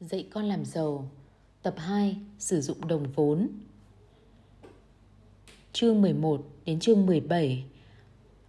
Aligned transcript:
Dạy 0.00 0.26
con 0.30 0.44
làm 0.44 0.64
giàu. 0.64 1.10
Tập 1.62 1.74
2 1.78 2.16
Sử 2.38 2.60
dụng 2.60 2.88
đồng 2.88 3.06
vốn. 3.14 3.48
Chương 5.72 6.02
11 6.02 6.46
đến 6.64 6.80
chương 6.80 7.06
17 7.06 7.64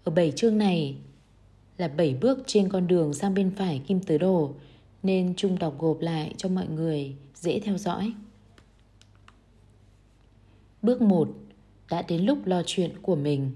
Ở 0.03 0.11
7 0.11 0.31
chương 0.31 0.57
này 0.57 0.95
là 1.77 1.87
7 1.87 2.17
bước 2.21 2.39
trên 2.45 2.69
con 2.69 2.87
đường 2.87 3.13
sang 3.13 3.33
bên 3.33 3.51
phải 3.55 3.81
kim 3.87 3.99
tứ 3.99 4.17
đồ 4.17 4.53
nên 5.03 5.33
Trung 5.35 5.59
đọc 5.59 5.75
gộp 5.79 5.99
lại 6.01 6.33
cho 6.37 6.49
mọi 6.49 6.67
người 6.67 7.15
dễ 7.35 7.59
theo 7.59 7.77
dõi. 7.77 8.13
Bước 10.81 11.01
1 11.01 11.29
Đã 11.89 12.01
đến 12.01 12.25
lúc 12.25 12.45
lo 12.45 12.63
chuyện 12.65 12.91
của 13.01 13.15
mình. 13.15 13.51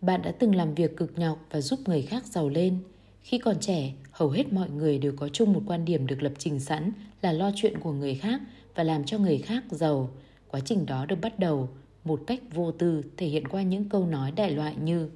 Bạn 0.00 0.22
đã 0.22 0.32
từng 0.38 0.54
làm 0.54 0.74
việc 0.74 0.96
cực 0.96 1.18
nhọc 1.18 1.38
và 1.50 1.60
giúp 1.60 1.80
người 1.86 2.02
khác 2.02 2.26
giàu 2.26 2.48
lên– 2.48 2.78
khi 3.24 3.38
còn 3.38 3.60
trẻ, 3.60 3.92
hầu 4.14 4.30
hết 4.30 4.52
mọi 4.52 4.70
người 4.70 4.98
đều 4.98 5.12
có 5.16 5.28
chung 5.28 5.52
một 5.52 5.62
quan 5.66 5.84
điểm 5.84 6.06
được 6.06 6.22
lập 6.22 6.32
trình 6.38 6.60
sẵn 6.60 6.92
là 7.22 7.32
lo 7.32 7.50
chuyện 7.54 7.78
của 7.80 7.92
người 7.92 8.14
khác 8.14 8.40
và 8.74 8.82
làm 8.82 9.04
cho 9.04 9.18
người 9.18 9.38
khác 9.38 9.64
giàu. 9.70 10.10
Quá 10.48 10.60
trình 10.64 10.86
đó 10.86 11.06
được 11.06 11.20
bắt 11.22 11.38
đầu 11.38 11.68
một 12.04 12.20
cách 12.26 12.40
vô 12.54 12.72
tư 12.72 13.02
thể 13.16 13.26
hiện 13.26 13.48
qua 13.48 13.62
những 13.62 13.88
câu 13.88 14.06
nói 14.06 14.32
đại 14.36 14.50
loại 14.50 14.74
như 14.76 15.10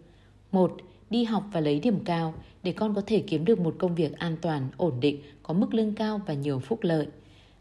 một 0.52 0.76
Đi 1.10 1.24
học 1.24 1.44
và 1.52 1.60
lấy 1.60 1.80
điểm 1.80 2.04
cao 2.04 2.34
để 2.62 2.72
con 2.72 2.94
có 2.94 3.02
thể 3.06 3.24
kiếm 3.26 3.44
được 3.44 3.60
một 3.60 3.74
công 3.78 3.94
việc 3.94 4.18
an 4.18 4.36
toàn, 4.42 4.68
ổn 4.76 5.00
định, 5.00 5.22
có 5.42 5.54
mức 5.54 5.74
lương 5.74 5.94
cao 5.94 6.20
và 6.26 6.34
nhiều 6.34 6.58
phúc 6.58 6.78
lợi. 6.82 7.06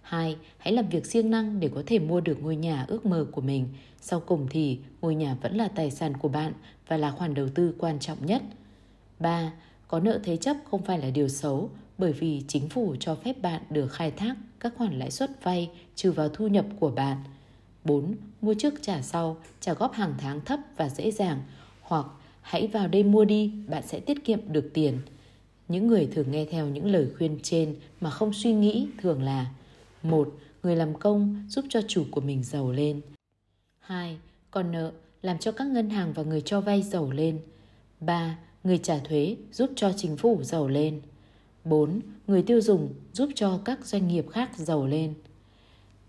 2. 0.02 0.36
Hãy 0.58 0.74
làm 0.74 0.90
việc 0.90 1.06
siêng 1.06 1.30
năng 1.32 1.60
để 1.60 1.70
có 1.76 1.84
thể 1.86 2.00
mua 2.00 2.22
được 2.22 2.44
ngôi 2.44 2.56
nhà 2.56 2.86
ước 2.88 3.06
mơ 3.06 3.28
của 3.32 3.42
mình. 3.42 3.68
Sau 4.02 4.20
cùng 4.20 4.48
thì 4.50 4.80
ngôi 5.02 5.16
nhà 5.16 5.36
vẫn 5.42 5.56
là 5.56 5.68
tài 5.68 5.92
sản 5.92 6.14
của 6.18 6.28
bạn 6.28 6.54
và 6.88 6.98
là 6.98 7.12
khoản 7.12 7.34
đầu 7.34 7.48
tư 7.56 7.76
quan 7.78 8.00
trọng 8.00 8.26
nhất. 8.26 8.42
3. 9.20 9.52
Có 9.88 10.00
nợ 10.00 10.20
thế 10.24 10.38
chấp 10.38 10.58
không 10.72 10.84
phải 10.84 11.00
là 11.00 11.10
điều 11.10 11.28
xấu 11.28 11.70
bởi 11.98 12.14
vì 12.14 12.44
chính 12.48 12.70
phủ 12.70 12.96
cho 13.00 13.16
phép 13.16 13.42
bạn 13.42 13.62
được 13.70 13.88
khai 13.88 14.12
thác 14.12 14.36
các 14.60 14.74
khoản 14.78 15.00
lãi 15.00 15.12
suất 15.12 15.44
vay 15.44 15.70
trừ 15.96 16.12
vào 16.12 16.30
thu 16.30 16.48
nhập 16.48 16.66
của 16.80 16.92
bạn. 16.92 17.18
4. 17.84 18.16
Mua 18.42 18.54
trước 18.54 18.74
trả 18.82 19.02
sau, 19.02 19.38
trả 19.60 19.74
góp 19.74 19.94
hàng 19.94 20.14
tháng 20.18 20.42
thấp 20.42 20.60
và 20.78 20.90
dễ 20.90 21.12
dàng 21.12 21.42
hoặc 21.82 22.06
hãy 22.42 22.68
vào 22.68 22.88
đây 22.88 23.04
mua 23.04 23.26
đi, 23.26 23.52
bạn 23.68 23.84
sẽ 23.88 24.00
tiết 24.00 24.26
kiệm 24.26 24.40
được 24.48 24.70
tiền. 24.74 25.00
Những 25.68 25.88
người 25.88 26.10
thường 26.12 26.32
nghe 26.32 26.46
theo 26.46 26.68
những 26.68 26.92
lời 26.92 27.08
khuyên 27.18 27.40
trên 27.44 27.76
mà 28.02 28.10
không 28.10 28.34
suy 28.34 28.54
nghĩ 28.54 28.88
thường 29.02 29.24
là 29.24 29.46
một 30.04 30.34
Người 30.68 30.76
làm 30.76 30.94
công 30.94 31.46
giúp 31.50 31.66
cho 31.70 31.82
chủ 31.88 32.06
của 32.12 32.22
mình 32.22 32.44
giàu 32.44 32.72
lên. 32.72 33.02
2. 33.80 34.18
Còn 34.52 34.72
nợ 34.72 34.92
làm 35.22 35.38
cho 35.38 35.52
các 35.52 35.68
ngân 35.68 35.90
hàng 35.90 36.14
và 36.14 36.24
người 36.24 36.42
cho 36.42 36.62
vay 36.62 36.82
giàu 36.82 37.12
lên. 37.12 37.40
3 38.00 38.38
người 38.68 38.78
trả 38.78 39.00
thuế 39.00 39.36
giúp 39.52 39.70
cho 39.76 39.92
chính 39.98 40.18
phủ 40.18 40.44
giàu 40.44 40.68
lên. 40.68 41.02
4. 41.64 42.00
Người 42.28 42.44
tiêu 42.44 42.62
dùng 42.62 42.94
giúp 43.14 43.30
cho 43.36 43.60
các 43.66 43.86
doanh 43.86 44.08
nghiệp 44.08 44.26
khác 44.32 44.58
giàu 44.58 44.88
lên. 44.88 45.14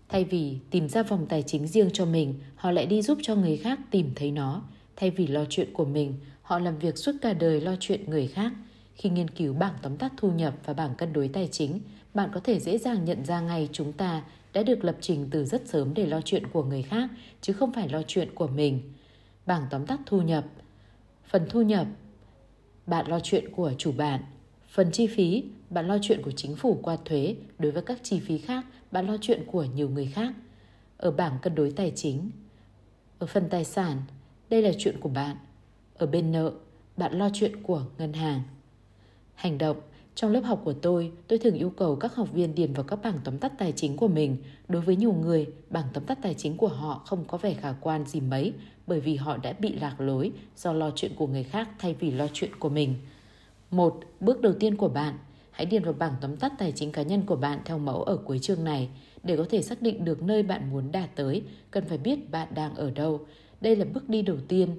Thay 0.09 0.23
vì 0.23 0.57
tìm 0.69 0.89
ra 0.89 1.03
vòng 1.03 1.25
tài 1.29 1.43
chính 1.43 1.67
riêng 1.67 1.89
cho 1.93 2.05
mình, 2.05 2.33
họ 2.55 2.71
lại 2.71 2.85
đi 2.85 3.01
giúp 3.01 3.17
cho 3.21 3.35
người 3.35 3.57
khác 3.57 3.79
tìm 3.91 4.11
thấy 4.15 4.31
nó. 4.31 4.63
Thay 4.95 5.11
vì 5.11 5.27
lo 5.27 5.45
chuyện 5.49 5.73
của 5.73 5.85
mình, 5.85 6.13
họ 6.41 6.59
làm 6.59 6.79
việc 6.79 6.97
suốt 6.97 7.11
cả 7.21 7.33
đời 7.33 7.61
lo 7.61 7.75
chuyện 7.79 8.09
người 8.09 8.27
khác. 8.27 8.51
Khi 8.95 9.09
nghiên 9.09 9.29
cứu 9.29 9.53
bảng 9.53 9.73
tóm 9.81 9.97
tắt 9.97 10.13
thu 10.17 10.31
nhập 10.31 10.53
và 10.65 10.73
bảng 10.73 10.95
cân 10.95 11.13
đối 11.13 11.27
tài 11.27 11.47
chính, 11.47 11.79
bạn 12.13 12.29
có 12.33 12.39
thể 12.39 12.59
dễ 12.59 12.77
dàng 12.77 13.05
nhận 13.05 13.25
ra 13.25 13.41
ngay 13.41 13.69
chúng 13.71 13.91
ta 13.91 14.23
đã 14.53 14.63
được 14.63 14.83
lập 14.83 14.97
trình 15.01 15.27
từ 15.31 15.45
rất 15.45 15.67
sớm 15.67 15.93
để 15.93 16.05
lo 16.05 16.21
chuyện 16.21 16.47
của 16.47 16.63
người 16.63 16.81
khác, 16.81 17.09
chứ 17.41 17.53
không 17.53 17.73
phải 17.73 17.89
lo 17.89 18.01
chuyện 18.07 18.35
của 18.35 18.47
mình. 18.47 18.81
Bảng 19.45 19.63
tóm 19.69 19.85
tắt 19.85 19.99
thu 20.05 20.21
nhập 20.21 20.45
Phần 21.29 21.45
thu 21.49 21.61
nhập 21.61 21.87
bạn 22.89 23.07
lo 23.07 23.19
chuyện 23.19 23.51
của 23.55 23.73
chủ 23.77 23.91
bạn. 23.91 24.21
Phần 24.69 24.91
chi 24.91 25.07
phí, 25.07 25.43
bạn 25.69 25.87
lo 25.87 25.97
chuyện 26.01 26.21
của 26.21 26.31
chính 26.31 26.55
phủ 26.55 26.79
qua 26.83 26.97
thuế, 27.05 27.35
đối 27.59 27.71
với 27.71 27.81
các 27.81 27.99
chi 28.03 28.19
phí 28.19 28.37
khác, 28.37 28.65
bạn 28.91 29.07
lo 29.07 29.17
chuyện 29.21 29.43
của 29.51 29.63
nhiều 29.63 29.89
người 29.89 30.05
khác. 30.05 30.33
Ở 30.97 31.11
bảng 31.11 31.37
cân 31.41 31.55
đối 31.55 31.71
tài 31.71 31.91
chính, 31.95 32.31
ở 33.19 33.27
phần 33.27 33.49
tài 33.49 33.63
sản, 33.63 34.01
đây 34.49 34.61
là 34.61 34.71
chuyện 34.77 34.99
của 34.99 35.09
bạn. 35.09 35.35
Ở 35.97 36.07
bên 36.07 36.31
nợ, 36.31 36.51
bạn 36.97 37.17
lo 37.17 37.29
chuyện 37.33 37.63
của 37.63 37.83
ngân 37.97 38.13
hàng. 38.13 38.41
Hành 39.35 39.57
động, 39.57 39.77
trong 40.15 40.31
lớp 40.31 40.41
học 40.41 40.61
của 40.63 40.73
tôi, 40.73 41.11
tôi 41.27 41.39
thường 41.39 41.55
yêu 41.55 41.69
cầu 41.69 41.95
các 41.95 42.15
học 42.15 42.27
viên 42.33 42.55
điền 42.55 42.73
vào 42.73 42.83
các 42.83 43.01
bảng 43.03 43.19
tóm 43.23 43.37
tắt 43.37 43.53
tài 43.57 43.71
chính 43.71 43.97
của 43.97 44.07
mình. 44.07 44.37
Đối 44.67 44.81
với 44.81 44.95
nhiều 44.95 45.13
người, 45.13 45.47
bảng 45.69 45.85
tóm 45.93 46.03
tắt 46.03 46.17
tài 46.21 46.33
chính 46.33 46.57
của 46.57 46.67
họ 46.67 47.01
không 47.05 47.25
có 47.25 47.37
vẻ 47.37 47.53
khả 47.53 47.73
quan 47.81 48.05
gì 48.05 48.21
mấy 48.21 48.53
bởi 48.89 48.99
vì 48.99 49.15
họ 49.15 49.37
đã 49.37 49.53
bị 49.53 49.73
lạc 49.73 50.01
lối 50.01 50.31
do 50.57 50.73
lo 50.73 50.91
chuyện 50.95 51.11
của 51.15 51.27
người 51.27 51.43
khác 51.43 51.69
thay 51.79 51.95
vì 51.99 52.11
lo 52.11 52.27
chuyện 52.33 52.51
của 52.59 52.69
mình. 52.69 52.95
Một, 53.71 53.99
bước 54.19 54.41
đầu 54.41 54.53
tiên 54.59 54.75
của 54.75 54.87
bạn, 54.87 55.17
hãy 55.51 55.65
điền 55.65 55.83
vào 55.83 55.93
bảng 55.93 56.13
tóm 56.21 56.37
tắt 56.37 56.53
tài 56.57 56.71
chính 56.71 56.91
cá 56.91 57.01
nhân 57.01 57.21
của 57.25 57.35
bạn 57.35 57.59
theo 57.65 57.77
mẫu 57.77 58.03
ở 58.03 58.17
cuối 58.17 58.39
chương 58.39 58.63
này. 58.63 58.89
Để 59.23 59.37
có 59.37 59.45
thể 59.49 59.61
xác 59.61 59.81
định 59.81 60.05
được 60.05 60.21
nơi 60.23 60.43
bạn 60.43 60.71
muốn 60.71 60.91
đạt 60.91 61.15
tới, 61.15 61.43
cần 61.71 61.85
phải 61.85 61.97
biết 61.97 62.31
bạn 62.31 62.47
đang 62.55 62.75
ở 62.75 62.91
đâu. 62.91 63.25
Đây 63.61 63.75
là 63.75 63.85
bước 63.93 64.09
đi 64.09 64.21
đầu 64.21 64.37
tiên 64.47 64.69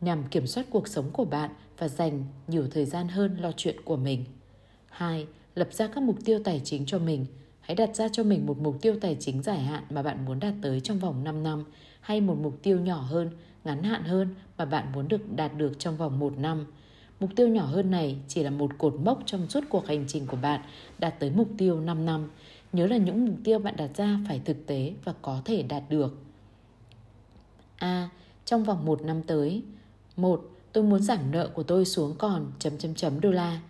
nhằm 0.00 0.24
kiểm 0.30 0.46
soát 0.46 0.66
cuộc 0.70 0.88
sống 0.88 1.10
của 1.12 1.24
bạn 1.24 1.50
và 1.78 1.88
dành 1.88 2.24
nhiều 2.48 2.66
thời 2.70 2.84
gian 2.84 3.08
hơn 3.08 3.36
lo 3.40 3.52
chuyện 3.56 3.76
của 3.84 3.96
mình. 3.96 4.24
2. 4.88 5.26
Lập 5.54 5.68
ra 5.72 5.86
các 5.86 6.02
mục 6.02 6.16
tiêu 6.24 6.40
tài 6.44 6.60
chính 6.64 6.86
cho 6.86 6.98
mình. 6.98 7.26
Hãy 7.60 7.74
đặt 7.74 7.96
ra 7.96 8.08
cho 8.08 8.22
mình 8.22 8.46
một 8.46 8.58
mục 8.58 8.76
tiêu 8.82 8.94
tài 9.00 9.16
chính 9.20 9.42
dài 9.42 9.58
hạn 9.58 9.84
mà 9.90 10.02
bạn 10.02 10.24
muốn 10.24 10.40
đạt 10.40 10.54
tới 10.62 10.80
trong 10.80 10.98
vòng 10.98 11.24
5 11.24 11.42
năm 11.42 11.64
hay 12.04 12.20
một 12.20 12.36
mục 12.42 12.58
tiêu 12.62 12.80
nhỏ 12.80 13.00
hơn, 13.00 13.30
ngắn 13.64 13.82
hạn 13.82 14.04
hơn 14.04 14.34
mà 14.58 14.64
bạn 14.64 14.92
muốn 14.92 15.08
được 15.08 15.36
đạt 15.36 15.56
được 15.56 15.72
trong 15.78 15.96
vòng 15.96 16.18
một 16.18 16.38
năm. 16.38 16.66
Mục 17.20 17.30
tiêu 17.36 17.48
nhỏ 17.48 17.64
hơn 17.64 17.90
này 17.90 18.16
chỉ 18.28 18.42
là 18.42 18.50
một 18.50 18.70
cột 18.78 18.94
mốc 18.94 19.22
trong 19.26 19.48
suốt 19.48 19.64
cuộc 19.68 19.86
hành 19.86 20.04
trình 20.08 20.26
của 20.26 20.36
bạn 20.36 20.60
đạt 20.98 21.20
tới 21.20 21.30
mục 21.30 21.48
tiêu 21.58 21.80
5 21.80 22.06
năm. 22.06 22.30
Nhớ 22.72 22.86
là 22.86 22.96
những 22.96 23.26
mục 23.26 23.34
tiêu 23.44 23.58
bạn 23.58 23.76
đặt 23.76 23.90
ra 23.96 24.18
phải 24.28 24.40
thực 24.44 24.66
tế 24.66 24.92
và 25.04 25.14
có 25.22 25.42
thể 25.44 25.62
đạt 25.62 25.82
được. 25.88 26.18
A. 27.76 27.88
À, 27.88 28.10
Trong 28.44 28.64
vòng 28.64 28.84
1 28.84 29.02
năm 29.02 29.22
tới 29.22 29.62
1. 30.16 30.50
Tôi 30.72 30.84
muốn 30.84 31.02
giảm 31.02 31.30
nợ 31.30 31.50
của 31.54 31.62
tôi 31.62 31.84
xuống 31.84 32.14
còn 32.18 32.52
chấm 32.58 32.78
chấm 32.78 32.94
chấm 32.94 33.20
đô 33.20 33.30
la. 33.30 33.60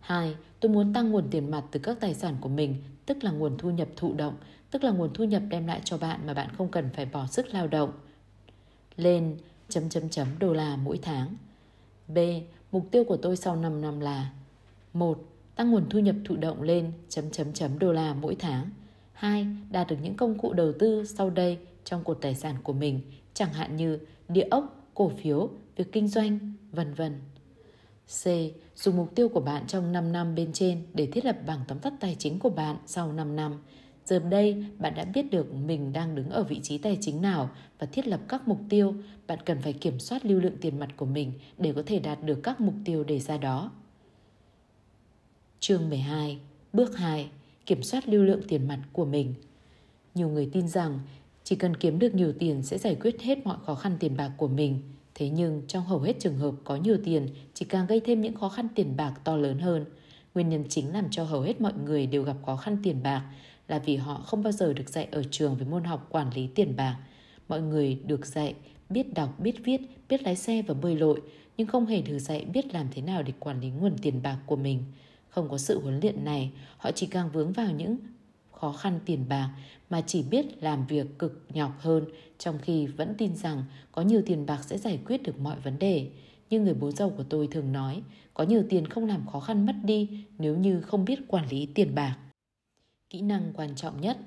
2. 0.00 0.34
Tôi 0.60 0.72
muốn 0.72 0.92
tăng 0.92 1.10
nguồn 1.10 1.28
tiền 1.30 1.50
mặt 1.50 1.64
từ 1.70 1.80
các 1.80 2.00
tài 2.00 2.14
sản 2.14 2.36
của 2.40 2.48
mình, 2.48 2.76
tức 3.06 3.24
là 3.24 3.30
nguồn 3.30 3.58
thu 3.58 3.70
nhập 3.70 3.88
thụ 3.96 4.14
động, 4.14 4.34
tức 4.72 4.84
là 4.84 4.90
nguồn 4.90 5.10
thu 5.14 5.24
nhập 5.24 5.42
đem 5.48 5.66
lại 5.66 5.80
cho 5.84 5.98
bạn 5.98 6.26
mà 6.26 6.34
bạn 6.34 6.48
không 6.58 6.68
cần 6.68 6.90
phải 6.94 7.06
bỏ 7.06 7.26
sức 7.26 7.54
lao 7.54 7.68
động. 7.68 7.92
Lên 8.96 9.36
chấm 9.68 9.88
chấm 9.88 10.08
chấm 10.08 10.28
đô 10.38 10.52
la 10.52 10.76
mỗi 10.76 10.98
tháng. 11.02 11.34
B. 12.08 12.18
Mục 12.72 12.86
tiêu 12.90 13.04
của 13.04 13.16
tôi 13.16 13.36
sau 13.36 13.56
5 13.56 13.80
năm 13.80 14.00
là 14.00 14.30
1. 14.92 15.18
Tăng 15.56 15.70
nguồn 15.70 15.88
thu 15.90 15.98
nhập 15.98 16.16
thụ 16.24 16.36
động 16.36 16.62
lên 16.62 16.92
chấm 17.08 17.30
chấm 17.30 17.52
chấm 17.52 17.78
đô 17.78 17.92
la 17.92 18.14
mỗi 18.14 18.36
tháng. 18.38 18.70
2. 19.12 19.46
Đạt 19.70 19.86
được 19.86 19.96
những 20.02 20.16
công 20.16 20.38
cụ 20.38 20.52
đầu 20.52 20.72
tư 20.78 21.04
sau 21.04 21.30
đây 21.30 21.58
trong 21.84 22.04
cột 22.04 22.18
tài 22.20 22.34
sản 22.34 22.54
của 22.62 22.72
mình, 22.72 23.00
chẳng 23.34 23.52
hạn 23.52 23.76
như 23.76 23.98
địa 24.28 24.46
ốc, 24.50 24.90
cổ 24.94 25.08
phiếu, 25.08 25.50
việc 25.76 25.92
kinh 25.92 26.08
doanh, 26.08 26.52
vân 26.72 26.94
vân. 26.94 27.20
C. 28.06 28.24
Dùng 28.76 28.96
mục 28.96 29.14
tiêu 29.14 29.28
của 29.28 29.40
bạn 29.40 29.66
trong 29.66 29.92
5 29.92 30.12
năm 30.12 30.34
bên 30.34 30.52
trên 30.52 30.82
để 30.94 31.06
thiết 31.06 31.24
lập 31.24 31.36
bảng 31.46 31.60
tóm 31.68 31.78
tắt 31.78 31.92
tài 32.00 32.16
chính 32.18 32.38
của 32.38 32.50
bạn 32.50 32.76
sau 32.86 33.12
5 33.12 33.36
năm. 33.36 33.62
Giờ 34.04 34.18
đây, 34.18 34.64
bạn 34.78 34.94
đã 34.94 35.04
biết 35.04 35.30
được 35.30 35.54
mình 35.54 35.92
đang 35.92 36.14
đứng 36.14 36.30
ở 36.30 36.42
vị 36.42 36.60
trí 36.62 36.78
tài 36.78 36.98
chính 37.00 37.22
nào 37.22 37.50
và 37.78 37.86
thiết 37.86 38.06
lập 38.06 38.20
các 38.28 38.48
mục 38.48 38.58
tiêu. 38.68 38.94
Bạn 39.26 39.38
cần 39.44 39.62
phải 39.62 39.72
kiểm 39.72 39.98
soát 39.98 40.26
lưu 40.26 40.40
lượng 40.40 40.56
tiền 40.60 40.78
mặt 40.78 40.88
của 40.96 41.06
mình 41.06 41.32
để 41.58 41.72
có 41.72 41.82
thể 41.86 41.98
đạt 41.98 42.24
được 42.24 42.40
các 42.42 42.60
mục 42.60 42.74
tiêu 42.84 43.04
đề 43.04 43.18
ra 43.18 43.36
đó. 43.36 43.70
Chương 45.60 45.90
12 45.90 46.38
Bước 46.72 46.96
2 46.96 47.30
Kiểm 47.66 47.82
soát 47.82 48.08
lưu 48.08 48.22
lượng 48.22 48.40
tiền 48.48 48.68
mặt 48.68 48.78
của 48.92 49.04
mình 49.04 49.34
Nhiều 50.14 50.28
người 50.28 50.50
tin 50.52 50.68
rằng 50.68 50.98
chỉ 51.44 51.56
cần 51.56 51.76
kiếm 51.76 51.98
được 51.98 52.14
nhiều 52.14 52.32
tiền 52.38 52.62
sẽ 52.62 52.78
giải 52.78 52.96
quyết 53.00 53.20
hết 53.20 53.46
mọi 53.46 53.56
khó 53.66 53.74
khăn 53.74 53.96
tiền 54.00 54.16
bạc 54.16 54.30
của 54.36 54.48
mình. 54.48 54.82
Thế 55.14 55.28
nhưng 55.28 55.62
trong 55.68 55.84
hầu 55.84 56.00
hết 56.00 56.16
trường 56.18 56.38
hợp 56.38 56.54
có 56.64 56.76
nhiều 56.76 56.96
tiền 57.04 57.28
chỉ 57.54 57.64
càng 57.64 57.86
gây 57.86 58.00
thêm 58.00 58.20
những 58.20 58.34
khó 58.34 58.48
khăn 58.48 58.68
tiền 58.74 58.96
bạc 58.96 59.14
to 59.24 59.36
lớn 59.36 59.58
hơn. 59.58 59.84
Nguyên 60.34 60.48
nhân 60.48 60.64
chính 60.68 60.92
làm 60.92 61.10
cho 61.10 61.24
hầu 61.24 61.40
hết 61.40 61.60
mọi 61.60 61.72
người 61.84 62.06
đều 62.06 62.22
gặp 62.22 62.36
khó 62.46 62.56
khăn 62.56 62.76
tiền 62.82 63.02
bạc 63.02 63.22
là 63.72 63.78
vì 63.78 63.96
họ 63.96 64.14
không 64.26 64.42
bao 64.42 64.52
giờ 64.52 64.72
được 64.72 64.88
dạy 64.88 65.08
ở 65.10 65.22
trường 65.30 65.56
về 65.56 65.64
môn 65.64 65.84
học 65.84 66.06
quản 66.10 66.30
lý 66.34 66.46
tiền 66.46 66.76
bạc. 66.76 66.96
Mọi 67.48 67.62
người 67.62 67.98
được 68.06 68.26
dạy 68.26 68.54
biết 68.88 69.14
đọc, 69.14 69.40
biết 69.40 69.64
viết, 69.64 69.80
biết 70.08 70.22
lái 70.22 70.36
xe 70.36 70.62
và 70.62 70.74
bơi 70.74 70.96
lội, 70.96 71.22
nhưng 71.56 71.66
không 71.66 71.86
hề 71.86 72.02
được 72.02 72.18
dạy 72.18 72.44
biết 72.44 72.74
làm 72.74 72.86
thế 72.90 73.02
nào 73.02 73.22
để 73.22 73.32
quản 73.38 73.60
lý 73.60 73.70
nguồn 73.70 73.98
tiền 74.02 74.22
bạc 74.22 74.38
của 74.46 74.56
mình. 74.56 74.84
Không 75.28 75.48
có 75.48 75.58
sự 75.58 75.80
huấn 75.82 76.00
luyện 76.00 76.24
này, 76.24 76.50
họ 76.76 76.90
chỉ 76.90 77.06
càng 77.06 77.30
vướng 77.32 77.52
vào 77.52 77.70
những 77.70 77.96
khó 78.52 78.72
khăn 78.72 79.00
tiền 79.06 79.24
bạc 79.28 79.50
mà 79.90 80.00
chỉ 80.00 80.22
biết 80.22 80.62
làm 80.62 80.86
việc 80.86 81.18
cực 81.18 81.46
nhọc 81.54 81.72
hơn 81.80 82.04
trong 82.38 82.58
khi 82.62 82.86
vẫn 82.86 83.14
tin 83.18 83.36
rằng 83.36 83.64
có 83.92 84.02
nhiều 84.02 84.22
tiền 84.26 84.46
bạc 84.46 84.64
sẽ 84.64 84.78
giải 84.78 84.98
quyết 85.06 85.22
được 85.22 85.38
mọi 85.40 85.56
vấn 85.60 85.78
đề. 85.78 86.10
Như 86.50 86.60
người 86.60 86.74
bố 86.74 86.90
giàu 86.90 87.10
của 87.10 87.24
tôi 87.28 87.46
thường 87.46 87.72
nói, 87.72 88.02
có 88.34 88.44
nhiều 88.44 88.64
tiền 88.68 88.86
không 88.86 89.06
làm 89.06 89.26
khó 89.26 89.40
khăn 89.40 89.66
mất 89.66 89.74
đi 89.84 90.24
nếu 90.38 90.56
như 90.56 90.80
không 90.80 91.04
biết 91.04 91.18
quản 91.28 91.48
lý 91.48 91.66
tiền 91.66 91.94
bạc. 91.94 92.16
Kỹ 93.12 93.20
năng 93.20 93.52
quan 93.54 93.74
trọng 93.74 94.00
nhất 94.00 94.18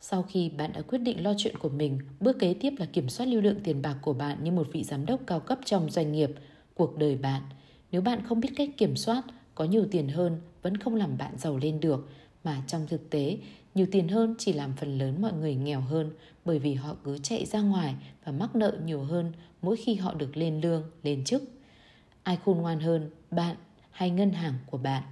sau 0.00 0.22
khi 0.22 0.48
bạn 0.48 0.72
đã 0.72 0.82
quyết 0.82 0.98
định 0.98 1.22
lo 1.22 1.34
chuyện 1.38 1.58
của 1.58 1.68
mình, 1.68 1.98
bước 2.20 2.38
kế 2.38 2.54
tiếp 2.54 2.74
là 2.78 2.86
kiểm 2.86 3.08
soát 3.08 3.26
lưu 3.26 3.40
lượng 3.40 3.60
tiền 3.64 3.82
bạc 3.82 3.96
của 4.02 4.12
bạn 4.12 4.44
như 4.44 4.52
một 4.52 4.68
vị 4.72 4.84
giám 4.84 5.06
đốc 5.06 5.20
cao 5.26 5.40
cấp 5.40 5.58
trong 5.64 5.90
doanh 5.90 6.12
nghiệp, 6.12 6.30
cuộc 6.74 6.98
đời 6.98 7.16
bạn. 7.16 7.42
Nếu 7.92 8.02
bạn 8.02 8.22
không 8.24 8.40
biết 8.40 8.48
cách 8.56 8.68
kiểm 8.76 8.96
soát, 8.96 9.22
có 9.54 9.64
nhiều 9.64 9.86
tiền 9.90 10.08
hơn 10.08 10.40
vẫn 10.62 10.76
không 10.76 10.94
làm 10.94 11.18
bạn 11.18 11.38
giàu 11.38 11.56
lên 11.56 11.80
được 11.80 12.08
mà 12.44 12.62
trong 12.66 12.86
thực 12.86 13.10
tế 13.10 13.38
nhiều 13.74 13.86
tiền 13.90 14.08
hơn 14.08 14.34
chỉ 14.38 14.52
làm 14.52 14.72
phần 14.76 14.98
lớn 14.98 15.22
mọi 15.22 15.32
người 15.32 15.54
nghèo 15.54 15.80
hơn 15.80 16.10
bởi 16.44 16.58
vì 16.58 16.74
họ 16.74 16.96
cứ 17.04 17.18
chạy 17.18 17.46
ra 17.46 17.60
ngoài 17.60 17.94
và 18.24 18.32
mắc 18.32 18.56
nợ 18.56 18.78
nhiều 18.84 19.02
hơn 19.02 19.32
mỗi 19.62 19.76
khi 19.76 19.94
họ 19.94 20.14
được 20.14 20.36
lên 20.36 20.60
lương, 20.60 20.82
lên 21.02 21.24
chức. 21.24 21.42
Ai 22.22 22.38
khôn 22.44 22.58
ngoan 22.58 22.80
hơn, 22.80 23.10
bạn 23.30 23.56
hay 23.90 24.10
ngân 24.10 24.30
hàng 24.30 24.54
của 24.70 24.78
bạn? 24.78 25.02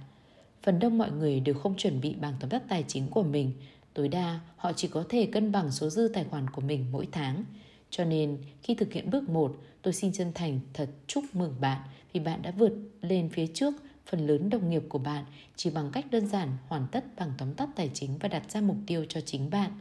Phần 0.63 0.79
đông 0.79 0.97
mọi 0.97 1.11
người 1.11 1.39
đều 1.39 1.55
không 1.55 1.75
chuẩn 1.77 2.01
bị 2.01 2.15
bảng 2.15 2.33
tóm 2.39 2.49
tắt 2.49 2.63
tài 2.69 2.83
chính 2.87 3.07
của 3.07 3.23
mình. 3.23 3.51
Tối 3.93 4.07
đa, 4.07 4.39
họ 4.57 4.73
chỉ 4.73 4.87
có 4.87 5.03
thể 5.09 5.25
cân 5.25 5.51
bằng 5.51 5.71
số 5.71 5.89
dư 5.89 6.11
tài 6.13 6.23
khoản 6.23 6.49
của 6.49 6.61
mình 6.61 6.85
mỗi 6.91 7.07
tháng. 7.11 7.43
Cho 7.89 8.05
nên, 8.05 8.37
khi 8.63 8.75
thực 8.75 8.93
hiện 8.93 9.09
bước 9.09 9.29
1, 9.29 9.55
tôi 9.81 9.93
xin 9.93 10.11
chân 10.11 10.31
thành 10.35 10.59
thật 10.73 10.89
chúc 11.07 11.23
mừng 11.33 11.55
bạn 11.61 11.81
vì 12.13 12.19
bạn 12.19 12.41
đã 12.41 12.51
vượt 12.51 12.73
lên 13.01 13.29
phía 13.29 13.47
trước 13.47 13.73
phần 14.05 14.27
lớn 14.27 14.49
đồng 14.49 14.69
nghiệp 14.69 14.83
của 14.89 14.99
bạn 14.99 15.25
chỉ 15.55 15.69
bằng 15.69 15.91
cách 15.91 16.05
đơn 16.11 16.27
giản 16.27 16.49
hoàn 16.67 16.87
tất 16.91 17.05
bằng 17.17 17.31
tóm 17.37 17.53
tắt 17.53 17.69
tài 17.75 17.89
chính 17.93 18.17
và 18.17 18.27
đặt 18.27 18.51
ra 18.51 18.61
mục 18.61 18.77
tiêu 18.87 19.05
cho 19.09 19.21
chính 19.21 19.49
bạn. 19.49 19.71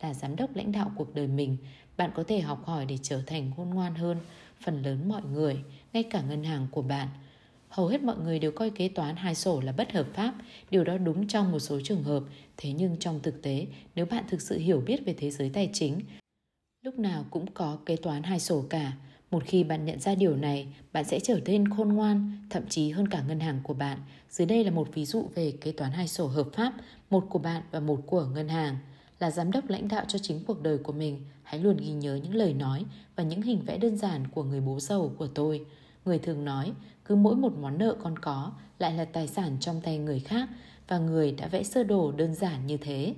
Là 0.00 0.14
giám 0.14 0.36
đốc 0.36 0.56
lãnh 0.56 0.72
đạo 0.72 0.92
cuộc 0.96 1.14
đời 1.14 1.26
mình, 1.26 1.56
bạn 1.96 2.10
có 2.14 2.22
thể 2.22 2.40
học 2.40 2.64
hỏi 2.64 2.86
để 2.86 2.98
trở 3.02 3.22
thành 3.26 3.50
khôn 3.56 3.70
ngoan 3.70 3.94
hơn 3.94 4.18
phần 4.64 4.82
lớn 4.82 5.08
mọi 5.08 5.22
người, 5.22 5.62
ngay 5.92 6.02
cả 6.02 6.22
ngân 6.22 6.44
hàng 6.44 6.66
của 6.70 6.82
bạn. 6.82 7.08
Hầu 7.68 7.86
hết 7.86 8.02
mọi 8.02 8.16
người 8.18 8.38
đều 8.38 8.52
coi 8.52 8.70
kế 8.70 8.88
toán 8.88 9.16
hai 9.16 9.34
sổ 9.34 9.60
là 9.60 9.72
bất 9.72 9.92
hợp 9.92 10.06
pháp, 10.14 10.34
điều 10.70 10.84
đó 10.84 10.98
đúng 10.98 11.28
trong 11.28 11.52
một 11.52 11.58
số 11.58 11.80
trường 11.84 12.02
hợp, 12.02 12.22
thế 12.56 12.72
nhưng 12.72 12.96
trong 12.96 13.20
thực 13.22 13.42
tế, 13.42 13.66
nếu 13.94 14.06
bạn 14.06 14.24
thực 14.28 14.40
sự 14.40 14.58
hiểu 14.58 14.80
biết 14.80 15.04
về 15.06 15.14
thế 15.18 15.30
giới 15.30 15.50
tài 15.50 15.70
chính, 15.72 16.00
lúc 16.84 16.98
nào 16.98 17.24
cũng 17.30 17.46
có 17.54 17.78
kế 17.86 17.96
toán 17.96 18.22
hai 18.22 18.40
sổ 18.40 18.64
cả. 18.70 18.92
Một 19.30 19.42
khi 19.46 19.64
bạn 19.64 19.84
nhận 19.84 20.00
ra 20.00 20.14
điều 20.14 20.36
này, 20.36 20.66
bạn 20.92 21.04
sẽ 21.04 21.20
trở 21.20 21.40
nên 21.44 21.68
khôn 21.68 21.88
ngoan, 21.88 22.46
thậm 22.50 22.62
chí 22.68 22.90
hơn 22.90 23.08
cả 23.08 23.22
ngân 23.28 23.40
hàng 23.40 23.60
của 23.62 23.74
bạn. 23.74 23.98
Dưới 24.30 24.46
đây 24.46 24.64
là 24.64 24.70
một 24.70 24.88
ví 24.94 25.06
dụ 25.06 25.28
về 25.34 25.52
kế 25.60 25.72
toán 25.72 25.92
hai 25.92 26.08
sổ 26.08 26.26
hợp 26.26 26.48
pháp, 26.52 26.72
một 27.10 27.26
của 27.30 27.38
bạn 27.38 27.62
và 27.70 27.80
một 27.80 28.02
của 28.06 28.24
ngân 28.24 28.48
hàng. 28.48 28.76
Là 29.18 29.30
giám 29.30 29.50
đốc 29.50 29.70
lãnh 29.70 29.88
đạo 29.88 30.04
cho 30.08 30.18
chính 30.18 30.44
cuộc 30.46 30.62
đời 30.62 30.78
của 30.78 30.92
mình, 30.92 31.20
hãy 31.42 31.60
luôn 31.60 31.76
ghi 31.76 31.92
nhớ 31.92 32.14
những 32.14 32.34
lời 32.34 32.54
nói 32.54 32.84
và 33.16 33.24
những 33.24 33.42
hình 33.42 33.62
vẽ 33.66 33.78
đơn 33.78 33.96
giản 33.96 34.28
của 34.28 34.44
người 34.44 34.60
bố 34.60 34.80
giàu 34.80 35.12
của 35.18 35.26
tôi. 35.26 35.66
Người 36.04 36.18
thường 36.18 36.44
nói, 36.44 36.72
cứ 37.04 37.14
mỗi 37.14 37.36
một 37.36 37.52
món 37.60 37.78
nợ 37.78 37.96
con 38.02 38.18
có 38.18 38.52
lại 38.78 38.94
là 38.94 39.04
tài 39.04 39.28
sản 39.28 39.56
trong 39.60 39.80
tay 39.80 39.98
người 39.98 40.20
khác 40.20 40.48
và 40.88 40.98
người 40.98 41.32
đã 41.32 41.48
vẽ 41.48 41.62
sơ 41.62 41.84
đồ 41.84 42.12
đơn 42.12 42.34
giản 42.34 42.66
như 42.66 42.76
thế 42.76 43.14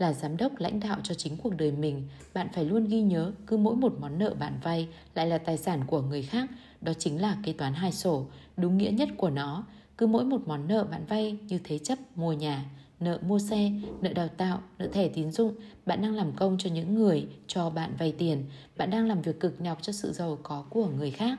là 0.00 0.12
giám 0.12 0.36
đốc 0.36 0.52
lãnh 0.58 0.80
đạo 0.80 0.98
cho 1.02 1.14
chính 1.14 1.36
cuộc 1.36 1.56
đời 1.56 1.72
mình, 1.72 2.08
bạn 2.34 2.48
phải 2.52 2.64
luôn 2.64 2.84
ghi 2.84 3.02
nhớ 3.02 3.32
cứ 3.46 3.56
mỗi 3.56 3.76
một 3.76 3.94
món 4.00 4.18
nợ 4.18 4.34
bạn 4.38 4.52
vay 4.62 4.88
lại 5.14 5.26
là 5.26 5.38
tài 5.38 5.56
sản 5.56 5.84
của 5.86 6.02
người 6.02 6.22
khác, 6.22 6.50
đó 6.80 6.92
chính 6.98 7.20
là 7.20 7.36
kế 7.44 7.52
toán 7.52 7.74
hai 7.74 7.92
sổ, 7.92 8.26
đúng 8.56 8.78
nghĩa 8.78 8.90
nhất 8.90 9.08
của 9.16 9.30
nó. 9.30 9.64
Cứ 9.98 10.06
mỗi 10.06 10.24
một 10.24 10.48
món 10.48 10.68
nợ 10.68 10.84
bạn 10.84 11.04
vay 11.08 11.38
như 11.48 11.58
thế 11.64 11.78
chấp 11.78 11.98
mua 12.16 12.32
nhà, 12.32 12.64
nợ 13.00 13.18
mua 13.26 13.38
xe, 13.38 13.72
nợ 14.00 14.12
đào 14.12 14.28
tạo, 14.28 14.62
nợ 14.78 14.88
thẻ 14.92 15.08
tín 15.08 15.30
dụng, 15.30 15.54
bạn 15.86 16.02
đang 16.02 16.14
làm 16.14 16.32
công 16.32 16.58
cho 16.58 16.70
những 16.70 16.94
người 16.94 17.28
cho 17.46 17.70
bạn 17.70 17.94
vay 17.98 18.12
tiền, 18.12 18.44
bạn 18.76 18.90
đang 18.90 19.08
làm 19.08 19.22
việc 19.22 19.40
cực 19.40 19.60
nhọc 19.60 19.78
cho 19.82 19.92
sự 19.92 20.12
giàu 20.12 20.38
có 20.42 20.64
của 20.70 20.86
người 20.86 21.10
khác. 21.10 21.38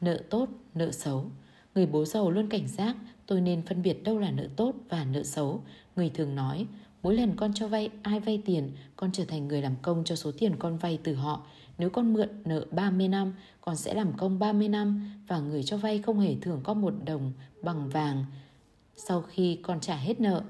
Nợ 0.00 0.22
tốt, 0.30 0.48
nợ 0.74 0.92
xấu. 0.92 1.24
Người 1.74 1.86
bố 1.86 2.04
giàu 2.04 2.30
luôn 2.30 2.48
cảnh 2.48 2.68
giác, 2.68 2.96
tôi 3.26 3.40
nên 3.40 3.62
phân 3.62 3.82
biệt 3.82 4.04
đâu 4.04 4.18
là 4.18 4.30
nợ 4.30 4.48
tốt 4.56 4.74
và 4.88 5.04
nợ 5.04 5.22
xấu. 5.22 5.62
Người 5.96 6.10
thường 6.10 6.34
nói, 6.34 6.66
Mỗi 7.06 7.14
lần 7.14 7.36
con 7.36 7.52
cho 7.54 7.68
vay 7.68 7.90
ai 8.02 8.20
vay 8.20 8.42
tiền, 8.44 8.72
con 8.96 9.12
trở 9.12 9.24
thành 9.24 9.48
người 9.48 9.62
làm 9.62 9.74
công 9.82 10.04
cho 10.04 10.16
số 10.16 10.30
tiền 10.38 10.56
con 10.58 10.76
vay 10.76 10.98
từ 11.04 11.14
họ. 11.14 11.46
Nếu 11.78 11.90
con 11.90 12.12
mượn 12.12 12.28
nợ 12.44 12.66
30 12.70 13.08
năm, 13.08 13.32
con 13.60 13.76
sẽ 13.76 13.94
làm 13.94 14.12
công 14.16 14.38
30 14.38 14.68
năm 14.68 15.10
và 15.28 15.38
người 15.38 15.62
cho 15.62 15.76
vay 15.76 16.02
không 16.02 16.20
hề 16.20 16.36
thưởng 16.40 16.60
con 16.64 16.80
một 16.80 16.94
đồng 17.04 17.32
bằng 17.62 17.88
vàng 17.88 18.24
sau 18.96 19.22
khi 19.22 19.58
con 19.62 19.80
trả 19.80 19.96
hết 19.96 20.20
nợ. 20.20 20.42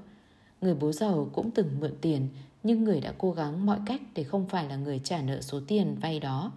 Người 0.67 0.75
bố 0.75 0.91
giàu 0.91 1.29
cũng 1.33 1.51
từng 1.51 1.79
mượn 1.79 1.91
tiền, 2.01 2.27
nhưng 2.63 2.83
người 2.83 3.01
đã 3.01 3.13
cố 3.17 3.31
gắng 3.31 3.65
mọi 3.65 3.79
cách 3.85 4.01
để 4.15 4.23
không 4.23 4.47
phải 4.49 4.69
là 4.69 4.75
người 4.75 5.01
trả 5.03 5.21
nợ 5.21 5.41
số 5.41 5.61
tiền 5.67 5.95
vay 6.01 6.19
đó. 6.19 6.51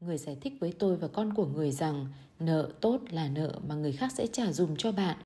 Người 0.00 0.18
giải 0.18 0.36
thích 0.40 0.52
với 0.60 0.72
tôi 0.78 0.96
và 0.96 1.08
con 1.08 1.34
của 1.34 1.46
người 1.46 1.70
rằng 1.70 2.06
nợ 2.40 2.70
tốt 2.80 3.00
là 3.10 3.28
nợ 3.28 3.58
mà 3.68 3.74
người 3.74 3.92
khác 3.92 4.12
sẽ 4.12 4.26
trả 4.26 4.52
dùm 4.52 4.76
cho 4.78 4.92
bạn 4.92 5.16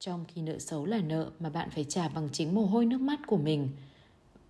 trong 0.00 0.24
khi 0.28 0.42
nợ 0.42 0.58
xấu 0.58 0.84
là 0.84 0.98
nợ 0.98 1.30
mà 1.40 1.50
bạn 1.50 1.70
phải 1.70 1.84
trả 1.84 2.08
bằng 2.08 2.28
chính 2.32 2.54
mồ 2.54 2.62
hôi 2.64 2.86
nước 2.86 3.00
mắt 3.00 3.20
của 3.26 3.38
mình. 3.38 3.68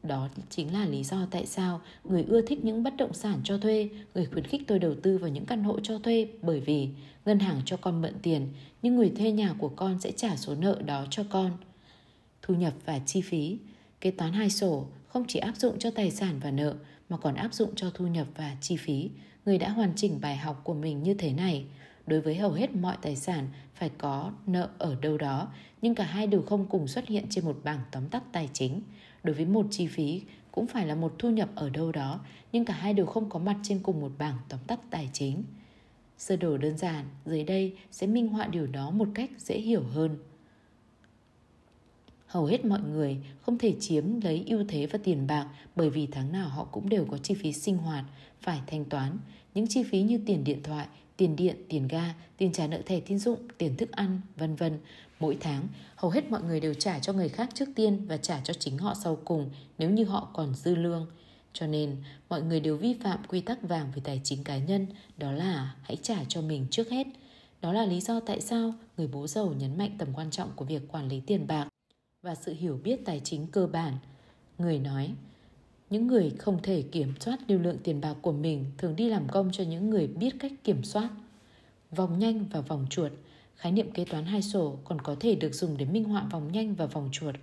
Đó 0.03 0.29
chính 0.49 0.73
là 0.73 0.87
lý 0.87 1.05
do 1.05 1.27
tại 1.31 1.47
sao 1.47 1.81
người 2.05 2.25
ưa 2.29 2.43
thích 2.43 2.65
những 2.65 2.83
bất 2.83 2.97
động 2.97 3.15
sản 3.15 3.41
cho 3.45 3.59
thuê, 3.59 3.89
người 4.15 4.27
khuyến 4.27 4.45
khích 4.45 4.63
tôi 4.67 4.79
đầu 4.79 4.95
tư 5.03 5.19
vào 5.19 5.31
những 5.31 5.47
căn 5.47 5.65
hộ 5.65 5.81
cho 5.81 5.99
thuê 5.99 6.29
bởi 6.43 6.61
vì 6.61 6.89
ngân 7.25 7.39
hàng 7.39 7.63
cho 7.65 7.77
con 7.77 8.03
mượn 8.03 8.15
tiền, 8.23 8.49
nhưng 8.83 8.97
người 8.97 9.11
thuê 9.11 9.33
nhà 9.33 9.55
của 9.59 9.69
con 9.69 10.01
sẽ 10.01 10.13
trả 10.13 10.37
số 10.37 10.55
nợ 10.55 10.83
đó 10.87 11.05
cho 11.11 11.25
con. 11.31 11.51
Thu 12.43 12.55
nhập 12.55 12.75
và 12.85 12.99
chi 13.07 13.21
phí, 13.21 13.59
kế 14.01 14.11
toán 14.11 14.33
hai 14.33 14.51
sổ 14.51 14.87
không 15.07 15.25
chỉ 15.29 15.39
áp 15.39 15.57
dụng 15.57 15.79
cho 15.79 15.91
tài 15.91 16.11
sản 16.11 16.41
và 16.43 16.51
nợ 16.51 16.75
mà 17.09 17.17
còn 17.17 17.35
áp 17.35 17.55
dụng 17.55 17.75
cho 17.77 17.91
thu 17.95 18.07
nhập 18.07 18.27
và 18.37 18.57
chi 18.61 18.77
phí. 18.77 19.11
Người 19.45 19.59
đã 19.59 19.69
hoàn 19.69 19.93
chỉnh 19.97 20.21
bài 20.21 20.37
học 20.37 20.61
của 20.65 20.75
mình 20.75 21.03
như 21.03 21.15
thế 21.15 21.33
này– 21.33 21.65
đối 22.11 22.21
với 22.21 22.35
hầu 22.37 22.53
hết 22.53 22.75
mọi 22.75 22.97
tài 23.03 23.17
sản 23.17 23.49
phải 23.75 23.91
có 23.99 24.33
nợ 24.47 24.69
ở 24.79 24.97
đâu 25.03 25.19
đó, 25.19 25.53
nhưng 25.83 25.95
cả 25.95 26.05
hai 26.05 26.27
đều 26.27 26.43
không 26.43 26.67
cùng 26.67 26.89
xuất 26.89 27.07
hiện 27.07 27.25
trên 27.31 27.45
một 27.45 27.61
bảng 27.65 27.81
tóm 27.91 28.09
tắt 28.09 28.23
tài 28.33 28.49
chính. 28.53 28.83
Đối 29.23 29.35
với 29.35 29.45
một 29.45 29.67
chi 29.71 29.87
phí 29.87 30.23
cũng 30.53 30.67
phải 30.67 30.87
là 30.87 30.95
một 30.95 31.15
thu 31.19 31.31
nhập 31.31 31.49
ở 31.55 31.71
đâu 31.71 31.93
đó, 31.93 32.21
nhưng 32.53 32.65
cả 32.65 32.75
hai 32.75 32.95
đều 32.95 33.07
không 33.07 33.31
có 33.31 33.39
mặt 33.39 33.57
trên 33.63 33.81
cùng 33.83 34.01
một 34.01 34.13
bảng 34.19 34.37
tóm 34.49 34.61
tắt 34.67 34.81
tài 34.91 35.11
chính. 35.13 35.45
Sơ 36.19 36.37
đồ 36.37 36.59
đơn 36.59 36.79
giản 36.79 37.05
dưới 37.27 37.45
đây 37.45 37.77
sẽ 37.91 38.07
minh 38.07 38.29
họa 38.29 38.47
điều 38.47 38.67
đó 38.67 38.91
một 38.91 39.09
cách 39.15 39.31
dễ 39.39 39.59
hiểu 39.59 39.83
hơn. 39.83 40.19
Hầu 42.31 42.45
hết 42.45 42.65
mọi 42.65 42.81
người 42.81 43.17
không 43.41 43.59
thể 43.59 43.75
chiếm 43.81 44.21
lấy 44.21 44.45
ưu 44.47 44.65
thế 44.69 44.87
và 44.87 44.99
tiền 45.05 45.27
bạc 45.27 45.47
bởi 45.77 45.91
vì 45.91 46.07
tháng 46.07 46.33
nào 46.33 46.49
họ 46.49 46.65
cũng 46.65 46.89
đều 46.89 47.07
có 47.11 47.19
chi 47.19 47.35
phí 47.35 47.53
sinh 47.53 47.77
hoạt 47.77 48.05
phải 48.41 48.61
thanh 48.67 48.85
toán. 48.85 49.19
Những 49.55 49.67
chi 49.67 49.83
phí 49.83 50.03
như 50.03 50.21
tiền 50.27 50.45
điện 50.45 50.63
thoại, 50.63 50.87
tiền 51.17 51.37
điện, 51.37 51.57
tiền 51.69 51.89
ga, 51.89 52.15
tiền 52.37 52.53
trả 52.53 52.67
nợ 52.67 52.83
thẻ 52.87 53.01
tín 53.01 53.19
dụng, 53.19 53.39
tiền 53.59 53.77
thức 53.77 53.93
ăn, 53.93 54.21
vân 54.37 54.57
vân. 54.57 54.79
Mỗi 55.21 55.37
tháng, 55.41 55.69
hầu 55.95 56.11
hết 56.11 56.31
mọi 56.31 56.43
người 56.43 56.61
đều 56.61 56.75
trả 56.75 56.99
cho 56.99 57.13
người 57.13 57.29
khác 57.29 57.51
trước 57.55 57.69
tiên 57.75 58.07
và 58.07 58.17
trả 58.17 58.41
cho 58.41 58.55
chính 58.55 58.79
họ 58.79 58.95
sau 58.95 59.19
cùng 59.25 59.51
nếu 59.79 59.91
như 59.91 60.05
họ 60.05 60.29
còn 60.33 60.55
dư 60.55 60.75
lương. 60.75 61.07
Cho 61.53 61.67
nên, 61.67 61.97
mọi 62.29 62.43
người 62.43 62.61
đều 62.61 62.77
vi 62.77 62.95
phạm 62.95 63.21
quy 63.29 63.41
tắc 63.41 63.63
vàng 63.63 63.93
về 63.95 64.03
tài 64.05 64.21
chính 64.25 64.45
cá 64.45 64.59
nhân, 64.59 64.87
đó 65.17 65.33
là 65.33 65.75
hãy 65.83 65.97
trả 66.03 66.25
cho 66.29 66.43
mình 66.43 66.67
trước 66.71 66.91
hết. 66.91 67.07
Đó 67.63 67.73
là 67.73 67.85
lý 67.85 68.01
do 68.01 68.21
tại 68.21 68.41
sao 68.41 68.75
người 68.97 69.07
bố 69.07 69.27
giàu 69.27 69.55
nhấn 69.59 69.79
mạnh 69.79 69.95
tầm 69.99 70.09
quan 70.15 70.31
trọng 70.31 70.51
của 70.57 70.65
việc 70.65 70.83
quản 70.89 71.09
lý 71.09 71.21
tiền 71.27 71.47
bạc 71.47 71.69
và 72.23 72.35
sự 72.35 72.55
hiểu 72.55 72.81
biết 72.85 73.05
tài 73.05 73.21
chính 73.25 73.47
cơ 73.47 73.67
bản. 73.67 73.95
Người 74.59 74.79
nói, 74.79 75.15
những 75.91 76.07
người 76.07 76.31
không 76.31 76.63
thể 76.63 76.83
kiểm 76.83 77.13
soát 77.21 77.39
lưu 77.49 77.59
lượng 77.59 77.79
tiền 77.85 78.01
bạc 78.01 78.15
của 78.23 78.33
mình 78.33 78.65
thường 78.79 78.97
đi 78.97 79.09
làm 79.09 79.29
công 79.29 79.53
cho 79.53 79.65
những 79.65 79.91
người 79.91 80.07
biết 80.07 80.35
cách 80.39 80.53
kiểm 80.65 80.83
soát. 80.83 81.11
Vòng 81.91 82.19
nhanh 82.19 82.45
và 82.53 82.61
vòng 82.61 82.87
chuột 82.91 83.13
Khái 83.61 83.73
niệm 83.73 83.91
kế 83.91 84.05
toán 84.05 84.25
hai 84.25 84.43
sổ 84.43 84.79
còn 84.85 85.01
có 85.01 85.17
thể 85.21 85.35
được 85.35 85.55
dùng 85.55 85.77
để 85.77 85.85
minh 85.85 86.05
họa 86.05 86.27
vòng 86.31 86.53
nhanh 86.53 86.75
và 86.75 86.87
vòng 86.87 87.09
chuột. 87.13 87.35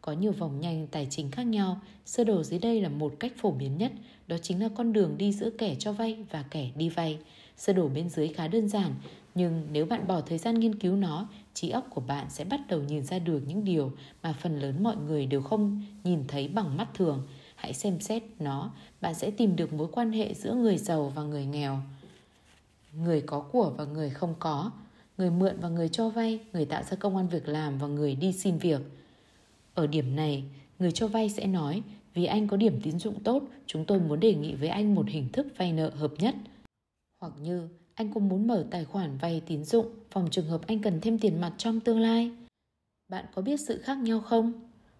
Có 0.00 0.12
nhiều 0.12 0.32
vòng 0.32 0.60
nhanh 0.60 0.86
tài 0.86 1.06
chính 1.10 1.30
khác 1.30 1.42
nhau, 1.42 1.80
sơ 2.04 2.24
đồ 2.24 2.42
dưới 2.42 2.58
đây 2.58 2.80
là 2.80 2.88
một 2.88 3.14
cách 3.20 3.32
phổ 3.36 3.50
biến 3.50 3.78
nhất, 3.78 3.92
đó 4.26 4.36
chính 4.42 4.62
là 4.62 4.68
con 4.74 4.92
đường 4.92 5.14
đi 5.18 5.32
giữa 5.32 5.50
kẻ 5.58 5.74
cho 5.78 5.92
vay 5.92 6.24
và 6.30 6.44
kẻ 6.50 6.70
đi 6.76 6.88
vay. 6.88 7.18
Sơ 7.56 7.72
đồ 7.72 7.88
bên 7.88 8.08
dưới 8.08 8.28
khá 8.28 8.48
đơn 8.48 8.68
giản, 8.68 8.94
nhưng 9.34 9.68
nếu 9.72 9.86
bạn 9.86 10.06
bỏ 10.06 10.20
thời 10.20 10.38
gian 10.38 10.54
nghiên 10.54 10.74
cứu 10.74 10.96
nó, 10.96 11.28
trí 11.54 11.70
óc 11.70 11.86
của 11.90 12.00
bạn 12.00 12.26
sẽ 12.30 12.44
bắt 12.44 12.60
đầu 12.68 12.80
nhìn 12.80 13.04
ra 13.04 13.18
được 13.18 13.42
những 13.46 13.64
điều 13.64 13.92
mà 14.22 14.32
phần 14.32 14.58
lớn 14.58 14.82
mọi 14.82 14.96
người 14.96 15.26
đều 15.26 15.42
không 15.42 15.82
nhìn 16.04 16.24
thấy 16.28 16.48
bằng 16.48 16.76
mắt 16.76 16.88
thường. 16.94 17.26
Hãy 17.54 17.72
xem 17.72 18.00
xét 18.00 18.22
nó 18.38 18.70
bạn 19.00 19.14
sẽ 19.14 19.30
tìm 19.30 19.56
được 19.56 19.72
mối 19.72 19.88
quan 19.92 20.12
hệ 20.12 20.34
giữa 20.34 20.54
người 20.54 20.78
giàu 20.78 21.12
và 21.14 21.22
người 21.22 21.46
nghèo. 21.46 21.78
Người 22.92 23.20
có 23.20 23.40
của 23.40 23.72
và 23.76 23.84
người 23.84 24.10
không 24.10 24.34
có 24.38 24.70
người 25.18 25.30
mượn 25.30 25.56
và 25.60 25.68
người 25.68 25.88
cho 25.88 26.08
vay 26.08 26.40
người 26.52 26.64
tạo 26.64 26.82
ra 26.82 26.96
công 26.96 27.16
an 27.16 27.28
việc 27.28 27.48
làm 27.48 27.78
và 27.78 27.86
người 27.86 28.14
đi 28.14 28.32
xin 28.32 28.58
việc. 28.58 28.80
Ở 29.74 29.86
điểm 29.86 30.16
này 30.16 30.44
người 30.78 30.92
cho 30.92 31.08
vay 31.08 31.28
sẽ 31.28 31.46
nói 31.46 31.82
vì 32.14 32.24
anh 32.24 32.48
có 32.48 32.56
điểm 32.56 32.80
tín 32.82 32.98
dụng 32.98 33.22
tốt 33.22 33.42
chúng 33.66 33.84
tôi 33.84 34.00
muốn 34.00 34.20
đề 34.20 34.34
nghị 34.34 34.54
với 34.54 34.68
anh 34.68 34.94
một 34.94 35.06
hình 35.08 35.28
thức 35.32 35.46
vay 35.56 35.72
nợ 35.72 35.90
hợp 35.90 36.12
nhất 36.18 36.34
hoặc 37.24 37.32
như 37.42 37.68
anh 37.94 38.12
cũng 38.12 38.28
muốn 38.28 38.46
mở 38.46 38.66
tài 38.70 38.84
khoản 38.84 39.18
vay 39.18 39.42
tín 39.46 39.64
dụng 39.64 39.86
phòng 40.10 40.28
trường 40.30 40.46
hợp 40.46 40.66
anh 40.66 40.82
cần 40.82 41.00
thêm 41.00 41.18
tiền 41.18 41.40
mặt 41.40 41.52
trong 41.58 41.80
tương 41.80 42.00
lai 42.00 42.30
bạn 43.08 43.24
có 43.34 43.42
biết 43.42 43.60
sự 43.60 43.78
khác 43.78 43.98
nhau 43.98 44.20
không 44.20 44.52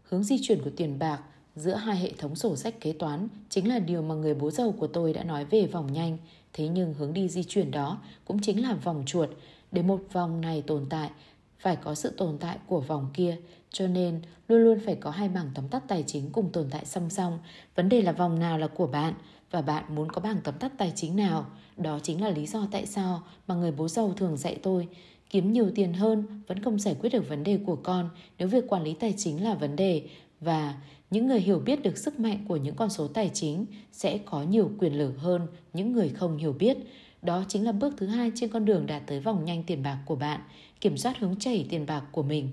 hướng 0.02 0.24
di 0.24 0.38
chuyển 0.42 0.62
của 0.64 0.70
tiền 0.76 0.98
bạc 0.98 1.22
giữa 1.56 1.74
hai 1.74 1.96
hệ 1.96 2.12
thống 2.18 2.36
sổ 2.36 2.56
sách 2.56 2.80
kế 2.80 2.92
toán 2.92 3.28
chính 3.48 3.68
là 3.68 3.78
điều 3.78 4.02
mà 4.02 4.14
người 4.14 4.34
bố 4.34 4.50
giàu 4.50 4.74
của 4.78 4.86
tôi 4.86 5.12
đã 5.12 5.24
nói 5.24 5.44
về 5.44 5.66
vòng 5.66 5.92
nhanh. 5.92 6.18
Thế 6.52 6.68
nhưng 6.68 6.94
hướng 6.94 7.12
đi 7.12 7.28
di 7.28 7.44
chuyển 7.44 7.70
đó 7.70 7.98
cũng 8.24 8.40
chính 8.40 8.62
là 8.62 8.74
vòng 8.74 9.02
chuột. 9.06 9.30
Để 9.72 9.82
một 9.82 10.00
vòng 10.12 10.40
này 10.40 10.62
tồn 10.62 10.86
tại, 10.90 11.10
phải 11.58 11.76
có 11.76 11.94
sự 11.94 12.10
tồn 12.16 12.38
tại 12.38 12.58
của 12.66 12.80
vòng 12.80 13.10
kia. 13.14 13.36
Cho 13.70 13.86
nên 13.86 14.20
luôn 14.48 14.64
luôn 14.64 14.78
phải 14.86 14.94
có 14.94 15.10
hai 15.10 15.28
bảng 15.28 15.50
tóm 15.54 15.68
tắt 15.68 15.82
tài 15.88 16.02
chính 16.06 16.30
cùng 16.32 16.52
tồn 16.52 16.66
tại 16.70 16.84
song 16.84 17.10
song. 17.10 17.38
Vấn 17.74 17.88
đề 17.88 18.02
là 18.02 18.12
vòng 18.12 18.38
nào 18.38 18.58
là 18.58 18.66
của 18.66 18.86
bạn 18.86 19.14
và 19.50 19.62
bạn 19.62 19.94
muốn 19.94 20.12
có 20.12 20.20
bảng 20.20 20.40
tóm 20.44 20.54
tắt 20.54 20.72
tài 20.78 20.92
chính 20.94 21.16
nào. 21.16 21.46
Đó 21.76 21.98
chính 22.02 22.22
là 22.22 22.30
lý 22.30 22.46
do 22.46 22.68
tại 22.70 22.86
sao 22.86 23.22
mà 23.46 23.54
người 23.54 23.72
bố 23.72 23.88
giàu 23.88 24.12
thường 24.16 24.36
dạy 24.36 24.56
tôi 24.62 24.88
Kiếm 25.34 25.52
nhiều 25.52 25.70
tiền 25.74 25.92
hơn 25.92 26.24
vẫn 26.46 26.62
không 26.62 26.78
giải 26.78 26.96
quyết 27.00 27.10
được 27.10 27.28
vấn 27.28 27.44
đề 27.44 27.58
của 27.66 27.76
con 27.76 28.10
nếu 28.38 28.48
việc 28.48 28.64
quản 28.68 28.82
lý 28.82 28.94
tài 28.94 29.14
chính 29.16 29.44
là 29.44 29.54
vấn 29.54 29.76
đề 29.76 30.02
và 30.40 30.74
những 31.10 31.26
người 31.26 31.40
hiểu 31.40 31.58
biết 31.58 31.82
được 31.82 31.98
sức 31.98 32.20
mạnh 32.20 32.44
của 32.48 32.56
những 32.56 32.74
con 32.74 32.90
số 32.90 33.08
tài 33.08 33.30
chính 33.34 33.66
sẽ 33.92 34.18
có 34.18 34.42
nhiều 34.42 34.70
quyền 34.78 34.98
lực 34.98 35.18
hơn 35.18 35.46
những 35.72 35.92
người 35.92 36.08
không 36.08 36.36
hiểu 36.36 36.52
biết. 36.52 36.76
Đó 37.22 37.44
chính 37.48 37.64
là 37.64 37.72
bước 37.72 37.94
thứ 37.96 38.06
hai 38.06 38.32
trên 38.34 38.50
con 38.50 38.64
đường 38.64 38.86
đạt 38.86 39.02
tới 39.06 39.20
vòng 39.20 39.44
nhanh 39.44 39.62
tiền 39.62 39.82
bạc 39.82 39.98
của 40.06 40.16
bạn, 40.16 40.40
kiểm 40.80 40.96
soát 40.96 41.18
hướng 41.18 41.36
chảy 41.36 41.66
tiền 41.70 41.86
bạc 41.86 42.02
của 42.12 42.22
mình. 42.22 42.48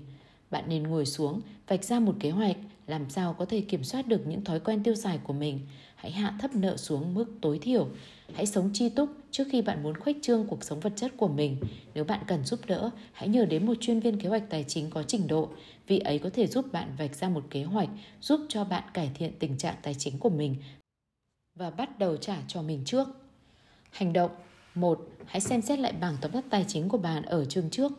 Bạn 0.50 0.64
nên 0.68 0.82
ngồi 0.82 1.06
xuống, 1.06 1.40
vạch 1.68 1.84
ra 1.84 2.00
một 2.00 2.14
kế 2.20 2.30
hoạch 2.30 2.56
làm 2.86 3.10
sao 3.10 3.34
có 3.34 3.44
thể 3.44 3.60
kiểm 3.60 3.84
soát 3.84 4.08
được 4.08 4.26
những 4.26 4.44
thói 4.44 4.60
quen 4.60 4.82
tiêu 4.82 4.94
xài 4.94 5.18
của 5.18 5.32
mình. 5.32 5.60
Hãy 6.02 6.12
hạ 6.12 6.34
thấp 6.38 6.54
nợ 6.54 6.76
xuống 6.76 7.14
mức 7.14 7.24
tối 7.40 7.58
thiểu. 7.58 7.88
Hãy 8.34 8.46
sống 8.46 8.70
chi 8.72 8.88
túc 8.88 9.08
trước 9.30 9.44
khi 9.50 9.62
bạn 9.62 9.82
muốn 9.82 9.96
khuếch 9.96 10.16
trương 10.22 10.46
cuộc 10.46 10.64
sống 10.64 10.80
vật 10.80 10.92
chất 10.96 11.12
của 11.16 11.28
mình. 11.28 11.56
Nếu 11.94 12.04
bạn 12.04 12.20
cần 12.26 12.44
giúp 12.44 12.60
đỡ, 12.66 12.90
hãy 13.12 13.28
nhờ 13.28 13.44
đến 13.44 13.66
một 13.66 13.74
chuyên 13.80 14.00
viên 14.00 14.18
kế 14.18 14.28
hoạch 14.28 14.50
tài 14.50 14.64
chính 14.68 14.90
có 14.90 15.02
trình 15.02 15.26
độ. 15.26 15.48
Vị 15.86 15.98
ấy 15.98 16.18
có 16.18 16.30
thể 16.30 16.46
giúp 16.46 16.72
bạn 16.72 16.88
vạch 16.98 17.16
ra 17.16 17.28
một 17.28 17.44
kế 17.50 17.62
hoạch 17.62 17.88
giúp 18.20 18.40
cho 18.48 18.64
bạn 18.64 18.84
cải 18.94 19.10
thiện 19.14 19.32
tình 19.38 19.58
trạng 19.58 19.74
tài 19.82 19.94
chính 19.94 20.18
của 20.18 20.30
mình 20.30 20.56
và 21.54 21.70
bắt 21.70 21.98
đầu 21.98 22.16
trả 22.16 22.38
cho 22.48 22.62
mình 22.62 22.82
trước. 22.84 23.08
Hành 23.90 24.12
động 24.12 24.30
1. 24.74 25.08
Hãy 25.26 25.40
xem 25.40 25.62
xét 25.62 25.78
lại 25.78 25.92
bảng 25.92 26.16
tóm 26.20 26.32
tắt 26.32 26.44
tài 26.50 26.64
chính 26.68 26.88
của 26.88 26.98
bạn 26.98 27.22
ở 27.22 27.44
chương 27.44 27.70
trước. 27.70 27.92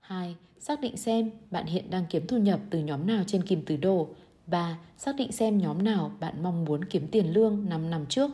2. 0.00 0.36
Xác 0.58 0.80
định 0.80 0.96
xem 0.96 1.30
bạn 1.50 1.66
hiện 1.66 1.90
đang 1.90 2.06
kiếm 2.10 2.26
thu 2.26 2.38
nhập 2.38 2.60
từ 2.70 2.78
nhóm 2.78 3.06
nào 3.06 3.24
trên 3.26 3.42
kim 3.42 3.64
tứ 3.64 3.76
đồ. 3.76 4.08
3. 4.46 4.78
Xác 4.98 5.16
định 5.16 5.32
xem 5.32 5.58
nhóm 5.58 5.84
nào 5.84 6.12
bạn 6.20 6.42
mong 6.42 6.64
muốn 6.64 6.84
kiếm 6.84 7.08
tiền 7.08 7.32
lương 7.32 7.68
5 7.68 7.90
năm 7.90 8.06
trước. 8.06 8.30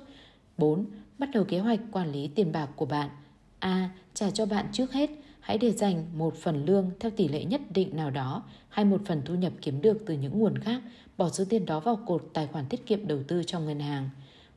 4. 0.58 0.86
Bắt 1.18 1.28
đầu 1.34 1.44
kế 1.44 1.58
hoạch 1.58 1.80
quản 1.92 2.12
lý 2.12 2.28
tiền 2.28 2.52
bạc 2.52 2.68
của 2.76 2.86
bạn. 2.86 3.10
A. 3.58 3.90
Trả 4.14 4.30
cho 4.30 4.46
bạn 4.46 4.66
trước 4.72 4.92
hết. 4.92 5.10
Hãy 5.40 5.58
để 5.58 5.70
dành 5.70 6.06
một 6.18 6.34
phần 6.36 6.64
lương 6.64 6.90
theo 7.00 7.10
tỷ 7.10 7.28
lệ 7.28 7.44
nhất 7.44 7.60
định 7.74 7.96
nào 7.96 8.10
đó 8.10 8.42
hay 8.68 8.84
một 8.84 9.00
phần 9.06 9.22
thu 9.24 9.34
nhập 9.34 9.52
kiếm 9.62 9.82
được 9.82 10.02
từ 10.06 10.14
những 10.14 10.38
nguồn 10.38 10.58
khác, 10.58 10.82
bỏ 11.16 11.28
số 11.28 11.44
tiền 11.48 11.66
đó 11.66 11.80
vào 11.80 11.96
cột 12.06 12.30
tài 12.32 12.46
khoản 12.46 12.64
tiết 12.66 12.86
kiệm 12.86 13.06
đầu 13.06 13.18
tư 13.28 13.42
trong 13.46 13.66
ngân 13.66 13.80
hàng. 13.80 14.10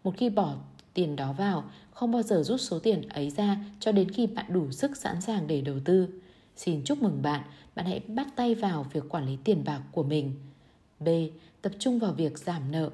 Một 0.03 0.13
khi 0.17 0.29
bỏ 0.29 0.55
tiền 0.93 1.15
đó 1.15 1.33
vào, 1.33 1.63
không 1.91 2.11
bao 2.11 2.21
giờ 2.21 2.43
rút 2.43 2.61
số 2.61 2.79
tiền 2.79 3.01
ấy 3.09 3.29
ra 3.29 3.57
cho 3.79 3.91
đến 3.91 4.11
khi 4.11 4.27
bạn 4.27 4.45
đủ 4.49 4.71
sức 4.71 4.97
sẵn 4.97 5.21
sàng 5.21 5.47
để 5.47 5.61
đầu 5.61 5.79
tư. 5.85 6.07
Xin 6.55 6.83
chúc 6.83 7.01
mừng 7.01 7.21
bạn, 7.21 7.41
bạn 7.75 7.85
hãy 7.85 7.99
bắt 7.99 8.27
tay 8.35 8.55
vào 8.55 8.85
việc 8.93 9.03
quản 9.09 9.25
lý 9.25 9.37
tiền 9.43 9.63
bạc 9.63 9.81
của 9.91 10.03
mình. 10.03 10.35
B. 10.99 11.07
Tập 11.61 11.71
trung 11.79 11.99
vào 11.99 12.13
việc 12.13 12.37
giảm 12.37 12.71
nợ. 12.71 12.89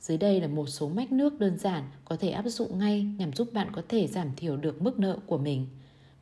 Dưới 0.00 0.18
đây 0.18 0.40
là 0.40 0.46
một 0.46 0.66
số 0.66 0.88
mách 0.88 1.12
nước 1.12 1.40
đơn 1.40 1.58
giản 1.58 1.84
có 2.04 2.16
thể 2.16 2.30
áp 2.30 2.42
dụng 2.46 2.78
ngay 2.78 3.02
nhằm 3.18 3.32
giúp 3.32 3.52
bạn 3.52 3.68
có 3.72 3.82
thể 3.88 4.06
giảm 4.06 4.28
thiểu 4.36 4.56
được 4.56 4.82
mức 4.82 4.98
nợ 4.98 5.18
của 5.26 5.38
mình. 5.38 5.66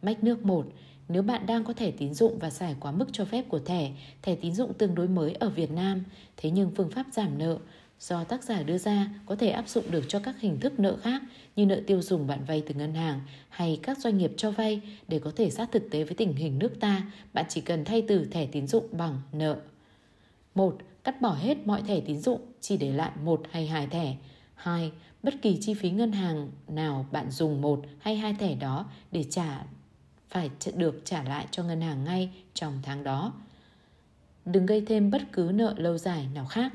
Mách 0.02 0.24
nước 0.24 0.44
1. 0.44 0.66
Nếu 1.08 1.22
bạn 1.22 1.46
đang 1.46 1.64
có 1.64 1.72
thẻ 1.72 1.90
tín 1.90 2.14
dụng 2.14 2.38
và 2.38 2.50
xài 2.50 2.76
quá 2.80 2.92
mức 2.92 3.06
cho 3.12 3.24
phép 3.24 3.44
của 3.48 3.58
thẻ, 3.58 3.92
thẻ 4.22 4.34
tín 4.34 4.54
dụng 4.54 4.74
tương 4.74 4.94
đối 4.94 5.08
mới 5.08 5.32
ở 5.32 5.50
Việt 5.50 5.70
Nam, 5.70 6.04
thế 6.36 6.50
nhưng 6.50 6.70
phương 6.76 6.90
pháp 6.90 7.06
giảm 7.12 7.38
nợ 7.38 7.58
do 8.00 8.24
tác 8.24 8.44
giả 8.44 8.62
đưa 8.62 8.78
ra 8.78 9.08
có 9.26 9.36
thể 9.36 9.50
áp 9.50 9.68
dụng 9.68 9.90
được 9.90 10.04
cho 10.08 10.18
các 10.18 10.40
hình 10.40 10.60
thức 10.60 10.80
nợ 10.80 10.96
khác 11.02 11.22
như 11.56 11.66
nợ 11.66 11.80
tiêu 11.86 12.02
dùng 12.02 12.26
bạn 12.26 12.44
vay 12.44 12.62
từ 12.66 12.74
ngân 12.74 12.94
hàng 12.94 13.20
hay 13.48 13.80
các 13.82 13.98
doanh 13.98 14.18
nghiệp 14.18 14.32
cho 14.36 14.50
vay 14.50 14.80
để 15.08 15.18
có 15.18 15.32
thể 15.36 15.50
sát 15.50 15.72
thực 15.72 15.90
tế 15.90 16.04
với 16.04 16.14
tình 16.14 16.32
hình 16.32 16.58
nước 16.58 16.80
ta, 16.80 17.02
bạn 17.32 17.44
chỉ 17.48 17.60
cần 17.60 17.84
thay 17.84 18.02
từ 18.08 18.24
thẻ 18.24 18.46
tín 18.46 18.66
dụng 18.66 18.86
bằng 18.92 19.20
nợ. 19.32 19.56
1. 20.54 20.78
Cắt 21.04 21.20
bỏ 21.20 21.34
hết 21.34 21.66
mọi 21.66 21.82
thẻ 21.82 22.00
tín 22.00 22.20
dụng, 22.20 22.40
chỉ 22.60 22.76
để 22.76 22.92
lại 22.92 23.10
một 23.24 23.42
hay 23.50 23.66
hai 23.66 23.86
thẻ. 23.86 24.16
2. 24.54 24.92
Bất 25.22 25.34
kỳ 25.42 25.58
chi 25.60 25.74
phí 25.74 25.90
ngân 25.90 26.12
hàng 26.12 26.50
nào 26.68 27.06
bạn 27.12 27.30
dùng 27.30 27.60
một 27.60 27.82
hay 27.98 28.16
hai 28.16 28.34
thẻ 28.34 28.54
đó 28.54 28.86
để 29.12 29.24
trả 29.30 29.64
phải 30.30 30.50
được 30.76 31.02
trả 31.04 31.22
lại 31.22 31.46
cho 31.50 31.62
ngân 31.62 31.80
hàng 31.80 32.04
ngay 32.04 32.30
trong 32.54 32.78
tháng 32.82 33.04
đó. 33.04 33.32
Đừng 34.44 34.66
gây 34.66 34.80
thêm 34.86 35.10
bất 35.10 35.22
cứ 35.32 35.50
nợ 35.54 35.74
lâu 35.76 35.98
dài 35.98 36.26
nào 36.34 36.46
khác. 36.46 36.72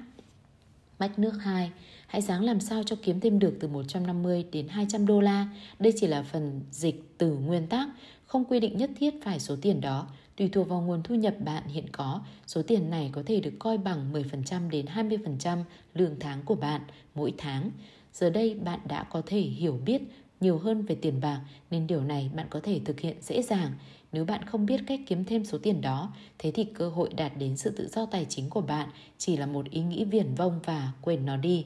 Mách 0.99 1.19
nước 1.19 1.31
2, 1.31 1.71
hãy 2.07 2.21
sáng 2.21 2.43
làm 2.43 2.59
sao 2.59 2.83
cho 2.83 2.95
kiếm 3.03 3.19
thêm 3.19 3.39
được 3.39 3.57
từ 3.59 3.67
150 3.67 4.45
đến 4.51 4.67
200 4.67 5.05
đô 5.05 5.21
la. 5.21 5.47
Đây 5.79 5.93
chỉ 5.99 6.07
là 6.07 6.23
phần 6.23 6.61
dịch 6.71 7.13
từ 7.17 7.33
nguyên 7.33 7.67
tắc, 7.67 7.89
không 8.25 8.45
quy 8.45 8.59
định 8.59 8.77
nhất 8.77 8.89
thiết 8.99 9.13
phải 9.23 9.39
số 9.39 9.55
tiền 9.61 9.81
đó. 9.81 10.07
Tùy 10.39 10.49
thuộc 10.49 10.69
vào 10.69 10.81
nguồn 10.81 11.03
thu 11.03 11.15
nhập 11.15 11.35
bạn 11.39 11.63
hiện 11.67 11.85
có, 11.91 12.21
số 12.47 12.61
tiền 12.61 12.89
này 12.89 13.09
có 13.13 13.23
thể 13.25 13.39
được 13.39 13.53
coi 13.59 13.77
bằng 13.77 14.13
10% 14.13 14.69
đến 14.69 14.85
20% 14.85 15.63
lương 15.93 16.19
tháng 16.19 16.41
của 16.45 16.55
bạn 16.55 16.81
mỗi 17.15 17.33
tháng. 17.37 17.71
Giờ 18.13 18.29
đây 18.29 18.53
bạn 18.53 18.79
đã 18.87 19.03
có 19.03 19.21
thể 19.25 19.39
hiểu 19.39 19.79
biết 19.85 20.01
nhiều 20.39 20.57
hơn 20.57 20.81
về 20.81 20.95
tiền 20.95 21.21
bạc 21.21 21.41
nên 21.71 21.87
điều 21.87 22.03
này 22.03 22.29
bạn 22.35 22.47
có 22.49 22.59
thể 22.63 22.81
thực 22.85 22.99
hiện 22.99 23.17
dễ 23.21 23.41
dàng. 23.41 23.71
Nếu 24.11 24.25
bạn 24.25 24.45
không 24.45 24.65
biết 24.65 24.81
cách 24.87 24.99
kiếm 25.07 25.25
thêm 25.25 25.45
số 25.45 25.57
tiền 25.57 25.81
đó, 25.81 26.13
thế 26.37 26.51
thì 26.51 26.63
cơ 26.63 26.89
hội 26.89 27.09
đạt 27.17 27.37
đến 27.37 27.57
sự 27.57 27.69
tự 27.69 27.87
do 27.87 28.05
tài 28.05 28.25
chính 28.29 28.49
của 28.49 28.61
bạn 28.61 28.89
chỉ 29.17 29.37
là 29.37 29.45
một 29.45 29.69
ý 29.69 29.81
nghĩ 29.81 30.05
viển 30.05 30.35
vông 30.35 30.59
và 30.63 30.91
quên 31.01 31.25
nó 31.25 31.37
đi. 31.37 31.65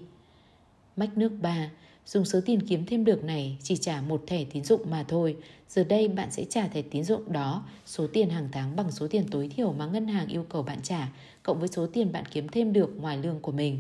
Mách 0.95 1.17
nước 1.17 1.31
3 1.41 1.69
Dùng 2.05 2.25
số 2.25 2.39
tiền 2.45 2.67
kiếm 2.67 2.85
thêm 2.85 3.05
được 3.05 3.23
này 3.23 3.57
chỉ 3.63 3.77
trả 3.77 4.01
một 4.01 4.23
thẻ 4.27 4.43
tín 4.43 4.63
dụng 4.63 4.89
mà 4.89 5.03
thôi. 5.07 5.37
Giờ 5.69 5.83
đây 5.83 6.07
bạn 6.07 6.31
sẽ 6.31 6.43
trả 6.49 6.67
thẻ 6.67 6.81
tín 6.81 7.03
dụng 7.03 7.31
đó, 7.31 7.65
số 7.85 8.07
tiền 8.07 8.29
hàng 8.29 8.49
tháng 8.51 8.75
bằng 8.75 8.91
số 8.91 9.07
tiền 9.07 9.25
tối 9.31 9.49
thiểu 9.55 9.73
mà 9.73 9.85
ngân 9.85 10.07
hàng 10.07 10.27
yêu 10.27 10.45
cầu 10.49 10.63
bạn 10.63 10.79
trả, 10.83 11.11
cộng 11.43 11.59
với 11.59 11.67
số 11.67 11.87
tiền 11.87 12.11
bạn 12.11 12.23
kiếm 12.31 12.47
thêm 12.47 12.73
được 12.73 13.01
ngoài 13.01 13.17
lương 13.17 13.39
của 13.39 13.51
mình. 13.51 13.79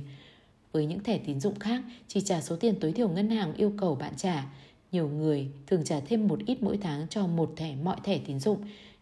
Với 0.71 0.85
những 0.85 1.03
thẻ 1.03 1.17
tín 1.17 1.39
dụng 1.39 1.59
khác, 1.59 1.81
chỉ 2.07 2.21
trả 2.21 2.41
số 2.41 2.55
tiền 2.55 2.75
tối 2.79 2.91
thiểu 2.91 3.09
ngân 3.09 3.29
hàng 3.29 3.53
yêu 3.53 3.73
cầu 3.77 3.95
bạn 3.95 4.13
trả. 4.17 4.45
Nhiều 4.91 5.09
người 5.09 5.47
thường 5.67 5.83
trả 5.83 5.99
thêm 5.99 6.27
một 6.27 6.39
ít 6.45 6.63
mỗi 6.63 6.77
tháng 6.77 7.07
cho 7.09 7.27
một 7.27 7.53
thẻ 7.55 7.75
mọi 7.83 7.97
thẻ 8.03 8.19
tín 8.27 8.39
dụng, 8.39 8.57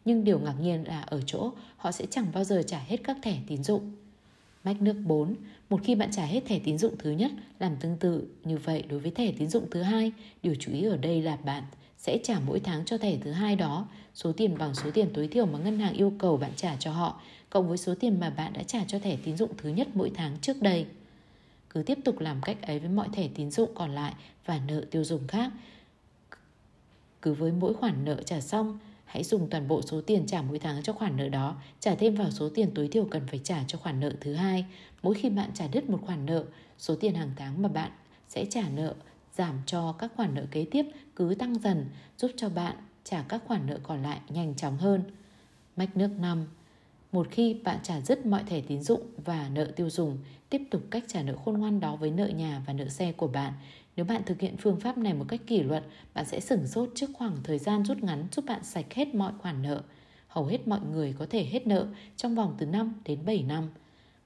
nhưng 0.06 0.24
điều 0.24 0.40
ngạc 0.40 0.56
nhiên 0.62 0.88
là 0.88 1.02
ở 1.02 1.22
chỗ 1.26 1.52
họ 1.78 1.92
sẽ 1.92 2.06
chẳng 2.10 2.28
bao 2.34 2.44
giờ 2.44 2.64
trả 2.68 2.80
hết 2.80 2.98
các 3.04 3.18
thẻ 3.22 3.38
tín 3.48 3.64
dụng. 3.64 3.92
Mách 4.64 4.82
nước 4.82 4.96
4. 5.06 5.36
Một 5.72 5.80
khi 5.84 5.96
bạn 5.96 6.12
trả 6.12 6.26
hết 6.26 6.46
thẻ 6.46 6.60
tín 6.60 6.78
dụng 6.78 6.96
thứ 7.00 7.12
nhất, 7.12 7.32
làm 7.60 7.76
tương 7.76 7.98
tự 7.98 8.28
như 8.44 8.58
vậy 8.58 8.84
đối 8.90 9.00
với 9.00 9.12
thẻ 9.12 9.32
tín 9.32 9.50
dụng 9.50 9.68
thứ 9.72 9.82
hai, 9.82 10.12
điều 10.44 10.56
chú 10.60 10.72
ý 10.72 10.84
ở 10.84 10.98
đây 10.98 11.22
là 11.22 11.36
bạn 11.36 11.64
sẽ 11.98 12.20
trả 12.24 12.40
mỗi 12.40 12.60
tháng 12.60 12.86
cho 12.86 12.98
thẻ 12.98 13.18
thứ 13.18 13.32
hai 13.32 13.56
đó 13.56 13.88
số 14.14 14.32
tiền 14.32 14.58
bằng 14.58 14.76
số 14.76 14.92
tiền 14.92 15.08
tối 15.14 15.28
thiểu 15.28 15.46
mà 15.46 15.60
ngân 15.60 15.80
hàng 15.80 15.94
yêu 15.94 16.14
cầu 16.20 16.38
bạn 16.38 16.52
trả 16.56 16.76
cho 16.76 16.92
họ, 16.92 17.22
cộng 17.50 17.68
với 17.68 17.78
số 17.78 17.96
tiền 18.00 18.20
mà 18.20 18.30
bạn 18.30 18.54
đã 18.54 18.64
trả 18.64 18.84
cho 18.88 19.00
thẻ 19.00 19.18
tín 19.24 19.38
dụng 19.38 19.50
thứ 19.58 19.70
nhất 19.70 19.88
mỗi 19.94 20.12
tháng 20.16 20.38
trước 20.42 20.62
đây. 20.62 20.86
Cứ 21.70 21.84
tiếp 21.84 21.98
tục 22.06 22.20
làm 22.20 22.42
cách 22.42 22.62
ấy 22.62 22.80
với 22.80 22.90
mọi 22.90 23.08
thẻ 23.14 23.28
tín 23.36 23.52
dụng 23.52 23.70
còn 23.76 23.92
lại 23.92 24.14
và 24.46 24.62
nợ 24.68 24.86
tiêu 24.92 25.04
dùng 25.04 25.28
khác. 25.28 25.52
Cứ 27.22 27.34
với 27.34 27.52
mỗi 27.52 27.74
khoản 27.74 28.06
nợ 28.06 28.24
trả 28.26 28.42
xong, 28.42 28.80
hãy 29.12 29.24
dùng 29.24 29.50
toàn 29.50 29.68
bộ 29.68 29.82
số 29.82 30.02
tiền 30.02 30.26
trả 30.28 30.42
mỗi 30.42 30.60
tháng 30.60 30.84
cho 30.84 30.94
khoản 30.94 31.18
nợ 31.18 31.30
đó, 31.30 31.56
trả 31.80 31.96
thêm 31.96 32.16
vào 32.16 32.32
số 32.32 32.50
tiền 32.50 32.72
tối 32.76 32.88
thiểu 32.88 33.06
cần 33.06 33.22
phải 33.28 33.40
trả 33.44 33.64
cho 33.68 33.78
khoản 33.78 34.00
nợ 34.00 34.12
thứ 34.22 34.34
hai. 34.34 34.66
Mỗi 35.04 35.16
khi 35.16 35.30
bạn 35.30 35.50
trả 35.54 35.68
đứt 35.68 35.90
một 35.90 36.00
khoản 36.06 36.26
nợ, 36.26 36.44
số 36.78 36.96
tiền 36.96 37.16
hàng 37.16 37.32
tháng 37.36 37.62
mà 37.62 37.70
bạn 37.70 37.92
sẽ 38.28 38.46
trả 38.46 38.70
nợ 38.70 38.96
giảm 39.38 39.62
cho 39.66 39.92
các 39.92 40.12
khoản 40.16 40.36
nợ 40.36 40.46
kế 40.52 40.66
tiếp 40.72 40.86
cứ 41.16 41.36
tăng 41.40 41.60
dần, 41.60 41.86
giúp 42.18 42.32
cho 42.38 42.50
bạn 42.50 42.76
trả 43.04 43.22
các 43.22 43.44
khoản 43.48 43.68
nợ 43.68 43.80
còn 43.84 44.04
lại 44.04 44.20
nhanh 44.30 44.56
chóng 44.56 44.78
hơn. 44.78 45.04
Mách 45.76 45.98
nước 45.98 46.12
5 46.20 46.48
một 47.12 47.28
khi 47.32 47.54
bạn 47.54 47.80
trả 47.84 48.02
dứt 48.02 48.26
mọi 48.26 48.44
thẻ 48.44 48.62
tín 48.62 48.82
dụng 48.82 49.02
và 49.26 49.50
nợ 49.54 49.66
tiêu 49.66 49.90
dùng, 49.90 50.18
tiếp 50.50 50.62
tục 50.72 50.82
cách 50.90 51.04
trả 51.08 51.24
nợ 51.24 51.36
khôn 51.46 51.58
ngoan 51.58 51.80
đó 51.80 51.96
với 51.96 52.12
nợ 52.12 52.28
nhà 52.28 52.62
và 52.68 52.74
nợ 52.74 52.88
xe 52.90 53.12
của 53.12 53.28
bạn. 53.28 53.54
Nếu 53.96 54.06
bạn 54.06 54.22
thực 54.26 54.40
hiện 54.40 54.58
phương 54.58 54.80
pháp 54.80 54.98
này 54.98 55.14
một 55.14 55.26
cách 55.28 55.42
kỷ 55.48 55.64
luật, 55.64 55.84
bạn 56.14 56.26
sẽ 56.26 56.40
sửng 56.40 56.68
sốt 56.68 56.90
trước 56.96 57.10
khoảng 57.14 57.38
thời 57.44 57.60
gian 57.60 57.86
rút 57.86 58.04
ngắn 58.04 58.28
giúp 58.32 58.46
bạn 58.46 58.64
sạch 58.64 58.94
hết 58.94 59.16
mọi 59.16 59.34
khoản 59.40 59.62
nợ. 59.62 59.84
Hầu 60.28 60.46
hết 60.46 60.68
mọi 60.68 60.80
người 60.92 61.16
có 61.20 61.26
thể 61.30 61.44
hết 61.46 61.68
nợ 61.68 61.88
trong 62.18 62.36
vòng 62.36 62.56
từ 62.58 62.66
5 62.66 62.94
đến 63.06 63.26
7 63.26 63.44
năm. 63.44 63.70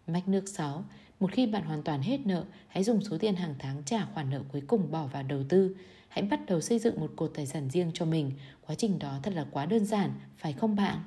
Mách 0.07 0.27
nước 0.27 0.49
6. 0.49 0.85
Một 1.19 1.31
khi 1.31 1.47
bạn 1.47 1.63
hoàn 1.63 1.83
toàn 1.83 2.01
hết 2.01 2.19
nợ, 2.25 2.45
hãy 2.67 2.83
dùng 2.83 3.01
số 3.01 3.17
tiền 3.17 3.35
hàng 3.35 3.55
tháng 3.59 3.83
trả 3.85 4.05
khoản 4.13 4.29
nợ 4.29 4.41
cuối 4.51 4.61
cùng 4.67 4.91
bỏ 4.91 5.07
vào 5.07 5.23
đầu 5.23 5.43
tư. 5.49 5.75
Hãy 6.07 6.23
bắt 6.23 6.39
đầu 6.47 6.61
xây 6.61 6.79
dựng 6.79 6.99
một 6.99 7.11
cột 7.15 7.31
tài 7.35 7.45
sản 7.45 7.69
riêng 7.69 7.91
cho 7.93 8.05
mình. 8.05 8.31
Quá 8.67 8.75
trình 8.75 8.99
đó 8.99 9.19
thật 9.23 9.33
là 9.33 9.45
quá 9.51 9.65
đơn 9.65 9.85
giản, 9.85 10.11
phải 10.37 10.53
không 10.53 10.75
bạn? 10.75 10.99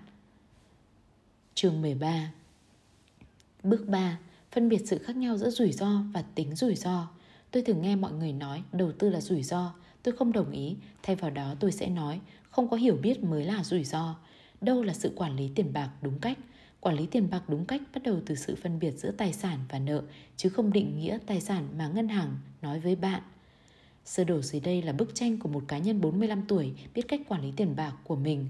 Chương 1.54 1.82
13 1.82 2.32
Bước 3.62 3.88
3. 3.88 4.18
Phân 4.52 4.68
biệt 4.68 4.82
sự 4.86 4.98
khác 4.98 5.16
nhau 5.16 5.36
giữa 5.36 5.50
rủi 5.50 5.72
ro 5.72 6.02
và 6.12 6.24
tính 6.34 6.54
rủi 6.54 6.74
ro. 6.74 7.08
Tôi 7.50 7.62
thường 7.62 7.82
nghe 7.82 7.96
mọi 7.96 8.12
người 8.12 8.32
nói 8.32 8.62
đầu 8.72 8.92
tư 8.92 9.10
là 9.10 9.20
rủi 9.20 9.42
ro. 9.42 9.74
Tôi 10.02 10.16
không 10.16 10.32
đồng 10.32 10.50
ý. 10.50 10.76
Thay 11.02 11.16
vào 11.16 11.30
đó 11.30 11.54
tôi 11.60 11.72
sẽ 11.72 11.88
nói 11.88 12.20
không 12.50 12.68
có 12.68 12.76
hiểu 12.76 12.96
biết 13.02 13.24
mới 13.24 13.44
là 13.44 13.64
rủi 13.64 13.84
ro. 13.84 14.16
Đâu 14.60 14.82
là 14.82 14.94
sự 14.94 15.12
quản 15.16 15.36
lý 15.36 15.50
tiền 15.54 15.72
bạc 15.72 15.90
đúng 16.02 16.18
cách? 16.18 16.38
Quản 16.80 16.96
lý 16.96 17.06
tiền 17.06 17.30
bạc 17.30 17.42
đúng 17.48 17.64
cách 17.64 17.82
bắt 17.94 18.02
đầu 18.02 18.20
từ 18.26 18.34
sự 18.34 18.54
phân 18.62 18.78
biệt 18.78 18.90
giữa 18.90 19.10
tài 19.10 19.32
sản 19.32 19.58
và 19.68 19.78
nợ, 19.78 20.02
chứ 20.36 20.48
không 20.48 20.72
định 20.72 20.98
nghĩa 20.98 21.18
tài 21.26 21.40
sản 21.40 21.68
mà 21.78 21.88
ngân 21.88 22.08
hàng 22.08 22.38
nói 22.62 22.80
với 22.80 22.96
bạn. 22.96 23.22
Sơ 24.04 24.24
đồ 24.24 24.42
dưới 24.42 24.60
đây 24.60 24.82
là 24.82 24.92
bức 24.92 25.14
tranh 25.14 25.38
của 25.38 25.48
một 25.48 25.64
cá 25.68 25.78
nhân 25.78 26.00
45 26.00 26.42
tuổi 26.48 26.72
biết 26.94 27.02
cách 27.08 27.20
quản 27.28 27.42
lý 27.42 27.52
tiền 27.56 27.76
bạc 27.76 27.92
của 28.04 28.16
mình. 28.16 28.48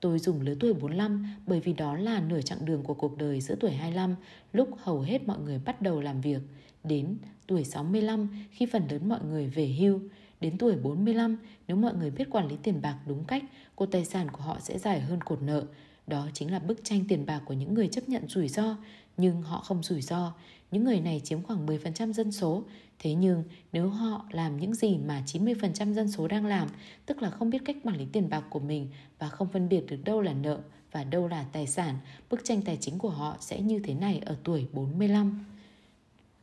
Tôi 0.00 0.18
dùng 0.18 0.40
lứa 0.40 0.54
tuổi 0.60 0.72
45 0.72 1.26
bởi 1.46 1.60
vì 1.60 1.72
đó 1.72 1.96
là 1.96 2.20
nửa 2.20 2.40
chặng 2.40 2.64
đường 2.64 2.82
của 2.82 2.94
cuộc 2.94 3.18
đời 3.18 3.40
giữa 3.40 3.54
tuổi 3.60 3.70
25, 3.70 4.14
lúc 4.52 4.68
hầu 4.78 5.00
hết 5.00 5.26
mọi 5.26 5.38
người 5.38 5.58
bắt 5.64 5.82
đầu 5.82 6.00
làm 6.00 6.20
việc, 6.20 6.40
đến 6.84 7.16
tuổi 7.48 7.64
65 7.64 8.28
khi 8.50 8.66
phần 8.66 8.82
lớn 8.90 9.08
mọi 9.08 9.20
người 9.24 9.46
về 9.46 9.66
hưu, 9.66 10.00
đến 10.40 10.58
tuổi 10.58 10.76
45 10.76 11.36
nếu 11.68 11.76
mọi 11.76 11.94
người 11.94 12.10
biết 12.10 12.30
quản 12.30 12.48
lý 12.48 12.56
tiền 12.62 12.80
bạc 12.82 12.98
đúng 13.06 13.24
cách, 13.24 13.44
cột 13.76 13.90
tài 13.92 14.04
sản 14.04 14.30
của 14.30 14.42
họ 14.42 14.58
sẽ 14.60 14.78
dài 14.78 15.00
hơn 15.00 15.20
cột 15.20 15.42
nợ. 15.42 15.66
Đó 16.06 16.28
chính 16.34 16.52
là 16.52 16.58
bức 16.58 16.80
tranh 16.84 17.04
tiền 17.08 17.26
bạc 17.26 17.40
của 17.44 17.54
những 17.54 17.74
người 17.74 17.88
chấp 17.88 18.08
nhận 18.08 18.28
rủi 18.28 18.48
ro, 18.48 18.76
nhưng 19.16 19.42
họ 19.42 19.60
không 19.60 19.82
rủi 19.82 20.02
ro. 20.02 20.34
Những 20.70 20.84
người 20.84 21.00
này 21.00 21.20
chiếm 21.24 21.42
khoảng 21.42 21.66
10% 21.66 22.12
dân 22.12 22.32
số. 22.32 22.64
Thế 22.98 23.14
nhưng 23.14 23.44
nếu 23.72 23.88
họ 23.88 24.26
làm 24.30 24.56
những 24.56 24.74
gì 24.74 24.98
mà 24.98 25.22
90% 25.26 25.92
dân 25.92 26.10
số 26.10 26.28
đang 26.28 26.46
làm, 26.46 26.68
tức 27.06 27.22
là 27.22 27.30
không 27.30 27.50
biết 27.50 27.58
cách 27.64 27.76
quản 27.84 27.96
lý 27.96 28.06
tiền 28.12 28.28
bạc 28.28 28.44
của 28.50 28.60
mình 28.60 28.88
và 29.18 29.28
không 29.28 29.48
phân 29.52 29.68
biệt 29.68 29.86
được 29.86 30.04
đâu 30.04 30.20
là 30.20 30.32
nợ 30.32 30.60
và 30.92 31.04
đâu 31.04 31.28
là 31.28 31.44
tài 31.52 31.66
sản, 31.66 31.96
bức 32.30 32.40
tranh 32.44 32.62
tài 32.62 32.76
chính 32.80 32.98
của 32.98 33.10
họ 33.10 33.36
sẽ 33.40 33.60
như 33.60 33.78
thế 33.78 33.94
này 33.94 34.20
ở 34.26 34.36
tuổi 34.44 34.66
45. 34.72 35.44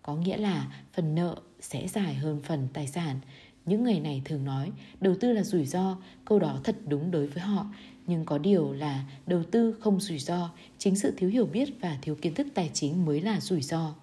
Có 0.05 0.15
nghĩa 0.15 0.38
là 0.38 0.67
phần 0.93 1.15
nợ 1.15 1.35
sẽ 1.59 1.88
dài 1.88 2.13
hơn 2.13 2.39
phần 2.43 2.67
tài 2.74 2.88
sản. 2.88 3.19
Những 3.65 3.83
người 3.83 4.00
này 4.00 4.21
thường 4.25 4.45
nói 4.45 4.71
đầu 5.01 5.15
tư 5.19 5.31
là 5.33 5.43
rủi 5.43 5.65
ro, 5.65 5.97
câu 6.25 6.39
đó 6.39 6.59
thật 6.63 6.75
đúng 6.88 7.12
đối 7.12 7.27
với 7.27 7.43
họ, 7.43 7.65
nhưng 8.07 8.25
có 8.25 8.38
điều 8.38 8.74
là 8.74 9.05
đầu 9.27 9.43
tư 9.43 9.75
không 9.79 10.00
rủi 10.00 10.19
ro, 10.19 10.50
chính 10.77 10.95
sự 10.95 11.13
thiếu 11.17 11.29
hiểu 11.29 11.45
biết 11.45 11.69
và 11.81 11.97
thiếu 12.01 12.15
kiến 12.15 12.33
thức 12.33 12.47
tài 12.53 12.69
chính 12.74 13.05
mới 13.05 13.21
là 13.21 13.39
rủi 13.39 13.62
ro. 13.62 13.95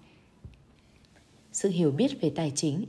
Sự 1.51 1.69
hiểu 1.69 1.91
biết 1.91 2.21
về 2.21 2.31
tài 2.35 2.51
chính 2.55 2.85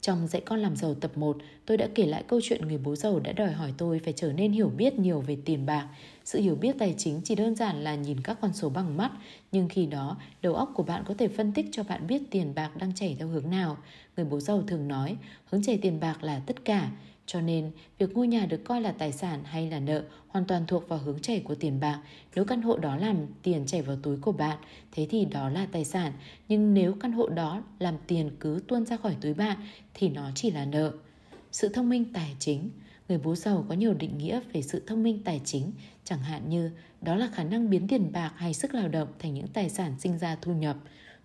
trong 0.00 0.26
dạy 0.26 0.42
con 0.46 0.58
làm 0.58 0.76
giàu 0.76 0.94
tập 0.94 1.16
1, 1.16 1.36
tôi 1.66 1.76
đã 1.76 1.88
kể 1.94 2.06
lại 2.06 2.24
câu 2.28 2.40
chuyện 2.42 2.68
người 2.68 2.78
bố 2.78 2.96
giàu 2.96 3.20
đã 3.20 3.32
đòi 3.32 3.52
hỏi 3.52 3.74
tôi 3.78 3.98
phải 3.98 4.12
trở 4.12 4.32
nên 4.32 4.52
hiểu 4.52 4.68
biết 4.68 4.98
nhiều 4.98 5.20
về 5.20 5.36
tiền 5.44 5.66
bạc. 5.66 5.88
Sự 6.24 6.40
hiểu 6.40 6.54
biết 6.54 6.76
tài 6.78 6.94
chính 6.98 7.20
chỉ 7.24 7.34
đơn 7.34 7.54
giản 7.54 7.84
là 7.84 7.94
nhìn 7.94 8.20
các 8.20 8.38
con 8.40 8.52
số 8.52 8.68
bằng 8.68 8.96
mắt, 8.96 9.12
nhưng 9.52 9.68
khi 9.68 9.86
đó, 9.86 10.16
đầu 10.42 10.54
óc 10.54 10.70
của 10.74 10.82
bạn 10.82 11.04
có 11.06 11.14
thể 11.18 11.28
phân 11.28 11.52
tích 11.52 11.66
cho 11.72 11.82
bạn 11.82 12.06
biết 12.06 12.22
tiền 12.30 12.54
bạc 12.54 12.76
đang 12.76 12.94
chảy 12.94 13.16
theo 13.18 13.28
hướng 13.28 13.50
nào. 13.50 13.76
Người 14.16 14.26
bố 14.26 14.40
giàu 14.40 14.62
thường 14.66 14.88
nói, 14.88 15.16
hướng 15.50 15.62
chảy 15.62 15.78
tiền 15.78 16.00
bạc 16.00 16.24
là 16.24 16.40
tất 16.46 16.64
cả. 16.64 16.90
Cho 17.26 17.40
nên, 17.40 17.70
việc 17.98 18.16
ngôi 18.16 18.28
nhà 18.28 18.46
được 18.46 18.64
coi 18.64 18.80
là 18.80 18.92
tài 18.92 19.12
sản 19.12 19.44
hay 19.44 19.70
là 19.70 19.80
nợ 19.80 20.04
hoàn 20.28 20.44
toàn 20.44 20.66
thuộc 20.66 20.88
vào 20.88 20.98
hướng 20.98 21.20
chảy 21.20 21.40
của 21.40 21.54
tiền 21.54 21.80
bạc. 21.80 22.00
Nếu 22.34 22.44
căn 22.44 22.62
hộ 22.62 22.76
đó 22.76 22.96
làm 22.96 23.16
tiền 23.42 23.66
chảy 23.66 23.82
vào 23.82 23.96
túi 24.02 24.16
của 24.16 24.32
bạn, 24.32 24.58
thế 24.92 25.06
thì 25.10 25.24
đó 25.24 25.48
là 25.48 25.66
tài 25.72 25.84
sản. 25.84 26.12
Nhưng 26.48 26.74
nếu 26.74 26.94
căn 27.00 27.12
hộ 27.12 27.28
đó 27.28 27.62
làm 27.78 27.94
tiền 28.06 28.30
cứ 28.40 28.62
tuôn 28.68 28.86
ra 28.86 28.96
khỏi 28.96 29.16
túi 29.20 29.34
bạn, 29.34 29.56
thì 29.94 30.08
nó 30.08 30.30
chỉ 30.34 30.50
là 30.50 30.64
nợ. 30.64 30.92
Sự 31.52 31.68
thông 31.68 31.88
minh 31.88 32.04
tài 32.12 32.36
chính 32.38 32.70
Người 33.12 33.20
bố 33.24 33.34
giàu 33.34 33.64
có 33.68 33.74
nhiều 33.74 33.94
định 33.94 34.18
nghĩa 34.18 34.40
về 34.52 34.62
sự 34.62 34.82
thông 34.86 35.02
minh 35.02 35.22
tài 35.24 35.40
chính, 35.44 35.72
chẳng 36.04 36.18
hạn 36.18 36.48
như 36.48 36.70
đó 37.00 37.14
là 37.14 37.28
khả 37.34 37.44
năng 37.44 37.70
biến 37.70 37.88
tiền 37.88 38.12
bạc 38.12 38.32
hay 38.36 38.54
sức 38.54 38.74
lao 38.74 38.88
động 38.88 39.08
thành 39.18 39.34
những 39.34 39.46
tài 39.48 39.70
sản 39.70 39.94
sinh 39.98 40.18
ra 40.18 40.36
thu 40.40 40.52
nhập. 40.52 40.76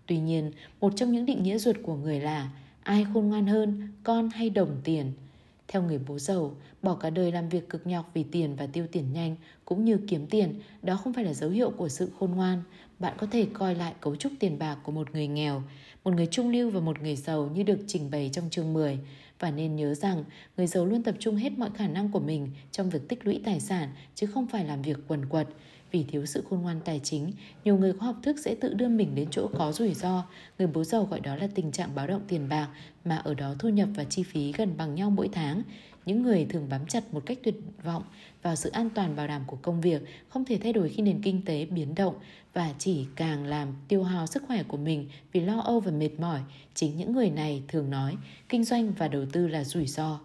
Tuy 0.06 0.20
nhiên, 0.20 0.52
một 0.80 0.94
trong 0.96 1.12
những 1.12 1.26
định 1.26 1.44
nghĩa 1.44 1.58
ruột 1.58 1.76
của 1.84 1.96
người 1.96 2.20
là 2.20 2.52
ai 2.84 3.06
khôn 3.14 3.28
ngoan 3.28 3.48
hơn, 3.48 3.88
con 4.04 4.30
hay 4.30 4.50
đồng 4.50 4.82
tiền– 4.84 5.12
theo 5.68 5.82
người 5.82 6.00
bố 6.08 6.20
giàu, 6.20 6.56
bỏ 6.82 6.96
cả 6.96 7.10
đời 7.10 7.32
làm 7.32 7.50
việc 7.50 7.70
cực 7.70 7.88
nhọc 7.88 8.12
vì 8.14 8.24
tiền 8.24 8.56
và 8.56 8.68
tiêu 8.68 8.88
tiền 8.92 9.14
nhanh 9.14 9.36
cũng 9.66 9.86
như 9.86 10.00
kiếm 10.08 10.28
tiền, 10.28 10.60
đó 10.82 10.96
không 10.96 11.14
phải 11.14 11.24
là 11.24 11.34
dấu 11.34 11.50
hiệu 11.50 11.70
của 11.70 11.90
sự 11.90 12.12
khôn 12.20 12.32
ngoan. 12.32 12.64
Bạn 13.00 13.14
có 13.18 13.28
thể 13.32 13.48
coi 13.54 13.76
lại 13.76 13.94
cấu 14.02 14.16
trúc 14.16 14.32
tiền 14.40 14.60
bạc 14.60 14.78
của 14.84 14.92
một 14.92 15.12
người 15.14 15.28
nghèo, 15.28 15.64
một 16.04 16.14
người 16.14 16.28
trung 16.32 16.50
lưu 16.50 16.70
và 16.70 16.80
một 16.80 17.02
người 17.02 17.16
giàu 17.16 17.52
như 17.56 17.64
được 17.64 17.80
trình 17.88 18.12
bày 18.12 18.30
trong 18.34 18.50
chương 18.50 18.74
10. 18.74 19.00
Và 19.40 19.52
nên 19.52 19.76
nhớ 19.76 19.94
rằng, 19.94 20.24
người 20.58 20.68
giàu 20.68 20.86
luôn 20.86 21.04
tập 21.04 21.16
trung 21.20 21.36
hết 21.36 21.52
mọi 21.58 21.70
khả 21.76 21.88
năng 21.88 22.12
của 22.12 22.20
mình 22.20 22.50
trong 22.72 22.90
việc 22.90 23.08
tích 23.10 23.26
lũy 23.26 23.42
tài 23.46 23.60
sản, 23.60 23.90
chứ 24.16 24.28
không 24.28 24.48
phải 24.48 24.66
làm 24.66 24.82
việc 24.82 24.98
quần 25.08 25.26
quật. 25.26 25.48
Vì 25.92 26.04
thiếu 26.04 26.26
sự 26.26 26.44
khôn 26.50 26.62
ngoan 26.62 26.80
tài 26.86 27.00
chính, 27.04 27.32
nhiều 27.64 27.78
người 27.78 27.94
có 27.94 28.06
học 28.06 28.16
thức 28.24 28.40
sẽ 28.40 28.56
tự 28.56 28.74
đưa 28.74 28.88
mình 28.88 29.16
đến 29.16 29.28
chỗ 29.32 29.48
có 29.58 29.72
rủi 29.72 29.94
ro. 29.94 30.26
Người 30.58 30.68
bố 30.68 30.84
giàu 30.84 31.04
gọi 31.04 31.20
đó 31.20 31.36
là 31.36 31.48
tình 31.56 31.72
trạng 31.72 31.96
báo 31.96 32.08
động 32.08 32.22
tiền 32.28 32.50
bạc, 32.50 32.68
mà 33.06 33.16
ở 33.18 33.34
đó 33.34 33.56
thu 33.60 33.70
nhập 33.70 33.90
và 33.96 34.04
chi 34.04 34.24
phí 34.24 34.52
gần 34.52 34.74
bằng 34.78 34.96
nhau 34.96 35.10
mỗi 35.10 35.30
tháng. 35.32 35.62
Những 36.08 36.22
người 36.22 36.46
thường 36.50 36.70
bám 36.70 36.86
chặt 36.86 37.14
một 37.14 37.24
cách 37.26 37.38
tuyệt 37.44 37.56
vọng 37.84 38.04
vào 38.42 38.56
sự 38.56 38.70
an 38.70 38.90
toàn 38.90 39.16
bảo 39.16 39.28
đảm 39.28 39.42
của 39.48 39.58
công 39.62 39.82
việc, 39.82 40.02
không 40.30 40.46
thể 40.46 40.60
thay 40.64 40.74
đổi 40.74 40.90
khi 40.90 41.02
nền 41.02 41.22
kinh 41.22 41.42
tế 41.46 41.66
biến 41.66 41.96
động 41.96 42.16
và 42.54 42.74
chỉ 42.80 43.06
càng 43.16 43.46
làm 43.46 43.68
tiêu 43.88 44.04
hao 44.04 44.28
sức 44.28 44.44
khỏe 44.48 44.64
của 44.64 44.78
mình 44.78 45.10
vì 45.32 45.40
lo 45.40 45.60
âu 45.60 45.80
và 45.80 45.92
mệt 45.92 46.10
mỏi. 46.20 46.40
Chính 46.74 46.98
những 46.98 47.14
người 47.14 47.30
này 47.30 47.64
thường 47.68 47.90
nói 47.90 48.16
kinh 48.50 48.64
doanh 48.64 48.94
và 48.94 49.08
đầu 49.08 49.26
tư 49.32 49.48
là 49.48 49.64
rủi 49.64 49.88
ro. 49.88 50.20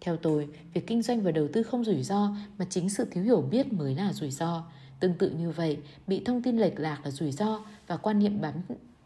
Theo 0.00 0.16
tôi, 0.16 0.48
việc 0.74 0.86
kinh 0.86 1.02
doanh 1.02 1.22
và 1.22 1.30
đầu 1.30 1.48
tư 1.52 1.62
không 1.62 1.84
rủi 1.84 2.02
ro 2.02 2.36
mà 2.58 2.66
chính 2.70 2.88
sự 2.88 3.04
thiếu 3.10 3.24
hiểu 3.24 3.40
biết 3.40 3.72
mới 3.72 3.94
là 3.94 4.12
rủi 4.12 4.30
ro. 4.30 4.64
Tương 5.00 5.14
tự 5.14 5.30
như 5.30 5.50
vậy, 5.50 5.78
bị 6.06 6.22
thông 6.24 6.42
tin 6.42 6.56
lệch 6.56 6.80
lạc 6.80 7.00
là 7.04 7.10
rủi 7.10 7.32
ro 7.32 7.64
và 7.86 7.96
quan 7.96 8.18
niệm 8.18 8.40
bám 8.40 8.54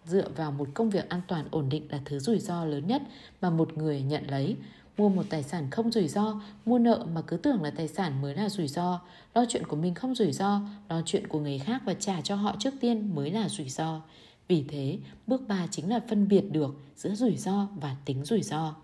dựa 0.04 0.28
vào 0.36 0.52
một 0.52 0.68
công 0.74 0.90
việc 0.90 1.08
an 1.08 1.20
toàn 1.28 1.48
ổn 1.50 1.68
định 1.68 1.86
là 1.90 2.00
thứ 2.04 2.18
rủi 2.18 2.38
ro 2.38 2.64
lớn 2.64 2.86
nhất 2.86 3.02
mà 3.40 3.50
một 3.50 3.78
người 3.78 4.02
nhận 4.02 4.30
lấy. 4.30 4.56
Mua 4.98 5.08
một 5.08 5.22
tài 5.30 5.42
sản 5.42 5.70
không 5.70 5.92
rủi 5.92 6.08
ro, 6.08 6.40
mua 6.66 6.78
nợ 6.78 7.06
mà 7.14 7.20
cứ 7.26 7.36
tưởng 7.36 7.62
là 7.62 7.70
tài 7.70 7.88
sản 7.88 8.22
mới 8.22 8.34
là 8.34 8.48
rủi 8.48 8.68
ro, 8.68 9.00
lo 9.34 9.44
chuyện 9.48 9.66
của 9.66 9.76
mình 9.76 9.94
không 9.94 10.14
rủi 10.14 10.32
ro, 10.32 10.60
lo 10.88 11.02
chuyện 11.06 11.26
của 11.26 11.40
người 11.40 11.58
khác 11.58 11.82
và 11.84 11.94
trả 11.94 12.20
cho 12.20 12.36
họ 12.36 12.56
trước 12.58 12.74
tiên 12.80 13.14
mới 13.14 13.30
là 13.30 13.48
rủi 13.48 13.68
ro. 13.68 14.00
Vì 14.48 14.64
thế, 14.68 14.98
bước 15.26 15.48
3 15.48 15.66
chính 15.70 15.90
là 15.90 16.00
phân 16.08 16.28
biệt 16.28 16.44
được 16.50 16.74
giữa 16.96 17.14
rủi 17.14 17.36
ro 17.36 17.68
và 17.76 17.96
tính 18.04 18.24
rủi 18.24 18.42
ro. 18.42 18.74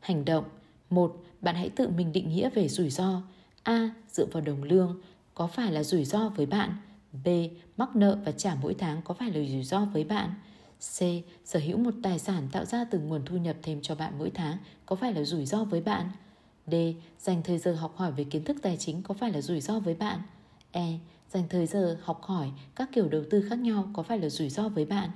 Hành 0.00 0.24
động 0.24 0.44
một 0.90 1.22
Bạn 1.42 1.54
hãy 1.54 1.70
tự 1.70 1.88
mình 1.88 2.12
định 2.12 2.28
nghĩa 2.28 2.50
về 2.50 2.68
rủi 2.68 2.90
ro. 2.90 3.22
A. 3.62 3.90
Dựa 4.08 4.26
vào 4.32 4.42
đồng 4.42 4.62
lương 4.62 5.00
có 5.34 5.46
phải 5.46 5.72
là 5.72 5.82
rủi 5.82 6.04
ro 6.04 6.28
với 6.28 6.46
bạn? 6.46 6.76
B. 7.24 7.28
Mắc 7.76 7.96
nợ 7.96 8.18
và 8.24 8.32
trả 8.32 8.54
mỗi 8.62 8.74
tháng 8.74 9.02
có 9.02 9.14
phải 9.14 9.30
là 9.30 9.34
rủi 9.34 9.62
ro 9.62 9.84
với 9.84 10.04
bạn? 10.04 10.34
C. 10.82 11.02
Sở 11.44 11.58
hữu 11.58 11.78
một 11.78 11.94
tài 12.02 12.18
sản 12.18 12.48
tạo 12.52 12.64
ra 12.64 12.84
từ 12.84 12.98
nguồn 12.98 13.24
thu 13.24 13.36
nhập 13.36 13.56
thêm 13.62 13.82
cho 13.82 13.94
bạn 13.94 14.12
mỗi 14.18 14.30
tháng 14.30 14.56
có 14.86 14.96
phải 14.96 15.12
là 15.12 15.22
rủi 15.24 15.46
ro 15.46 15.64
với 15.64 15.80
bạn? 15.80 16.10
D. 16.66 16.74
Dành 17.18 17.42
thời 17.42 17.58
giờ 17.58 17.72
học 17.74 17.94
hỏi 17.96 18.12
về 18.12 18.24
kiến 18.24 18.44
thức 18.44 18.56
tài 18.62 18.76
chính 18.76 19.02
có 19.02 19.14
phải 19.14 19.32
là 19.32 19.40
rủi 19.40 19.60
ro 19.60 19.78
với 19.78 19.94
bạn? 19.94 20.18
E. 20.70 20.98
Dành 21.30 21.44
thời 21.48 21.66
giờ 21.66 21.98
học 22.02 22.22
hỏi 22.22 22.50
các 22.74 22.88
kiểu 22.92 23.08
đầu 23.08 23.22
tư 23.30 23.46
khác 23.48 23.58
nhau 23.58 23.88
có 23.92 24.02
phải 24.02 24.18
là 24.18 24.28
rủi 24.28 24.48
ro 24.48 24.68
với 24.68 24.84
bạn? 24.84 25.10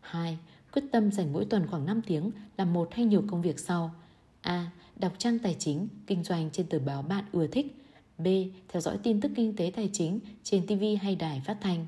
2. 0.00 0.38
Quyết 0.72 0.84
tâm 0.92 1.12
dành 1.12 1.32
mỗi 1.32 1.44
tuần 1.44 1.66
khoảng 1.66 1.86
5 1.86 2.02
tiếng 2.02 2.30
làm 2.56 2.72
một 2.72 2.94
hay 2.94 3.04
nhiều 3.04 3.22
công 3.26 3.42
việc 3.42 3.58
sau. 3.58 3.94
A. 4.40 4.70
Đọc 4.96 5.12
trang 5.18 5.38
tài 5.38 5.56
chính, 5.58 5.88
kinh 6.06 6.24
doanh 6.24 6.50
trên 6.50 6.66
tờ 6.66 6.78
báo 6.78 7.02
bạn 7.02 7.24
ưa 7.32 7.46
thích 7.46 7.76
B. 8.18 8.26
Theo 8.68 8.80
dõi 8.80 8.98
tin 9.02 9.20
tức 9.20 9.32
kinh 9.36 9.56
tế 9.56 9.72
tài 9.76 9.90
chính 9.92 10.20
trên 10.42 10.66
TV 10.66 10.84
hay 11.02 11.16
đài 11.16 11.42
phát 11.44 11.56
thanh. 11.60 11.86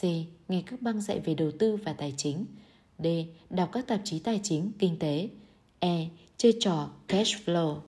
C. 0.00 0.02
Nghe 0.48 0.62
các 0.66 0.82
băng 0.82 1.00
dạy 1.00 1.20
về 1.20 1.34
đầu 1.34 1.50
tư 1.58 1.76
và 1.76 1.92
tài 1.92 2.14
chính. 2.16 2.44
D. 2.98 3.06
Đọc 3.50 3.68
các 3.72 3.86
tạp 3.86 4.00
chí 4.04 4.18
tài 4.18 4.40
chính, 4.42 4.72
kinh 4.78 4.98
tế. 4.98 5.28
E. 5.78 6.08
Chơi 6.36 6.56
trò 6.60 6.90
cash 7.08 7.36
flow. 7.44 7.78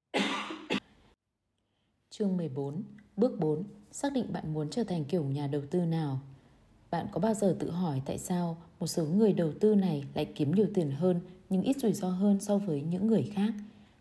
Chương 2.10 2.36
14 2.36 2.82
Bước 3.16 3.38
4 3.38 3.64
Xác 3.92 4.12
định 4.12 4.32
bạn 4.32 4.52
muốn 4.52 4.70
trở 4.70 4.84
thành 4.84 5.04
kiểu 5.04 5.24
nhà 5.24 5.46
đầu 5.46 5.62
tư 5.70 5.80
nào 5.80 6.20
Bạn 6.90 7.06
có 7.12 7.20
bao 7.20 7.34
giờ 7.34 7.56
tự 7.58 7.70
hỏi 7.70 8.02
tại 8.06 8.18
sao 8.18 8.62
một 8.80 8.86
số 8.86 9.04
người 9.04 9.32
đầu 9.32 9.52
tư 9.60 9.74
này 9.74 10.04
lại 10.14 10.24
kiếm 10.24 10.54
nhiều 10.54 10.66
tiền 10.74 10.90
hơn 10.90 11.20
nhưng 11.50 11.62
ít 11.62 11.76
rủi 11.76 11.92
ro 11.92 12.08
hơn 12.08 12.40
so 12.40 12.58
với 12.58 12.82
những 12.82 13.06
người 13.06 13.32
khác? 13.34 13.52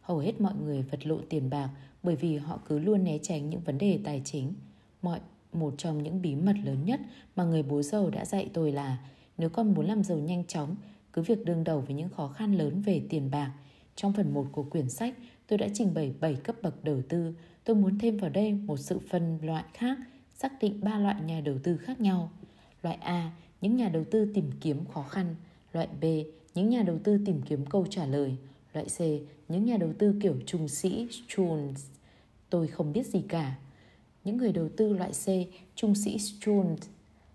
Hầu 0.01 0.17
hết 0.17 0.41
mọi 0.41 0.53
người 0.65 0.81
vật 0.81 1.07
lộn 1.07 1.21
tiền 1.29 1.49
bạc 1.49 1.69
bởi 2.03 2.15
vì 2.15 2.37
họ 2.37 2.59
cứ 2.67 2.79
luôn 2.79 3.03
né 3.03 3.17
tránh 3.21 3.49
những 3.49 3.61
vấn 3.61 3.77
đề 3.77 3.99
tài 4.03 4.21
chính. 4.25 4.53
Mọi 5.01 5.19
một 5.53 5.73
trong 5.77 6.03
những 6.03 6.21
bí 6.21 6.35
mật 6.35 6.55
lớn 6.63 6.85
nhất 6.85 6.99
mà 7.35 7.43
người 7.43 7.63
bố 7.63 7.81
giàu 7.81 8.09
đã 8.09 8.25
dạy 8.25 8.49
tôi 8.53 8.71
là 8.71 8.97
nếu 9.38 9.49
con 9.49 9.73
muốn 9.73 9.85
làm 9.85 10.03
giàu 10.03 10.17
nhanh 10.17 10.45
chóng, 10.45 10.75
cứ 11.13 11.21
việc 11.21 11.45
đương 11.45 11.63
đầu 11.63 11.81
với 11.81 11.95
những 11.95 12.09
khó 12.09 12.27
khăn 12.27 12.53
lớn 12.57 12.81
về 12.81 13.01
tiền 13.09 13.31
bạc. 13.31 13.51
Trong 13.95 14.13
phần 14.13 14.33
1 14.33 14.47
của 14.51 14.63
quyển 14.63 14.89
sách, 14.89 15.15
tôi 15.47 15.57
đã 15.57 15.67
trình 15.73 15.93
bày 15.93 16.13
7 16.19 16.35
cấp 16.35 16.55
bậc 16.62 16.83
đầu 16.83 17.01
tư. 17.09 17.33
Tôi 17.63 17.75
muốn 17.75 17.99
thêm 17.99 18.17
vào 18.17 18.29
đây 18.29 18.53
một 18.53 18.77
sự 18.77 18.99
phân 19.09 19.39
loại 19.41 19.63
khác, 19.73 19.97
xác 20.35 20.53
định 20.62 20.79
ba 20.83 20.99
loại 20.99 21.21
nhà 21.21 21.41
đầu 21.41 21.55
tư 21.63 21.77
khác 21.77 22.01
nhau. 22.01 22.31
Loại 22.83 22.95
A, 22.95 23.31
những 23.62 23.75
nhà 23.75 23.89
đầu 23.89 24.03
tư 24.12 24.31
tìm 24.33 24.51
kiếm 24.62 24.85
khó 24.85 25.03
khăn. 25.03 25.35
Loại 25.73 25.88
B, 26.01 26.05
những 26.55 26.69
nhà 26.69 26.81
đầu 26.81 26.99
tư 27.03 27.19
tìm 27.25 27.41
kiếm 27.41 27.65
câu 27.65 27.85
trả 27.89 28.05
lời. 28.05 28.35
Loại 28.73 28.85
C, 28.85 28.99
những 29.49 29.65
nhà 29.65 29.77
đầu 29.77 29.93
tư 29.99 30.15
kiểu 30.21 30.35
trung 30.45 30.67
sĩ, 30.67 31.07
Struns. 31.12 31.85
Tôi 32.49 32.67
không 32.67 32.93
biết 32.93 33.07
gì 33.07 33.21
cả. 33.27 33.55
Những 34.23 34.38
người 34.38 34.51
đầu 34.51 34.69
tư 34.77 34.93
loại 34.93 35.12
C, 35.12 35.25
trung 35.75 35.95
sĩ 35.95 36.17
Struns 36.17 36.88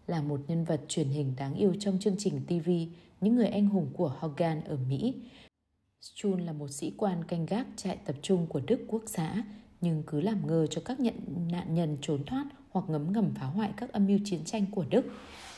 là 0.07 0.23
một 0.23 0.41
nhân 0.49 0.65
vật 0.65 0.81
truyền 0.89 1.09
hình 1.09 1.33
đáng 1.37 1.55
yêu 1.55 1.75
trong 1.81 1.99
chương 1.99 2.17
trình 2.19 2.41
TV 2.47 2.71
Những 3.21 3.37
người 3.37 3.49
anh 3.49 3.67
hùng 3.67 3.91
của 3.93 4.17
Hogan 4.19 4.61
ở 4.65 4.79
Mỹ. 4.89 5.15
Strun 6.01 6.41
là 6.41 6.53
một 6.53 6.69
sĩ 6.69 6.93
quan 6.97 7.25
canh 7.25 7.47
gác 7.47 7.67
trại 7.77 7.97
tập 7.97 8.17
trung 8.23 8.47
của 8.47 8.61
Đức 8.67 8.81
Quốc 8.89 9.03
xã, 9.07 9.45
nhưng 9.81 10.03
cứ 10.07 10.21
làm 10.21 10.47
ngơ 10.47 10.67
cho 10.67 10.83
các 10.85 11.01
nhận 11.01 11.15
nạn 11.53 11.75
nhân 11.75 11.99
trốn 12.01 12.25
thoát 12.25 12.47
hoặc 12.71 12.85
ngấm 12.89 13.13
ngầm 13.13 13.35
phá 13.35 13.47
hoại 13.47 13.73
các 13.77 13.93
âm 13.93 14.07
mưu 14.07 14.19
chiến 14.25 14.45
tranh 14.45 14.67
của 14.71 14.85
Đức. 14.91 15.05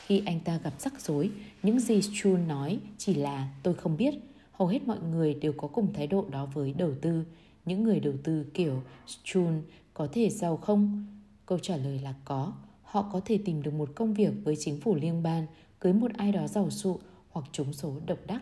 Khi 0.05 0.21
anh 0.25 0.39
ta 0.39 0.57
gặp 0.63 0.73
rắc 0.81 1.01
rối, 1.01 1.31
những 1.63 1.79
gì 1.79 2.01
Strun 2.01 2.47
nói 2.47 2.79
chỉ 2.97 3.13
là 3.13 3.49
tôi 3.63 3.73
không 3.73 3.97
biết, 3.97 4.13
hầu 4.51 4.67
hết 4.67 4.87
mọi 4.87 4.99
người 4.99 5.33
đều 5.33 5.53
có 5.53 5.67
cùng 5.67 5.93
thái 5.93 6.07
độ 6.07 6.25
đó 6.31 6.45
với 6.53 6.73
đầu 6.73 6.91
tư. 7.01 7.23
Những 7.65 7.83
người 7.83 7.99
đầu 7.99 8.13
tư 8.23 8.45
kiểu 8.53 8.81
Strun 9.07 9.61
có 9.93 10.07
thể 10.11 10.29
giàu 10.29 10.57
không? 10.57 11.05
Câu 11.47 11.59
trả 11.59 11.77
lời 11.77 11.99
là 11.99 12.13
có. 12.25 12.53
Họ 12.83 13.09
có 13.13 13.21
thể 13.25 13.39
tìm 13.45 13.63
được 13.63 13.73
một 13.73 13.89
công 13.95 14.13
việc 14.13 14.33
với 14.43 14.55
chính 14.59 14.81
phủ 14.81 14.95
liên 14.95 15.23
bang, 15.23 15.45
cưới 15.79 15.93
một 15.93 16.11
ai 16.17 16.31
đó 16.31 16.47
giàu 16.47 16.69
sụ 16.69 16.99
hoặc 17.29 17.45
trúng 17.51 17.73
số 17.73 17.93
độc 18.05 18.19
đắc. 18.27 18.41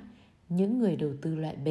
Những 0.49 0.79
người 0.79 0.95
đầu 0.95 1.11
tư 1.21 1.35
loại 1.35 1.55
B 1.55 1.67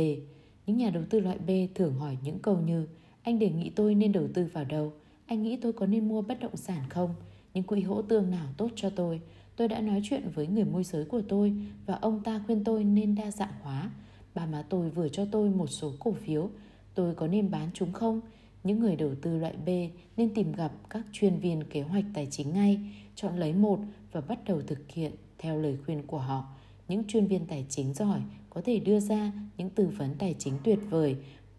Những 0.66 0.76
nhà 0.76 0.90
đầu 0.90 1.02
tư 1.10 1.20
loại 1.20 1.38
B 1.38 1.50
thường 1.74 1.94
hỏi 1.94 2.18
những 2.22 2.38
câu 2.38 2.58
như 2.58 2.86
Anh 3.22 3.38
đề 3.38 3.50
nghị 3.50 3.70
tôi 3.70 3.94
nên 3.94 4.12
đầu 4.12 4.28
tư 4.34 4.48
vào 4.52 4.64
đâu? 4.64 4.92
anh 5.26 5.42
nghĩ 5.42 5.56
tôi 5.56 5.72
có 5.72 5.86
nên 5.86 6.08
mua 6.08 6.22
bất 6.22 6.40
động 6.40 6.56
sản 6.56 6.88
không? 6.88 7.14
Những 7.54 7.64
quỹ 7.64 7.80
hỗ 7.80 8.02
tương 8.02 8.30
nào 8.30 8.46
tốt 8.56 8.68
cho 8.76 8.90
tôi? 8.90 9.20
Tôi 9.56 9.68
đã 9.68 9.80
nói 9.80 10.00
chuyện 10.04 10.30
với 10.34 10.46
người 10.46 10.64
môi 10.64 10.84
giới 10.84 11.04
của 11.04 11.22
tôi 11.28 11.56
và 11.86 11.94
ông 11.94 12.22
ta 12.24 12.42
khuyên 12.46 12.64
tôi 12.64 12.84
nên 12.84 13.14
đa 13.14 13.30
dạng 13.30 13.52
hóa. 13.62 13.90
Bà 14.34 14.46
má 14.46 14.64
tôi 14.68 14.90
vừa 14.90 15.08
cho 15.08 15.24
tôi 15.24 15.50
một 15.50 15.66
số 15.66 15.92
cổ 15.98 16.12
phiếu. 16.12 16.50
Tôi 16.94 17.14
có 17.14 17.26
nên 17.26 17.50
bán 17.50 17.68
chúng 17.74 17.92
không? 17.92 18.20
Những 18.64 18.80
người 18.80 18.96
đầu 18.96 19.14
tư 19.22 19.38
loại 19.38 19.54
B 19.66 19.68
nên 20.16 20.34
tìm 20.34 20.52
gặp 20.52 20.72
các 20.90 21.02
chuyên 21.12 21.38
viên 21.38 21.64
kế 21.64 21.80
hoạch 21.80 22.04
tài 22.14 22.26
chính 22.30 22.52
ngay, 22.52 22.80
chọn 23.14 23.38
lấy 23.38 23.52
một 23.52 23.78
và 24.12 24.20
bắt 24.20 24.38
đầu 24.44 24.62
thực 24.66 24.90
hiện 24.90 25.12
theo 25.38 25.58
lời 25.58 25.76
khuyên 25.84 26.02
của 26.06 26.18
họ. 26.18 26.44
Những 26.88 27.04
chuyên 27.08 27.26
viên 27.26 27.46
tài 27.46 27.66
chính 27.68 27.94
giỏi 27.94 28.20
có 28.50 28.60
thể 28.64 28.78
đưa 28.78 29.00
ra 29.00 29.32
những 29.56 29.70
tư 29.70 29.86
vấn 29.96 30.14
tài 30.18 30.34
chính 30.38 30.54
tuyệt 30.64 30.78
vời 30.90 31.16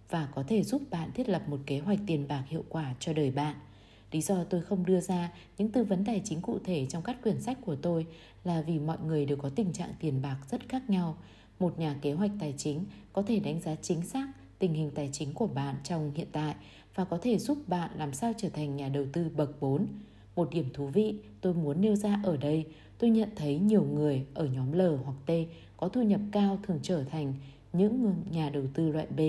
và 0.10 0.28
có 0.36 0.44
thể 0.48 0.64
giúp 0.64 0.82
bạn 0.90 1.12
thiết 1.14 1.30
lập 1.30 1.50
một 1.50 1.60
kế 1.66 1.80
hoạch 1.80 2.00
tiền 2.08 2.28
bạc 2.28 2.44
hiệu 2.48 2.64
quả 2.70 2.96
cho 3.00 3.14
đời 3.14 3.32
bạn. 3.32 3.56
Lý 4.12 4.22
do 4.22 4.44
tôi 4.44 4.62
không 4.62 4.86
đưa 4.86 5.00
ra 5.00 5.32
những 5.58 5.72
tư 5.72 5.84
vấn 5.84 6.06
tài 6.06 6.22
chính 6.24 6.42
cụ 6.42 6.60
thể 6.64 6.86
trong 6.90 7.04
các 7.04 7.22
quyển 7.24 7.42
sách 7.42 7.58
của 7.62 7.76
tôi 7.76 8.06
là 8.44 8.62
vì 8.62 8.80
mọi 8.80 8.98
người 9.08 9.26
đều 9.26 9.38
có 9.38 9.50
tình 9.50 9.74
trạng 9.74 9.94
tiền 10.00 10.22
bạc 10.22 10.38
rất 10.52 10.70
khác 10.70 10.90
nhau. 10.90 11.18
Một 11.60 11.80
nhà 11.80 11.96
kế 12.02 12.14
hoạch 12.14 12.32
tài 12.40 12.54
chính 12.58 12.86
có 13.14 13.22
thể 13.22 13.40
đánh 13.40 13.62
giá 13.62 13.76
chính 13.76 14.02
xác 14.02 14.28
tình 14.60 14.74
hình 14.74 14.92
tài 14.96 15.10
chính 15.12 15.34
của 15.34 15.48
bạn 15.48 15.76
trong 15.84 16.12
hiện 16.16 16.28
tại 16.32 16.56
và 16.96 17.06
có 17.06 17.18
thể 17.22 17.38
giúp 17.38 17.58
bạn 17.68 17.90
làm 17.98 18.14
sao 18.14 18.34
trở 18.38 18.50
thành 18.50 18.76
nhà 18.76 18.90
đầu 18.90 19.06
tư 19.14 19.30
bậc 19.36 19.62
4. 19.62 19.88
Một 20.36 20.50
điểm 20.52 20.66
thú 20.74 20.88
vị 20.88 21.16
tôi 21.42 21.54
muốn 21.54 21.82
nêu 21.82 21.96
ra 21.96 22.20
ở 22.24 22.38
đây, 22.38 22.66
tôi 22.98 23.10
nhận 23.10 23.30
thấy 23.36 23.60
nhiều 23.60 23.84
người 23.84 24.26
ở 24.34 24.46
nhóm 24.46 24.72
L 24.72 24.82
hoặc 25.04 25.16
T 25.26 25.32
có 25.78 25.88
thu 25.88 26.02
nhập 26.02 26.22
cao 26.32 26.60
thường 26.64 26.80
trở 26.82 27.04
thành 27.04 27.34
những 27.74 28.16
nhà 28.32 28.50
đầu 28.50 28.64
tư 28.74 28.90
loại 28.90 29.08
B 29.18 29.20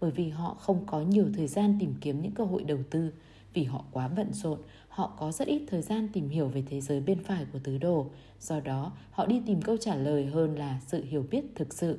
bởi 0.00 0.10
vì 0.10 0.28
họ 0.28 0.54
không 0.54 0.86
có 0.86 1.00
nhiều 1.00 1.26
thời 1.36 1.46
gian 1.46 1.76
tìm 1.80 1.94
kiếm 2.00 2.22
những 2.22 2.32
cơ 2.32 2.44
hội 2.44 2.62
đầu 2.64 2.78
tư 2.90 3.10
vì 3.54 3.64
họ 3.64 3.84
quá 3.92 4.08
bận 4.08 4.32
rộn, 4.32 4.58
họ 4.88 5.12
có 5.18 5.32
rất 5.32 5.48
ít 5.48 5.62
thời 5.66 5.82
gian 5.82 6.08
tìm 6.12 6.28
hiểu 6.28 6.48
về 6.48 6.62
thế 6.70 6.80
giới 6.80 7.00
bên 7.00 7.22
phải 7.24 7.46
của 7.52 7.58
tứ 7.58 7.78
đồ. 7.78 8.06
Do 8.40 8.60
đó, 8.60 8.92
họ 9.10 9.26
đi 9.26 9.42
tìm 9.46 9.62
câu 9.62 9.76
trả 9.76 9.94
lời 9.94 10.26
hơn 10.26 10.54
là 10.54 10.80
sự 10.86 11.04
hiểu 11.04 11.24
biết 11.30 11.44
thực 11.54 11.74
sự. 11.74 11.98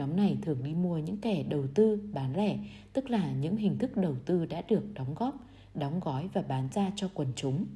Nhóm 0.00 0.16
này 0.16 0.38
thường 0.42 0.58
đi 0.64 0.74
mua 0.74 0.98
những 0.98 1.16
kẻ 1.16 1.42
đầu 1.42 1.66
tư 1.74 1.98
bán 2.12 2.36
lẻ, 2.36 2.58
tức 2.92 3.10
là 3.10 3.32
những 3.32 3.56
hình 3.56 3.78
thức 3.78 3.96
đầu 3.96 4.16
tư 4.24 4.46
đã 4.46 4.62
được 4.68 4.82
đóng 4.94 5.14
góp, 5.14 5.34
đóng 5.74 6.00
gói 6.00 6.28
và 6.32 6.42
bán 6.42 6.68
ra 6.74 6.92
cho 6.96 7.08
quần 7.14 7.28
chúng. 7.36 7.66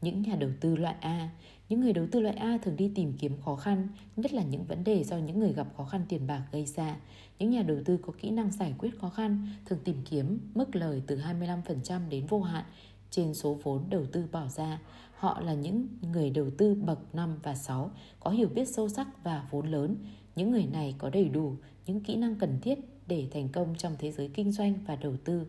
Những 0.00 0.22
nhà 0.22 0.36
đầu 0.36 0.50
tư 0.60 0.76
loại 0.76 0.94
A, 1.00 1.30
những 1.68 1.80
người 1.80 1.92
đầu 1.92 2.06
tư 2.12 2.20
loại 2.20 2.36
A 2.36 2.58
thường 2.62 2.76
đi 2.76 2.92
tìm 2.94 3.12
kiếm 3.18 3.32
khó 3.44 3.56
khăn, 3.56 3.88
nhất 4.16 4.32
là 4.32 4.42
những 4.42 4.64
vấn 4.64 4.84
đề 4.84 5.04
do 5.04 5.16
những 5.16 5.38
người 5.38 5.52
gặp 5.52 5.66
khó 5.76 5.84
khăn 5.84 6.04
tiền 6.08 6.26
bạc 6.26 6.42
gây 6.52 6.66
ra. 6.66 6.96
Những 7.38 7.50
nhà 7.50 7.62
đầu 7.62 7.78
tư 7.84 7.96
có 7.96 8.12
kỹ 8.20 8.30
năng 8.30 8.50
giải 8.50 8.74
quyết 8.78 8.98
khó 8.98 9.08
khăn 9.08 9.48
thường 9.64 9.78
tìm 9.84 9.96
kiếm 10.10 10.38
mức 10.54 10.76
lời 10.76 11.02
từ 11.06 11.18
25% 11.18 12.08
đến 12.08 12.26
vô 12.26 12.40
hạn 12.40 12.64
trên 13.10 13.34
số 13.34 13.58
vốn 13.62 13.84
đầu 13.90 14.04
tư 14.12 14.24
bỏ 14.32 14.48
ra. 14.48 14.78
Họ 15.14 15.40
là 15.40 15.54
những 15.54 15.88
người 16.12 16.30
đầu 16.30 16.46
tư 16.58 16.74
bậc 16.74 17.14
5 17.14 17.38
và 17.42 17.54
6 17.54 17.90
có 18.20 18.30
hiểu 18.30 18.48
biết 18.48 18.64
sâu 18.76 18.88
sắc 18.88 19.24
và 19.24 19.48
vốn 19.50 19.66
lớn. 19.66 19.96
Những 20.40 20.50
người 20.50 20.66
này 20.66 20.94
có 20.98 21.10
đầy 21.10 21.28
đủ 21.28 21.54
những 21.86 22.00
kỹ 22.00 22.16
năng 22.16 22.36
cần 22.36 22.58
thiết 22.62 22.78
để 23.06 23.26
thành 23.30 23.48
công 23.48 23.74
trong 23.78 23.96
thế 23.98 24.10
giới 24.10 24.28
kinh 24.28 24.52
doanh 24.52 24.74
và 24.86 24.96
đầu 24.96 25.16
tư 25.24 25.46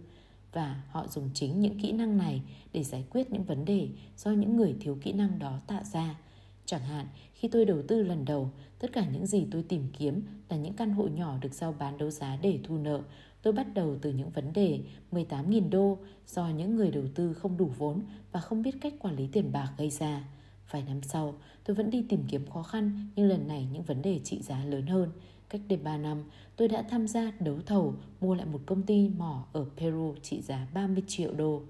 và 0.54 0.84
họ 0.90 1.08
dùng 1.08 1.30
chính 1.34 1.62
những 1.62 1.80
kỹ 1.80 1.92
năng 1.92 2.18
này 2.18 2.42
để 2.74 2.84
giải 2.84 3.04
quyết 3.10 3.32
những 3.32 3.44
vấn 3.44 3.66
đề 3.66 3.90
do 4.18 4.32
những 4.32 4.58
người 4.58 4.76
thiếu 4.80 4.98
kỹ 5.02 5.14
năng 5.14 5.40
đó 5.40 5.60
tạo 5.68 5.84
ra. 5.84 6.20
Chẳng 6.66 6.82
hạn, 6.82 7.08
khi 7.34 7.48
tôi 7.48 7.66
đầu 7.66 7.82
tư 7.88 8.04
lần 8.04 8.26
đầu, 8.26 8.52
tất 8.80 8.92
cả 8.94 9.06
những 9.14 9.26
gì 9.26 9.48
tôi 9.52 9.64
tìm 9.64 9.88
kiếm 9.98 10.22
là 10.50 10.58
những 10.58 10.74
căn 10.74 10.92
hộ 10.92 11.08
nhỏ 11.08 11.38
được 11.42 11.54
giao 11.54 11.76
bán 11.80 11.98
đấu 11.98 12.10
giá 12.10 12.38
để 12.42 12.60
thu 12.64 12.78
nợ. 12.78 13.02
Tôi 13.42 13.54
bắt 13.54 13.68
đầu 13.74 13.98
từ 14.02 14.12
những 14.12 14.30
vấn 14.30 14.54
đề 14.54 14.80
18.000 15.12 15.70
đô 15.70 15.98
do 16.28 16.50
những 16.50 16.76
người 16.76 16.92
đầu 16.92 17.04
tư 17.16 17.34
không 17.34 17.58
đủ 17.58 17.72
vốn 17.78 18.02
và 18.32 18.40
không 18.40 18.62
biết 18.62 18.76
cách 18.82 18.94
quản 19.00 19.16
lý 19.16 19.28
tiền 19.32 19.52
bạc 19.52 19.72
gây 19.78 19.90
ra. 19.90 20.24
Vài 20.72 20.84
năm 20.88 21.02
sau, 21.04 21.36
tôi 21.64 21.76
vẫn 21.76 21.90
đi 21.90 22.06
tìm 22.10 22.24
kiếm 22.28 22.50
khó 22.50 22.64
khăn 22.64 23.08
nhưng 23.16 23.28
lần 23.28 23.48
này 23.48 23.68
những 23.72 23.84
vấn 23.84 24.02
đề 24.02 24.20
trị 24.24 24.42
giá 24.42 24.64
lớn 24.66 24.88
hơn. 24.88 25.12
Cách 25.50 25.62
đây 25.68 25.80
3 25.84 25.98
năm, 25.98 26.24
tôi 26.56 26.68
đã 26.68 26.84
tham 26.90 27.08
gia 27.08 27.32
đấu 27.40 27.60
thầu 27.66 27.94
mua 28.22 28.36
lại 28.36 28.46
một 28.46 28.62
công 28.66 28.84
ty 28.84 29.10
mỏ 29.10 29.46
ở 29.54 29.66
Peru 29.78 30.16
trị 30.22 30.42
giá 30.42 30.68
30 30.74 31.04
triệu 31.08 31.34
đô. 31.34 31.62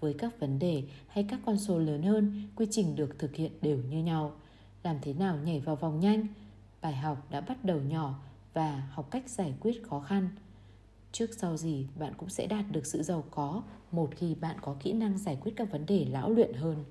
Với 0.00 0.14
các 0.14 0.40
vấn 0.40 0.58
đề 0.58 0.82
hay 1.08 1.24
các 1.28 1.40
con 1.46 1.58
số 1.58 1.78
lớn 1.78 2.02
hơn, 2.02 2.42
quy 2.56 2.66
trình 2.70 2.96
được 2.96 3.18
thực 3.18 3.34
hiện 3.34 3.52
đều 3.62 3.78
như 3.90 4.02
nhau. 4.02 4.32
Làm 4.82 4.96
thế 5.02 5.12
nào 5.12 5.36
nhảy 5.44 5.60
vào 5.60 5.76
vòng 5.76 6.00
nhanh? 6.00 6.26
Bài 6.82 6.96
học 6.96 7.26
đã 7.30 7.40
bắt 7.40 7.64
đầu 7.64 7.80
nhỏ 7.80 8.22
và 8.54 8.88
học 8.90 9.10
cách 9.10 9.28
giải 9.28 9.54
quyết 9.60 9.82
khó 9.82 10.00
khăn. 10.00 10.28
Trước 11.12 11.30
sau 11.38 11.56
gì 11.56 11.86
bạn 11.98 12.12
cũng 12.16 12.28
sẽ 12.28 12.46
đạt 12.46 12.64
được 12.72 12.86
sự 12.86 13.02
giàu 13.02 13.24
có 13.30 13.62
một 13.92 14.10
khi 14.16 14.34
bạn 14.34 14.56
có 14.62 14.76
kỹ 14.80 14.92
năng 14.92 15.18
giải 15.18 15.38
quyết 15.40 15.52
các 15.56 15.72
vấn 15.72 15.86
đề 15.86 16.06
lão 16.10 16.30
luyện 16.30 16.54
hơn. 16.54 16.84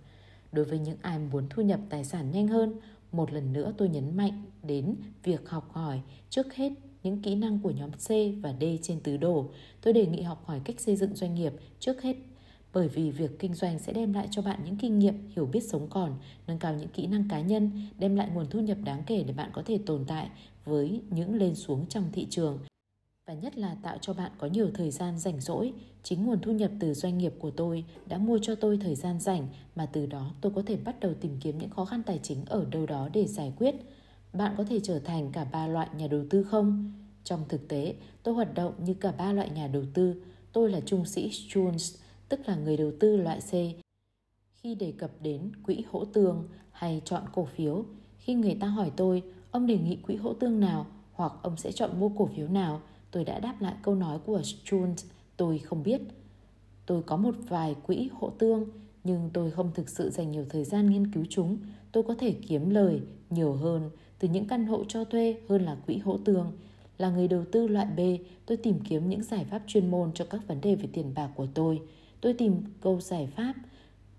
Đối 0.51 0.65
với 0.65 0.79
những 0.79 0.97
ai 1.01 1.19
muốn 1.19 1.43
thu 1.49 1.61
nhập 1.61 1.79
tài 1.89 2.03
sản 2.03 2.31
nhanh 2.31 2.47
hơn, 2.47 2.73
một 3.11 3.33
lần 3.33 3.53
nữa 3.53 3.73
tôi 3.77 3.89
nhấn 3.89 4.17
mạnh 4.17 4.43
đến 4.63 4.95
việc 5.23 5.49
học 5.49 5.69
hỏi 5.71 6.01
trước 6.29 6.53
hết 6.55 6.71
những 7.03 7.21
kỹ 7.21 7.35
năng 7.35 7.59
của 7.59 7.71
nhóm 7.71 7.91
C 7.91 8.09
và 8.41 8.53
D 8.61 8.63
trên 8.81 8.99
tứ 8.99 9.17
đồ. 9.17 9.49
Tôi 9.81 9.93
đề 9.93 10.05
nghị 10.05 10.21
học 10.21 10.43
hỏi 10.45 10.61
cách 10.63 10.79
xây 10.79 10.95
dựng 10.95 11.15
doanh 11.15 11.35
nghiệp 11.35 11.53
trước 11.79 12.01
hết 12.01 12.15
bởi 12.73 12.87
vì 12.87 13.11
việc 13.11 13.39
kinh 13.39 13.53
doanh 13.53 13.79
sẽ 13.79 13.93
đem 13.93 14.13
lại 14.13 14.27
cho 14.31 14.41
bạn 14.41 14.59
những 14.65 14.77
kinh 14.77 14.99
nghiệm, 14.99 15.29
hiểu 15.35 15.45
biết 15.45 15.63
sống 15.63 15.87
còn, 15.89 16.15
nâng 16.47 16.59
cao 16.59 16.73
những 16.73 16.89
kỹ 16.89 17.07
năng 17.07 17.29
cá 17.29 17.41
nhân, 17.41 17.71
đem 17.99 18.15
lại 18.15 18.29
nguồn 18.33 18.47
thu 18.49 18.59
nhập 18.59 18.77
đáng 18.83 19.03
kể 19.07 19.23
để 19.23 19.33
bạn 19.33 19.49
có 19.53 19.61
thể 19.65 19.79
tồn 19.85 20.05
tại 20.07 20.29
với 20.65 21.01
những 21.09 21.35
lên 21.35 21.55
xuống 21.55 21.85
trong 21.85 22.03
thị 22.11 22.27
trường 22.29 22.59
và 23.27 23.33
nhất 23.33 23.57
là 23.57 23.75
tạo 23.81 23.97
cho 24.01 24.13
bạn 24.13 24.31
có 24.37 24.47
nhiều 24.47 24.71
thời 24.73 24.91
gian 24.91 25.19
rảnh 25.19 25.41
rỗi. 25.41 25.73
Chính 26.03 26.25
nguồn 26.25 26.39
thu 26.41 26.51
nhập 26.51 26.71
từ 26.79 26.93
doanh 26.93 27.17
nghiệp 27.17 27.33
của 27.39 27.51
tôi 27.51 27.83
đã 28.05 28.17
mua 28.17 28.39
cho 28.41 28.55
tôi 28.55 28.77
thời 28.77 28.95
gian 28.95 29.19
rảnh 29.19 29.47
mà 29.75 29.85
từ 29.85 30.05
đó 30.05 30.31
tôi 30.41 30.51
có 30.55 30.61
thể 30.65 30.75
bắt 30.75 30.99
đầu 30.99 31.13
tìm 31.13 31.37
kiếm 31.41 31.57
những 31.57 31.69
khó 31.69 31.85
khăn 31.85 32.03
tài 32.03 32.19
chính 32.23 32.45
ở 32.45 32.65
đâu 32.71 32.85
đó 32.85 33.09
để 33.13 33.25
giải 33.25 33.53
quyết. 33.57 33.75
Bạn 34.33 34.53
có 34.57 34.63
thể 34.63 34.79
trở 34.83 34.99
thành 34.99 35.31
cả 35.31 35.43
ba 35.51 35.67
loại 35.67 35.87
nhà 35.97 36.07
đầu 36.07 36.23
tư 36.29 36.43
không? 36.43 36.93
Trong 37.23 37.43
thực 37.49 37.67
tế, 37.67 37.95
tôi 38.23 38.33
hoạt 38.33 38.53
động 38.53 38.73
như 38.83 38.93
cả 38.93 39.11
ba 39.11 39.33
loại 39.33 39.49
nhà 39.49 39.67
đầu 39.67 39.83
tư. 39.93 40.21
Tôi 40.53 40.71
là 40.71 40.79
trung 40.79 41.05
sĩ 41.05 41.29
Jones, 41.29 41.97
tức 42.29 42.39
là 42.45 42.55
người 42.55 42.77
đầu 42.77 42.91
tư 42.99 43.17
loại 43.17 43.39
C. 43.39 43.51
Khi 44.53 44.75
đề 44.75 44.93
cập 44.97 45.11
đến 45.21 45.51
quỹ 45.63 45.83
hỗ 45.91 46.05
tương 46.05 46.47
hay 46.71 47.01
chọn 47.05 47.23
cổ 47.33 47.45
phiếu, 47.45 47.85
khi 48.17 48.33
người 48.33 48.57
ta 48.59 48.67
hỏi 48.67 48.91
tôi 48.95 49.23
ông 49.51 49.67
đề 49.67 49.77
nghị 49.77 49.95
quỹ 49.95 50.15
hỗ 50.15 50.33
tương 50.33 50.59
nào 50.59 50.85
hoặc 51.13 51.33
ông 51.41 51.57
sẽ 51.57 51.71
chọn 51.71 51.99
mua 51.99 52.09
cổ 52.09 52.29
phiếu 52.35 52.47
nào, 52.47 52.81
tôi 53.17 53.25
đã 53.25 53.39
đáp 53.39 53.61
lại 53.61 53.73
câu 53.81 53.95
nói 53.95 54.19
của 54.25 54.41
Jones. 54.41 54.95
tôi 55.37 55.57
không 55.57 55.83
biết. 55.83 56.01
Tôi 56.85 57.03
có 57.03 57.17
một 57.17 57.35
vài 57.47 57.75
quỹ 57.87 58.09
hộ 58.13 58.29
tương, 58.29 58.65
nhưng 59.03 59.29
tôi 59.33 59.51
không 59.51 59.71
thực 59.73 59.89
sự 59.89 60.09
dành 60.09 60.31
nhiều 60.31 60.45
thời 60.49 60.63
gian 60.63 60.89
nghiên 60.89 61.11
cứu 61.11 61.25
chúng. 61.29 61.57
Tôi 61.91 62.03
có 62.03 62.15
thể 62.15 62.35
kiếm 62.47 62.69
lời 62.69 63.01
nhiều 63.29 63.53
hơn 63.53 63.89
từ 64.19 64.27
những 64.27 64.47
căn 64.47 64.65
hộ 64.65 64.83
cho 64.87 65.03
thuê 65.03 65.37
hơn 65.49 65.65
là 65.65 65.75
quỹ 65.85 65.97
hỗ 65.97 66.17
tương. 66.17 66.51
Là 66.97 67.09
người 67.09 67.27
đầu 67.27 67.45
tư 67.51 67.67
loại 67.67 67.85
B, 67.97 67.99
tôi 68.45 68.57
tìm 68.57 68.79
kiếm 68.79 69.09
những 69.09 69.23
giải 69.23 69.45
pháp 69.45 69.61
chuyên 69.67 69.91
môn 69.91 70.11
cho 70.13 70.25
các 70.25 70.47
vấn 70.47 70.61
đề 70.61 70.75
về 70.75 70.89
tiền 70.93 71.13
bạc 71.15 71.29
của 71.35 71.47
tôi. 71.53 71.81
Tôi 72.21 72.33
tìm 72.33 72.63
câu 72.81 73.01
giải 73.01 73.27
pháp 73.35 73.53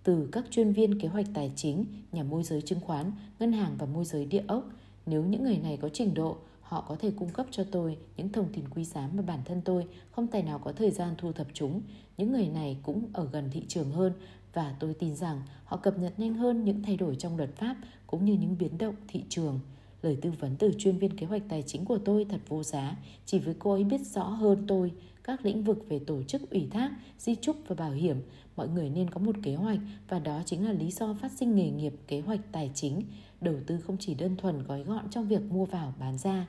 từ 0.02 0.28
các 0.32 0.44
chuyên 0.50 0.72
viên 0.72 1.00
kế 1.00 1.08
hoạch 1.08 1.26
tài 1.34 1.52
chính, 1.56 1.84
nhà 2.12 2.22
môi 2.22 2.42
giới 2.42 2.62
chứng 2.62 2.80
khoán, 2.80 3.12
ngân 3.38 3.52
hàng 3.52 3.74
và 3.78 3.86
môi 3.86 4.04
giới 4.04 4.26
địa 4.26 4.44
ốc. 4.46 4.70
Nếu 5.06 5.24
những 5.24 5.44
người 5.44 5.58
này 5.58 5.76
có 5.76 5.88
trình 5.88 6.14
độ, 6.14 6.36
Họ 6.68 6.80
có 6.88 6.96
thể 6.96 7.10
cung 7.16 7.30
cấp 7.30 7.46
cho 7.50 7.64
tôi 7.64 7.96
những 8.16 8.32
thông 8.32 8.48
tin 8.52 8.68
quý 8.68 8.84
giá 8.84 9.08
mà 9.14 9.22
bản 9.22 9.38
thân 9.44 9.60
tôi 9.64 9.86
không 10.10 10.26
tài 10.26 10.42
nào 10.42 10.58
có 10.58 10.72
thời 10.72 10.90
gian 10.90 11.14
thu 11.18 11.32
thập 11.32 11.46
chúng. 11.52 11.82
Những 12.16 12.32
người 12.32 12.48
này 12.48 12.76
cũng 12.82 13.08
ở 13.12 13.28
gần 13.32 13.48
thị 13.52 13.62
trường 13.68 13.90
hơn 13.90 14.12
và 14.52 14.76
tôi 14.80 14.94
tin 14.94 15.16
rằng 15.16 15.42
họ 15.64 15.76
cập 15.76 15.98
nhật 15.98 16.12
nhanh 16.18 16.34
hơn 16.34 16.64
những 16.64 16.82
thay 16.82 16.96
đổi 16.96 17.16
trong 17.16 17.36
luật 17.36 17.56
pháp 17.56 17.76
cũng 18.06 18.24
như 18.24 18.32
những 18.32 18.56
biến 18.58 18.78
động 18.78 18.94
thị 19.08 19.24
trường. 19.28 19.60
Lời 20.02 20.18
tư 20.22 20.32
vấn 20.40 20.56
từ 20.56 20.72
chuyên 20.78 20.98
viên 20.98 21.16
kế 21.16 21.26
hoạch 21.26 21.42
tài 21.48 21.62
chính 21.62 21.84
của 21.84 21.98
tôi 21.98 22.24
thật 22.24 22.40
vô 22.48 22.62
giá, 22.62 22.96
chỉ 23.26 23.38
với 23.38 23.54
cô 23.58 23.72
ấy 23.72 23.84
biết 23.84 24.00
rõ 24.00 24.24
hơn 24.24 24.64
tôi 24.66 24.92
các 25.24 25.44
lĩnh 25.44 25.64
vực 25.64 25.84
về 25.88 25.98
tổ 25.98 26.22
chức 26.22 26.50
ủy 26.50 26.68
thác, 26.70 26.90
di 27.18 27.34
trúc 27.34 27.56
và 27.66 27.74
bảo 27.74 27.92
hiểm. 27.92 28.16
Mọi 28.56 28.68
người 28.68 28.90
nên 28.90 29.10
có 29.10 29.20
một 29.20 29.36
kế 29.42 29.54
hoạch 29.54 29.78
và 30.08 30.18
đó 30.18 30.42
chính 30.46 30.64
là 30.64 30.72
lý 30.72 30.90
do 30.90 31.14
phát 31.14 31.32
sinh 31.32 31.56
nghề 31.56 31.70
nghiệp 31.70 31.94
kế 32.06 32.20
hoạch 32.20 32.40
tài 32.52 32.70
chính. 32.74 33.02
Đầu 33.40 33.54
tư 33.66 33.80
không 33.80 33.96
chỉ 34.00 34.14
đơn 34.14 34.36
thuần 34.36 34.62
gói 34.62 34.82
gọn 34.82 35.10
trong 35.10 35.28
việc 35.28 35.42
mua 35.42 35.64
vào 35.64 35.94
bán 35.98 36.18
ra. 36.18 36.46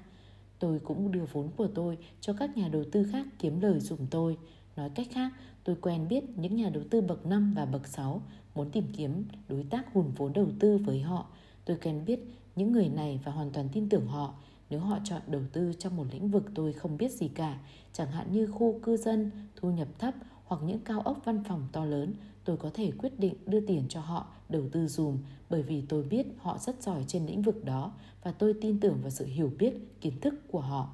Tôi 0.59 0.79
cũng 0.79 1.11
đưa 1.11 1.25
vốn 1.31 1.49
của 1.57 1.67
tôi 1.67 1.97
cho 2.21 2.33
các 2.33 2.57
nhà 2.57 2.67
đầu 2.67 2.83
tư 2.91 3.07
khác 3.11 3.27
kiếm 3.39 3.59
lời 3.59 3.79
dùm 3.79 3.99
tôi. 4.09 4.37
Nói 4.75 4.89
cách 4.89 5.07
khác, 5.11 5.31
tôi 5.63 5.75
quen 5.81 6.07
biết 6.07 6.23
những 6.35 6.55
nhà 6.55 6.69
đầu 6.69 6.83
tư 6.89 7.01
bậc 7.01 7.25
5 7.25 7.53
và 7.55 7.65
bậc 7.65 7.87
6 7.87 8.21
muốn 8.55 8.71
tìm 8.71 8.83
kiếm 8.97 9.25
đối 9.47 9.63
tác 9.63 9.93
hùn 9.93 10.11
vốn 10.15 10.33
đầu 10.33 10.47
tư 10.59 10.77
với 10.77 11.01
họ. 11.01 11.25
Tôi 11.65 11.77
quen 11.83 12.05
biết 12.05 12.19
những 12.55 12.71
người 12.71 12.89
này 12.89 13.19
và 13.23 13.31
hoàn 13.31 13.51
toàn 13.51 13.69
tin 13.73 13.89
tưởng 13.89 14.07
họ 14.07 14.33
nếu 14.69 14.79
họ 14.79 14.99
chọn 15.03 15.21
đầu 15.27 15.41
tư 15.53 15.73
trong 15.79 15.97
một 15.97 16.05
lĩnh 16.11 16.29
vực 16.29 16.43
tôi 16.55 16.73
không 16.73 16.97
biết 16.97 17.11
gì 17.11 17.27
cả, 17.27 17.59
chẳng 17.93 18.11
hạn 18.11 18.31
như 18.31 18.47
khu 18.47 18.79
cư 18.83 18.97
dân, 18.97 19.31
thu 19.55 19.71
nhập 19.71 19.87
thấp 19.99 20.13
hoặc 20.45 20.61
những 20.65 20.79
cao 20.79 21.01
ốc 21.01 21.21
văn 21.25 21.43
phòng 21.43 21.67
to 21.71 21.85
lớn, 21.85 22.13
tôi 22.45 22.57
có 22.57 22.69
thể 22.73 22.91
quyết 22.97 23.19
định 23.19 23.33
đưa 23.45 23.59
tiền 23.59 23.85
cho 23.89 24.01
họ 24.01 24.27
đầu 24.49 24.63
tư 24.71 24.87
dùm 24.87 25.17
bởi 25.49 25.63
vì 25.63 25.81
tôi 25.89 26.03
biết 26.03 26.25
họ 26.37 26.57
rất 26.57 26.83
giỏi 26.83 27.03
trên 27.07 27.25
lĩnh 27.25 27.41
vực 27.41 27.65
đó 27.65 27.93
và 28.23 28.31
tôi 28.31 28.53
tin 28.61 28.79
tưởng 28.79 28.97
vào 29.01 29.09
sự 29.09 29.25
hiểu 29.25 29.51
biết, 29.59 29.73
kiến 30.01 30.19
thức 30.21 30.33
của 30.47 30.61
họ. 30.61 30.89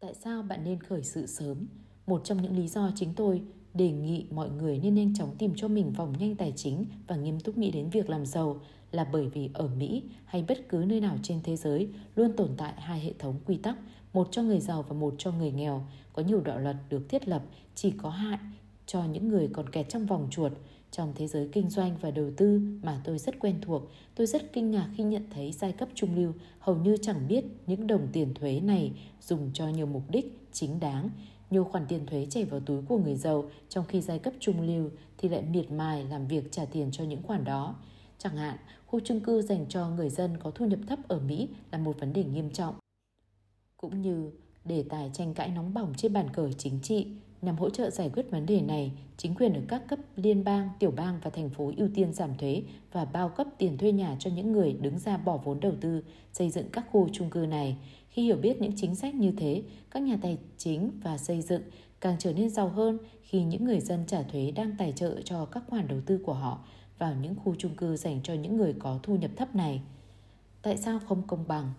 Tại 0.00 0.14
sao 0.14 0.42
bạn 0.42 0.64
nên 0.64 0.80
khởi 0.80 1.02
sự 1.04 1.26
sớm? 1.26 1.66
Một 2.06 2.20
trong 2.24 2.42
những 2.42 2.56
lý 2.56 2.68
do 2.68 2.90
chính 2.94 3.14
tôi 3.14 3.42
đề 3.74 3.90
nghị 3.90 4.26
mọi 4.30 4.50
người 4.50 4.78
nên 4.78 4.94
nhanh 4.94 5.14
chóng 5.14 5.34
tìm 5.38 5.52
cho 5.56 5.68
mình 5.68 5.92
vòng 5.92 6.14
nhanh 6.18 6.36
tài 6.36 6.52
chính 6.56 6.86
và 7.06 7.16
nghiêm 7.16 7.40
túc 7.40 7.58
nghĩ 7.58 7.70
đến 7.70 7.90
việc 7.90 8.10
làm 8.10 8.26
giàu 8.26 8.60
là 8.92 9.04
bởi 9.12 9.28
vì 9.28 9.50
ở 9.54 9.68
Mỹ 9.68 10.02
hay 10.24 10.44
bất 10.48 10.68
cứ 10.68 10.84
nơi 10.86 11.00
nào 11.00 11.16
trên 11.22 11.40
thế 11.42 11.56
giới 11.56 11.88
luôn 12.16 12.32
tồn 12.36 12.50
tại 12.56 12.72
hai 12.76 13.00
hệ 13.00 13.12
thống 13.18 13.40
quy 13.46 13.56
tắc, 13.56 13.76
một 14.12 14.28
cho 14.30 14.42
người 14.42 14.60
giàu 14.60 14.82
và 14.82 14.96
một 14.96 15.14
cho 15.18 15.32
người 15.32 15.52
nghèo. 15.52 15.86
Có 16.12 16.22
nhiều 16.22 16.40
đạo 16.40 16.58
luật 16.58 16.76
được 16.88 17.08
thiết 17.08 17.28
lập 17.28 17.42
chỉ 17.74 17.90
có 17.90 18.10
hại 18.10 18.38
cho 18.86 19.04
những 19.04 19.28
người 19.28 19.48
còn 19.52 19.70
kẹt 19.70 19.88
trong 19.88 20.06
vòng 20.06 20.28
chuột. 20.30 20.52
Trong 20.96 21.12
thế 21.14 21.26
giới 21.26 21.48
kinh 21.52 21.70
doanh 21.70 21.96
và 22.00 22.10
đầu 22.10 22.30
tư 22.36 22.60
mà 22.82 23.00
tôi 23.04 23.18
rất 23.18 23.38
quen 23.38 23.58
thuộc, 23.62 23.82
tôi 24.14 24.26
rất 24.26 24.52
kinh 24.52 24.70
ngạc 24.70 24.90
khi 24.96 25.04
nhận 25.04 25.22
thấy 25.30 25.52
giai 25.52 25.72
cấp 25.72 25.88
trung 25.94 26.16
lưu 26.16 26.32
hầu 26.58 26.76
như 26.76 26.96
chẳng 27.02 27.28
biết 27.28 27.44
những 27.66 27.86
đồng 27.86 28.08
tiền 28.12 28.34
thuế 28.34 28.60
này 28.60 28.92
dùng 29.20 29.50
cho 29.54 29.68
nhiều 29.68 29.86
mục 29.86 30.02
đích 30.10 30.38
chính 30.52 30.80
đáng. 30.80 31.10
Nhiều 31.50 31.64
khoản 31.64 31.86
tiền 31.88 32.06
thuế 32.06 32.26
chảy 32.26 32.44
vào 32.44 32.60
túi 32.60 32.82
của 32.82 32.98
người 32.98 33.14
giàu, 33.14 33.50
trong 33.68 33.84
khi 33.88 34.00
giai 34.00 34.18
cấp 34.18 34.32
trung 34.40 34.60
lưu 34.60 34.90
thì 35.18 35.28
lại 35.28 35.42
miệt 35.42 35.70
mài 35.70 36.04
làm 36.04 36.26
việc 36.28 36.52
trả 36.52 36.64
tiền 36.64 36.88
cho 36.92 37.04
những 37.04 37.22
khoản 37.22 37.44
đó. 37.44 37.76
Chẳng 38.18 38.36
hạn, 38.36 38.56
khu 38.86 39.00
chung 39.00 39.20
cư 39.20 39.42
dành 39.42 39.66
cho 39.68 39.88
người 39.88 40.10
dân 40.10 40.36
có 40.42 40.50
thu 40.50 40.66
nhập 40.66 40.80
thấp 40.86 40.98
ở 41.08 41.18
Mỹ 41.20 41.48
là 41.72 41.78
một 41.78 42.00
vấn 42.00 42.12
đề 42.12 42.24
nghiêm 42.24 42.50
trọng. 42.50 42.74
Cũng 43.76 44.02
như 44.02 44.30
đề 44.64 44.84
tài 44.88 45.10
tranh 45.12 45.34
cãi 45.34 45.48
nóng 45.48 45.74
bỏng 45.74 45.94
trên 45.96 46.12
bàn 46.12 46.28
cờ 46.32 46.52
chính 46.52 46.80
trị, 46.82 47.06
Nhằm 47.46 47.56
hỗ 47.56 47.70
trợ 47.70 47.90
giải 47.90 48.10
quyết 48.14 48.30
vấn 48.30 48.46
đề 48.46 48.60
này, 48.60 48.92
chính 49.16 49.34
quyền 49.34 49.54
ở 49.54 49.60
các 49.68 49.82
cấp 49.88 49.98
liên 50.16 50.44
bang, 50.44 50.68
tiểu 50.78 50.90
bang 50.90 51.18
và 51.22 51.30
thành 51.30 51.50
phố 51.50 51.72
ưu 51.76 51.88
tiên 51.94 52.12
giảm 52.12 52.30
thuế 52.38 52.62
và 52.92 53.04
bao 53.04 53.28
cấp 53.28 53.46
tiền 53.58 53.78
thuê 53.78 53.92
nhà 53.92 54.16
cho 54.18 54.30
những 54.30 54.52
người 54.52 54.72
đứng 54.72 54.98
ra 54.98 55.16
bỏ 55.16 55.36
vốn 55.36 55.60
đầu 55.60 55.72
tư 55.80 56.02
xây 56.32 56.50
dựng 56.50 56.68
các 56.72 56.86
khu 56.90 57.08
chung 57.12 57.30
cư 57.30 57.38
này. 57.38 57.76
Khi 58.08 58.22
hiểu 58.22 58.36
biết 58.36 58.60
những 58.60 58.72
chính 58.76 58.94
sách 58.94 59.14
như 59.14 59.32
thế, 59.36 59.62
các 59.90 60.02
nhà 60.02 60.18
tài 60.22 60.38
chính 60.56 60.90
và 61.02 61.18
xây 61.18 61.42
dựng 61.42 61.62
càng 62.00 62.16
trở 62.18 62.32
nên 62.32 62.50
giàu 62.50 62.68
hơn 62.68 62.98
khi 63.22 63.42
những 63.42 63.64
người 63.64 63.80
dân 63.80 64.04
trả 64.06 64.22
thuế 64.22 64.50
đang 64.50 64.76
tài 64.78 64.92
trợ 64.92 65.20
cho 65.24 65.44
các 65.44 65.62
khoản 65.68 65.88
đầu 65.88 66.00
tư 66.06 66.20
của 66.26 66.34
họ 66.34 66.64
vào 66.98 67.14
những 67.14 67.34
khu 67.44 67.54
chung 67.58 67.74
cư 67.74 67.96
dành 67.96 68.20
cho 68.22 68.34
những 68.34 68.56
người 68.56 68.74
có 68.78 68.98
thu 69.02 69.16
nhập 69.16 69.30
thấp 69.36 69.54
này. 69.54 69.82
Tại 70.62 70.76
sao 70.76 71.00
không 71.08 71.22
công 71.26 71.48
bằng? 71.48 71.72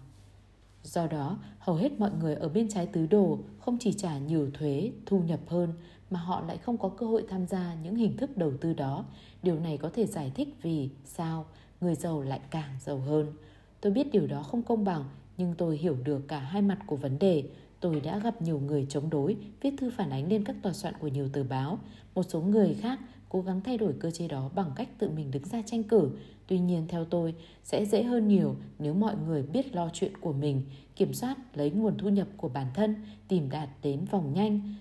Do 0.83 1.07
đó, 1.07 1.37
hầu 1.59 1.75
hết 1.75 1.99
mọi 1.99 2.11
người 2.19 2.35
ở 2.35 2.49
bên 2.49 2.69
trái 2.69 2.85
tứ 2.85 3.07
đồ 3.07 3.39
không 3.59 3.77
chỉ 3.79 3.93
trả 3.93 4.17
nhiều 4.17 4.49
thuế, 4.53 4.91
thu 5.05 5.19
nhập 5.19 5.39
hơn 5.47 5.73
mà 6.09 6.19
họ 6.19 6.41
lại 6.47 6.57
không 6.57 6.77
có 6.77 6.89
cơ 6.89 7.05
hội 7.05 7.25
tham 7.29 7.47
gia 7.47 7.75
những 7.83 7.95
hình 7.95 8.17
thức 8.17 8.37
đầu 8.37 8.53
tư 8.61 8.73
đó. 8.73 9.05
Điều 9.43 9.59
này 9.59 9.77
có 9.77 9.89
thể 9.93 10.05
giải 10.05 10.31
thích 10.35 10.55
vì 10.61 10.89
sao 11.05 11.45
người 11.81 11.95
giàu 11.95 12.21
lại 12.21 12.39
càng 12.51 12.75
giàu 12.79 12.97
hơn. 12.97 13.33
Tôi 13.81 13.91
biết 13.91 14.11
điều 14.11 14.27
đó 14.27 14.43
không 14.43 14.63
công 14.63 14.83
bằng, 14.83 15.03
nhưng 15.37 15.55
tôi 15.57 15.77
hiểu 15.77 15.97
được 16.03 16.27
cả 16.27 16.39
hai 16.39 16.61
mặt 16.61 16.79
của 16.87 16.95
vấn 16.95 17.19
đề. 17.19 17.43
Tôi 17.79 17.99
đã 17.99 18.19
gặp 18.19 18.41
nhiều 18.41 18.59
người 18.59 18.85
chống 18.89 19.09
đối, 19.09 19.37
viết 19.61 19.73
thư 19.77 19.89
phản 19.89 20.09
ánh 20.09 20.29
lên 20.29 20.43
các 20.43 20.55
tòa 20.61 20.73
soạn 20.73 20.93
của 20.99 21.07
nhiều 21.07 21.29
tờ 21.29 21.43
báo. 21.43 21.79
Một 22.15 22.23
số 22.23 22.41
người 22.41 22.73
khác 22.73 22.99
cố 23.29 23.41
gắng 23.41 23.61
thay 23.61 23.77
đổi 23.77 23.93
cơ 23.99 24.11
chế 24.11 24.27
đó 24.27 24.49
bằng 24.55 24.71
cách 24.75 24.89
tự 24.97 25.09
mình 25.09 25.31
đứng 25.31 25.45
ra 25.45 25.61
tranh 25.65 25.83
cử. 25.83 26.11
Tuy 26.47 26.59
nhiên 26.59 26.85
theo 26.87 27.05
tôi 27.05 27.35
sẽ 27.63 27.85
dễ 27.85 28.03
hơn 28.03 28.27
nhiều 28.27 28.55
nếu 28.79 28.93
mọi 28.93 29.15
người 29.27 29.43
biết 29.43 29.75
lo 29.75 29.89
chuyện 29.93 30.17
của 30.17 30.33
mình, 30.33 30.61
kiểm 30.95 31.13
soát 31.13 31.37
lấy 31.53 31.71
nguồn 31.71 31.97
thu 31.97 32.09
nhập 32.09 32.27
của 32.37 32.49
bản 32.49 32.67
thân, 32.73 32.95
tìm 33.27 33.49
đạt 33.49 33.69
đến 33.83 34.05
vòng 34.11 34.33
nhanh 34.33 34.75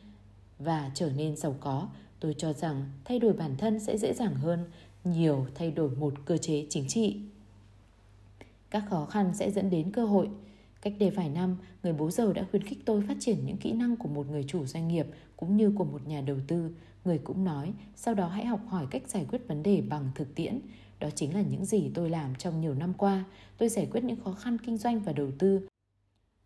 và 0.59 0.91
trở 0.95 1.11
nên 1.17 1.37
giàu 1.37 1.57
có. 1.61 1.89
Tôi 2.21 2.35
cho 2.39 2.53
rằng 2.53 2.85
thay 3.05 3.19
đổi 3.19 3.33
bản 3.33 3.57
thân 3.59 3.81
sẽ 3.81 3.99
dễ 3.99 4.13
dàng 4.13 4.35
hơn 4.35 4.65
nhiều 5.05 5.47
thay 5.55 5.71
đổi 5.71 5.91
một 5.91 6.15
cơ 6.25 6.37
chế 6.37 6.67
chính 6.71 6.89
trị. 6.89 7.17
Các 8.71 8.85
khó 8.91 9.05
khăn 9.05 9.35
sẽ 9.35 9.51
dẫn 9.51 9.71
đến 9.71 9.93
cơ 9.93 10.05
hội. 10.05 10.29
Cách 10.83 10.93
đây 10.99 11.11
vài 11.11 11.29
năm, 11.29 11.57
người 11.83 11.93
bố 11.93 12.11
giàu 12.11 12.33
đã 12.33 12.45
khuyến 12.51 12.63
khích 12.63 12.79
tôi 12.85 13.03
phát 13.09 13.17
triển 13.21 13.47
những 13.47 13.57
kỹ 13.57 13.73
năng 13.73 13.97
của 13.97 14.09
một 14.09 14.31
người 14.31 14.45
chủ 14.45 14.67
doanh 14.67 14.89
nghiệp 14.89 15.07
cũng 15.37 15.57
như 15.57 15.73
của 15.79 15.85
một 15.85 16.07
nhà 16.07 16.21
đầu 16.21 16.37
tư. 16.47 16.71
Người 17.05 17.19
cũng 17.19 17.45
nói, 17.45 17.73
sau 17.97 18.15
đó 18.15 18.29
hãy 18.29 18.47
học 18.47 18.61
hỏi 18.69 18.87
cách 18.91 19.03
giải 19.09 19.27
quyết 19.31 19.49
vấn 19.49 19.63
đề 19.63 19.81
bằng 19.81 20.11
thực 20.15 20.35
tiễn. 20.35 20.61
Đó 21.01 21.09
chính 21.15 21.35
là 21.35 21.41
những 21.41 21.65
gì 21.65 21.91
tôi 21.95 22.11
làm 22.11 22.35
trong 22.35 22.61
nhiều 22.61 22.75
năm 22.75 22.93
qua. 22.95 23.25
Tôi 23.59 23.69
giải 23.69 23.89
quyết 23.91 24.05
những 24.05 24.21
khó 24.25 24.33
khăn 24.33 24.59
kinh 24.59 24.77
doanh 24.77 25.01
và 25.01 25.13
đầu 25.13 25.31
tư. 25.39 25.69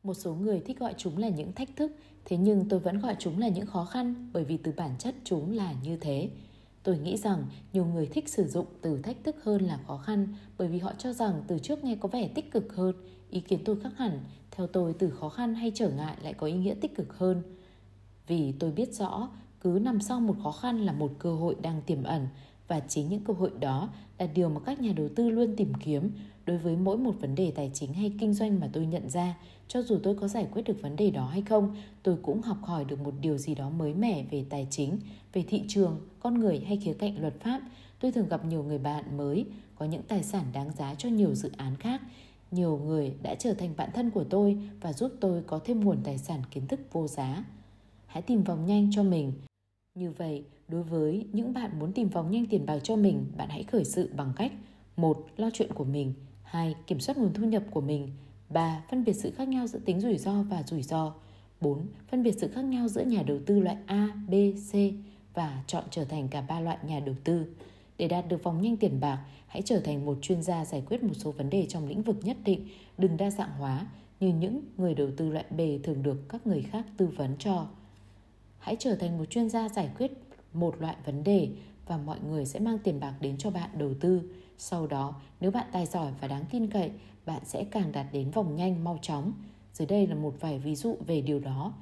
Một 0.02 0.14
số 0.14 0.34
người 0.34 0.60
thích 0.60 0.78
gọi 0.78 0.94
chúng 0.96 1.18
là 1.18 1.28
những 1.28 1.52
thách 1.52 1.76
thức, 1.76 1.92
thế 2.24 2.36
nhưng 2.36 2.68
tôi 2.68 2.80
vẫn 2.80 3.00
gọi 3.00 3.16
chúng 3.18 3.38
là 3.38 3.48
những 3.48 3.66
khó 3.66 3.84
khăn 3.84 4.30
bởi 4.32 4.44
vì 4.44 4.56
từ 4.56 4.72
bản 4.76 4.90
chất 4.98 5.14
chúng 5.24 5.52
là 5.52 5.74
như 5.84 5.96
thế. 5.96 6.30
Tôi 6.82 6.98
nghĩ 6.98 7.16
rằng 7.16 7.46
nhiều 7.72 7.84
người 7.84 8.06
thích 8.06 8.28
sử 8.28 8.48
dụng 8.48 8.66
từ 8.80 9.02
thách 9.02 9.24
thức 9.24 9.36
hơn 9.42 9.62
là 9.62 9.80
khó 9.86 9.96
khăn 9.96 10.34
bởi 10.58 10.68
vì 10.68 10.78
họ 10.78 10.92
cho 10.98 11.12
rằng 11.12 11.42
từ 11.46 11.58
trước 11.58 11.84
nghe 11.84 11.96
có 11.96 12.08
vẻ 12.08 12.28
tích 12.28 12.52
cực 12.52 12.76
hơn. 12.76 12.94
Ý 13.30 13.40
kiến 13.40 13.60
tôi 13.64 13.80
khác 13.80 13.92
hẳn, 13.96 14.20
theo 14.50 14.66
tôi 14.66 14.94
từ 14.98 15.10
khó 15.10 15.28
khăn 15.28 15.54
hay 15.54 15.72
trở 15.74 15.90
ngại 15.90 16.16
lại 16.22 16.34
có 16.34 16.46
ý 16.46 16.52
nghĩa 16.52 16.74
tích 16.74 16.96
cực 16.96 17.18
hơn. 17.18 17.42
Vì 18.26 18.52
tôi 18.52 18.72
biết 18.72 18.94
rõ 18.94 19.30
cứ 19.60 19.78
nằm 19.82 20.00
sau 20.00 20.20
một 20.20 20.36
khó 20.42 20.52
khăn 20.52 20.80
là 20.80 20.92
một 20.92 21.12
cơ 21.18 21.34
hội 21.34 21.56
đang 21.62 21.82
tiềm 21.82 22.02
ẩn 22.02 22.28
và 22.68 22.80
chính 22.80 23.08
những 23.08 23.24
cơ 23.24 23.34
hội 23.34 23.50
đó 23.60 23.88
là 24.20 24.26
điều 24.26 24.48
mà 24.48 24.60
các 24.60 24.80
nhà 24.80 24.92
đầu 24.96 25.08
tư 25.16 25.30
luôn 25.30 25.56
tìm 25.56 25.72
kiếm 25.84 26.10
đối 26.46 26.58
với 26.58 26.76
mỗi 26.76 26.96
một 26.98 27.14
vấn 27.20 27.34
đề 27.34 27.52
tài 27.54 27.70
chính 27.74 27.92
hay 27.92 28.12
kinh 28.20 28.34
doanh 28.34 28.60
mà 28.60 28.68
tôi 28.72 28.86
nhận 28.86 29.10
ra. 29.10 29.38
Cho 29.68 29.82
dù 29.82 29.98
tôi 30.02 30.14
có 30.14 30.28
giải 30.28 30.46
quyết 30.52 30.62
được 30.62 30.82
vấn 30.82 30.96
đề 30.96 31.10
đó 31.10 31.26
hay 31.26 31.42
không 31.42 31.76
tôi 32.02 32.16
cũng 32.22 32.42
học 32.42 32.56
hỏi 32.62 32.84
được 32.84 33.00
một 33.00 33.14
điều 33.20 33.38
gì 33.38 33.54
đó 33.54 33.70
mới 33.70 33.94
mẻ 33.94 34.24
về 34.30 34.44
tài 34.50 34.66
chính 34.70 34.98
về 35.32 35.44
thị 35.48 35.62
trường 35.68 36.00
con 36.20 36.40
người 36.40 36.60
hay 36.60 36.76
khía 36.76 36.92
cạnh 36.92 37.20
luật 37.20 37.40
pháp. 37.40 37.60
Tôi 38.00 38.12
thường 38.12 38.28
gặp 38.28 38.44
nhiều 38.44 38.62
người 38.62 38.78
bạn 38.78 39.16
mới 39.16 39.46
có 39.74 39.86
những 39.86 40.02
tài 40.02 40.22
sản 40.22 40.44
đáng 40.52 40.70
giá 40.78 40.94
cho 40.94 41.08
nhiều 41.08 41.34
dự 41.34 41.50
án 41.56 41.76
khác. 41.76 42.02
Nhiều 42.50 42.80
người 42.86 43.14
đã 43.22 43.34
trở 43.34 43.54
thành 43.54 43.74
bạn 43.76 43.90
thân 43.94 44.10
của 44.10 44.24
tôi 44.24 44.58
và 44.80 44.92
giúp 44.92 45.12
tôi 45.20 45.42
có 45.46 45.60
thêm 45.64 45.80
nguồn 45.80 45.98
tài 46.04 46.18
sản 46.18 46.42
kiến 46.50 46.66
thức 46.66 46.80
vô 46.92 47.08
giá. 47.08 47.44
Hãy 48.06 48.22
tìm 48.22 48.42
vòng 48.42 48.66
nhanh 48.66 48.90
cho 48.92 49.02
mình. 49.02 49.32
Như 49.94 50.10
vậy, 50.10 50.44
đối 50.70 50.82
với 50.82 51.26
những 51.32 51.52
bạn 51.52 51.78
muốn 51.78 51.92
tìm 51.92 52.08
vòng 52.08 52.30
nhanh 52.30 52.46
tiền 52.46 52.66
bạc 52.66 52.78
cho 52.82 52.96
mình, 52.96 53.26
bạn 53.36 53.48
hãy 53.48 53.62
khởi 53.62 53.84
sự 53.84 54.10
bằng 54.16 54.32
cách 54.36 54.52
một 54.96 55.26
Lo 55.36 55.50
chuyện 55.52 55.72
của 55.74 55.84
mình 55.84 56.14
2. 56.42 56.74
Kiểm 56.86 57.00
soát 57.00 57.18
nguồn 57.18 57.32
thu 57.34 57.44
nhập 57.44 57.62
của 57.70 57.80
mình 57.80 58.08
3. 58.48 58.84
Phân 58.90 59.04
biệt 59.04 59.12
sự 59.12 59.30
khác 59.30 59.48
nhau 59.48 59.66
giữa 59.66 59.78
tính 59.78 60.00
rủi 60.00 60.18
ro 60.18 60.42
và 60.42 60.62
rủi 60.62 60.82
ro 60.82 61.14
4. 61.60 61.86
Phân 62.10 62.22
biệt 62.22 62.34
sự 62.38 62.48
khác 62.48 62.64
nhau 62.64 62.88
giữa 62.88 63.02
nhà 63.02 63.22
đầu 63.22 63.38
tư 63.46 63.60
loại 63.60 63.76
A, 63.86 64.08
B, 64.28 64.34
C 64.72 64.76
và 65.34 65.62
chọn 65.66 65.84
trở 65.90 66.04
thành 66.04 66.28
cả 66.28 66.40
ba 66.40 66.60
loại 66.60 66.78
nhà 66.86 67.00
đầu 67.00 67.14
tư. 67.24 67.46
Để 67.98 68.08
đạt 68.08 68.28
được 68.28 68.42
vòng 68.42 68.62
nhanh 68.62 68.76
tiền 68.76 69.00
bạc, 69.00 69.24
hãy 69.46 69.62
trở 69.62 69.80
thành 69.80 70.06
một 70.06 70.18
chuyên 70.22 70.42
gia 70.42 70.64
giải 70.64 70.82
quyết 70.86 71.02
một 71.02 71.14
số 71.14 71.30
vấn 71.30 71.50
đề 71.50 71.66
trong 71.66 71.88
lĩnh 71.88 72.02
vực 72.02 72.16
nhất 72.22 72.36
định, 72.44 72.68
đừng 72.98 73.16
đa 73.16 73.30
dạng 73.30 73.50
hóa 73.58 73.86
như 74.20 74.28
những 74.28 74.62
người 74.76 74.94
đầu 74.94 75.08
tư 75.16 75.28
loại 75.28 75.44
B 75.50 75.60
thường 75.82 76.02
được 76.02 76.28
các 76.28 76.46
người 76.46 76.62
khác 76.62 76.86
tư 76.96 77.06
vấn 77.06 77.36
cho 77.38 77.66
hãy 78.58 78.76
trở 78.78 78.94
thành 78.94 79.18
một 79.18 79.24
chuyên 79.30 79.48
gia 79.48 79.68
giải 79.68 79.90
quyết 79.98 80.12
một 80.52 80.80
loại 80.80 80.96
vấn 81.04 81.24
đề 81.24 81.48
và 81.86 81.96
mọi 81.96 82.18
người 82.30 82.46
sẽ 82.46 82.60
mang 82.60 82.78
tiền 82.78 83.00
bạc 83.00 83.14
đến 83.20 83.36
cho 83.38 83.50
bạn 83.50 83.70
đầu 83.78 83.94
tư. 84.00 84.22
Sau 84.58 84.86
đó, 84.86 85.14
nếu 85.40 85.50
bạn 85.50 85.66
tài 85.72 85.86
giỏi 85.86 86.12
và 86.20 86.28
đáng 86.28 86.44
tin 86.50 86.66
cậy, 86.66 86.90
bạn 87.26 87.40
sẽ 87.44 87.64
càng 87.64 87.92
đạt 87.92 88.06
đến 88.12 88.30
vòng 88.30 88.56
nhanh 88.56 88.84
mau 88.84 88.98
chóng. 89.02 89.32
Dưới 89.72 89.86
đây 89.86 90.06
là 90.06 90.14
một 90.14 90.34
vài 90.40 90.58
ví 90.58 90.74
dụ 90.74 90.96
về 91.06 91.20
điều 91.20 91.38
đó. 91.40 91.72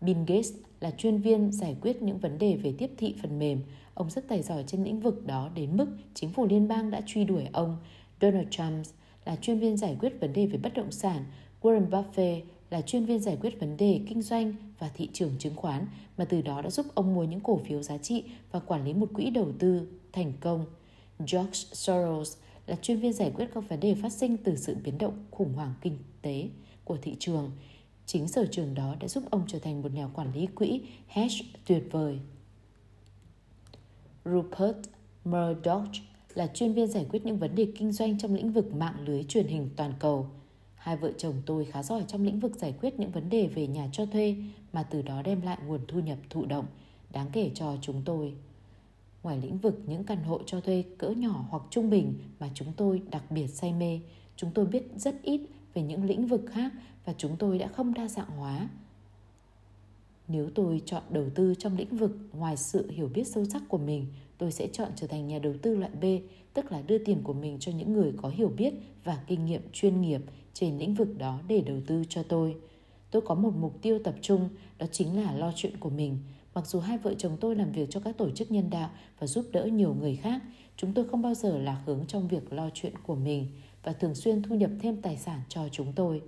Bill 0.00 0.20
Gates 0.26 0.52
là 0.80 0.90
chuyên 0.90 1.18
viên 1.18 1.52
giải 1.52 1.76
quyết 1.80 2.02
những 2.02 2.18
vấn 2.18 2.38
đề 2.38 2.56
về 2.56 2.74
tiếp 2.78 2.90
thị 2.98 3.14
phần 3.22 3.38
mềm. 3.38 3.60
Ông 3.94 4.10
rất 4.10 4.28
tài 4.28 4.42
giỏi 4.42 4.64
trên 4.66 4.84
lĩnh 4.84 5.00
vực 5.00 5.26
đó 5.26 5.50
đến 5.54 5.76
mức 5.76 5.86
chính 6.14 6.32
phủ 6.32 6.46
liên 6.46 6.68
bang 6.68 6.90
đã 6.90 7.00
truy 7.06 7.24
đuổi 7.24 7.46
ông. 7.52 7.76
Donald 8.20 8.48
Trump 8.50 8.86
là 9.24 9.36
chuyên 9.36 9.58
viên 9.58 9.76
giải 9.76 9.96
quyết 10.00 10.20
vấn 10.20 10.32
đề 10.32 10.46
về 10.46 10.58
bất 10.58 10.74
động 10.74 10.92
sản. 10.92 11.24
Warren 11.62 11.90
Buffett 11.90 12.40
là 12.76 12.82
chuyên 12.82 13.04
viên 13.04 13.20
giải 13.20 13.38
quyết 13.40 13.60
vấn 13.60 13.76
đề 13.76 14.00
kinh 14.08 14.22
doanh 14.22 14.54
và 14.78 14.90
thị 14.94 15.08
trường 15.12 15.30
chứng 15.38 15.56
khoán, 15.56 15.86
mà 16.18 16.24
từ 16.24 16.42
đó 16.42 16.62
đã 16.62 16.70
giúp 16.70 16.86
ông 16.94 17.14
mua 17.14 17.24
những 17.24 17.40
cổ 17.40 17.60
phiếu 17.66 17.82
giá 17.82 17.98
trị 17.98 18.24
và 18.52 18.60
quản 18.60 18.84
lý 18.84 18.94
một 18.94 19.08
quỹ 19.14 19.30
đầu 19.30 19.52
tư 19.58 19.88
thành 20.12 20.32
công. 20.40 20.66
George 21.18 21.52
Soros 21.52 22.36
là 22.66 22.76
chuyên 22.82 23.00
viên 23.00 23.12
giải 23.12 23.32
quyết 23.34 23.46
các 23.54 23.68
vấn 23.68 23.80
đề 23.80 23.94
phát 23.94 24.12
sinh 24.12 24.36
từ 24.36 24.56
sự 24.56 24.76
biến 24.84 24.98
động 24.98 25.24
khủng 25.30 25.54
hoảng 25.54 25.74
kinh 25.80 25.98
tế 26.22 26.48
của 26.84 26.96
thị 27.02 27.16
trường. 27.18 27.50
Chính 28.06 28.28
sở 28.28 28.46
trường 28.50 28.74
đó 28.74 28.94
đã 29.00 29.08
giúp 29.08 29.24
ông 29.30 29.44
trở 29.46 29.58
thành 29.58 29.82
một 29.82 29.92
nhà 29.92 30.08
quản 30.14 30.32
lý 30.34 30.46
quỹ 30.46 30.80
hedge 31.06 31.36
tuyệt 31.66 31.82
vời. 31.90 32.18
Rupert 34.24 34.76
Murdoch 35.24 35.88
là 36.34 36.46
chuyên 36.46 36.72
viên 36.72 36.86
giải 36.86 37.06
quyết 37.10 37.26
những 37.26 37.38
vấn 37.38 37.54
đề 37.54 37.68
kinh 37.78 37.92
doanh 37.92 38.18
trong 38.18 38.34
lĩnh 38.34 38.52
vực 38.52 38.74
mạng 38.74 38.96
lưới 39.06 39.24
truyền 39.24 39.46
hình 39.46 39.70
toàn 39.76 39.92
cầu– 39.98 40.26
Hai 40.86 40.96
vợ 40.96 41.12
chồng 41.18 41.34
tôi 41.46 41.64
khá 41.64 41.82
giỏi 41.82 42.04
trong 42.08 42.24
lĩnh 42.24 42.40
vực 42.40 42.56
giải 42.56 42.74
quyết 42.80 42.98
những 42.98 43.10
vấn 43.10 43.30
đề 43.30 43.46
về 43.46 43.66
nhà 43.66 43.88
cho 43.92 44.06
thuê 44.06 44.36
mà 44.72 44.82
từ 44.82 45.02
đó 45.02 45.22
đem 45.22 45.40
lại 45.40 45.58
nguồn 45.66 45.80
thu 45.88 46.00
nhập 46.00 46.18
thụ 46.30 46.46
động 46.46 46.66
đáng 47.12 47.26
kể 47.32 47.50
cho 47.54 47.76
chúng 47.80 48.02
tôi. 48.04 48.34
Ngoài 49.22 49.38
lĩnh 49.42 49.58
vực 49.58 49.80
những 49.86 50.04
căn 50.04 50.24
hộ 50.24 50.40
cho 50.46 50.60
thuê 50.60 50.84
cỡ 50.98 51.10
nhỏ 51.10 51.46
hoặc 51.50 51.62
trung 51.70 51.90
bình 51.90 52.14
mà 52.40 52.50
chúng 52.54 52.72
tôi 52.76 53.02
đặc 53.10 53.30
biệt 53.30 53.46
say 53.46 53.72
mê, 53.72 54.00
chúng 54.36 54.50
tôi 54.54 54.66
biết 54.66 54.82
rất 54.96 55.22
ít 55.22 55.40
về 55.74 55.82
những 55.82 56.04
lĩnh 56.04 56.26
vực 56.26 56.42
khác 56.48 56.72
và 57.04 57.14
chúng 57.18 57.36
tôi 57.36 57.58
đã 57.58 57.68
không 57.68 57.94
đa 57.94 58.08
dạng 58.08 58.30
hóa. 58.30 58.68
Nếu 60.28 60.50
tôi 60.54 60.82
chọn 60.86 61.02
đầu 61.10 61.30
tư 61.34 61.54
trong 61.58 61.76
lĩnh 61.76 61.96
vực 61.96 62.16
ngoài 62.32 62.56
sự 62.56 62.90
hiểu 62.90 63.10
biết 63.14 63.24
sâu 63.26 63.44
sắc 63.44 63.62
của 63.68 63.78
mình, 63.78 64.06
tôi 64.38 64.52
sẽ 64.52 64.68
chọn 64.72 64.88
trở 64.96 65.06
thành 65.06 65.28
nhà 65.28 65.38
đầu 65.38 65.54
tư 65.62 65.76
loại 65.76 65.92
B, 66.00 66.04
tức 66.54 66.72
là 66.72 66.82
đưa 66.82 66.98
tiền 66.98 67.20
của 67.22 67.32
mình 67.32 67.56
cho 67.60 67.72
những 67.72 67.92
người 67.92 68.12
có 68.22 68.28
hiểu 68.28 68.52
biết 68.56 68.74
và 69.04 69.24
kinh 69.26 69.46
nghiệm 69.46 69.62
chuyên 69.72 70.00
nghiệp 70.00 70.20
trên 70.58 70.78
lĩnh 70.78 70.94
vực 70.94 71.18
đó 71.18 71.38
để 71.48 71.60
đầu 71.60 71.80
tư 71.86 72.04
cho 72.08 72.22
tôi. 72.22 72.56
Tôi 73.10 73.22
có 73.22 73.34
một 73.34 73.52
mục 73.56 73.82
tiêu 73.82 73.98
tập 74.04 74.14
trung, 74.20 74.48
đó 74.78 74.86
chính 74.92 75.22
là 75.24 75.34
lo 75.34 75.52
chuyện 75.56 75.76
của 75.76 75.90
mình. 75.90 76.18
Mặc 76.54 76.66
dù 76.66 76.80
hai 76.80 76.98
vợ 76.98 77.14
chồng 77.18 77.36
tôi 77.40 77.56
làm 77.56 77.72
việc 77.72 77.90
cho 77.90 78.00
các 78.00 78.18
tổ 78.18 78.30
chức 78.30 78.50
nhân 78.50 78.70
đạo 78.70 78.90
và 79.18 79.26
giúp 79.26 79.44
đỡ 79.52 79.64
nhiều 79.64 79.94
người 80.00 80.16
khác, 80.16 80.42
chúng 80.76 80.92
tôi 80.92 81.08
không 81.08 81.22
bao 81.22 81.34
giờ 81.34 81.58
lạc 81.58 81.82
hướng 81.86 82.04
trong 82.06 82.28
việc 82.28 82.52
lo 82.52 82.70
chuyện 82.74 82.92
của 83.06 83.14
mình 83.14 83.46
và 83.82 83.92
thường 83.92 84.14
xuyên 84.14 84.42
thu 84.42 84.54
nhập 84.54 84.70
thêm 84.80 85.02
tài 85.02 85.16
sản 85.16 85.40
cho 85.48 85.68
chúng 85.72 85.92
tôi. 85.92 86.22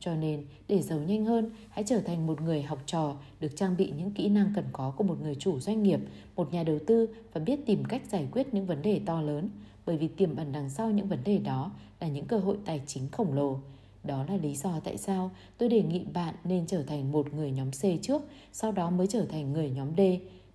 Cho 0.00 0.14
nên, 0.14 0.46
để 0.68 0.82
giàu 0.82 0.98
nhanh 0.98 1.24
hơn, 1.24 1.50
hãy 1.70 1.84
trở 1.86 2.00
thành 2.00 2.26
một 2.26 2.40
người 2.40 2.62
học 2.62 2.82
trò 2.86 3.16
được 3.40 3.56
trang 3.56 3.76
bị 3.76 3.92
những 3.98 4.10
kỹ 4.10 4.28
năng 4.28 4.52
cần 4.54 4.64
có 4.72 4.90
của 4.96 5.04
một 5.04 5.20
người 5.22 5.34
chủ 5.34 5.60
doanh 5.60 5.82
nghiệp, 5.82 6.00
một 6.36 6.52
nhà 6.52 6.62
đầu 6.62 6.78
tư 6.86 7.08
và 7.32 7.40
biết 7.40 7.66
tìm 7.66 7.84
cách 7.84 8.02
giải 8.10 8.28
quyết 8.32 8.54
những 8.54 8.66
vấn 8.66 8.82
đề 8.82 9.00
to 9.06 9.22
lớn, 9.22 9.50
bởi 9.86 9.96
vì 9.96 10.08
tiềm 10.08 10.36
ẩn 10.36 10.52
đằng 10.52 10.70
sau 10.70 10.90
những 10.90 11.08
vấn 11.08 11.24
đề 11.24 11.38
đó 11.38 11.72
là 12.04 12.10
những 12.10 12.24
cơ 12.24 12.38
hội 12.38 12.56
tài 12.64 12.82
chính 12.86 13.08
khổng 13.08 13.32
lồ. 13.32 13.58
Đó 14.04 14.24
là 14.28 14.36
lý 14.36 14.54
do 14.54 14.80
tại 14.84 14.96
sao 14.96 15.30
tôi 15.58 15.68
đề 15.68 15.82
nghị 15.82 16.04
bạn 16.04 16.34
nên 16.44 16.66
trở 16.66 16.82
thành 16.82 17.12
một 17.12 17.34
người 17.34 17.50
nhóm 17.50 17.70
C 17.70 18.02
trước, 18.02 18.22
sau 18.52 18.72
đó 18.72 18.90
mới 18.90 19.06
trở 19.06 19.26
thành 19.26 19.52
người 19.52 19.70
nhóm 19.70 19.88
D. 19.96 20.00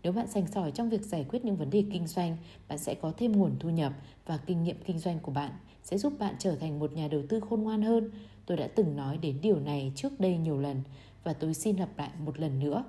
Nếu 0.04 0.14
bạn 0.14 0.28
sành 0.28 0.48
sỏi 0.48 0.72
trong 0.72 0.90
việc 0.90 1.02
giải 1.02 1.26
quyết 1.30 1.46
những 1.46 1.56
vấn 1.56 1.70
đề 1.70 1.84
kinh 1.94 2.08
doanh, 2.08 2.38
bạn 2.68 2.78
sẽ 2.78 2.96
có 2.96 3.14
thêm 3.18 3.32
nguồn 3.32 3.52
thu 3.60 3.70
nhập 3.70 3.94
và 4.26 4.38
kinh 4.38 4.64
nghiệm 4.64 4.76
kinh 4.86 5.00
doanh 5.00 5.20
của 5.20 5.32
bạn 5.32 5.52
sẽ 5.84 5.98
giúp 5.98 6.14
bạn 6.20 6.36
trở 6.40 6.56
thành 6.56 6.80
một 6.80 6.94
nhà 6.94 7.08
đầu 7.08 7.22
tư 7.30 7.40
khôn 7.40 7.64
ngoan 7.64 7.82
hơn. 7.82 8.12
Tôi 8.46 8.58
đã 8.58 8.68
từng 8.68 8.96
nói 8.96 9.18
đến 9.18 9.38
điều 9.42 9.60
này 9.60 9.92
trước 9.96 10.20
đây 10.20 10.38
nhiều 10.38 10.60
lần 10.60 10.82
và 11.24 11.34
tôi 11.34 11.54
xin 11.54 11.78
lặp 11.78 11.98
lại 11.98 12.10
một 12.26 12.40
lần 12.40 12.60
nữa. 12.60 12.84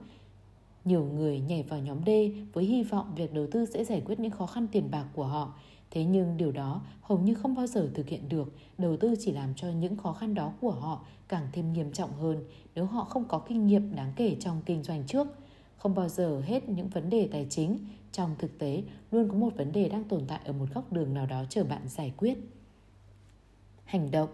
Nhiều 0.85 1.05
người 1.05 1.41
nhảy 1.41 1.63
vào 1.63 1.81
nhóm 1.81 1.99
D 2.07 2.11
với 2.53 2.65
hy 2.65 2.83
vọng 2.83 3.13
việc 3.17 3.35
đầu 3.35 3.47
tư 3.51 3.67
sẽ 3.67 3.85
giải 3.85 4.03
quyết 4.05 4.21
những 4.21 4.31
khó 4.31 4.47
khăn 4.47 4.67
tiền 4.73 4.91
bạc 4.91 5.07
của 5.15 5.27
họ. 5.27 5.55
Thế 5.91 6.05
nhưng 6.05 6.37
điều 6.37 6.53
đó 6.53 6.83
hầu 7.01 7.19
như 7.19 7.35
không 7.35 7.55
bao 7.55 7.67
giờ 7.67 7.91
thực 7.95 8.09
hiện 8.09 8.29
được. 8.29 8.53
Đầu 8.79 8.97
tư 8.97 9.15
chỉ 9.19 9.33
làm 9.33 9.55
cho 9.55 9.69
những 9.69 9.97
khó 9.97 10.13
khăn 10.13 10.35
đó 10.35 10.53
của 10.61 10.71
họ 10.71 11.05
càng 11.29 11.49
thêm 11.53 11.73
nghiêm 11.73 11.93
trọng 11.93 12.13
hơn 12.13 12.45
nếu 12.75 12.85
họ 12.85 13.05
không 13.05 13.25
có 13.25 13.39
kinh 13.39 13.67
nghiệm 13.67 13.95
đáng 13.95 14.13
kể 14.17 14.37
trong 14.41 14.63
kinh 14.67 14.83
doanh 14.83 15.07
trước. 15.07 15.27
Không 15.77 15.95
bao 15.95 16.09
giờ 16.09 16.43
hết 16.47 16.69
những 16.69 16.89
vấn 16.89 17.11
đề 17.11 17.29
tài 17.33 17.47
chính. 17.51 17.79
Trong 18.13 18.35
thực 18.39 18.59
tế, 18.59 18.83
luôn 19.11 19.29
có 19.29 19.35
một 19.35 19.57
vấn 19.57 19.73
đề 19.73 19.89
đang 19.89 20.05
tồn 20.05 20.23
tại 20.27 20.41
ở 20.45 20.53
một 20.53 20.67
góc 20.75 20.93
đường 20.93 21.15
nào 21.15 21.27
đó 21.27 21.45
chờ 21.49 21.65
bạn 21.65 21.83
giải 21.89 22.13
quyết. 22.17 22.39
Hành 23.85 24.11
động 24.11 24.29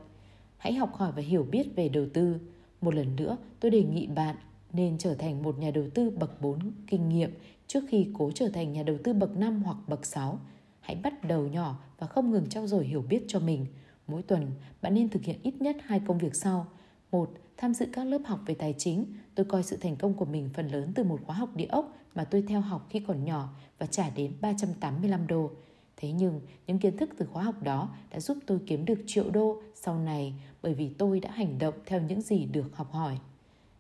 Hãy 0.57 0.75
học 0.75 0.95
hỏi 0.95 1.12
và 1.16 1.23
hiểu 1.23 1.42
biết 1.42 1.66
về 1.77 1.88
đầu 1.88 2.07
tư. 2.14 2.38
Một 2.81 2.95
lần 2.95 3.16
nữa, 3.16 3.37
tôi 3.61 3.71
đề 3.71 3.83
nghị 3.83 4.07
bạn 4.07 4.37
nên 4.73 4.99
trở 4.99 5.14
thành 5.14 5.42
một 5.42 5.59
nhà 5.59 5.71
đầu 5.71 5.85
tư 5.95 6.11
bậc 6.11 6.40
4 6.40 6.59
kinh 6.87 7.09
nghiệm 7.09 7.31
trước 7.66 7.85
khi 7.88 8.09
cố 8.19 8.31
trở 8.35 8.49
thành 8.49 8.73
nhà 8.73 8.83
đầu 8.83 8.97
tư 9.05 9.12
bậc 9.12 9.37
5 9.37 9.62
hoặc 9.62 9.77
bậc 9.87 10.07
6. 10.07 10.38
Hãy 10.87 10.96
bắt 10.96 11.25
đầu 11.25 11.46
nhỏ 11.46 11.77
và 11.99 12.07
không 12.07 12.31
ngừng 12.31 12.49
trau 12.49 12.66
dồi 12.66 12.85
hiểu 12.85 13.03
biết 13.03 13.25
cho 13.29 13.40
mình. 13.40 13.66
Mỗi 14.07 14.22
tuần, 14.22 14.51
bạn 14.83 14.94
nên 14.94 15.09
thực 15.09 15.22
hiện 15.22 15.38
ít 15.42 15.55
nhất 15.61 15.77
hai 15.85 16.01
công 16.07 16.18
việc 16.18 16.35
sau. 16.35 16.66
Một, 17.11 17.31
tham 17.57 17.75
dự 17.75 17.87
các 17.92 18.05
lớp 18.05 18.18
học 18.25 18.40
về 18.46 18.55
tài 18.55 18.75
chính. 18.79 19.07
Tôi 19.35 19.46
coi 19.46 19.62
sự 19.62 19.77
thành 19.77 19.96
công 19.96 20.14
của 20.14 20.25
mình 20.25 20.51
phần 20.55 20.68
lớn 20.68 20.92
từ 20.94 21.05
một 21.05 21.20
khóa 21.27 21.37
học 21.37 21.49
địa 21.57 21.66
ốc 21.66 21.96
mà 22.14 22.25
tôi 22.25 22.44
theo 22.49 22.61
học 22.61 22.87
khi 22.90 23.01
còn 23.01 23.25
nhỏ 23.25 23.49
và 23.79 23.87
trả 23.87 24.11
đến 24.11 24.33
385 24.40 25.27
đô. 25.27 25.51
Thế 25.96 26.12
nhưng 26.12 26.40
những 26.66 26.79
kiến 26.79 26.96
thức 26.96 27.11
từ 27.18 27.27
khóa 27.27 27.42
học 27.42 27.62
đó 27.62 27.90
đã 28.11 28.20
giúp 28.20 28.38
tôi 28.46 28.59
kiếm 28.66 28.85
được 28.85 28.99
triệu 29.07 29.31
đô 29.31 29.62
sau 29.75 29.99
này 29.99 30.35
bởi 30.62 30.75
vì 30.75 30.88
tôi 30.88 31.20
đã 31.20 31.31
hành 31.31 31.59
động 31.59 31.75
theo 31.87 32.01
những 32.01 32.20
gì 32.20 32.44
được 32.44 32.77
học 32.77 32.92
hỏi. 32.92 33.18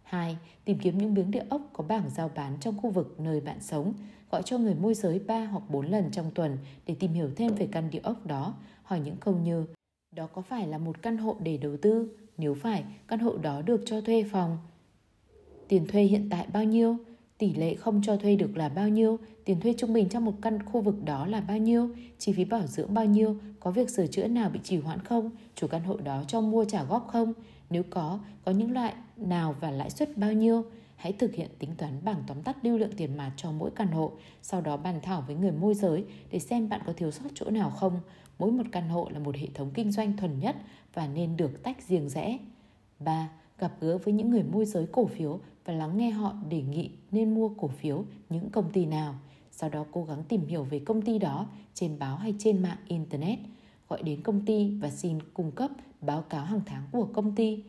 2. 0.02 0.36
Tìm 0.64 0.78
kiếm 0.78 0.98
những 0.98 1.14
miếng 1.14 1.30
địa 1.30 1.44
ốc 1.48 1.62
có 1.72 1.84
bảng 1.84 2.10
giao 2.10 2.30
bán 2.34 2.56
trong 2.60 2.80
khu 2.80 2.90
vực 2.90 3.20
nơi 3.20 3.40
bạn 3.40 3.60
sống. 3.60 3.94
Gọi 4.30 4.42
cho 4.42 4.58
người 4.58 4.74
môi 4.74 4.94
giới 4.94 5.18
3 5.18 5.44
hoặc 5.44 5.62
4 5.68 5.86
lần 5.86 6.10
trong 6.10 6.30
tuần 6.34 6.58
để 6.86 6.94
tìm 6.94 7.12
hiểu 7.12 7.30
thêm 7.36 7.54
về 7.54 7.68
căn 7.72 7.90
địa 7.90 8.00
ốc 8.02 8.26
đó. 8.26 8.54
Hỏi 8.82 9.00
những 9.00 9.16
câu 9.16 9.34
như 9.36 9.66
Đó 10.16 10.26
có 10.26 10.42
phải 10.42 10.66
là 10.66 10.78
một 10.78 11.02
căn 11.02 11.16
hộ 11.16 11.36
để 11.40 11.56
đầu 11.56 11.76
tư? 11.76 12.08
Nếu 12.38 12.54
phải, 12.54 12.84
căn 13.08 13.18
hộ 13.18 13.36
đó 13.36 13.62
được 13.62 13.80
cho 13.86 14.00
thuê 14.00 14.24
phòng. 14.32 14.58
Tiền 15.68 15.86
thuê 15.86 16.02
hiện 16.02 16.28
tại 16.30 16.46
bao 16.52 16.64
nhiêu? 16.64 16.96
Tỷ 17.38 17.54
lệ 17.54 17.74
không 17.74 18.02
cho 18.02 18.16
thuê 18.16 18.36
được 18.36 18.56
là 18.56 18.68
bao 18.68 18.88
nhiêu? 18.88 19.18
Tiền 19.44 19.60
thuê 19.60 19.74
trung 19.78 19.92
bình 19.92 20.08
trong 20.08 20.24
một 20.24 20.34
căn 20.42 20.62
khu 20.62 20.80
vực 20.80 21.04
đó 21.04 21.26
là 21.26 21.40
bao 21.40 21.58
nhiêu? 21.58 21.88
Chi 22.18 22.32
phí 22.32 22.44
bảo 22.44 22.66
dưỡng 22.66 22.94
bao 22.94 23.04
nhiêu? 23.04 23.36
Có 23.60 23.70
việc 23.70 23.90
sửa 23.90 24.06
chữa 24.06 24.28
nào 24.28 24.50
bị 24.50 24.60
trì 24.62 24.76
hoãn 24.76 24.98
không? 24.98 25.30
Chủ 25.54 25.66
căn 25.66 25.84
hộ 25.84 25.96
đó 25.96 26.22
cho 26.28 26.40
mua 26.40 26.64
trả 26.64 26.84
góp 26.84 27.08
không? 27.08 27.32
Nếu 27.70 27.82
có, 27.90 28.20
có 28.44 28.52
những 28.52 28.72
loại 28.72 28.94
nào 29.16 29.54
và 29.60 29.70
lãi 29.70 29.90
suất 29.90 30.18
bao 30.18 30.32
nhiêu? 30.32 30.64
Hãy 31.06 31.12
thực 31.12 31.34
hiện 31.34 31.50
tính 31.58 31.70
toán 31.78 32.04
bảng 32.04 32.22
tóm 32.26 32.42
tắt 32.42 32.56
lưu 32.62 32.78
lượng 32.78 32.92
tiền 32.96 33.16
mặt 33.16 33.32
cho 33.36 33.52
mỗi 33.52 33.70
căn 33.70 33.88
hộ, 33.88 34.12
sau 34.42 34.60
đó 34.60 34.76
bàn 34.76 35.00
thảo 35.02 35.24
với 35.26 35.36
người 35.36 35.52
môi 35.52 35.74
giới 35.74 36.04
để 36.30 36.38
xem 36.38 36.68
bạn 36.68 36.80
có 36.86 36.92
thiếu 36.92 37.10
sót 37.10 37.28
chỗ 37.34 37.50
nào 37.50 37.70
không. 37.70 38.00
Mỗi 38.38 38.52
một 38.52 38.62
căn 38.72 38.88
hộ 38.88 39.08
là 39.12 39.18
một 39.18 39.36
hệ 39.36 39.46
thống 39.54 39.70
kinh 39.74 39.92
doanh 39.92 40.16
thuần 40.16 40.38
nhất 40.38 40.56
và 40.94 41.06
nên 41.06 41.36
được 41.36 41.62
tách 41.62 41.82
riêng 41.82 42.08
rẽ. 42.08 42.38
3. 42.98 43.30
Gặp 43.58 43.72
gỡ 43.80 43.98
với 43.98 44.14
những 44.14 44.30
người 44.30 44.42
môi 44.42 44.64
giới 44.64 44.86
cổ 44.92 45.06
phiếu 45.06 45.40
và 45.64 45.72
lắng 45.72 45.96
nghe 45.96 46.10
họ 46.10 46.34
đề 46.48 46.62
nghị 46.62 46.90
nên 47.10 47.34
mua 47.34 47.48
cổ 47.48 47.68
phiếu 47.68 48.04
những 48.28 48.50
công 48.50 48.70
ty 48.72 48.86
nào. 48.86 49.14
Sau 49.50 49.70
đó 49.70 49.84
cố 49.92 50.04
gắng 50.04 50.24
tìm 50.28 50.46
hiểu 50.46 50.64
về 50.64 50.78
công 50.78 51.02
ty 51.02 51.18
đó 51.18 51.46
trên 51.74 51.98
báo 51.98 52.16
hay 52.16 52.34
trên 52.38 52.62
mạng 52.62 52.78
Internet. 52.88 53.38
Gọi 53.88 54.02
đến 54.02 54.22
công 54.22 54.44
ty 54.46 54.70
và 54.70 54.90
xin 54.90 55.18
cung 55.34 55.50
cấp 55.50 55.70
báo 56.00 56.22
cáo 56.22 56.44
hàng 56.44 56.60
tháng 56.66 56.82
của 56.92 57.08
công 57.12 57.34
ty. 57.34 57.64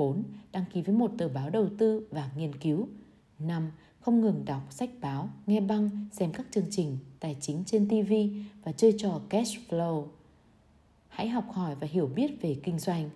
4. 0.00 0.22
Đăng 0.52 0.64
ký 0.72 0.82
với 0.82 0.94
một 0.94 1.10
tờ 1.18 1.28
báo 1.28 1.50
đầu 1.50 1.68
tư 1.78 2.06
và 2.10 2.30
nghiên 2.36 2.54
cứu. 2.54 2.88
5. 3.38 3.70
Không 4.00 4.20
ngừng 4.20 4.44
đọc 4.44 4.62
sách 4.70 4.90
báo, 5.00 5.28
nghe 5.46 5.60
băng, 5.60 5.90
xem 6.12 6.32
các 6.32 6.46
chương 6.50 6.64
trình 6.70 6.98
tài 7.20 7.36
chính 7.40 7.62
trên 7.66 7.88
TV 7.88 8.12
và 8.64 8.72
chơi 8.72 8.94
trò 8.98 9.20
cash 9.28 9.58
flow. 9.68 10.06
Hãy 11.08 11.28
học 11.28 11.44
hỏi 11.52 11.74
và 11.80 11.86
hiểu 11.90 12.06
biết 12.06 12.42
về 12.42 12.56
kinh 12.62 12.78
doanh. 12.78 13.10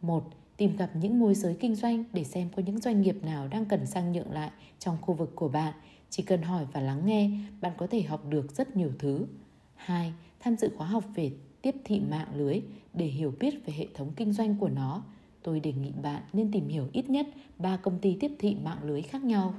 1 0.00 0.24
tìm 0.56 0.76
gặp 0.76 0.90
những 0.94 1.20
môi 1.20 1.34
giới 1.34 1.56
kinh 1.60 1.74
doanh 1.74 2.04
để 2.12 2.24
xem 2.24 2.48
có 2.56 2.62
những 2.66 2.78
doanh 2.78 3.02
nghiệp 3.02 3.24
nào 3.24 3.48
đang 3.48 3.64
cần 3.64 3.86
sang 3.86 4.12
nhượng 4.12 4.32
lại 4.32 4.50
trong 4.78 4.96
khu 5.00 5.14
vực 5.14 5.32
của 5.34 5.48
bạn. 5.48 5.74
Chỉ 6.10 6.22
cần 6.22 6.42
hỏi 6.42 6.66
và 6.72 6.80
lắng 6.80 7.06
nghe, 7.06 7.30
bạn 7.60 7.72
có 7.76 7.86
thể 7.86 8.02
học 8.02 8.26
được 8.28 8.56
rất 8.56 8.76
nhiều 8.76 8.90
thứ. 8.98 9.26
2. 9.74 10.12
Tham 10.40 10.56
dự 10.56 10.70
khóa 10.76 10.86
học 10.86 11.04
về 11.14 11.32
tiếp 11.62 11.74
thị 11.84 12.00
mạng 12.00 12.28
lưới 12.36 12.60
để 12.94 13.06
hiểu 13.06 13.34
biết 13.40 13.66
về 13.66 13.74
hệ 13.76 13.86
thống 13.94 14.12
kinh 14.16 14.32
doanh 14.32 14.56
của 14.56 14.68
nó. 14.68 15.02
Tôi 15.42 15.60
đề 15.60 15.72
nghị 15.72 15.92
bạn 16.02 16.22
nên 16.32 16.52
tìm 16.52 16.68
hiểu 16.68 16.88
ít 16.92 17.10
nhất 17.10 17.26
3 17.58 17.76
công 17.76 17.98
ty 17.98 18.16
tiếp 18.20 18.30
thị 18.38 18.56
mạng 18.64 18.78
lưới 18.82 19.02
khác 19.02 19.24
nhau. 19.24 19.54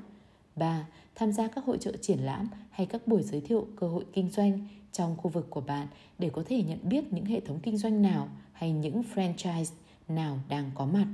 3. 0.55 0.87
Tham 1.15 1.31
gia 1.31 1.47
các 1.47 1.65
hội 1.65 1.77
trợ 1.77 1.91
triển 2.01 2.19
lãm 2.19 2.49
hay 2.69 2.85
các 2.85 3.07
buổi 3.07 3.23
giới 3.23 3.41
thiệu 3.41 3.67
cơ 3.75 3.87
hội 3.87 4.05
kinh 4.13 4.29
doanh 4.29 4.67
trong 4.91 5.17
khu 5.17 5.29
vực 5.29 5.47
của 5.49 5.61
bạn 5.61 5.87
để 6.19 6.29
có 6.29 6.43
thể 6.47 6.63
nhận 6.63 6.79
biết 6.83 7.13
những 7.13 7.25
hệ 7.25 7.39
thống 7.39 7.59
kinh 7.63 7.77
doanh 7.77 8.01
nào 8.01 8.29
hay 8.53 8.71
những 8.71 9.03
franchise 9.15 9.73
nào 10.07 10.39
đang 10.49 10.71
có 10.75 10.85
mặt. 10.85 11.07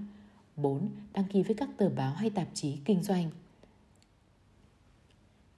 4. 0.56 0.90
Đăng 1.14 1.26
ký 1.26 1.44
với 1.44 1.56
các 1.56 1.70
tờ 1.78 1.90
báo 1.90 2.14
hay 2.14 2.30
tạp 2.30 2.48
chí 2.54 2.78
kinh 2.86 3.04
doanh. 3.04 3.30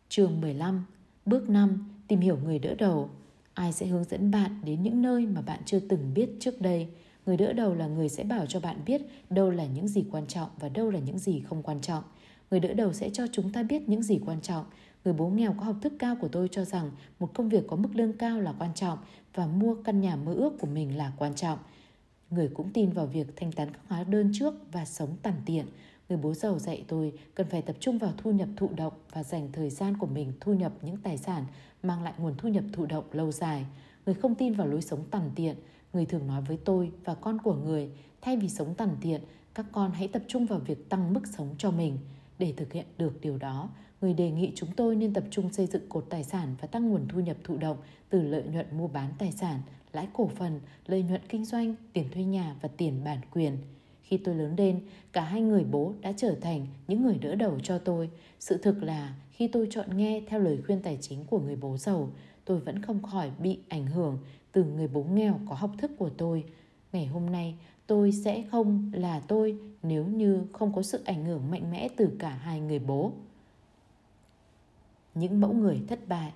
Trường 0.09 0.41
15 0.41 0.85
Bước 1.25 1.49
5 1.49 1.93
Tìm 2.07 2.19
hiểu 2.19 2.37
người 2.43 2.59
đỡ 2.59 2.75
đầu 2.75 3.09
Ai 3.53 3.73
sẽ 3.73 3.85
hướng 3.85 4.03
dẫn 4.03 4.31
bạn 4.31 4.61
đến 4.63 4.83
những 4.83 5.01
nơi 5.01 5.25
mà 5.25 5.41
bạn 5.41 5.59
chưa 5.65 5.79
từng 5.79 6.13
biết 6.13 6.29
trước 6.39 6.61
đây 6.61 6.87
Người 7.27 7.37
đỡ 7.37 7.53
đầu 7.53 7.73
là 7.73 7.87
người 7.87 8.09
sẽ 8.09 8.23
bảo 8.23 8.45
cho 8.45 8.59
bạn 8.59 8.77
biết 8.85 9.01
đâu 9.29 9.49
là 9.49 9.65
những 9.65 9.87
gì 9.87 10.05
quan 10.11 10.27
trọng 10.27 10.49
và 10.59 10.69
đâu 10.69 10.89
là 10.89 10.99
những 10.99 11.19
gì 11.19 11.39
không 11.39 11.63
quan 11.63 11.81
trọng. 11.81 12.03
Người 12.51 12.59
đỡ 12.59 12.73
đầu 12.73 12.93
sẽ 12.93 13.09
cho 13.09 13.27
chúng 13.31 13.51
ta 13.51 13.63
biết 13.63 13.89
những 13.89 14.03
gì 14.03 14.19
quan 14.25 14.41
trọng. 14.41 14.65
Người 15.05 15.13
bố 15.13 15.27
nghèo 15.27 15.55
có 15.59 15.63
học 15.63 15.75
thức 15.81 15.93
cao 15.99 16.15
của 16.21 16.27
tôi 16.27 16.47
cho 16.51 16.65
rằng 16.65 16.91
một 17.19 17.33
công 17.33 17.49
việc 17.49 17.63
có 17.67 17.75
mức 17.75 17.89
lương 17.93 18.13
cao 18.13 18.41
là 18.41 18.53
quan 18.59 18.73
trọng 18.75 18.97
và 19.33 19.47
mua 19.47 19.75
căn 19.75 20.01
nhà 20.01 20.15
mơ 20.15 20.33
ước 20.33 20.53
của 20.59 20.67
mình 20.67 20.97
là 20.97 21.11
quan 21.17 21.35
trọng. 21.35 21.59
Người 22.29 22.49
cũng 22.53 22.69
tin 22.73 22.89
vào 22.89 23.05
việc 23.05 23.27
thanh 23.35 23.51
toán 23.51 23.71
các 23.71 23.81
hóa 23.87 24.03
đơn 24.03 24.31
trước 24.33 24.53
và 24.71 24.85
sống 24.85 25.15
tằn 25.21 25.33
tiện. 25.45 25.65
Người 26.09 26.17
bố 26.17 26.33
giàu 26.33 26.59
dạy 26.59 26.83
tôi 26.87 27.13
cần 27.35 27.47
phải 27.49 27.61
tập 27.61 27.75
trung 27.79 27.97
vào 27.97 28.13
thu 28.17 28.31
nhập 28.31 28.49
thụ 28.55 28.69
động 28.75 28.93
và 29.11 29.23
dành 29.23 29.49
thời 29.53 29.69
gian 29.69 29.97
của 29.97 30.07
mình 30.07 30.33
thu 30.39 30.53
nhập 30.53 30.71
những 30.81 30.97
tài 30.97 31.17
sản 31.17 31.45
mang 31.83 32.03
lại 32.03 32.13
nguồn 32.17 32.33
thu 32.37 32.49
nhập 32.49 32.63
thụ 32.73 32.85
động 32.85 33.05
lâu 33.11 33.31
dài. 33.31 33.65
Người 34.05 34.15
không 34.15 34.35
tin 34.35 34.53
vào 34.53 34.67
lối 34.67 34.81
sống 34.81 35.03
tằn 35.11 35.31
tiện. 35.35 35.55
Người 35.93 36.05
thường 36.05 36.27
nói 36.27 36.41
với 36.41 36.57
tôi 36.65 36.91
và 37.03 37.15
con 37.15 37.37
của 37.43 37.55
người, 37.55 37.89
thay 38.21 38.37
vì 38.37 38.49
sống 38.49 38.75
tằn 38.75 38.89
tiện, 39.01 39.21
các 39.53 39.65
con 39.71 39.91
hãy 39.91 40.07
tập 40.07 40.21
trung 40.27 40.45
vào 40.45 40.59
việc 40.59 40.89
tăng 40.89 41.13
mức 41.13 41.27
sống 41.37 41.55
cho 41.57 41.71
mình. 41.71 41.97
Để 42.39 42.53
thực 42.57 42.73
hiện 42.73 42.85
được 42.97 43.21
điều 43.21 43.37
đó, 43.37 43.69
người 44.01 44.13
đề 44.13 44.31
nghị 44.31 44.51
chúng 44.55 44.69
tôi 44.75 44.95
nên 44.95 45.13
tập 45.13 45.23
trung 45.31 45.53
xây 45.53 45.65
dựng 45.65 45.89
cột 45.89 46.05
tài 46.09 46.23
sản 46.23 46.55
và 46.61 46.67
tăng 46.67 46.89
nguồn 46.89 47.07
thu 47.07 47.19
nhập 47.19 47.37
thụ 47.43 47.57
động 47.57 47.77
từ 48.09 48.21
lợi 48.21 48.43
nhuận 48.43 48.65
mua 48.77 48.87
bán 48.87 49.11
tài 49.19 49.31
sản– 49.31 49.61
lãi 49.97 50.07
cổ 50.13 50.27
phần, 50.35 50.59
lợi 50.85 51.03
nhuận 51.03 51.21
kinh 51.29 51.45
doanh, 51.45 51.75
tiền 51.93 52.09
thuê 52.11 52.23
nhà 52.23 52.55
và 52.61 52.69
tiền 52.77 53.03
bản 53.03 53.17
quyền. 53.31 53.57
Khi 54.01 54.17
tôi 54.17 54.35
lớn 54.35 54.55
lên, 54.57 54.79
cả 55.13 55.21
hai 55.21 55.41
người 55.41 55.63
bố 55.63 55.93
đã 56.01 56.13
trở 56.17 56.35
thành 56.41 56.67
những 56.87 57.03
người 57.03 57.17
đỡ 57.17 57.35
đầu 57.35 57.59
cho 57.63 57.77
tôi. 57.77 58.09
Sự 58.39 58.57
thực 58.57 58.83
là 58.83 59.15
khi 59.31 59.47
tôi 59.47 59.67
chọn 59.71 59.97
nghe 59.97 60.21
theo 60.27 60.39
lời 60.39 60.59
khuyên 60.65 60.81
tài 60.81 60.97
chính 61.01 61.25
của 61.25 61.39
người 61.39 61.55
bố 61.55 61.77
giàu, 61.77 62.11
tôi 62.45 62.59
vẫn 62.59 62.81
không 62.81 63.03
khỏi 63.03 63.31
bị 63.39 63.59
ảnh 63.69 63.87
hưởng 63.87 64.19
từ 64.51 64.63
người 64.63 64.87
bố 64.87 65.03
nghèo 65.03 65.39
có 65.49 65.55
học 65.55 65.71
thức 65.77 65.91
của 65.97 66.09
tôi. 66.09 66.43
Ngày 66.91 67.05
hôm 67.05 67.29
nay, 67.29 67.55
tôi 67.87 68.11
sẽ 68.11 68.43
không 68.51 68.91
là 68.93 69.19
tôi 69.19 69.57
nếu 69.83 70.05
như 70.05 70.43
không 70.53 70.73
có 70.73 70.81
sự 70.81 71.01
ảnh 71.05 71.25
hưởng 71.25 71.51
mạnh 71.51 71.71
mẽ 71.71 71.89
từ 71.97 72.09
cả 72.19 72.29
hai 72.29 72.59
người 72.59 72.79
bố. 72.79 73.11
Những 75.15 75.41
mẫu 75.41 75.53
người 75.53 75.81
thất 75.87 76.07
bại 76.07 76.31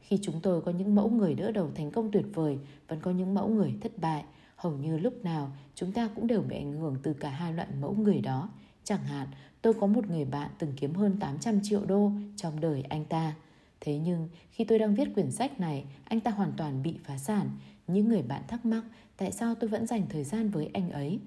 khi 0.00 0.18
chúng 0.22 0.40
tôi 0.42 0.60
có 0.60 0.72
những 0.72 0.94
mẫu 0.94 1.10
người 1.10 1.34
đỡ 1.34 1.50
đầu 1.50 1.70
thành 1.74 1.90
công 1.90 2.10
tuyệt 2.10 2.24
vời, 2.34 2.58
vẫn 2.88 3.00
có 3.00 3.10
những 3.10 3.34
mẫu 3.34 3.48
người 3.48 3.74
thất 3.80 3.92
bại. 3.98 4.24
Hầu 4.56 4.72
như 4.72 4.98
lúc 4.98 5.24
nào 5.24 5.50
chúng 5.74 5.92
ta 5.92 6.08
cũng 6.14 6.26
đều 6.26 6.42
bị 6.42 6.56
ảnh 6.56 6.72
hưởng 6.72 6.96
từ 7.02 7.12
cả 7.12 7.30
hai 7.30 7.52
loại 7.52 7.68
mẫu 7.80 7.94
người 7.94 8.20
đó. 8.20 8.50
Chẳng 8.84 9.04
hạn, 9.04 9.28
tôi 9.62 9.74
có 9.74 9.86
một 9.86 10.10
người 10.10 10.24
bạn 10.24 10.50
từng 10.58 10.72
kiếm 10.76 10.94
hơn 10.94 11.16
800 11.20 11.60
triệu 11.62 11.84
đô 11.84 12.12
trong 12.36 12.60
đời 12.60 12.82
anh 12.88 13.04
ta. 13.04 13.34
Thế 13.80 13.98
nhưng, 13.98 14.28
khi 14.50 14.64
tôi 14.64 14.78
đang 14.78 14.94
viết 14.94 15.14
quyển 15.14 15.30
sách 15.30 15.60
này, 15.60 15.84
anh 16.04 16.20
ta 16.20 16.30
hoàn 16.30 16.52
toàn 16.56 16.82
bị 16.82 16.98
phá 17.04 17.18
sản. 17.18 17.50
Những 17.86 18.08
người 18.08 18.22
bạn 18.22 18.42
thắc 18.48 18.66
mắc 18.66 18.82
tại 19.16 19.32
sao 19.32 19.54
tôi 19.54 19.70
vẫn 19.70 19.86
dành 19.86 20.06
thời 20.08 20.24
gian 20.24 20.48
với 20.48 20.70
anh 20.72 20.90
ấy. 20.90 21.20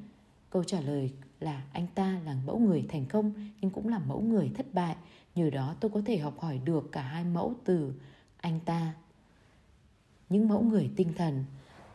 Câu 0.49 0.63
trả 0.63 0.81
lời 0.81 1.11
là 1.39 1.63
anh 1.73 1.87
ta 1.95 2.19
là 2.25 2.35
mẫu 2.45 2.59
người 2.59 2.85
thành 2.89 3.05
công 3.05 3.33
nhưng 3.61 3.71
cũng 3.71 3.87
là 3.87 3.99
mẫu 3.99 4.21
người 4.21 4.51
thất 4.55 4.73
bại. 4.73 4.95
Nhờ 5.35 5.49
đó 5.49 5.75
tôi 5.79 5.91
có 5.91 6.01
thể 6.05 6.17
học 6.17 6.39
hỏi 6.39 6.59
được 6.65 6.89
cả 6.91 7.01
hai 7.01 7.23
mẫu 7.23 7.53
từ 7.65 7.93
anh 8.37 8.59
ta. 8.65 8.93
Những 10.29 10.47
mẫu 10.47 10.61
người 10.63 10.89
tinh 10.95 11.13
thần 11.17 11.45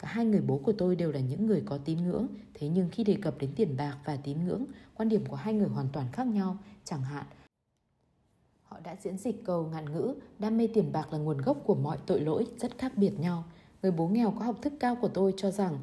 Cả 0.04 0.10
hai 0.10 0.24
người 0.24 0.40
bố 0.40 0.58
của 0.58 0.72
tôi 0.72 0.96
đều 0.96 1.12
là 1.12 1.20
những 1.20 1.46
người 1.46 1.62
có 1.66 1.78
tín 1.78 1.98
ngưỡng, 1.98 2.26
thế 2.54 2.68
nhưng 2.68 2.88
khi 2.92 3.04
đề 3.04 3.16
cập 3.22 3.38
đến 3.38 3.50
tiền 3.56 3.76
bạc 3.76 3.96
và 4.04 4.16
tín 4.16 4.44
ngưỡng, 4.44 4.64
quan 4.94 5.08
điểm 5.08 5.26
của 5.26 5.36
hai 5.36 5.54
người 5.54 5.68
hoàn 5.68 5.88
toàn 5.92 6.06
khác 6.12 6.26
nhau. 6.26 6.56
Chẳng 6.84 7.02
hạn, 7.02 7.24
họ 8.74 8.80
đã 8.84 8.96
diễn 9.02 9.18
dịch 9.18 9.44
cầu 9.44 9.66
ngạn 9.72 9.92
ngữ, 9.92 10.14
đam 10.38 10.56
mê 10.56 10.68
tiền 10.74 10.92
bạc 10.92 11.12
là 11.12 11.18
nguồn 11.18 11.38
gốc 11.38 11.58
của 11.64 11.74
mọi 11.74 11.98
tội 12.06 12.20
lỗi 12.20 12.46
rất 12.56 12.78
khác 12.78 12.92
biệt 12.96 13.20
nhau. 13.20 13.44
Người 13.82 13.92
bố 13.92 14.08
nghèo 14.08 14.30
có 14.30 14.44
học 14.44 14.56
thức 14.62 14.72
cao 14.80 14.96
của 15.00 15.08
tôi 15.08 15.34
cho 15.36 15.50
rằng 15.50 15.78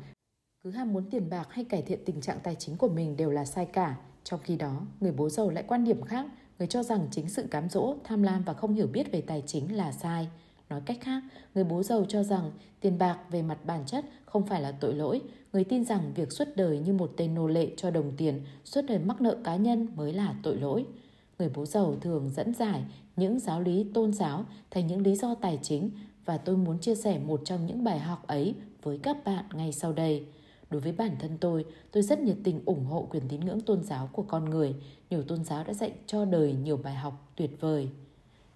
cứ 0.64 0.72
ham 0.72 0.94
muốn 0.94 1.10
tiền 1.10 1.30
bạc 1.30 1.48
hay 1.50 1.66
cải 1.66 1.82
thiện 1.82 2.00
tình 2.06 2.22
trạng 2.22 2.40
tài 2.44 2.56
chính 2.56 2.78
của 2.78 2.88
mình 2.88 3.18
đều 3.18 3.32
là 3.32 3.46
sai 3.46 3.66
cả. 3.66 3.96
Trong 4.24 4.40
khi 4.44 4.56
đó, 4.56 4.82
người 5.00 5.12
bố 5.12 5.30
giàu 5.30 5.50
lại 5.50 5.64
quan 5.68 5.84
điểm 5.84 6.02
khác, 6.02 6.26
người 6.60 6.68
cho 6.68 6.84
rằng 6.84 7.08
chính 7.12 7.30
sự 7.30 7.48
cám 7.52 7.70
dỗ, 7.70 7.96
tham 8.04 8.24
lam 8.24 8.44
và 8.44 8.54
không 8.54 8.74
hiểu 8.74 8.88
biết 8.88 9.12
về 9.12 9.22
tài 9.22 9.44
chính 9.46 9.76
là 9.76 9.92
sai. 9.92 10.30
Nói 10.70 10.82
cách 10.86 10.98
khác, 11.02 11.24
người 11.56 11.64
bố 11.64 11.84
giàu 11.84 12.06
cho 12.08 12.24
rằng 12.24 12.52
tiền 12.80 12.98
bạc 12.98 13.18
về 13.30 13.42
mặt 13.42 13.58
bản 13.66 13.84
chất 13.86 14.06
không 14.26 14.46
phải 14.46 14.62
là 14.62 14.72
tội 14.72 14.94
lỗi. 14.94 15.22
Người 15.54 15.64
tin 15.64 15.86
rằng 15.86 16.12
việc 16.16 16.32
suốt 16.32 16.46
đời 16.56 16.80
như 16.80 16.94
một 16.94 17.12
tên 17.18 17.36
nô 17.36 17.48
lệ 17.48 17.68
cho 17.78 17.92
đồng 17.92 18.12
tiền, 18.18 18.42
suốt 18.64 18.82
đời 18.88 19.00
mắc 19.00 19.22
nợ 19.22 19.38
cá 19.44 19.56
nhân 19.56 19.88
mới 19.96 20.14
là 20.14 20.36
tội 20.44 20.56
lỗi. 20.56 20.86
Người 21.42 21.50
bố 21.56 21.66
giàu 21.66 21.96
thường 22.02 22.30
dẫn 22.30 22.54
giải 22.54 22.84
những 23.16 23.40
giáo 23.40 23.62
lý 23.62 23.86
tôn 23.94 24.14
giáo 24.14 24.46
thành 24.72 24.88
những 24.88 25.02
lý 25.02 25.16
do 25.16 25.36
tài 25.36 25.60
chính 25.62 25.90
và 26.26 26.38
tôi 26.38 26.58
muốn 26.58 26.80
chia 26.80 26.96
sẻ 26.96 27.20
một 27.20 27.42
trong 27.46 27.66
những 27.66 27.84
bài 27.84 28.00
học 28.00 28.28
ấy 28.28 28.56
với 28.82 28.98
các 28.98 29.18
bạn 29.26 29.46
ngay 29.54 29.72
sau 29.72 29.94
đây. 29.94 30.26
Đối 30.70 30.82
với 30.82 30.92
bản 30.92 31.16
thân 31.20 31.38
tôi, 31.38 31.66
tôi 31.92 32.04
rất 32.04 32.20
nhiệt 32.20 32.38
tình 32.44 32.62
ủng 32.66 32.86
hộ 32.86 33.08
quyền 33.12 33.24
tín 33.28 33.40
ngưỡng 33.40 33.62
tôn 33.62 33.84
giáo 33.84 34.10
của 34.12 34.24
con 34.24 34.50
người. 34.50 34.76
Nhiều 35.10 35.24
tôn 35.24 35.44
giáo 35.44 35.64
đã 35.64 35.74
dạy 35.74 35.92
cho 36.06 36.26
đời 36.26 36.54
nhiều 36.54 36.78
bài 36.78 36.96
học 36.96 37.32
tuyệt 37.36 37.62
vời. 37.62 37.90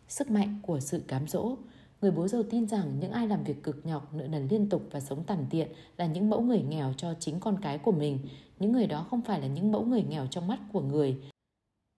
Sức 0.07 0.31
mạnh 0.31 0.59
của 0.63 0.79
sự 0.79 1.01
cám 1.07 1.27
dỗ 1.27 1.55
Người 2.01 2.11
bố 2.11 2.27
giàu 2.27 2.43
tin 2.43 2.67
rằng 2.67 2.99
những 2.99 3.11
ai 3.11 3.27
làm 3.27 3.43
việc 3.43 3.63
cực 3.63 3.85
nhọc, 3.85 4.13
nợ 4.13 4.27
nần 4.27 4.47
liên 4.47 4.69
tục 4.69 4.81
và 4.91 4.99
sống 4.99 5.23
tàn 5.23 5.45
tiện 5.49 5.67
là 5.97 6.05
những 6.05 6.29
mẫu 6.29 6.41
người 6.41 6.61
nghèo 6.61 6.93
cho 6.97 7.13
chính 7.19 7.39
con 7.39 7.57
cái 7.61 7.77
của 7.77 7.91
mình. 7.91 8.19
Những 8.59 8.71
người 8.71 8.87
đó 8.87 9.05
không 9.09 9.21
phải 9.21 9.41
là 9.41 9.47
những 9.47 9.71
mẫu 9.71 9.85
người 9.85 10.03
nghèo 10.03 10.27
trong 10.27 10.47
mắt 10.47 10.59
của 10.73 10.81
người, 10.81 11.17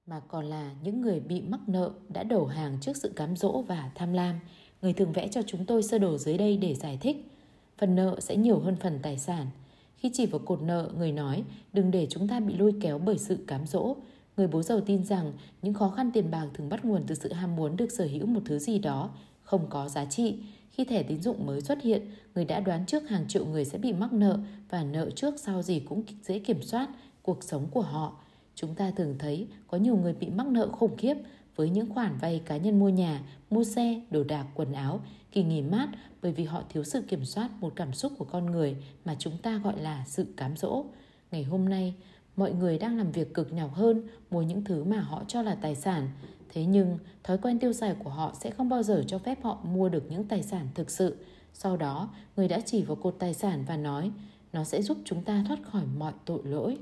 mà 0.08 0.20
còn 0.20 0.46
là 0.46 0.72
những 0.84 1.02
người 1.02 1.20
bị 1.20 1.42
mắc 1.42 1.60
nợ 1.68 1.92
đã 2.10 2.24
đổ 2.24 2.46
hàng 2.46 2.78
trước 2.82 2.98
sự 2.98 3.14
cám 3.16 3.36
dỗ 3.36 3.62
và 3.62 3.92
tham 3.96 4.14
lam. 4.14 4.40
Người 4.82 4.94
thường 4.94 5.14
vẽ 5.14 5.28
cho 5.28 5.42
chúng 5.42 5.66
tôi 5.66 5.84
sơ 5.84 5.98
đồ 5.98 6.18
dưới 6.18 6.38
đây 6.38 6.58
để 6.58 6.76
giải 6.76 6.98
thích. 7.02 7.32
Phần 7.78 7.96
nợ 7.96 8.20
sẽ 8.20 8.36
nhiều 8.36 8.60
hơn 8.60 8.76
phần 8.76 9.00
tài 9.02 9.18
sản. 9.18 9.48
Khi 9.98 10.12
chỉ 10.14 10.26
vào 10.26 10.40
cột 10.40 10.62
nợ, 10.62 10.92
người 10.98 11.12
nói 11.12 11.44
đừng 11.74 11.92
để 11.92 12.08
chúng 12.10 12.28
ta 12.28 12.40
bị 12.40 12.58
lôi 12.58 12.74
kéo 12.82 12.98
bởi 12.98 13.18
sự 13.18 13.38
cám 13.48 13.68
dỗ. 13.68 13.96
Người 14.38 14.48
bố 14.48 14.64
giàu 14.64 14.82
tin 14.82 15.04
rằng 15.04 15.34
những 15.62 15.74
khó 15.74 15.90
khăn 15.90 16.12
tiền 16.12 16.32
bạc 16.32 16.48
thường 16.54 16.70
bắt 16.70 16.86
nguồn 16.86 17.04
từ 17.08 17.16
sự 17.16 17.34
ham 17.34 17.56
muốn 17.56 17.78
được 17.78 17.92
sở 17.92 18.06
hữu 18.06 18.26
một 18.26 18.42
thứ 18.46 18.60
gì 18.60 18.80
đó 18.80 19.10
không 19.44 19.68
có 19.70 19.90
giá 19.90 20.06
trị. 20.06 20.36
Khi 20.72 20.86
thẻ 20.86 21.04
tín 21.04 21.22
dụng 21.22 21.46
mới 21.46 21.62
xuất 21.62 21.82
hiện, 21.82 22.02
người 22.36 22.46
đã 22.46 22.60
đoán 22.60 22.86
trước 22.86 23.10
hàng 23.10 23.28
triệu 23.28 23.46
người 23.46 23.66
sẽ 23.66 23.78
bị 23.78 23.94
mắc 23.94 24.14
nợ 24.14 24.40
và 24.70 24.84
nợ 24.84 25.10
trước 25.10 25.40
sau 25.40 25.62
gì 25.62 25.80
cũng 25.80 26.04
dễ 26.24 26.40
kiểm 26.40 26.62
soát 26.62 26.90
cuộc 27.22 27.44
sống 27.44 27.68
của 27.72 27.82
họ. 27.82 28.18
Chúng 28.60 28.76
ta 28.76 28.92
thường 28.92 29.16
thấy 29.20 29.48
có 29.68 29.78
nhiều 29.78 29.98
người 29.98 30.14
bị 30.14 30.30
mắc 30.30 30.48
nợ 30.48 30.68
khủng 30.72 30.98
khiếp 30.98 31.18
với 31.56 31.70
những 31.70 31.94
khoản 31.94 32.18
vay 32.22 32.42
cá 32.46 32.58
nhân 32.58 32.80
mua 32.80 32.90
nhà, 32.90 33.22
mua 33.50 33.64
xe, 33.64 34.02
đồ 34.10 34.24
đạc, 34.24 34.46
quần 34.56 34.74
áo, 34.74 35.00
kỳ 35.32 35.44
nghỉ 35.44 35.62
mát 35.62 35.90
bởi 36.22 36.32
vì 36.32 36.44
họ 36.44 36.64
thiếu 36.70 36.84
sự 36.84 37.02
kiểm 37.02 37.26
soát 37.26 37.50
một 37.60 37.74
cảm 37.76 37.94
xúc 37.94 38.14
của 38.18 38.26
con 38.26 38.46
người 38.46 38.76
mà 39.06 39.16
chúng 39.20 39.38
ta 39.38 39.62
gọi 39.64 39.82
là 39.82 40.04
sự 40.08 40.26
cám 40.38 40.58
dỗ. 40.58 40.86
Ngày 41.32 41.44
hôm 41.44 41.70
nay, 41.70 41.94
mọi 42.36 42.54
người 42.54 42.78
đang 42.78 42.98
làm 42.98 43.12
việc 43.12 43.34
cực 43.34 43.54
nhọc 43.54 43.74
hơn 43.74 44.08
mua 44.30 44.42
những 44.42 44.64
thứ 44.64 44.84
mà 44.84 45.00
họ 45.00 45.24
cho 45.28 45.42
là 45.42 45.56
tài 45.56 45.76
sản 45.76 46.10
Thế 46.54 46.66
nhưng, 46.66 46.98
thói 47.24 47.38
quen 47.38 47.60
tiêu 47.60 47.74
xài 47.74 47.96
của 48.04 48.10
họ 48.10 48.34
sẽ 48.40 48.52
không 48.52 48.70
bao 48.70 48.84
giờ 48.84 49.04
cho 49.08 49.18
phép 49.18 49.44
họ 49.44 49.60
mua 49.64 49.90
được 49.90 50.12
những 50.12 50.28
tài 50.28 50.44
sản 50.44 50.68
thực 50.76 50.90
sự. 50.90 51.18
Sau 51.54 51.78
đó, 51.78 52.10
người 52.36 52.48
đã 52.48 52.60
chỉ 52.60 52.84
vào 52.84 52.96
cột 52.96 53.16
tài 53.20 53.34
sản 53.34 53.64
và 53.68 53.78
nói, 53.78 54.12
nó 54.54 54.64
sẽ 54.64 54.82
giúp 54.82 54.98
chúng 55.06 55.24
ta 55.24 55.44
thoát 55.48 55.60
khỏi 55.64 55.84
mọi 55.98 56.14
tội 56.26 56.42
lỗi. 56.44 56.78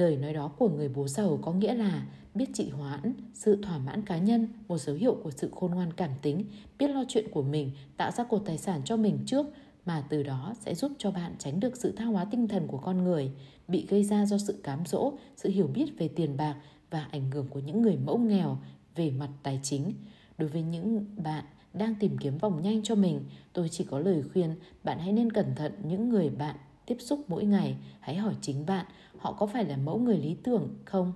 Lời 0.00 0.16
nói 0.16 0.32
đó 0.32 0.50
của 0.58 0.68
người 0.68 0.88
bố 0.88 1.08
giàu 1.08 1.38
có 1.42 1.52
nghĩa 1.52 1.74
là 1.74 2.06
biết 2.34 2.46
trị 2.54 2.70
hoãn, 2.70 3.12
sự 3.34 3.62
thỏa 3.62 3.78
mãn 3.78 4.02
cá 4.02 4.18
nhân, 4.18 4.48
một 4.68 4.78
dấu 4.78 4.96
hiệu 4.96 5.16
của 5.22 5.30
sự 5.30 5.50
khôn 5.54 5.70
ngoan 5.70 5.92
cảm 5.92 6.10
tính, 6.22 6.44
biết 6.78 6.88
lo 6.88 7.04
chuyện 7.08 7.24
của 7.30 7.42
mình, 7.42 7.70
tạo 7.96 8.10
ra 8.10 8.24
cột 8.24 8.42
tài 8.46 8.58
sản 8.58 8.80
cho 8.84 8.96
mình 8.96 9.18
trước 9.26 9.46
mà 9.86 10.04
từ 10.08 10.22
đó 10.22 10.54
sẽ 10.60 10.74
giúp 10.74 10.92
cho 10.98 11.10
bạn 11.10 11.34
tránh 11.38 11.60
được 11.60 11.76
sự 11.76 11.92
tha 11.96 12.04
hóa 12.04 12.24
tinh 12.24 12.48
thần 12.48 12.66
của 12.66 12.78
con 12.78 13.04
người 13.04 13.30
bị 13.68 13.86
gây 13.88 14.04
ra 14.04 14.26
do 14.26 14.38
sự 14.38 14.60
cám 14.62 14.86
dỗ, 14.86 15.12
sự 15.36 15.48
hiểu 15.48 15.66
biết 15.66 15.98
về 15.98 16.08
tiền 16.08 16.36
bạc 16.36 16.56
và 16.90 17.08
ảnh 17.10 17.30
hưởng 17.30 17.48
của 17.48 17.60
những 17.60 17.82
người 17.82 17.96
mẫu 17.96 18.18
nghèo 18.18 18.58
về 18.96 19.10
mặt 19.10 19.30
tài 19.42 19.60
chính. 19.62 19.92
Đối 20.38 20.48
với 20.48 20.62
những 20.62 21.06
bạn 21.16 21.44
đang 21.74 21.94
tìm 21.94 22.18
kiếm 22.18 22.38
vòng 22.38 22.62
nhanh 22.62 22.82
cho 22.82 22.94
mình, 22.94 23.24
tôi 23.52 23.68
chỉ 23.68 23.84
có 23.84 23.98
lời 23.98 24.22
khuyên 24.32 24.54
bạn 24.84 24.98
hãy 24.98 25.12
nên 25.12 25.32
cẩn 25.32 25.54
thận 25.54 25.72
những 25.84 26.08
người 26.08 26.30
bạn 26.30 26.56
tiếp 26.90 26.96
xúc 27.00 27.24
mỗi 27.28 27.44
ngày. 27.44 27.76
Hãy 28.00 28.16
hỏi 28.16 28.34
chính 28.40 28.66
bạn, 28.66 28.86
họ 29.18 29.32
có 29.32 29.46
phải 29.46 29.64
là 29.64 29.76
mẫu 29.76 29.98
người 29.98 30.18
lý 30.18 30.36
tưởng 30.42 30.68
không? 30.84 31.12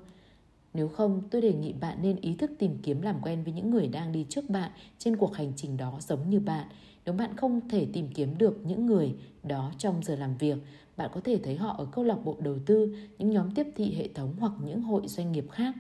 Nếu 0.75 0.89
không, 0.89 1.23
tôi 1.31 1.43
đề 1.43 1.53
nghị 1.53 1.73
bạn 1.73 1.99
nên 2.03 2.17
ý 2.21 2.35
thức 2.35 2.51
tìm 2.59 2.79
kiếm 2.83 3.03
làm 3.03 3.17
quen 3.23 3.45
với 3.45 3.53
những 3.53 3.71
người 3.71 3.89
đang 3.89 4.13
đi 4.13 4.27
trước 4.29 4.51
bạn 4.51 4.71
trên 4.99 5.17
cuộc 5.17 5.35
hành 5.35 5.53
trình 5.57 5.77
đó 5.77 5.99
giống 6.01 6.31
như 6.31 6.41
bạn. 6.41 6.67
Nếu 7.05 7.15
bạn 7.15 7.37
không 7.37 7.69
thể 7.69 7.87
tìm 7.93 8.09
kiếm 8.15 8.39
được 8.39 8.61
những 8.65 8.87
người 8.87 9.15
đó 9.43 9.73
trong 9.79 10.03
giờ 10.03 10.17
làm 10.17 10.37
việc, 10.37 10.59
bạn 10.97 11.11
có 11.15 11.21
thể 11.25 11.39
thấy 11.45 11.57
họ 11.57 11.75
ở 11.79 11.87
câu 11.93 12.05
lạc 12.05 12.19
bộ 12.25 12.37
đầu 12.41 12.57
tư, 12.67 12.97
những 13.19 13.31
nhóm 13.31 13.55
tiếp 13.55 13.67
thị 13.77 13.95
hệ 13.95 14.09
thống 14.09 14.35
hoặc 14.39 14.53
những 14.65 14.83
hội 14.83 15.03
doanh 15.07 15.33
nghiệp 15.33 15.47
khác. 15.51 15.75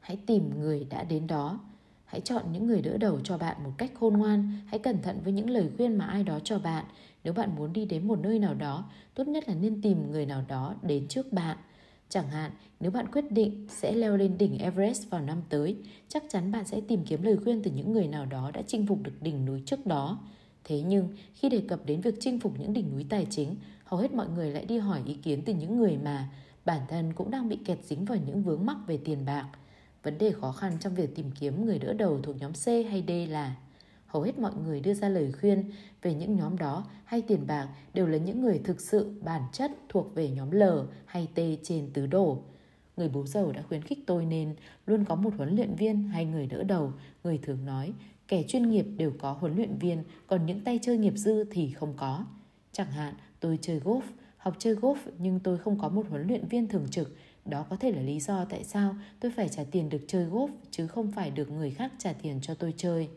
Hãy 0.00 0.18
tìm 0.26 0.60
người 0.60 0.86
đã 0.90 1.04
đến 1.04 1.26
đó. 1.26 1.60
Hãy 2.04 2.20
chọn 2.20 2.52
những 2.52 2.66
người 2.66 2.82
đỡ 2.82 2.96
đầu 2.96 3.20
cho 3.24 3.38
bạn 3.38 3.64
một 3.64 3.72
cách 3.78 3.90
khôn 3.94 4.14
ngoan. 4.16 4.52
Hãy 4.66 4.78
cẩn 4.78 5.02
thận 5.02 5.20
với 5.24 5.32
những 5.32 5.50
lời 5.50 5.70
khuyên 5.76 5.98
mà 5.98 6.04
ai 6.04 6.24
đó 6.24 6.38
cho 6.44 6.58
bạn. 6.58 6.84
Nếu 7.26 7.32
bạn 7.32 7.56
muốn 7.56 7.72
đi 7.72 7.84
đến 7.84 8.08
một 8.08 8.18
nơi 8.18 8.38
nào 8.38 8.54
đó, 8.54 8.84
tốt 9.14 9.28
nhất 9.28 9.48
là 9.48 9.54
nên 9.54 9.82
tìm 9.82 10.10
người 10.10 10.26
nào 10.26 10.44
đó 10.48 10.74
đến 10.82 11.08
trước 11.08 11.32
bạn. 11.32 11.56
Chẳng 12.08 12.28
hạn, 12.28 12.50
nếu 12.80 12.90
bạn 12.90 13.06
quyết 13.12 13.32
định 13.32 13.66
sẽ 13.70 13.92
leo 13.92 14.16
lên 14.16 14.38
đỉnh 14.38 14.58
Everest 14.58 15.10
vào 15.10 15.20
năm 15.20 15.42
tới, 15.48 15.76
chắc 16.08 16.24
chắn 16.28 16.52
bạn 16.52 16.64
sẽ 16.64 16.80
tìm 16.88 17.04
kiếm 17.04 17.22
lời 17.22 17.36
khuyên 17.44 17.62
từ 17.62 17.70
những 17.70 17.92
người 17.92 18.06
nào 18.06 18.26
đó 18.26 18.50
đã 18.54 18.62
chinh 18.66 18.86
phục 18.86 19.02
được 19.02 19.12
đỉnh 19.20 19.44
núi 19.44 19.62
trước 19.66 19.86
đó. 19.86 20.18
Thế 20.64 20.80
nhưng, 20.80 21.08
khi 21.34 21.48
đề 21.48 21.62
cập 21.68 21.86
đến 21.86 22.00
việc 22.00 22.14
chinh 22.20 22.40
phục 22.40 22.60
những 22.60 22.72
đỉnh 22.72 22.92
núi 22.92 23.06
tài 23.08 23.26
chính, 23.30 23.56
hầu 23.84 24.00
hết 24.00 24.12
mọi 24.12 24.28
người 24.28 24.50
lại 24.50 24.64
đi 24.64 24.78
hỏi 24.78 25.02
ý 25.06 25.14
kiến 25.14 25.42
từ 25.46 25.54
những 25.54 25.76
người 25.76 25.96
mà 26.04 26.28
bản 26.64 26.80
thân 26.88 27.12
cũng 27.12 27.30
đang 27.30 27.48
bị 27.48 27.56
kẹt 27.64 27.78
dính 27.84 28.04
vào 28.04 28.18
những 28.26 28.42
vướng 28.42 28.66
mắc 28.66 28.76
về 28.86 28.98
tiền 29.04 29.24
bạc. 29.24 29.48
Vấn 30.02 30.18
đề 30.18 30.32
khó 30.32 30.52
khăn 30.52 30.72
trong 30.80 30.94
việc 30.94 31.14
tìm 31.14 31.30
kiếm 31.40 31.66
người 31.66 31.78
đỡ 31.78 31.92
đầu 31.92 32.20
thuộc 32.22 32.36
nhóm 32.36 32.52
C 32.52 32.66
hay 32.66 33.04
D 33.08 33.30
là 33.30 33.56
hầu 34.06 34.22
hết 34.22 34.38
mọi 34.38 34.52
người 34.64 34.80
đưa 34.80 34.94
ra 34.94 35.08
lời 35.08 35.32
khuyên 35.40 35.70
về 36.02 36.14
những 36.14 36.36
nhóm 36.36 36.58
đó 36.58 36.84
hay 37.04 37.22
tiền 37.22 37.46
bạc 37.46 37.68
đều 37.94 38.06
là 38.06 38.18
những 38.18 38.40
người 38.40 38.60
thực 38.64 38.80
sự 38.80 39.20
bản 39.22 39.42
chất 39.52 39.72
thuộc 39.88 40.14
về 40.14 40.30
nhóm 40.30 40.50
L 40.50 40.62
hay 41.04 41.28
T 41.34 41.38
trên 41.62 41.90
tứ 41.92 42.06
đổ 42.06 42.42
Người 42.96 43.08
bố 43.08 43.26
giàu 43.26 43.52
đã 43.52 43.62
khuyến 43.62 43.82
khích 43.82 43.98
tôi 44.06 44.24
nên 44.24 44.54
luôn 44.86 45.04
có 45.04 45.14
một 45.14 45.30
huấn 45.36 45.56
luyện 45.56 45.74
viên 45.74 46.08
hay 46.08 46.24
người 46.24 46.46
đỡ 46.46 46.62
đầu. 46.62 46.92
Người 47.24 47.38
thường 47.38 47.64
nói 47.64 47.92
Kẻ 48.28 48.42
chuyên 48.48 48.70
nghiệp 48.70 48.86
đều 48.96 49.12
có 49.18 49.32
huấn 49.32 49.56
luyện 49.56 49.78
viên, 49.78 50.02
còn 50.26 50.46
những 50.46 50.60
tay 50.60 50.78
chơi 50.82 50.98
nghiệp 50.98 51.12
dư 51.16 51.44
thì 51.44 51.70
không 51.70 51.94
có. 51.96 52.26
Chẳng 52.72 52.90
hạn, 52.90 53.14
tôi 53.40 53.58
chơi 53.62 53.80
golf, 53.80 54.00
học 54.36 54.54
chơi 54.58 54.74
golf 54.74 54.96
nhưng 55.18 55.40
tôi 55.40 55.58
không 55.58 55.78
có 55.78 55.88
một 55.88 56.06
huấn 56.08 56.26
luyện 56.26 56.48
viên 56.48 56.68
thường 56.68 56.86
trực. 56.90 57.16
Đó 57.44 57.66
có 57.70 57.76
thể 57.76 57.92
là 57.92 58.02
lý 58.02 58.20
do 58.20 58.44
tại 58.44 58.64
sao 58.64 58.96
tôi 59.20 59.32
phải 59.36 59.48
trả 59.48 59.64
tiền 59.64 59.88
được 59.88 60.04
chơi 60.06 60.26
golf 60.26 60.48
chứ 60.70 60.86
không 60.86 61.12
phải 61.12 61.30
được 61.30 61.50
người 61.50 61.70
khác 61.70 61.92
trả 61.98 62.12
tiền 62.12 62.38
cho 62.42 62.54
tôi 62.54 62.74
chơi. 62.76 63.08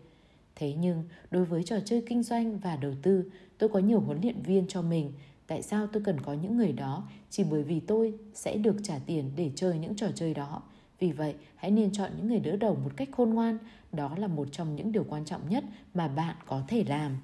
Thế 0.59 0.73
nhưng, 0.73 1.03
đối 1.31 1.45
với 1.45 1.63
trò 1.63 1.75
chơi 1.85 2.03
kinh 2.07 2.23
doanh 2.23 2.57
và 2.57 2.75
đầu 2.75 2.93
tư, 3.01 3.31
tôi 3.57 3.69
có 3.69 3.79
nhiều 3.79 3.99
huấn 3.99 4.21
luyện 4.21 4.41
viên 4.41 4.67
cho 4.67 4.81
mình. 4.81 5.13
Tại 5.47 5.61
sao 5.61 5.87
tôi 5.87 6.03
cần 6.05 6.19
có 6.21 6.33
những 6.33 6.57
người 6.57 6.71
đó? 6.71 7.07
Chỉ 7.29 7.43
bởi 7.43 7.63
vì 7.63 7.79
tôi 7.79 8.13
sẽ 8.33 8.57
được 8.57 8.75
trả 8.83 8.99
tiền 9.05 9.31
để 9.35 9.51
chơi 9.55 9.79
những 9.79 9.95
trò 9.95 10.07
chơi 10.15 10.33
đó. 10.33 10.61
Vì 10.99 11.11
vậy, 11.11 11.35
hãy 11.55 11.71
nên 11.71 11.91
chọn 11.91 12.11
những 12.17 12.27
người 12.27 12.39
đỡ 12.39 12.55
đầu 12.55 12.75
một 12.75 12.91
cách 12.95 13.09
khôn 13.11 13.29
ngoan. 13.29 13.57
Đó 13.91 14.15
là 14.17 14.27
một 14.27 14.47
trong 14.51 14.75
những 14.75 14.91
điều 14.91 15.05
quan 15.09 15.25
trọng 15.25 15.49
nhất 15.49 15.63
mà 15.93 16.07
bạn 16.07 16.35
có 16.45 16.63
thể 16.67 16.83
làm. 16.83 17.17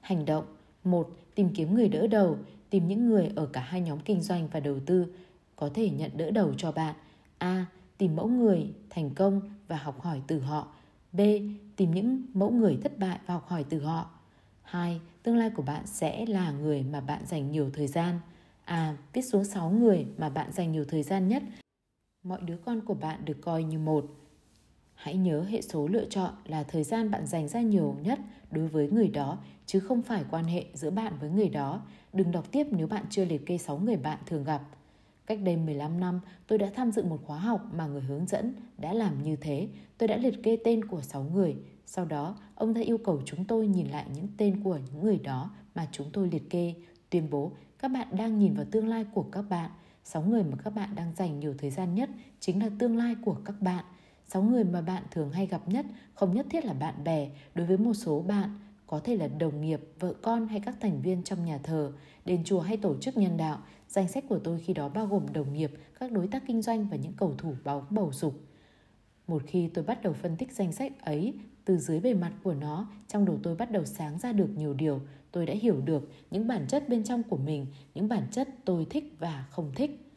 Hành 0.00 0.24
động 0.24 0.44
1. 0.84 1.10
Tìm 1.34 1.48
kiếm 1.54 1.74
người 1.74 1.88
đỡ 1.88 2.06
đầu. 2.06 2.38
Tìm 2.70 2.88
những 2.88 3.08
người 3.08 3.32
ở 3.36 3.46
cả 3.46 3.60
hai 3.60 3.80
nhóm 3.80 4.00
kinh 4.00 4.20
doanh 4.20 4.48
và 4.48 4.60
đầu 4.60 4.78
tư 4.86 5.06
có 5.56 5.70
thể 5.74 5.90
nhận 5.90 6.10
đỡ 6.16 6.30
đầu 6.30 6.54
cho 6.56 6.72
bạn. 6.72 6.94
A. 7.38 7.66
Tìm 7.98 8.16
mẫu 8.16 8.28
người 8.28 8.74
thành 8.90 9.10
công 9.10 9.40
và 9.68 9.76
học 9.76 10.00
hỏi 10.00 10.22
từ 10.26 10.40
họ. 10.40 10.68
B. 11.12 11.20
Tìm 11.78 11.90
những 11.90 12.22
mẫu 12.34 12.50
người 12.50 12.78
thất 12.82 12.98
bại 12.98 13.18
và 13.26 13.34
học 13.34 13.48
hỏi 13.48 13.64
từ 13.68 13.80
họ. 13.80 14.10
2. 14.62 15.00
Tương 15.22 15.36
lai 15.36 15.50
của 15.50 15.62
bạn 15.62 15.86
sẽ 15.86 16.26
là 16.26 16.50
người 16.50 16.82
mà 16.82 17.00
bạn 17.00 17.22
dành 17.26 17.50
nhiều 17.50 17.70
thời 17.74 17.86
gian. 17.86 18.20
À, 18.64 18.96
viết 19.12 19.22
xuống 19.22 19.44
6 19.44 19.70
người 19.70 20.06
mà 20.18 20.28
bạn 20.28 20.52
dành 20.52 20.72
nhiều 20.72 20.84
thời 20.88 21.02
gian 21.02 21.28
nhất. 21.28 21.42
Mọi 22.24 22.40
đứa 22.40 22.56
con 22.56 22.80
của 22.80 22.94
bạn 22.94 23.24
được 23.24 23.36
coi 23.42 23.64
như 23.64 23.78
một. 23.78 24.04
Hãy 24.94 25.16
nhớ 25.16 25.42
hệ 25.42 25.62
số 25.62 25.88
lựa 25.88 26.04
chọn 26.04 26.34
là 26.44 26.62
thời 26.62 26.84
gian 26.84 27.10
bạn 27.10 27.26
dành 27.26 27.48
ra 27.48 27.60
nhiều 27.60 27.96
nhất 28.02 28.18
đối 28.50 28.68
với 28.68 28.90
người 28.90 29.08
đó 29.08 29.38
chứ 29.66 29.80
không 29.80 30.02
phải 30.02 30.24
quan 30.30 30.44
hệ 30.44 30.64
giữa 30.74 30.90
bạn 30.90 31.12
với 31.20 31.30
người 31.30 31.48
đó. 31.48 31.82
Đừng 32.12 32.32
đọc 32.32 32.52
tiếp 32.52 32.66
nếu 32.70 32.86
bạn 32.86 33.04
chưa 33.10 33.24
liệt 33.24 33.46
kê 33.46 33.58
6 33.58 33.78
người 33.78 33.96
bạn 33.96 34.18
thường 34.26 34.44
gặp. 34.44 34.62
Cách 35.28 35.38
đây 35.44 35.56
15 35.56 36.00
năm, 36.00 36.20
tôi 36.46 36.58
đã 36.58 36.70
tham 36.74 36.92
dự 36.92 37.04
một 37.04 37.20
khóa 37.26 37.38
học 37.38 37.60
mà 37.74 37.86
người 37.86 38.02
hướng 38.02 38.26
dẫn 38.26 38.52
đã 38.78 38.92
làm 38.92 39.22
như 39.22 39.36
thế. 39.36 39.68
Tôi 39.98 40.08
đã 40.08 40.16
liệt 40.16 40.42
kê 40.42 40.56
tên 40.64 40.84
của 40.84 41.02
6 41.02 41.22
người. 41.22 41.56
Sau 41.86 42.04
đó, 42.04 42.36
ông 42.54 42.74
ta 42.74 42.80
yêu 42.80 42.98
cầu 42.98 43.22
chúng 43.24 43.44
tôi 43.44 43.66
nhìn 43.66 43.86
lại 43.86 44.06
những 44.14 44.28
tên 44.36 44.62
của 44.64 44.78
những 44.86 45.02
người 45.02 45.18
đó 45.18 45.50
mà 45.74 45.88
chúng 45.92 46.10
tôi 46.12 46.28
liệt 46.28 46.50
kê, 46.50 46.74
tuyên 47.10 47.30
bố 47.30 47.52
các 47.78 47.88
bạn 47.88 48.08
đang 48.16 48.38
nhìn 48.38 48.54
vào 48.54 48.66
tương 48.70 48.88
lai 48.88 49.04
của 49.14 49.22
các 49.22 49.42
bạn. 49.48 49.70
6 50.04 50.22
người 50.22 50.42
mà 50.44 50.56
các 50.64 50.74
bạn 50.74 50.94
đang 50.94 51.14
dành 51.14 51.40
nhiều 51.40 51.54
thời 51.58 51.70
gian 51.70 51.94
nhất 51.94 52.10
chính 52.40 52.62
là 52.62 52.70
tương 52.78 52.96
lai 52.96 53.16
của 53.24 53.36
các 53.44 53.60
bạn. 53.60 53.84
6 54.26 54.42
người 54.42 54.64
mà 54.64 54.80
bạn 54.80 55.02
thường 55.10 55.30
hay 55.30 55.46
gặp 55.46 55.68
nhất 55.68 55.86
không 56.14 56.34
nhất 56.34 56.46
thiết 56.50 56.64
là 56.64 56.72
bạn 56.72 57.04
bè, 57.04 57.30
đối 57.54 57.66
với 57.66 57.76
một 57.76 57.94
số 57.94 58.20
bạn 58.20 58.58
có 58.88 58.98
thể 58.98 59.16
là 59.16 59.28
đồng 59.28 59.60
nghiệp, 59.60 59.80
vợ 60.00 60.14
con 60.22 60.48
hay 60.48 60.60
các 60.60 60.74
thành 60.80 61.02
viên 61.02 61.22
trong 61.22 61.44
nhà 61.44 61.58
thờ, 61.62 61.92
đền 62.24 62.44
chùa 62.44 62.60
hay 62.60 62.76
tổ 62.76 62.96
chức 63.00 63.16
nhân 63.16 63.36
đạo. 63.36 63.58
Danh 63.88 64.08
sách 64.08 64.24
của 64.28 64.38
tôi 64.38 64.60
khi 64.60 64.74
đó 64.74 64.88
bao 64.88 65.06
gồm 65.06 65.32
đồng 65.32 65.52
nghiệp, 65.52 65.70
các 66.00 66.12
đối 66.12 66.26
tác 66.26 66.42
kinh 66.46 66.62
doanh 66.62 66.88
và 66.88 66.96
những 66.96 67.12
cầu 67.12 67.34
thủ 67.38 67.54
bóng 67.64 67.84
bầu 67.90 68.10
dục. 68.12 68.34
Một 69.26 69.42
khi 69.46 69.68
tôi 69.74 69.84
bắt 69.84 70.02
đầu 70.02 70.12
phân 70.12 70.36
tích 70.36 70.52
danh 70.52 70.72
sách 70.72 70.92
ấy 71.04 71.34
từ 71.64 71.78
dưới 71.78 72.00
bề 72.00 72.14
mặt 72.14 72.32
của 72.42 72.54
nó, 72.54 72.88
trong 73.08 73.24
đầu 73.24 73.38
tôi 73.42 73.54
bắt 73.54 73.70
đầu 73.70 73.84
sáng 73.84 74.18
ra 74.18 74.32
được 74.32 74.48
nhiều 74.56 74.74
điều. 74.74 75.00
Tôi 75.32 75.46
đã 75.46 75.54
hiểu 75.54 75.80
được 75.80 76.10
những 76.30 76.46
bản 76.46 76.66
chất 76.68 76.88
bên 76.88 77.04
trong 77.04 77.22
của 77.22 77.36
mình, 77.36 77.66
những 77.94 78.08
bản 78.08 78.22
chất 78.30 78.48
tôi 78.64 78.86
thích 78.90 79.14
và 79.18 79.46
không 79.50 79.72
thích. 79.74 80.07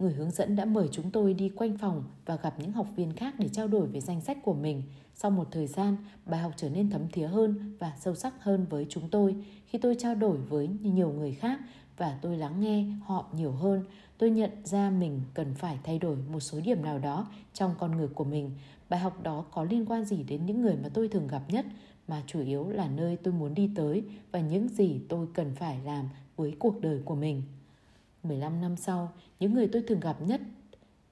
Người 0.00 0.12
hướng 0.12 0.30
dẫn 0.30 0.56
đã 0.56 0.64
mời 0.64 0.88
chúng 0.92 1.10
tôi 1.10 1.34
đi 1.34 1.48
quanh 1.48 1.78
phòng 1.78 2.04
và 2.26 2.36
gặp 2.36 2.54
những 2.58 2.72
học 2.72 2.86
viên 2.96 3.12
khác 3.12 3.34
để 3.38 3.48
trao 3.48 3.68
đổi 3.68 3.86
về 3.86 4.00
danh 4.00 4.20
sách 4.20 4.38
của 4.42 4.54
mình. 4.54 4.82
Sau 5.14 5.30
một 5.30 5.48
thời 5.50 5.66
gian, 5.66 5.96
bài 6.26 6.40
học 6.40 6.52
trở 6.56 6.68
nên 6.68 6.90
thấm 6.90 7.02
thía 7.12 7.26
hơn 7.26 7.76
và 7.78 7.92
sâu 8.00 8.14
sắc 8.14 8.34
hơn 8.42 8.66
với 8.70 8.86
chúng 8.88 9.08
tôi. 9.08 9.36
Khi 9.66 9.78
tôi 9.78 9.96
trao 9.98 10.14
đổi 10.14 10.36
với 10.38 10.68
nhiều 10.82 11.12
người 11.12 11.32
khác 11.32 11.60
và 11.96 12.18
tôi 12.22 12.36
lắng 12.36 12.60
nghe 12.60 12.84
họ 13.04 13.26
nhiều 13.32 13.52
hơn, 13.52 13.84
tôi 14.18 14.30
nhận 14.30 14.50
ra 14.64 14.90
mình 14.90 15.20
cần 15.34 15.54
phải 15.54 15.78
thay 15.84 15.98
đổi 15.98 16.16
một 16.16 16.40
số 16.40 16.60
điểm 16.60 16.82
nào 16.82 16.98
đó 16.98 17.26
trong 17.54 17.74
con 17.78 17.96
người 17.96 18.08
của 18.08 18.24
mình. 18.24 18.50
Bài 18.88 19.00
học 19.00 19.22
đó 19.22 19.44
có 19.50 19.64
liên 19.64 19.86
quan 19.86 20.04
gì 20.04 20.22
đến 20.22 20.46
những 20.46 20.62
người 20.62 20.76
mà 20.82 20.88
tôi 20.94 21.08
thường 21.08 21.26
gặp 21.26 21.42
nhất, 21.48 21.66
mà 22.08 22.22
chủ 22.26 22.40
yếu 22.40 22.70
là 22.70 22.88
nơi 22.88 23.16
tôi 23.16 23.34
muốn 23.34 23.54
đi 23.54 23.70
tới 23.76 24.04
và 24.32 24.40
những 24.40 24.68
gì 24.68 25.00
tôi 25.08 25.26
cần 25.34 25.54
phải 25.54 25.78
làm 25.84 26.08
với 26.36 26.56
cuộc 26.58 26.80
đời 26.80 27.00
của 27.04 27.14
mình. 27.14 27.42
15 28.22 28.60
năm 28.60 28.76
sau, 28.76 29.12
những 29.40 29.54
người 29.54 29.68
tôi 29.72 29.82
thường 29.82 30.00
gặp 30.00 30.22
nhất 30.22 30.40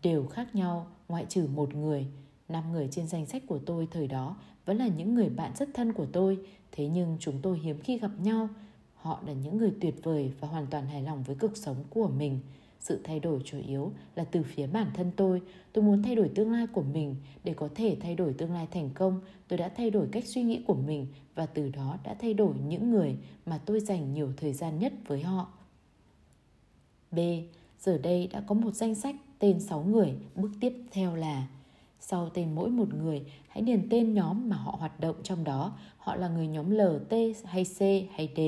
đều 0.03 0.27
khác 0.27 0.55
nhau 0.55 0.87
ngoại 1.09 1.27
trừ 1.29 1.49
một 1.55 1.75
người. 1.75 2.07
Năm 2.49 2.73
người 2.73 2.89
trên 2.91 3.07
danh 3.07 3.27
sách 3.27 3.43
của 3.47 3.59
tôi 3.59 3.89
thời 3.91 4.09
đó 4.09 4.37
vẫn 4.65 4.77
là 4.77 4.89
những 4.89 5.15
người 5.15 5.29
bạn 5.29 5.53
rất 5.57 5.69
thân 5.75 5.93
của 5.93 6.07
tôi, 6.13 6.39
thế 6.73 6.89
nhưng 6.89 7.17
chúng 7.21 7.39
tôi 7.43 7.59
hiếm 7.59 7.81
khi 7.81 7.99
gặp 7.99 8.11
nhau. 8.23 8.49
Họ 8.95 9.21
là 9.27 9.33
những 9.33 9.57
người 9.57 9.73
tuyệt 9.81 9.95
vời 10.03 10.33
và 10.41 10.49
hoàn 10.49 10.67
toàn 10.67 10.87
hài 10.87 11.03
lòng 11.03 11.23
với 11.23 11.37
cuộc 11.41 11.57
sống 11.57 11.85
của 11.91 12.09
mình. 12.09 12.41
Sự 12.81 13.01
thay 13.05 13.21
đổi 13.21 13.41
chủ 13.45 13.59
yếu 13.67 13.93
là 14.15 14.25
từ 14.25 14.43
phía 14.43 14.67
bản 14.67 14.91
thân 14.95 15.11
tôi. 15.17 15.43
Tôi 15.73 15.85
muốn 15.85 16.03
thay 16.03 16.15
đổi 16.17 16.31
tương 16.35 16.53
lai 16.53 16.67
của 16.67 16.83
mình. 16.83 17.17
Để 17.45 17.55
có 17.55 17.69
thể 17.75 17.97
thay 18.01 18.15
đổi 18.15 18.33
tương 18.33 18.53
lai 18.53 18.67
thành 18.71 18.91
công, 18.95 19.21
tôi 19.49 19.59
đã 19.59 19.69
thay 19.69 19.91
đổi 19.91 20.09
cách 20.13 20.25
suy 20.27 20.43
nghĩ 20.43 20.63
của 20.67 20.75
mình 20.75 21.07
và 21.35 21.47
từ 21.47 21.69
đó 21.69 21.99
đã 22.05 22.15
thay 22.15 22.35
đổi 22.35 22.55
những 22.67 22.91
người 22.91 23.17
mà 23.47 23.59
tôi 23.59 23.81
dành 23.81 24.13
nhiều 24.13 24.33
thời 24.37 24.53
gian 24.53 24.79
nhất 24.79 24.93
với 25.07 25.23
họ. 25.23 25.58
B. 27.11 27.19
Giờ 27.81 27.99
đây 27.99 28.27
đã 28.33 28.41
có 28.41 28.55
một 28.55 28.75
danh 28.75 28.95
sách 28.95 29.17
tên 29.39 29.61
6 29.61 29.83
người, 29.83 30.15
bước 30.37 30.51
tiếp 30.61 30.73
theo 30.91 31.17
là 31.17 31.47
sau 32.01 32.29
tên 32.29 32.55
mỗi 32.55 32.71
một 32.71 32.95
người, 32.95 33.23
hãy 33.49 33.63
điền 33.63 33.89
tên 33.91 34.15
nhóm 34.15 34.49
mà 34.49 34.57
họ 34.57 34.77
hoạt 34.79 35.01
động 35.01 35.17
trong 35.23 35.45
đó. 35.45 35.73
Họ 35.99 36.17
là 36.17 36.29
người 36.29 36.47
nhóm 36.47 36.71
L, 36.71 36.81
T 37.09 37.15
hay 37.45 37.65
C 37.65 37.81
hay 38.13 38.29
D. 38.37 38.41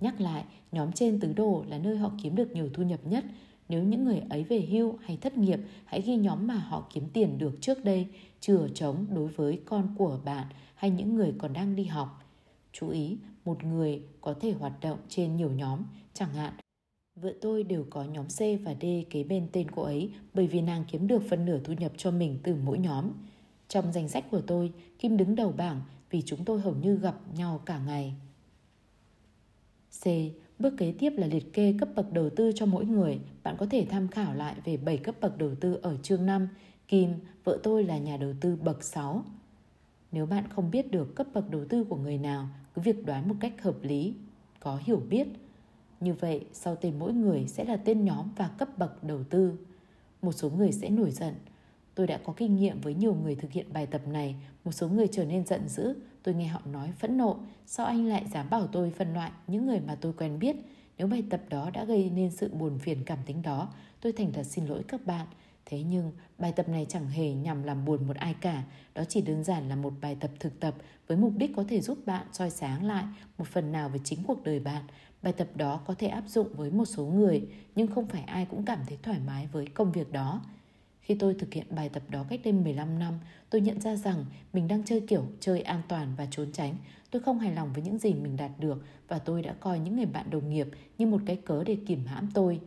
Nhắc 0.00 0.20
lại, 0.20 0.44
nhóm 0.72 0.92
trên 0.92 1.20
tứ 1.20 1.32
đồ 1.32 1.64
là 1.68 1.78
nơi 1.78 1.96
họ 1.96 2.12
kiếm 2.22 2.36
được 2.36 2.52
nhiều 2.52 2.68
thu 2.74 2.82
nhập 2.82 3.00
nhất. 3.04 3.24
Nếu 3.68 3.82
những 3.82 4.04
người 4.04 4.22
ấy 4.30 4.44
về 4.44 4.60
hưu 4.60 4.98
hay 5.02 5.16
thất 5.16 5.38
nghiệp, 5.38 5.60
hãy 5.84 6.00
ghi 6.00 6.16
nhóm 6.16 6.46
mà 6.46 6.54
họ 6.54 6.86
kiếm 6.92 7.08
tiền 7.12 7.38
được 7.38 7.58
trước 7.60 7.84
đây, 7.84 8.06
chừa 8.40 8.68
trống 8.74 9.06
đối 9.14 9.28
với 9.28 9.60
con 9.64 9.94
của 9.98 10.18
bạn 10.24 10.46
hay 10.74 10.90
những 10.90 11.14
người 11.14 11.34
còn 11.38 11.52
đang 11.52 11.76
đi 11.76 11.84
học. 11.84 12.22
Chú 12.72 12.88
ý, 12.88 13.18
một 13.44 13.64
người 13.64 14.02
có 14.20 14.34
thể 14.40 14.52
hoạt 14.52 14.72
động 14.80 14.98
trên 15.08 15.36
nhiều 15.36 15.50
nhóm, 15.50 15.80
chẳng 16.14 16.32
hạn 16.32 16.52
Vợ 17.16 17.32
tôi 17.40 17.62
đều 17.62 17.86
có 17.90 18.04
nhóm 18.04 18.26
C 18.26 18.38
và 18.64 18.74
D 18.80 18.84
kế 19.10 19.24
bên 19.24 19.48
tên 19.52 19.70
cô 19.70 19.82
ấy 19.82 20.10
bởi 20.34 20.46
vì 20.46 20.60
nàng 20.60 20.84
kiếm 20.90 21.06
được 21.06 21.22
phần 21.30 21.44
nửa 21.44 21.58
thu 21.64 21.72
nhập 21.72 21.92
cho 21.96 22.10
mình 22.10 22.38
từ 22.42 22.54
mỗi 22.54 22.78
nhóm. 22.78 23.10
Trong 23.68 23.92
danh 23.92 24.08
sách 24.08 24.24
của 24.30 24.40
tôi, 24.40 24.72
Kim 24.98 25.16
đứng 25.16 25.34
đầu 25.34 25.52
bảng 25.56 25.80
vì 26.10 26.22
chúng 26.22 26.44
tôi 26.44 26.60
hầu 26.60 26.74
như 26.74 26.96
gặp 26.96 27.14
nhau 27.36 27.60
cả 27.66 27.78
ngày. 27.86 28.14
C. 30.02 30.04
Bước 30.58 30.74
kế 30.78 30.94
tiếp 30.98 31.12
là 31.16 31.26
liệt 31.26 31.52
kê 31.52 31.74
cấp 31.78 31.88
bậc 31.94 32.12
đầu 32.12 32.30
tư 32.30 32.52
cho 32.54 32.66
mỗi 32.66 32.84
người. 32.84 33.20
Bạn 33.42 33.56
có 33.58 33.66
thể 33.70 33.86
tham 33.90 34.08
khảo 34.08 34.34
lại 34.34 34.54
về 34.64 34.76
7 34.76 34.96
cấp 34.96 35.14
bậc 35.20 35.38
đầu 35.38 35.54
tư 35.60 35.78
ở 35.82 35.96
chương 36.02 36.26
5. 36.26 36.48
Kim, 36.88 37.10
vợ 37.44 37.58
tôi 37.62 37.84
là 37.84 37.98
nhà 37.98 38.16
đầu 38.16 38.32
tư 38.40 38.56
bậc 38.56 38.84
6. 38.84 39.24
Nếu 40.12 40.26
bạn 40.26 40.44
không 40.48 40.70
biết 40.70 40.90
được 40.90 41.14
cấp 41.14 41.26
bậc 41.34 41.50
đầu 41.50 41.64
tư 41.68 41.84
của 41.84 41.96
người 41.96 42.18
nào, 42.18 42.48
cứ 42.74 42.82
việc 42.82 43.06
đoán 43.06 43.28
một 43.28 43.34
cách 43.40 43.62
hợp 43.62 43.76
lý, 43.82 44.14
có 44.60 44.80
hiểu 44.84 45.02
biết– 45.10 45.28
như 46.00 46.14
vậy, 46.14 46.44
sau 46.52 46.76
tên 46.76 46.98
mỗi 46.98 47.12
người 47.12 47.46
sẽ 47.46 47.64
là 47.64 47.76
tên 47.76 48.04
nhóm 48.04 48.28
và 48.36 48.48
cấp 48.58 48.78
bậc 48.78 49.04
đầu 49.04 49.24
tư. 49.24 49.58
Một 50.22 50.32
số 50.32 50.50
người 50.50 50.72
sẽ 50.72 50.90
nổi 50.90 51.10
giận. 51.10 51.34
Tôi 51.94 52.06
đã 52.06 52.18
có 52.24 52.32
kinh 52.36 52.56
nghiệm 52.56 52.80
với 52.80 52.94
nhiều 52.94 53.14
người 53.14 53.34
thực 53.34 53.52
hiện 53.52 53.72
bài 53.72 53.86
tập 53.86 54.00
này. 54.08 54.34
Một 54.64 54.72
số 54.72 54.88
người 54.88 55.08
trở 55.12 55.24
nên 55.24 55.46
giận 55.46 55.68
dữ. 55.68 55.94
Tôi 56.22 56.34
nghe 56.34 56.46
họ 56.46 56.60
nói 56.72 56.92
phẫn 56.98 57.16
nộ. 57.16 57.36
Sao 57.66 57.86
anh 57.86 58.06
lại 58.06 58.24
dám 58.32 58.50
bảo 58.50 58.66
tôi 58.66 58.90
phân 58.90 59.14
loại 59.14 59.30
những 59.46 59.66
người 59.66 59.80
mà 59.80 59.94
tôi 59.94 60.12
quen 60.12 60.38
biết? 60.38 60.56
Nếu 60.98 61.06
bài 61.06 61.24
tập 61.30 61.40
đó 61.48 61.70
đã 61.70 61.84
gây 61.84 62.10
nên 62.10 62.30
sự 62.30 62.48
buồn 62.54 62.78
phiền 62.78 63.04
cảm 63.06 63.18
tính 63.26 63.42
đó, 63.42 63.72
tôi 64.00 64.12
thành 64.12 64.32
thật 64.32 64.42
xin 64.42 64.66
lỗi 64.66 64.82
các 64.88 65.06
bạn. 65.06 65.26
Thế 65.66 65.82
nhưng, 65.82 66.12
bài 66.38 66.52
tập 66.52 66.68
này 66.68 66.86
chẳng 66.88 67.08
hề 67.08 67.32
nhằm 67.32 67.62
làm 67.62 67.84
buồn 67.84 68.06
một 68.06 68.16
ai 68.16 68.34
cả. 68.34 68.64
Đó 68.94 69.04
chỉ 69.08 69.20
đơn 69.20 69.44
giản 69.44 69.68
là 69.68 69.76
một 69.76 69.92
bài 70.00 70.16
tập 70.20 70.30
thực 70.40 70.60
tập 70.60 70.74
với 71.06 71.16
mục 71.16 71.32
đích 71.36 71.50
có 71.56 71.64
thể 71.68 71.80
giúp 71.80 71.98
bạn 72.06 72.26
soi 72.32 72.50
sáng 72.50 72.84
lại 72.84 73.04
một 73.38 73.48
phần 73.48 73.72
nào 73.72 73.88
về 73.88 74.00
chính 74.04 74.24
cuộc 74.26 74.44
đời 74.44 74.60
bạn 74.60 74.84
Bài 75.26 75.32
tập 75.32 75.48
đó 75.54 75.80
có 75.86 75.94
thể 75.98 76.06
áp 76.06 76.24
dụng 76.28 76.48
với 76.54 76.70
một 76.70 76.84
số 76.84 77.06
người, 77.06 77.42
nhưng 77.76 77.86
không 77.86 78.06
phải 78.06 78.22
ai 78.22 78.46
cũng 78.50 78.64
cảm 78.64 78.78
thấy 78.88 78.98
thoải 79.02 79.18
mái 79.26 79.46
với 79.52 79.66
công 79.66 79.92
việc 79.92 80.12
đó. 80.12 80.40
Khi 81.00 81.14
tôi 81.14 81.34
thực 81.34 81.54
hiện 81.54 81.66
bài 81.70 81.88
tập 81.88 82.02
đó 82.08 82.24
cách 82.28 82.40
đây 82.44 82.52
15 82.52 82.98
năm, 82.98 83.14
tôi 83.50 83.60
nhận 83.60 83.80
ra 83.80 83.96
rằng 83.96 84.24
mình 84.52 84.68
đang 84.68 84.84
chơi 84.84 85.00
kiểu 85.00 85.26
chơi 85.40 85.60
an 85.60 85.82
toàn 85.88 86.14
và 86.16 86.26
trốn 86.30 86.52
tránh. 86.52 86.76
Tôi 87.10 87.22
không 87.22 87.38
hài 87.38 87.54
lòng 87.54 87.72
với 87.72 87.82
những 87.82 87.98
gì 87.98 88.14
mình 88.14 88.36
đạt 88.36 88.50
được 88.58 88.84
và 89.08 89.18
tôi 89.18 89.42
đã 89.42 89.54
coi 89.60 89.78
những 89.78 89.96
người 89.96 90.06
bạn 90.06 90.30
đồng 90.30 90.50
nghiệp 90.50 90.68
như 90.98 91.06
một 91.06 91.20
cái 91.26 91.36
cớ 91.36 91.64
để 91.64 91.76
kìm 91.86 92.06
hãm 92.06 92.28
tôi. 92.34 92.60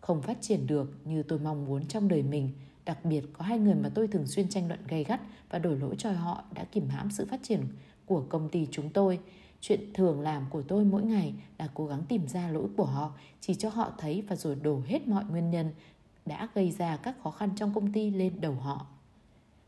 Không 0.00 0.22
phát 0.22 0.38
triển 0.40 0.66
được 0.66 0.92
như 1.04 1.22
tôi 1.22 1.38
mong 1.38 1.64
muốn 1.64 1.86
trong 1.86 2.08
đời 2.08 2.22
mình. 2.22 2.50
Đặc 2.84 3.04
biệt 3.04 3.24
có 3.32 3.44
hai 3.44 3.58
người 3.58 3.74
mà 3.74 3.88
tôi 3.94 4.08
thường 4.08 4.26
xuyên 4.26 4.48
tranh 4.48 4.68
luận 4.68 4.80
gay 4.88 5.04
gắt 5.04 5.20
và 5.50 5.58
đổi 5.58 5.78
lỗi 5.78 5.94
cho 5.98 6.10
họ 6.10 6.44
đã 6.54 6.64
kìm 6.64 6.88
hãm 6.88 7.10
sự 7.10 7.26
phát 7.26 7.40
triển 7.42 7.60
của 8.06 8.24
công 8.28 8.48
ty 8.48 8.66
chúng 8.70 8.90
tôi. 8.90 9.18
Chuyện 9.68 9.92
thường 9.94 10.20
làm 10.20 10.46
của 10.50 10.62
tôi 10.62 10.84
mỗi 10.84 11.02
ngày 11.02 11.34
là 11.58 11.68
cố 11.74 11.86
gắng 11.86 12.02
tìm 12.08 12.28
ra 12.28 12.48
lỗi 12.48 12.68
của 12.76 12.84
họ, 12.84 13.12
chỉ 13.40 13.54
cho 13.54 13.68
họ 13.68 13.92
thấy 13.98 14.24
và 14.28 14.36
rồi 14.36 14.54
đổ 14.54 14.80
hết 14.86 15.08
mọi 15.08 15.24
nguyên 15.24 15.50
nhân 15.50 15.70
đã 16.26 16.48
gây 16.54 16.70
ra 16.70 16.96
các 16.96 17.16
khó 17.22 17.30
khăn 17.30 17.50
trong 17.56 17.74
công 17.74 17.92
ty 17.92 18.10
lên 18.10 18.40
đầu 18.40 18.52
họ. 18.52 18.86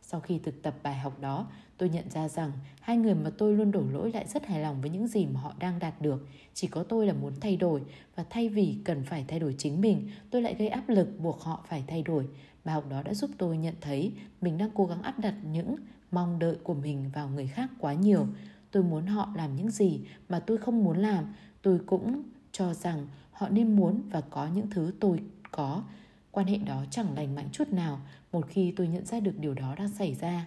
Sau 0.03 0.21
khi 0.21 0.39
thực 0.39 0.63
tập 0.63 0.75
bài 0.83 0.99
học 0.99 1.21
đó, 1.21 1.47
tôi 1.77 1.89
nhận 1.89 2.11
ra 2.11 2.29
rằng 2.29 2.53
hai 2.81 2.97
người 2.97 3.15
mà 3.15 3.31
tôi 3.39 3.55
luôn 3.55 3.73
đổ 3.73 3.83
lỗi 3.93 4.13
lại 4.13 4.27
rất 4.27 4.47
hài 4.47 4.61
lòng 4.61 4.81
với 4.81 4.91
những 4.91 5.07
gì 5.07 5.27
mà 5.27 5.41
họ 5.41 5.53
đang 5.59 5.79
đạt 5.79 6.01
được. 6.01 6.27
Chỉ 6.55 6.67
có 6.67 6.83
tôi 6.83 7.07
là 7.07 7.13
muốn 7.13 7.33
thay 7.41 7.57
đổi 7.57 7.83
và 8.17 8.25
thay 8.31 8.49
vì 8.49 8.77
cần 8.85 9.05
phải 9.05 9.25
thay 9.29 9.39
đổi 9.41 9.55
chính 9.59 9.81
mình, 9.81 10.11
tôi 10.31 10.43
lại 10.43 10.55
gây 10.55 10.69
áp 10.69 10.89
lực 10.89 11.09
buộc 11.19 11.41
họ 11.41 11.65
phải 11.69 11.85
thay 11.87 12.03
đổi. 12.03 12.29
Bài 12.65 12.75
học 12.75 12.85
đó 12.91 13.03
đã 13.03 13.15
giúp 13.15 13.31
tôi 13.39 13.59
nhận 13.59 13.75
thấy 13.81 14.13
mình 14.41 14.59
đang 14.59 14.71
cố 14.75 14.87
gắng 14.87 15.03
áp 15.03 15.19
đặt 15.19 15.35
những 15.53 15.77
mong 16.11 16.39
đợi 16.39 16.57
của 16.63 16.75
mình 16.75 17.11
vào 17.15 17.29
người 17.29 17.47
khác 17.47 17.71
quá 17.79 17.95
nhiều 17.95 18.27
tôi 18.71 18.83
muốn 18.83 19.07
họ 19.07 19.33
làm 19.37 19.57
những 19.57 19.71
gì 19.71 20.01
mà 20.29 20.41
tôi 20.41 20.59
không 20.59 20.85
muốn 20.85 20.99
làm. 20.99 21.25
Tôi 21.63 21.81
cũng 21.87 22.23
cho 22.53 22.75
rằng 22.75 23.07
họ 23.33 23.49
nên 23.49 23.77
muốn 23.77 24.03
và 24.11 24.21
có 24.21 24.49
những 24.55 24.71
thứ 24.71 24.93
tôi 25.01 25.23
có. 25.51 25.83
Quan 26.31 26.47
hệ 26.47 26.57
đó 26.57 26.85
chẳng 26.91 27.15
lành 27.15 27.35
mạnh 27.35 27.49
chút 27.53 27.69
nào 27.73 28.01
một 28.33 28.47
khi 28.49 28.73
tôi 28.77 28.89
nhận 28.89 29.05
ra 29.05 29.21
được 29.21 29.39
điều 29.39 29.55
đó 29.55 29.75
đang 29.79 29.89
xảy 29.89 30.15
ra. 30.15 30.47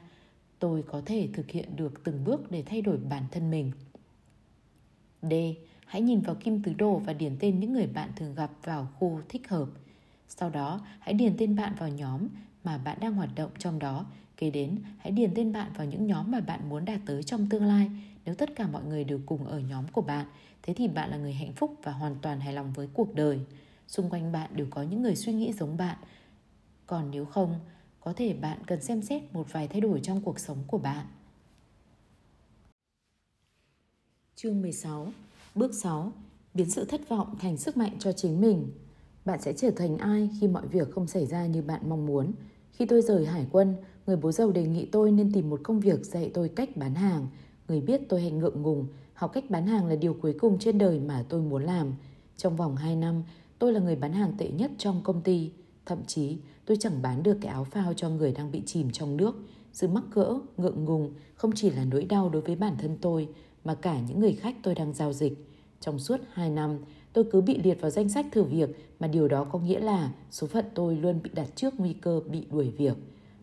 Tôi 0.59 0.83
có 0.83 1.01
thể 1.05 1.29
thực 1.33 1.51
hiện 1.51 1.75
được 1.75 2.03
từng 2.03 2.23
bước 2.23 2.51
để 2.51 2.63
thay 2.65 2.81
đổi 2.81 2.97
bản 2.97 3.23
thân 3.31 3.51
mình. 3.51 3.71
D. 5.21 5.33
Hãy 5.85 6.01
nhìn 6.01 6.21
vào 6.21 6.35
kim 6.35 6.63
tứ 6.63 6.73
đồ 6.73 6.97
và 6.97 7.13
điền 7.13 7.37
tên 7.39 7.59
những 7.59 7.73
người 7.73 7.87
bạn 7.87 8.09
thường 8.15 8.35
gặp 8.35 8.51
vào 8.63 8.87
khu 8.99 9.21
thích 9.29 9.49
hợp. 9.49 9.67
Sau 10.27 10.49
đó, 10.49 10.81
hãy 10.99 11.13
điền 11.13 11.35
tên 11.37 11.55
bạn 11.55 11.73
vào 11.79 11.89
nhóm 11.89 12.27
mà 12.63 12.77
bạn 12.77 12.97
đang 13.01 13.13
hoạt 13.13 13.29
động 13.35 13.51
trong 13.57 13.79
đó 13.79 14.05
kế 14.41 14.49
đến 14.49 14.77
hãy 14.97 15.11
điền 15.11 15.31
tên 15.35 15.53
bạn 15.53 15.71
vào 15.77 15.87
những 15.87 16.07
nhóm 16.07 16.31
mà 16.31 16.39
bạn 16.39 16.69
muốn 16.69 16.85
đạt 16.85 16.99
tới 17.05 17.23
trong 17.23 17.49
tương 17.49 17.65
lai 17.65 17.89
nếu 18.25 18.35
tất 18.35 18.55
cả 18.55 18.67
mọi 18.67 18.83
người 18.83 19.03
đều 19.03 19.19
cùng 19.25 19.47
ở 19.47 19.59
nhóm 19.59 19.87
của 19.87 20.01
bạn, 20.01 20.25
thế 20.61 20.73
thì 20.73 20.87
bạn 20.87 21.09
là 21.09 21.17
người 21.17 21.33
hạnh 21.33 21.53
phúc 21.53 21.75
và 21.83 21.91
hoàn 21.91 22.15
toàn 22.21 22.39
hài 22.39 22.53
lòng 22.53 22.73
với 22.73 22.87
cuộc 22.93 23.15
đời. 23.15 23.39
xung 23.87 24.09
quanh 24.09 24.31
bạn 24.31 24.49
đều 24.55 24.67
có 24.69 24.83
những 24.83 25.01
người 25.01 25.15
suy 25.15 25.33
nghĩ 25.33 25.53
giống 25.53 25.77
bạn. 25.77 25.97
Còn 26.87 27.11
nếu 27.11 27.25
không, 27.25 27.59
có 27.99 28.13
thể 28.13 28.33
bạn 28.33 28.59
cần 28.67 28.81
xem 28.81 29.01
xét 29.01 29.23
một 29.33 29.47
vài 29.51 29.67
thay 29.67 29.81
đổi 29.81 29.99
trong 30.03 30.21
cuộc 30.21 30.39
sống 30.39 30.57
của 30.67 30.77
bạn. 30.77 31.05
Chương 34.35 34.61
16 34.61 35.11
Bước 35.55 35.73
6 35.73 36.11
Biến 36.53 36.69
sự 36.69 36.85
thất 36.85 37.09
vọng 37.09 37.35
thành 37.39 37.57
sức 37.57 37.77
mạnh 37.77 37.95
cho 37.99 38.11
chính 38.11 38.41
mình 38.41 38.71
Bạn 39.25 39.41
sẽ 39.41 39.53
trở 39.53 39.71
thành 39.71 39.97
ai 39.97 40.29
khi 40.39 40.47
mọi 40.47 40.67
việc 40.67 40.91
không 40.91 41.07
xảy 41.07 41.25
ra 41.25 41.45
như 41.45 41.61
bạn 41.61 41.89
mong 41.89 42.05
muốn 42.05 42.33
Khi 42.73 42.85
tôi 42.85 43.01
rời 43.01 43.25
hải 43.25 43.45
quân, 43.51 43.75
người 44.07 44.15
bố 44.15 44.31
giàu 44.31 44.51
đề 44.51 44.63
nghị 44.63 44.85
tôi 44.85 45.11
nên 45.11 45.31
tìm 45.31 45.49
một 45.49 45.59
công 45.63 45.79
việc 45.79 46.05
dạy 46.05 46.31
tôi 46.33 46.49
cách 46.49 46.77
bán 46.77 46.95
hàng 46.95 47.27
Người 47.67 47.81
biết 47.81 48.01
tôi 48.09 48.21
hay 48.21 48.31
ngượng 48.31 48.61
ngùng 48.61 48.87
Học 49.13 49.31
cách 49.33 49.49
bán 49.49 49.67
hàng 49.67 49.87
là 49.87 49.95
điều 49.95 50.13
cuối 50.13 50.35
cùng 50.39 50.59
trên 50.59 50.77
đời 50.77 50.99
mà 50.99 51.25
tôi 51.29 51.41
muốn 51.41 51.63
làm 51.63 51.93
Trong 52.37 52.55
vòng 52.55 52.75
2 52.75 52.95
năm, 52.95 53.23
tôi 53.59 53.73
là 53.73 53.79
người 53.79 53.95
bán 53.95 54.13
hàng 54.13 54.33
tệ 54.37 54.49
nhất 54.49 54.71
trong 54.77 55.01
công 55.03 55.21
ty 55.21 55.51
Thậm 55.85 56.05
chí, 56.07 56.37
tôi 56.65 56.77
chẳng 56.79 57.01
bán 57.01 57.23
được 57.23 57.37
cái 57.41 57.51
áo 57.51 57.63
phao 57.63 57.93
cho 57.93 58.09
người 58.09 58.31
đang 58.31 58.51
bị 58.51 58.61
chìm 58.65 58.91
trong 58.91 59.17
nước 59.17 59.35
sự 59.73 59.87
mắc 59.87 60.03
cỡ, 60.11 60.39
ngượng 60.57 60.85
ngùng 60.85 61.13
không 61.35 61.51
chỉ 61.55 61.69
là 61.69 61.85
nỗi 61.85 62.05
đau 62.05 62.29
đối 62.29 62.41
với 62.41 62.55
bản 62.55 62.75
thân 62.79 62.97
tôi 63.01 63.27
mà 63.63 63.75
cả 63.75 63.99
những 64.07 64.19
người 64.19 64.33
khách 64.33 64.55
tôi 64.63 64.75
đang 64.75 64.93
giao 64.93 65.13
dịch. 65.13 65.47
Trong 65.79 65.99
suốt 65.99 66.21
2 66.33 66.49
năm, 66.49 66.77
tôi 67.13 67.23
cứ 67.31 67.41
bị 67.41 67.59
liệt 67.63 67.81
vào 67.81 67.91
danh 67.91 68.09
sách 68.09 68.25
thử 68.31 68.43
việc 68.43 68.69
mà 68.99 69.07
điều 69.07 69.27
đó 69.27 69.43
có 69.43 69.59
nghĩa 69.59 69.79
là 69.79 70.11
số 70.31 70.47
phận 70.47 70.65
tôi 70.75 70.95
luôn 70.95 71.19
bị 71.23 71.29
đặt 71.33 71.47
trước 71.55 71.73
nguy 71.77 71.93
cơ 71.93 72.21
bị 72.31 72.45
đuổi 72.51 72.69
việc. 72.69 72.93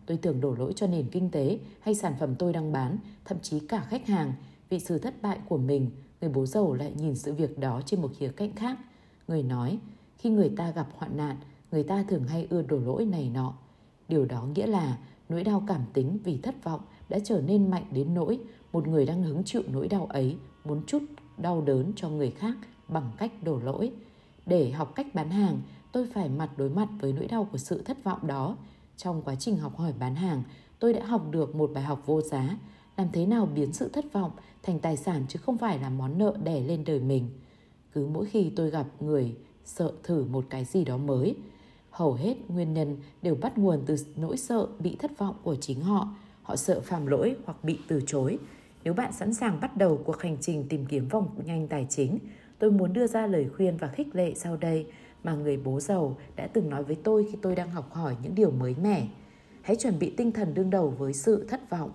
Tôi 0.09 0.17
tưởng 0.17 0.41
đổ 0.41 0.55
lỗi 0.55 0.73
cho 0.75 0.87
nền 0.87 1.09
kinh 1.09 1.29
tế 1.29 1.59
hay 1.81 1.95
sản 1.95 2.13
phẩm 2.19 2.35
tôi 2.35 2.53
đang 2.53 2.71
bán, 2.71 2.97
thậm 3.25 3.37
chí 3.41 3.59
cả 3.59 3.85
khách 3.89 4.07
hàng. 4.07 4.33
Vì 4.69 4.79
sự 4.79 4.97
thất 4.97 5.21
bại 5.21 5.39
của 5.49 5.57
mình, 5.57 5.89
người 6.21 6.29
bố 6.29 6.45
giàu 6.45 6.73
lại 6.73 6.93
nhìn 6.97 7.15
sự 7.15 7.33
việc 7.33 7.59
đó 7.59 7.81
trên 7.85 8.01
một 8.01 8.11
khía 8.17 8.27
cạnh 8.27 8.55
khác. 8.55 8.77
Người 9.27 9.43
nói, 9.43 9.79
khi 10.17 10.29
người 10.29 10.49
ta 10.57 10.71
gặp 10.71 10.87
hoạn 10.97 11.17
nạn, 11.17 11.35
người 11.71 11.83
ta 11.83 12.03
thường 12.07 12.23
hay 12.23 12.47
ưa 12.49 12.61
đổ 12.61 12.79
lỗi 12.79 13.05
này 13.05 13.29
nọ. 13.33 13.53
Điều 14.07 14.25
đó 14.25 14.43
nghĩa 14.55 14.67
là 14.67 14.97
nỗi 15.29 15.43
đau 15.43 15.63
cảm 15.67 15.81
tính 15.93 16.19
vì 16.23 16.37
thất 16.37 16.63
vọng 16.63 16.81
đã 17.09 17.19
trở 17.23 17.41
nên 17.41 17.71
mạnh 17.71 17.85
đến 17.91 18.13
nỗi 18.13 18.39
một 18.73 18.87
người 18.87 19.05
đang 19.05 19.23
hứng 19.23 19.43
chịu 19.43 19.63
nỗi 19.71 19.87
đau 19.87 20.05
ấy 20.05 20.37
muốn 20.65 20.81
chút 20.87 21.03
đau 21.37 21.61
đớn 21.61 21.93
cho 21.95 22.09
người 22.09 22.31
khác 22.31 22.57
bằng 22.87 23.11
cách 23.17 23.31
đổ 23.43 23.59
lỗi. 23.59 23.91
Để 24.45 24.71
học 24.71 24.95
cách 24.95 25.07
bán 25.13 25.29
hàng, 25.29 25.61
tôi 25.91 26.07
phải 26.13 26.29
mặt 26.29 26.49
đối 26.57 26.69
mặt 26.69 26.87
với 26.99 27.13
nỗi 27.13 27.27
đau 27.27 27.47
của 27.51 27.57
sự 27.57 27.81
thất 27.81 28.03
vọng 28.03 28.27
đó. 28.27 28.57
Trong 29.03 29.21
quá 29.21 29.35
trình 29.35 29.57
học 29.57 29.77
hỏi 29.77 29.93
bán 29.99 30.15
hàng, 30.15 30.43
tôi 30.79 30.93
đã 30.93 31.05
học 31.05 31.31
được 31.31 31.55
một 31.55 31.71
bài 31.73 31.83
học 31.83 32.03
vô 32.05 32.21
giá, 32.21 32.57
làm 32.97 33.07
thế 33.13 33.25
nào 33.25 33.45
biến 33.45 33.73
sự 33.73 33.89
thất 33.89 34.13
vọng 34.13 34.31
thành 34.63 34.79
tài 34.79 34.97
sản 34.97 35.25
chứ 35.29 35.39
không 35.43 35.57
phải 35.57 35.79
là 35.79 35.89
món 35.89 36.17
nợ 36.17 36.33
đè 36.43 36.59
lên 36.61 36.83
đời 36.85 36.99
mình. 36.99 37.29
Cứ 37.93 38.07
mỗi 38.07 38.25
khi 38.25 38.51
tôi 38.55 38.69
gặp 38.69 38.85
người 38.99 39.35
sợ 39.65 39.91
thử 40.03 40.23
một 40.23 40.45
cái 40.49 40.65
gì 40.65 40.85
đó 40.85 40.97
mới, 40.97 41.35
hầu 41.89 42.13
hết 42.13 42.35
nguyên 42.47 42.73
nhân 42.73 42.97
đều 43.21 43.35
bắt 43.35 43.57
nguồn 43.57 43.81
từ 43.85 43.95
nỗi 44.15 44.37
sợ 44.37 44.67
bị 44.79 44.95
thất 44.95 45.17
vọng 45.17 45.35
của 45.43 45.55
chính 45.55 45.81
họ. 45.81 46.09
Họ 46.43 46.55
sợ 46.55 46.81
phạm 46.81 47.05
lỗi 47.05 47.35
hoặc 47.45 47.63
bị 47.63 47.79
từ 47.87 48.01
chối. 48.07 48.37
Nếu 48.83 48.93
bạn 48.93 49.13
sẵn 49.13 49.33
sàng 49.33 49.59
bắt 49.59 49.77
đầu 49.77 49.99
cuộc 50.05 50.21
hành 50.21 50.37
trình 50.41 50.65
tìm 50.69 50.85
kiếm 50.85 51.07
vòng 51.07 51.29
nhanh 51.45 51.67
tài 51.67 51.87
chính, 51.89 52.19
tôi 52.59 52.71
muốn 52.71 52.93
đưa 52.93 53.07
ra 53.07 53.27
lời 53.27 53.49
khuyên 53.57 53.77
và 53.77 53.87
khích 53.87 54.15
lệ 54.15 54.33
sau 54.35 54.57
đây 54.57 54.85
mà 55.23 55.33
người 55.33 55.57
bố 55.57 55.79
giàu 55.79 56.17
đã 56.35 56.47
từng 56.47 56.69
nói 56.69 56.83
với 56.83 56.95
tôi 57.03 57.27
khi 57.31 57.37
tôi 57.41 57.55
đang 57.55 57.71
học 57.71 57.93
hỏi 57.93 58.15
những 58.23 58.35
điều 58.35 58.51
mới 58.51 58.75
mẻ. 58.81 59.07
Hãy 59.61 59.75
chuẩn 59.75 59.99
bị 59.99 60.13
tinh 60.17 60.31
thần 60.31 60.53
đương 60.53 60.69
đầu 60.69 60.89
với 60.89 61.13
sự 61.13 61.45
thất 61.49 61.69
vọng. 61.69 61.91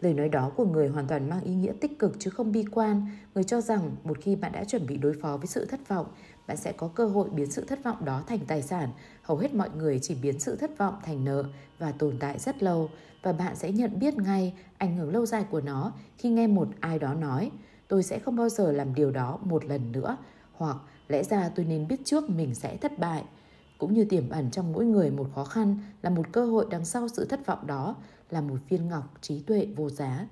Lời 0.00 0.14
nói 0.14 0.28
đó 0.28 0.52
của 0.56 0.64
người 0.64 0.88
hoàn 0.88 1.06
toàn 1.06 1.30
mang 1.30 1.40
ý 1.40 1.54
nghĩa 1.54 1.72
tích 1.80 1.98
cực 1.98 2.16
chứ 2.18 2.30
không 2.30 2.52
bi 2.52 2.64
quan. 2.72 3.06
Người 3.34 3.44
cho 3.44 3.60
rằng 3.60 3.96
một 4.04 4.18
khi 4.20 4.36
bạn 4.36 4.52
đã 4.52 4.64
chuẩn 4.64 4.86
bị 4.86 4.96
đối 4.96 5.14
phó 5.22 5.36
với 5.36 5.46
sự 5.46 5.64
thất 5.64 5.88
vọng, 5.88 6.06
bạn 6.46 6.56
sẽ 6.56 6.72
có 6.72 6.88
cơ 6.88 7.06
hội 7.06 7.30
biến 7.30 7.50
sự 7.50 7.64
thất 7.64 7.84
vọng 7.84 8.04
đó 8.04 8.22
thành 8.26 8.40
tài 8.46 8.62
sản. 8.62 8.88
Hầu 9.22 9.36
hết 9.36 9.54
mọi 9.54 9.70
người 9.76 9.98
chỉ 10.02 10.14
biến 10.22 10.40
sự 10.40 10.56
thất 10.56 10.78
vọng 10.78 10.94
thành 11.04 11.24
nợ 11.24 11.44
và 11.78 11.92
tồn 11.92 12.16
tại 12.20 12.38
rất 12.38 12.62
lâu 12.62 12.90
và 13.24 13.32
bạn 13.32 13.56
sẽ 13.56 13.72
nhận 13.72 13.98
biết 13.98 14.18
ngay 14.18 14.54
ảnh 14.78 14.96
hưởng 14.96 15.12
lâu 15.12 15.26
dài 15.26 15.44
của 15.50 15.60
nó 15.60 15.92
khi 16.18 16.28
nghe 16.28 16.46
một 16.46 16.68
ai 16.80 16.98
đó 16.98 17.14
nói 17.14 17.50
tôi 17.88 18.02
sẽ 18.02 18.18
không 18.18 18.36
bao 18.36 18.48
giờ 18.48 18.72
làm 18.72 18.94
điều 18.94 19.10
đó 19.10 19.38
một 19.44 19.64
lần 19.64 19.92
nữa 19.92 20.16
hoặc 20.52 20.76
lẽ 21.08 21.22
ra 21.22 21.48
tôi 21.48 21.66
nên 21.66 21.88
biết 21.88 22.00
trước 22.04 22.30
mình 22.30 22.54
sẽ 22.54 22.76
thất 22.76 22.98
bại. 22.98 23.24
Cũng 23.78 23.94
như 23.94 24.04
tiềm 24.04 24.28
ẩn 24.28 24.50
trong 24.50 24.72
mỗi 24.72 24.84
người 24.84 25.10
một 25.10 25.26
khó 25.34 25.44
khăn 25.44 25.78
là 26.02 26.10
một 26.10 26.26
cơ 26.32 26.44
hội 26.44 26.66
đằng 26.70 26.84
sau 26.84 27.08
sự 27.08 27.24
thất 27.24 27.46
vọng 27.46 27.66
đó, 27.66 27.96
là 28.30 28.40
một 28.40 28.56
viên 28.68 28.88
ngọc 28.88 29.14
trí 29.20 29.42
tuệ 29.42 29.68
vô 29.76 29.90
giá. 29.90 30.26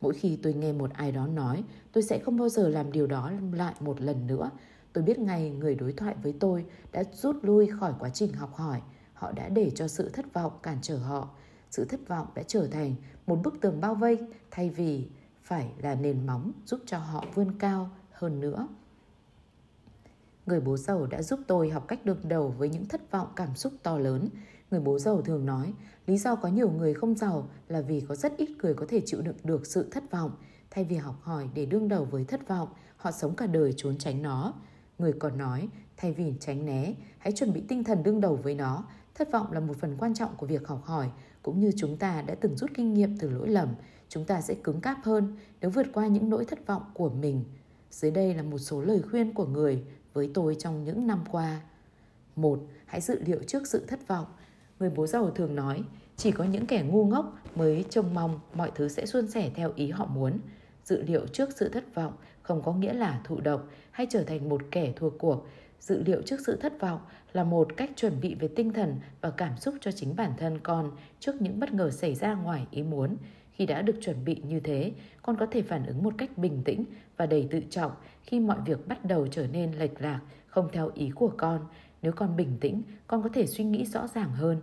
Mỗi 0.00 0.14
khi 0.14 0.38
tôi 0.42 0.54
nghe 0.54 0.72
một 0.72 0.90
ai 0.92 1.12
đó 1.12 1.26
nói, 1.26 1.64
tôi 1.92 2.02
sẽ 2.02 2.18
không 2.18 2.36
bao 2.36 2.48
giờ 2.48 2.68
làm 2.68 2.92
điều 2.92 3.06
đó 3.06 3.30
lại 3.52 3.74
một 3.80 4.00
lần 4.00 4.26
nữa. 4.26 4.50
Tôi 4.92 5.04
biết 5.04 5.18
ngay 5.18 5.50
người 5.50 5.74
đối 5.74 5.92
thoại 5.92 6.14
với 6.22 6.34
tôi 6.40 6.64
đã 6.92 7.04
rút 7.12 7.36
lui 7.42 7.66
khỏi 7.66 7.92
quá 7.98 8.10
trình 8.10 8.32
học 8.32 8.54
hỏi. 8.54 8.80
Họ 9.14 9.32
đã 9.32 9.48
để 9.48 9.70
cho 9.74 9.88
sự 9.88 10.08
thất 10.08 10.34
vọng 10.34 10.52
cản 10.62 10.78
trở 10.82 10.96
họ. 10.96 11.28
Sự 11.70 11.84
thất 11.84 12.08
vọng 12.08 12.26
đã 12.34 12.42
trở 12.46 12.66
thành 12.66 12.94
một 13.26 13.36
bức 13.44 13.60
tường 13.60 13.80
bao 13.80 13.94
vây 13.94 14.18
thay 14.50 14.70
vì 14.70 15.08
phải 15.42 15.70
là 15.78 15.94
nền 15.94 16.26
móng 16.26 16.52
giúp 16.66 16.80
cho 16.86 16.98
họ 16.98 17.24
vươn 17.34 17.58
cao 17.58 17.90
hơn 18.12 18.40
nữa. 18.40 18.68
Người 20.46 20.60
bố 20.60 20.76
giàu 20.76 21.06
đã 21.06 21.22
giúp 21.22 21.40
tôi 21.46 21.70
học 21.70 21.84
cách 21.88 22.04
đương 22.04 22.20
đầu 22.22 22.54
với 22.58 22.68
những 22.68 22.86
thất 22.86 23.10
vọng 23.10 23.28
cảm 23.36 23.56
xúc 23.56 23.72
to 23.82 23.98
lớn. 23.98 24.28
Người 24.70 24.80
bố 24.80 24.98
giàu 24.98 25.22
thường 25.22 25.46
nói, 25.46 25.72
lý 26.06 26.18
do 26.18 26.36
có 26.36 26.48
nhiều 26.48 26.70
người 26.70 26.94
không 26.94 27.14
giàu 27.14 27.48
là 27.68 27.80
vì 27.80 28.00
có 28.00 28.14
rất 28.14 28.36
ít 28.36 28.50
người 28.62 28.74
có 28.74 28.86
thể 28.88 29.02
chịu 29.06 29.22
đựng 29.22 29.36
được 29.44 29.66
sự 29.66 29.88
thất 29.90 30.10
vọng. 30.10 30.30
Thay 30.70 30.84
vì 30.84 30.96
học 30.96 31.14
hỏi 31.22 31.48
để 31.54 31.66
đương 31.66 31.88
đầu 31.88 32.04
với 32.04 32.24
thất 32.24 32.48
vọng, 32.48 32.68
họ 32.96 33.10
sống 33.10 33.36
cả 33.36 33.46
đời 33.46 33.74
trốn 33.76 33.98
tránh 33.98 34.22
nó. 34.22 34.54
Người 34.98 35.12
còn 35.12 35.38
nói, 35.38 35.68
thay 35.96 36.12
vì 36.12 36.34
tránh 36.40 36.66
né, 36.66 36.94
hãy 37.18 37.32
chuẩn 37.32 37.52
bị 37.52 37.62
tinh 37.68 37.84
thần 37.84 38.02
đương 38.02 38.20
đầu 38.20 38.36
với 38.36 38.54
nó. 38.54 38.84
Thất 39.14 39.32
vọng 39.32 39.52
là 39.52 39.60
một 39.60 39.76
phần 39.76 39.96
quan 39.98 40.14
trọng 40.14 40.36
của 40.36 40.46
việc 40.46 40.68
học 40.68 40.82
hỏi, 40.84 41.10
cũng 41.42 41.60
như 41.60 41.72
chúng 41.76 41.96
ta 41.96 42.22
đã 42.22 42.34
từng 42.34 42.56
rút 42.56 42.70
kinh 42.74 42.94
nghiệm 42.94 43.18
từ 43.18 43.30
lỗi 43.30 43.48
lầm, 43.48 43.68
chúng 44.08 44.24
ta 44.24 44.40
sẽ 44.40 44.54
cứng 44.54 44.80
cáp 44.80 44.98
hơn 45.02 45.36
nếu 45.60 45.70
vượt 45.70 45.86
qua 45.92 46.06
những 46.06 46.30
nỗi 46.30 46.44
thất 46.44 46.66
vọng 46.66 46.82
của 46.94 47.08
mình. 47.08 47.44
Dưới 47.90 48.10
đây 48.10 48.34
là 48.34 48.42
một 48.42 48.58
số 48.58 48.80
lời 48.80 49.02
khuyên 49.10 49.34
của 49.34 49.46
người 49.46 49.84
với 50.16 50.30
tôi 50.34 50.56
trong 50.58 50.84
những 50.84 51.06
năm 51.06 51.24
qua. 51.30 51.60
Một, 52.36 52.60
hãy 52.86 53.00
dự 53.00 53.20
liệu 53.26 53.42
trước 53.46 53.66
sự 53.66 53.84
thất 53.86 54.08
vọng. 54.08 54.26
Người 54.80 54.90
bố 54.90 55.06
giàu 55.06 55.30
thường 55.30 55.54
nói, 55.54 55.82
chỉ 56.16 56.30
có 56.30 56.44
những 56.44 56.66
kẻ 56.66 56.82
ngu 56.82 57.06
ngốc 57.06 57.38
mới 57.54 57.84
trông 57.90 58.14
mong 58.14 58.40
mọi 58.54 58.70
thứ 58.74 58.88
sẽ 58.88 59.06
suôn 59.06 59.28
sẻ 59.28 59.50
theo 59.54 59.72
ý 59.76 59.90
họ 59.90 60.06
muốn. 60.06 60.38
Dự 60.84 61.02
liệu 61.02 61.26
trước 61.26 61.48
sự 61.56 61.68
thất 61.68 61.94
vọng 61.94 62.12
không 62.42 62.62
có 62.62 62.72
nghĩa 62.72 62.92
là 62.92 63.20
thụ 63.24 63.40
động 63.40 63.60
hay 63.90 64.06
trở 64.10 64.24
thành 64.24 64.48
một 64.48 64.62
kẻ 64.70 64.92
thua 64.96 65.10
cuộc. 65.10 65.46
Dự 65.80 66.02
liệu 66.02 66.22
trước 66.22 66.40
sự 66.46 66.56
thất 66.56 66.80
vọng 66.80 67.00
là 67.32 67.44
một 67.44 67.68
cách 67.76 67.90
chuẩn 67.96 68.20
bị 68.20 68.34
về 68.34 68.48
tinh 68.48 68.72
thần 68.72 68.96
và 69.20 69.30
cảm 69.30 69.56
xúc 69.56 69.74
cho 69.80 69.92
chính 69.92 70.16
bản 70.16 70.32
thân 70.36 70.58
con 70.62 70.90
trước 71.20 71.42
những 71.42 71.60
bất 71.60 71.74
ngờ 71.74 71.90
xảy 71.90 72.14
ra 72.14 72.34
ngoài 72.34 72.66
ý 72.70 72.82
muốn. 72.82 73.16
Khi 73.52 73.66
đã 73.66 73.82
được 73.82 73.96
chuẩn 74.00 74.24
bị 74.24 74.42
như 74.48 74.60
thế, 74.60 74.92
con 75.22 75.36
có 75.36 75.46
thể 75.46 75.62
phản 75.62 75.86
ứng 75.86 76.02
một 76.02 76.14
cách 76.18 76.38
bình 76.38 76.62
tĩnh 76.64 76.84
và 77.16 77.26
đầy 77.26 77.48
tự 77.50 77.60
trọng 77.70 77.92
khi 78.26 78.40
mọi 78.40 78.58
việc 78.64 78.88
bắt 78.88 79.04
đầu 79.04 79.26
trở 79.26 79.46
nên 79.46 79.72
lệch 79.72 80.00
lạc, 80.02 80.20
không 80.46 80.68
theo 80.72 80.90
ý 80.94 81.10
của 81.10 81.32
con. 81.36 81.66
Nếu 82.02 82.12
con 82.12 82.36
bình 82.36 82.56
tĩnh, 82.60 82.82
con 83.06 83.22
có 83.22 83.28
thể 83.32 83.46
suy 83.46 83.64
nghĩ 83.64 83.84
rõ 83.84 84.06
ràng 84.06 84.32
hơn. 84.32 84.60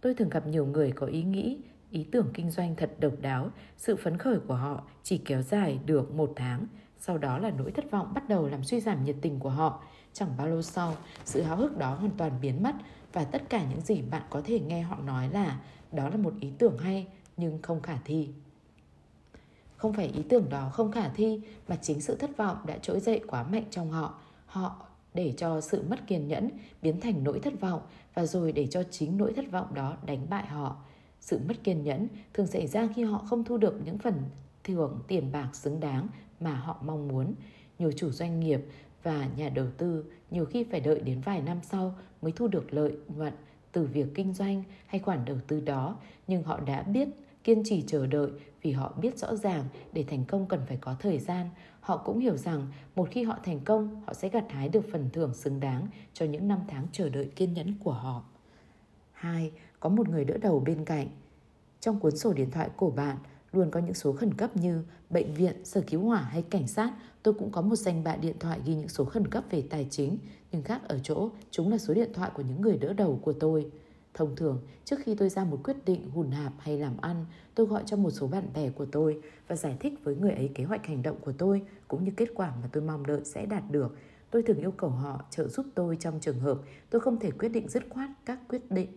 Tôi 0.00 0.14
thường 0.14 0.28
gặp 0.28 0.46
nhiều 0.46 0.66
người 0.66 0.92
có 0.92 1.06
ý 1.06 1.22
nghĩ, 1.22 1.58
ý 1.90 2.04
tưởng 2.12 2.30
kinh 2.34 2.50
doanh 2.50 2.76
thật 2.76 2.90
độc 2.98 3.12
đáo, 3.20 3.50
sự 3.76 3.96
phấn 3.96 4.16
khởi 4.16 4.38
của 4.40 4.54
họ 4.54 4.82
chỉ 5.02 5.18
kéo 5.18 5.42
dài 5.42 5.78
được 5.86 6.12
một 6.12 6.32
tháng, 6.36 6.66
sau 6.98 7.18
đó 7.18 7.38
là 7.38 7.50
nỗi 7.50 7.70
thất 7.70 7.90
vọng 7.90 8.12
bắt 8.14 8.28
đầu 8.28 8.48
làm 8.48 8.64
suy 8.64 8.80
giảm 8.80 9.04
nhiệt 9.04 9.16
tình 9.22 9.38
của 9.38 9.50
họ. 9.50 9.82
Chẳng 10.12 10.28
bao 10.38 10.46
lâu 10.46 10.62
sau, 10.62 10.96
sự 11.24 11.42
háo 11.42 11.56
hức 11.56 11.78
đó 11.78 11.94
hoàn 11.94 12.10
toàn 12.10 12.32
biến 12.42 12.62
mất 12.62 12.74
và 13.12 13.24
tất 13.24 13.42
cả 13.48 13.64
những 13.70 13.80
gì 13.80 14.02
bạn 14.02 14.22
có 14.30 14.42
thể 14.44 14.60
nghe 14.60 14.82
họ 14.82 14.96
nói 15.06 15.28
là 15.28 15.60
đó 15.92 16.08
là 16.08 16.16
một 16.16 16.32
ý 16.40 16.52
tưởng 16.58 16.78
hay 16.78 17.06
nhưng 17.36 17.62
không 17.62 17.82
khả 17.82 17.98
thi. 18.04 18.28
Không 19.80 19.92
phải 19.92 20.06
ý 20.06 20.22
tưởng 20.28 20.48
đó 20.48 20.70
không 20.72 20.92
khả 20.92 21.08
thi 21.08 21.40
mà 21.68 21.76
chính 21.76 22.00
sự 22.00 22.16
thất 22.16 22.36
vọng 22.36 22.56
đã 22.66 22.78
trỗi 22.78 23.00
dậy 23.00 23.20
quá 23.26 23.42
mạnh 23.42 23.64
trong 23.70 23.90
họ. 23.90 24.18
Họ 24.46 24.86
để 25.14 25.34
cho 25.36 25.60
sự 25.60 25.82
mất 25.88 26.06
kiên 26.06 26.28
nhẫn 26.28 26.50
biến 26.82 27.00
thành 27.00 27.24
nỗi 27.24 27.40
thất 27.40 27.60
vọng 27.60 27.80
và 28.14 28.26
rồi 28.26 28.52
để 28.52 28.66
cho 28.66 28.82
chính 28.90 29.18
nỗi 29.18 29.32
thất 29.32 29.50
vọng 29.50 29.74
đó 29.74 29.96
đánh 30.06 30.26
bại 30.30 30.46
họ. 30.46 30.76
Sự 31.20 31.40
mất 31.48 31.64
kiên 31.64 31.82
nhẫn 31.82 32.08
thường 32.34 32.46
xảy 32.46 32.66
ra 32.66 32.88
khi 32.94 33.02
họ 33.02 33.18
không 33.18 33.44
thu 33.44 33.56
được 33.56 33.80
những 33.84 33.98
phần 33.98 34.14
thưởng 34.64 34.98
tiền 35.08 35.32
bạc 35.32 35.48
xứng 35.52 35.80
đáng 35.80 36.08
mà 36.40 36.54
họ 36.54 36.76
mong 36.84 37.08
muốn. 37.08 37.34
Nhiều 37.78 37.92
chủ 37.96 38.10
doanh 38.10 38.40
nghiệp 38.40 38.60
và 39.02 39.28
nhà 39.36 39.48
đầu 39.48 39.66
tư 39.76 40.04
nhiều 40.30 40.44
khi 40.44 40.64
phải 40.64 40.80
đợi 40.80 41.00
đến 41.00 41.20
vài 41.20 41.40
năm 41.40 41.58
sau 41.62 41.94
mới 42.22 42.32
thu 42.32 42.48
được 42.48 42.74
lợi 42.74 42.92
nhuận 43.08 43.32
từ 43.72 43.84
việc 43.84 44.06
kinh 44.14 44.34
doanh 44.34 44.62
hay 44.86 45.00
khoản 45.00 45.24
đầu 45.24 45.38
tư 45.46 45.60
đó, 45.60 45.96
nhưng 46.26 46.42
họ 46.42 46.60
đã 46.60 46.82
biết 46.82 47.08
kiên 47.44 47.62
trì 47.64 47.84
chờ 47.86 48.06
đợi 48.06 48.30
vì 48.62 48.72
họ 48.72 48.92
biết 49.00 49.18
rõ 49.18 49.36
ràng 49.36 49.64
để 49.92 50.04
thành 50.08 50.24
công 50.24 50.46
cần 50.46 50.60
phải 50.66 50.76
có 50.80 50.96
thời 51.00 51.18
gian. 51.18 51.50
Họ 51.80 51.96
cũng 51.96 52.18
hiểu 52.18 52.36
rằng 52.36 52.66
một 52.96 53.08
khi 53.10 53.22
họ 53.22 53.38
thành 53.44 53.60
công, 53.60 54.02
họ 54.06 54.14
sẽ 54.14 54.28
gặt 54.28 54.44
hái 54.50 54.68
được 54.68 54.84
phần 54.92 55.10
thưởng 55.12 55.34
xứng 55.34 55.60
đáng 55.60 55.86
cho 56.14 56.26
những 56.26 56.48
năm 56.48 56.60
tháng 56.68 56.86
chờ 56.92 57.08
đợi 57.08 57.30
kiên 57.36 57.54
nhẫn 57.54 57.74
của 57.84 57.92
họ. 57.92 58.22
hai 59.12 59.52
Có 59.80 59.88
một 59.88 60.08
người 60.08 60.24
đỡ 60.24 60.36
đầu 60.38 60.60
bên 60.60 60.84
cạnh. 60.84 61.08
Trong 61.80 62.00
cuốn 62.00 62.16
sổ 62.16 62.32
điện 62.32 62.50
thoại 62.50 62.70
của 62.76 62.90
bạn 62.90 63.16
luôn 63.52 63.70
có 63.70 63.80
những 63.80 63.94
số 63.94 64.12
khẩn 64.12 64.34
cấp 64.34 64.56
như 64.56 64.84
bệnh 65.10 65.34
viện, 65.34 65.64
sở 65.64 65.80
cứu 65.80 66.04
hỏa 66.04 66.20
hay 66.20 66.42
cảnh 66.42 66.68
sát 66.68 66.92
tôi 67.22 67.34
cũng 67.34 67.50
có 67.50 67.60
một 67.60 67.76
danh 67.76 68.04
bạ 68.04 68.16
điện 68.16 68.36
thoại 68.40 68.60
ghi 68.64 68.74
những 68.74 68.88
số 68.88 69.04
khẩn 69.04 69.26
cấp 69.26 69.44
về 69.50 69.62
tài 69.70 69.86
chính, 69.90 70.18
nhưng 70.52 70.62
khác 70.62 70.80
ở 70.88 70.98
chỗ 71.02 71.30
chúng 71.50 71.70
là 71.70 71.78
số 71.78 71.94
điện 71.94 72.10
thoại 72.14 72.30
của 72.34 72.42
những 72.42 72.60
người 72.60 72.78
đỡ 72.78 72.92
đầu 72.92 73.20
của 73.22 73.32
tôi. 73.32 73.70
Thông 74.14 74.36
thường, 74.36 74.60
trước 74.84 74.96
khi 75.04 75.14
tôi 75.14 75.28
ra 75.28 75.44
một 75.44 75.60
quyết 75.64 75.76
định 75.84 76.10
hùn 76.10 76.30
hạp 76.30 76.52
hay 76.58 76.78
làm 76.78 76.96
ăn, 77.00 77.26
tôi 77.54 77.66
gọi 77.66 77.82
cho 77.86 77.96
một 77.96 78.10
số 78.10 78.26
bạn 78.26 78.44
bè 78.54 78.70
của 78.70 78.86
tôi 78.86 79.20
và 79.48 79.56
giải 79.56 79.76
thích 79.80 79.94
với 80.04 80.16
người 80.16 80.32
ấy 80.32 80.50
kế 80.54 80.64
hoạch 80.64 80.86
hành 80.86 81.02
động 81.02 81.16
của 81.20 81.32
tôi 81.32 81.62
cũng 81.88 82.04
như 82.04 82.12
kết 82.16 82.28
quả 82.34 82.52
mà 82.62 82.68
tôi 82.72 82.82
mong 82.82 83.06
đợi 83.06 83.20
sẽ 83.24 83.46
đạt 83.46 83.70
được. 83.70 83.96
Tôi 84.30 84.42
thường 84.42 84.58
yêu 84.58 84.70
cầu 84.70 84.90
họ 84.90 85.24
trợ 85.30 85.48
giúp 85.48 85.66
tôi 85.74 85.96
trong 86.00 86.20
trường 86.20 86.40
hợp 86.40 86.58
tôi 86.90 87.00
không 87.00 87.18
thể 87.18 87.30
quyết 87.30 87.48
định 87.48 87.68
dứt 87.68 87.82
khoát 87.90 88.10
các 88.24 88.38
quyết 88.48 88.70
định. 88.70 88.88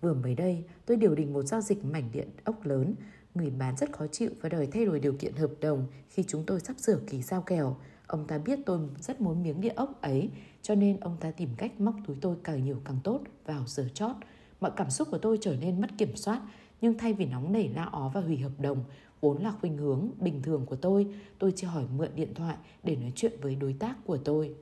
Vừa 0.00 0.14
mới 0.14 0.34
đây, 0.34 0.64
tôi 0.86 0.96
điều 0.96 1.14
đình 1.14 1.32
một 1.32 1.42
giao 1.42 1.60
dịch 1.60 1.84
mảnh 1.84 2.08
điện 2.12 2.28
ốc 2.44 2.66
lớn. 2.66 2.94
Người 3.34 3.50
bán 3.50 3.76
rất 3.76 3.92
khó 3.92 4.06
chịu 4.06 4.30
và 4.40 4.48
đòi 4.48 4.66
thay 4.66 4.84
đổi 4.84 5.00
điều 5.00 5.12
kiện 5.12 5.36
hợp 5.36 5.50
đồng 5.60 5.86
khi 6.08 6.24
chúng 6.28 6.44
tôi 6.46 6.60
sắp 6.60 6.78
sửa 6.78 7.00
ký 7.06 7.22
giao 7.22 7.42
kèo. 7.42 7.76
Ông 8.06 8.26
ta 8.26 8.38
biết 8.38 8.58
tôi 8.66 8.78
rất 8.98 9.20
muốn 9.20 9.42
miếng 9.42 9.60
địa 9.60 9.72
ốc 9.76 10.02
ấy, 10.02 10.30
cho 10.62 10.74
nên 10.74 11.00
ông 11.00 11.16
ta 11.20 11.30
tìm 11.30 11.48
cách 11.56 11.80
móc 11.80 11.94
túi 12.06 12.16
tôi 12.20 12.36
càng 12.44 12.64
nhiều 12.64 12.80
càng 12.84 12.98
tốt 13.04 13.20
vào 13.46 13.62
giờ 13.66 13.88
chót. 13.94 14.16
Mọi 14.60 14.70
cảm 14.76 14.90
xúc 14.90 15.08
của 15.10 15.18
tôi 15.18 15.38
trở 15.40 15.56
nên 15.56 15.80
mất 15.80 15.90
kiểm 15.98 16.16
soát, 16.16 16.42
nhưng 16.80 16.98
thay 16.98 17.12
vì 17.12 17.26
nóng 17.26 17.52
nảy 17.52 17.68
la 17.68 17.84
ó 17.84 18.10
và 18.14 18.20
hủy 18.20 18.36
hợp 18.36 18.60
đồng, 18.60 18.84
vốn 19.20 19.42
là 19.42 19.52
khuynh 19.60 19.76
hướng 19.76 20.10
bình 20.20 20.42
thường 20.42 20.66
của 20.66 20.76
tôi, 20.76 21.06
tôi 21.38 21.52
chỉ 21.56 21.66
hỏi 21.66 21.84
mượn 21.96 22.10
điện 22.14 22.34
thoại 22.34 22.56
để 22.82 22.96
nói 22.96 23.12
chuyện 23.14 23.32
với 23.40 23.54
đối 23.54 23.72
tác 23.72 23.96
của 24.06 24.16
tôi. 24.16 24.54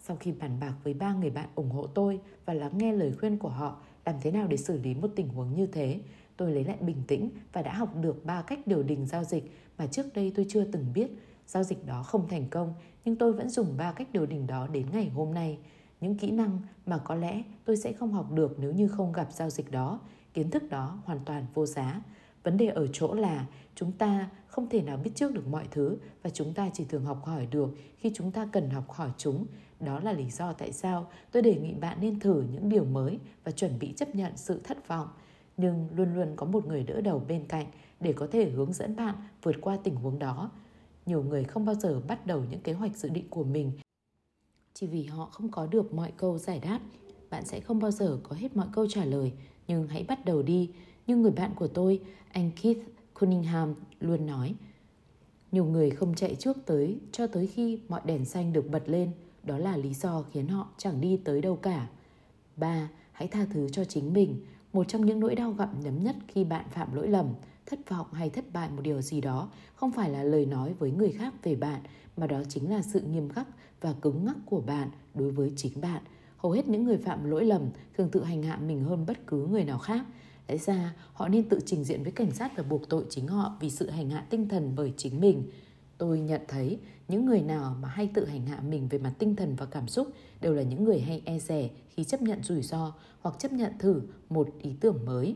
Sau 0.00 0.16
khi 0.16 0.32
bàn 0.32 0.60
bạc 0.60 0.74
với 0.84 0.94
ba 0.94 1.14
người 1.14 1.30
bạn 1.30 1.48
ủng 1.54 1.70
hộ 1.70 1.86
tôi 1.86 2.20
và 2.44 2.54
lắng 2.54 2.78
nghe 2.78 2.92
lời 2.92 3.12
khuyên 3.20 3.38
của 3.38 3.48
họ 3.48 3.80
làm 4.04 4.14
thế 4.20 4.30
nào 4.30 4.46
để 4.46 4.56
xử 4.56 4.78
lý 4.78 4.94
một 4.94 5.10
tình 5.16 5.28
huống 5.28 5.54
như 5.54 5.66
thế, 5.66 6.00
tôi 6.36 6.52
lấy 6.52 6.64
lại 6.64 6.76
bình 6.80 7.02
tĩnh 7.06 7.30
và 7.52 7.62
đã 7.62 7.74
học 7.74 7.96
được 8.00 8.24
ba 8.24 8.42
cách 8.42 8.66
điều 8.66 8.82
đình 8.82 9.06
giao 9.06 9.24
dịch 9.24 9.50
mà 9.78 9.86
trước 9.86 10.06
đây 10.14 10.32
tôi 10.36 10.46
chưa 10.48 10.64
từng 10.64 10.92
biết. 10.94 11.10
Giao 11.46 11.62
dịch 11.62 11.86
đó 11.86 12.02
không 12.02 12.28
thành 12.28 12.48
công, 12.50 12.74
nhưng 13.04 13.16
tôi 13.16 13.32
vẫn 13.32 13.48
dùng 13.48 13.76
ba 13.76 13.92
cách 13.92 14.08
điều 14.12 14.26
đỉnh 14.26 14.46
đó 14.46 14.66
đến 14.66 14.86
ngày 14.92 15.08
hôm 15.08 15.34
nay. 15.34 15.58
Những 16.00 16.18
kỹ 16.18 16.30
năng 16.30 16.58
mà 16.86 16.98
có 16.98 17.14
lẽ 17.14 17.42
tôi 17.64 17.76
sẽ 17.76 17.92
không 17.92 18.12
học 18.12 18.32
được 18.32 18.56
nếu 18.58 18.72
như 18.72 18.88
không 18.88 19.12
gặp 19.12 19.32
giao 19.32 19.50
dịch 19.50 19.70
đó. 19.70 20.00
Kiến 20.34 20.50
thức 20.50 20.62
đó 20.70 20.98
hoàn 21.04 21.20
toàn 21.24 21.46
vô 21.54 21.66
giá. 21.66 22.00
Vấn 22.42 22.56
đề 22.56 22.66
ở 22.66 22.86
chỗ 22.92 23.14
là 23.14 23.46
chúng 23.74 23.92
ta 23.92 24.30
không 24.46 24.68
thể 24.68 24.82
nào 24.82 24.96
biết 24.96 25.10
trước 25.14 25.34
được 25.34 25.46
mọi 25.46 25.66
thứ 25.70 25.98
và 26.22 26.30
chúng 26.30 26.54
ta 26.54 26.70
chỉ 26.72 26.84
thường 26.84 27.04
học 27.04 27.24
hỏi 27.24 27.46
được 27.46 27.68
khi 27.96 28.10
chúng 28.14 28.32
ta 28.32 28.48
cần 28.52 28.70
học 28.70 28.90
hỏi 28.90 29.10
chúng. 29.16 29.46
Đó 29.80 30.00
là 30.00 30.12
lý 30.12 30.30
do 30.30 30.52
tại 30.52 30.72
sao 30.72 31.10
tôi 31.32 31.42
đề 31.42 31.54
nghị 31.54 31.74
bạn 31.74 31.98
nên 32.00 32.20
thử 32.20 32.44
những 32.52 32.68
điều 32.68 32.84
mới 32.84 33.18
và 33.44 33.52
chuẩn 33.52 33.78
bị 33.78 33.92
chấp 33.96 34.14
nhận 34.14 34.36
sự 34.36 34.60
thất 34.64 34.88
vọng. 34.88 35.08
Nhưng 35.56 35.88
luôn 35.96 36.14
luôn 36.14 36.32
có 36.36 36.46
một 36.46 36.66
người 36.66 36.82
đỡ 36.82 37.00
đầu 37.00 37.22
bên 37.28 37.44
cạnh 37.48 37.66
để 38.00 38.12
có 38.12 38.26
thể 38.32 38.50
hướng 38.50 38.72
dẫn 38.72 38.96
bạn 38.96 39.14
vượt 39.42 39.56
qua 39.60 39.78
tình 39.84 39.94
huống 39.94 40.18
đó. 40.18 40.50
Nhiều 41.06 41.22
người 41.22 41.44
không 41.44 41.64
bao 41.64 41.74
giờ 41.74 42.00
bắt 42.08 42.26
đầu 42.26 42.44
những 42.50 42.60
kế 42.60 42.72
hoạch 42.72 42.96
dự 42.96 43.08
định 43.08 43.26
của 43.30 43.44
mình 43.44 43.72
chỉ 44.74 44.86
vì 44.86 45.04
họ 45.04 45.26
không 45.32 45.50
có 45.50 45.66
được 45.66 45.94
mọi 45.94 46.12
câu 46.16 46.38
giải 46.38 46.60
đáp. 46.60 46.80
Bạn 47.30 47.44
sẽ 47.44 47.60
không 47.60 47.78
bao 47.78 47.90
giờ 47.90 48.18
có 48.22 48.36
hết 48.36 48.56
mọi 48.56 48.66
câu 48.72 48.86
trả 48.86 49.04
lời, 49.04 49.32
nhưng 49.68 49.88
hãy 49.88 50.04
bắt 50.08 50.24
đầu 50.24 50.42
đi. 50.42 50.70
Như 51.06 51.16
người 51.16 51.30
bạn 51.30 51.50
của 51.56 51.68
tôi, 51.68 52.00
anh 52.32 52.50
Keith 52.62 52.78
Cunningham 53.14 53.74
luôn 54.00 54.26
nói, 54.26 54.54
nhiều 55.52 55.64
người 55.64 55.90
không 55.90 56.14
chạy 56.14 56.34
trước 56.34 56.56
tới 56.66 56.98
cho 57.12 57.26
tới 57.26 57.46
khi 57.46 57.80
mọi 57.88 58.00
đèn 58.04 58.24
xanh 58.24 58.52
được 58.52 58.70
bật 58.70 58.82
lên, 58.86 59.10
đó 59.42 59.58
là 59.58 59.76
lý 59.76 59.94
do 59.94 60.22
khiến 60.22 60.48
họ 60.48 60.68
chẳng 60.76 61.00
đi 61.00 61.16
tới 61.24 61.40
đâu 61.40 61.56
cả. 61.56 61.88
ba 62.56 62.90
Hãy 63.12 63.28
tha 63.28 63.46
thứ 63.52 63.68
cho 63.68 63.84
chính 63.84 64.12
mình. 64.12 64.44
Một 64.72 64.88
trong 64.88 65.06
những 65.06 65.20
nỗi 65.20 65.34
đau 65.34 65.52
gặm 65.52 65.80
nhấm 65.80 66.02
nhất 66.02 66.16
khi 66.28 66.44
bạn 66.44 66.66
phạm 66.70 66.94
lỗi 66.94 67.08
lầm, 67.08 67.26
thất 67.66 67.88
vọng 67.88 68.06
hay 68.12 68.30
thất 68.30 68.44
bại 68.52 68.70
một 68.70 68.82
điều 68.82 69.02
gì 69.02 69.20
đó 69.20 69.48
không 69.74 69.92
phải 69.92 70.10
là 70.10 70.22
lời 70.22 70.46
nói 70.46 70.74
với 70.78 70.90
người 70.90 71.12
khác 71.12 71.34
về 71.42 71.54
bạn, 71.54 71.80
mà 72.16 72.26
đó 72.26 72.42
chính 72.48 72.70
là 72.70 72.82
sự 72.82 73.00
nghiêm 73.00 73.28
khắc 73.28 73.46
và 73.80 73.92
cứng 73.92 74.24
ngắc 74.24 74.36
của 74.46 74.60
bạn 74.60 74.90
đối 75.14 75.30
với 75.30 75.52
chính 75.56 75.80
bạn. 75.80 76.02
Hầu 76.36 76.52
hết 76.52 76.68
những 76.68 76.84
người 76.84 76.98
phạm 76.98 77.30
lỗi 77.30 77.44
lầm 77.44 77.62
thường 77.96 78.08
tự 78.12 78.24
hành 78.24 78.42
hạ 78.42 78.56
mình 78.56 78.84
hơn 78.84 79.06
bất 79.06 79.26
cứ 79.26 79.46
người 79.46 79.64
nào 79.64 79.78
khác. 79.78 80.04
Lẽ 80.48 80.58
ra 80.58 80.94
họ 81.12 81.28
nên 81.28 81.48
tự 81.48 81.60
trình 81.66 81.84
diện 81.84 82.02
với 82.02 82.12
cảnh 82.12 82.30
sát 82.30 82.56
và 82.56 82.62
buộc 82.62 82.88
tội 82.88 83.04
chính 83.10 83.26
họ 83.26 83.56
vì 83.60 83.70
sự 83.70 83.90
hành 83.90 84.10
hạ 84.10 84.26
tinh 84.30 84.48
thần 84.48 84.72
bởi 84.76 84.92
chính 84.96 85.20
mình. 85.20 85.50
Tôi 85.98 86.20
nhận 86.20 86.40
thấy 86.48 86.78
những 87.08 87.26
người 87.26 87.42
nào 87.42 87.76
mà 87.80 87.88
hay 87.88 88.10
tự 88.14 88.26
hành 88.26 88.46
hạ 88.46 88.60
mình 88.68 88.88
về 88.88 88.98
mặt 88.98 89.12
tinh 89.18 89.36
thần 89.36 89.56
và 89.56 89.66
cảm 89.66 89.88
xúc 89.88 90.08
đều 90.40 90.54
là 90.54 90.62
những 90.62 90.84
người 90.84 91.00
hay 91.00 91.22
e 91.24 91.38
rẻ 91.38 91.70
khi 91.88 92.04
chấp 92.04 92.22
nhận 92.22 92.42
rủi 92.42 92.62
ro 92.62 92.94
hoặc 93.20 93.34
chấp 93.38 93.52
nhận 93.52 93.72
thử 93.78 94.02
một 94.28 94.48
ý 94.62 94.74
tưởng 94.80 95.04
mới. 95.06 95.34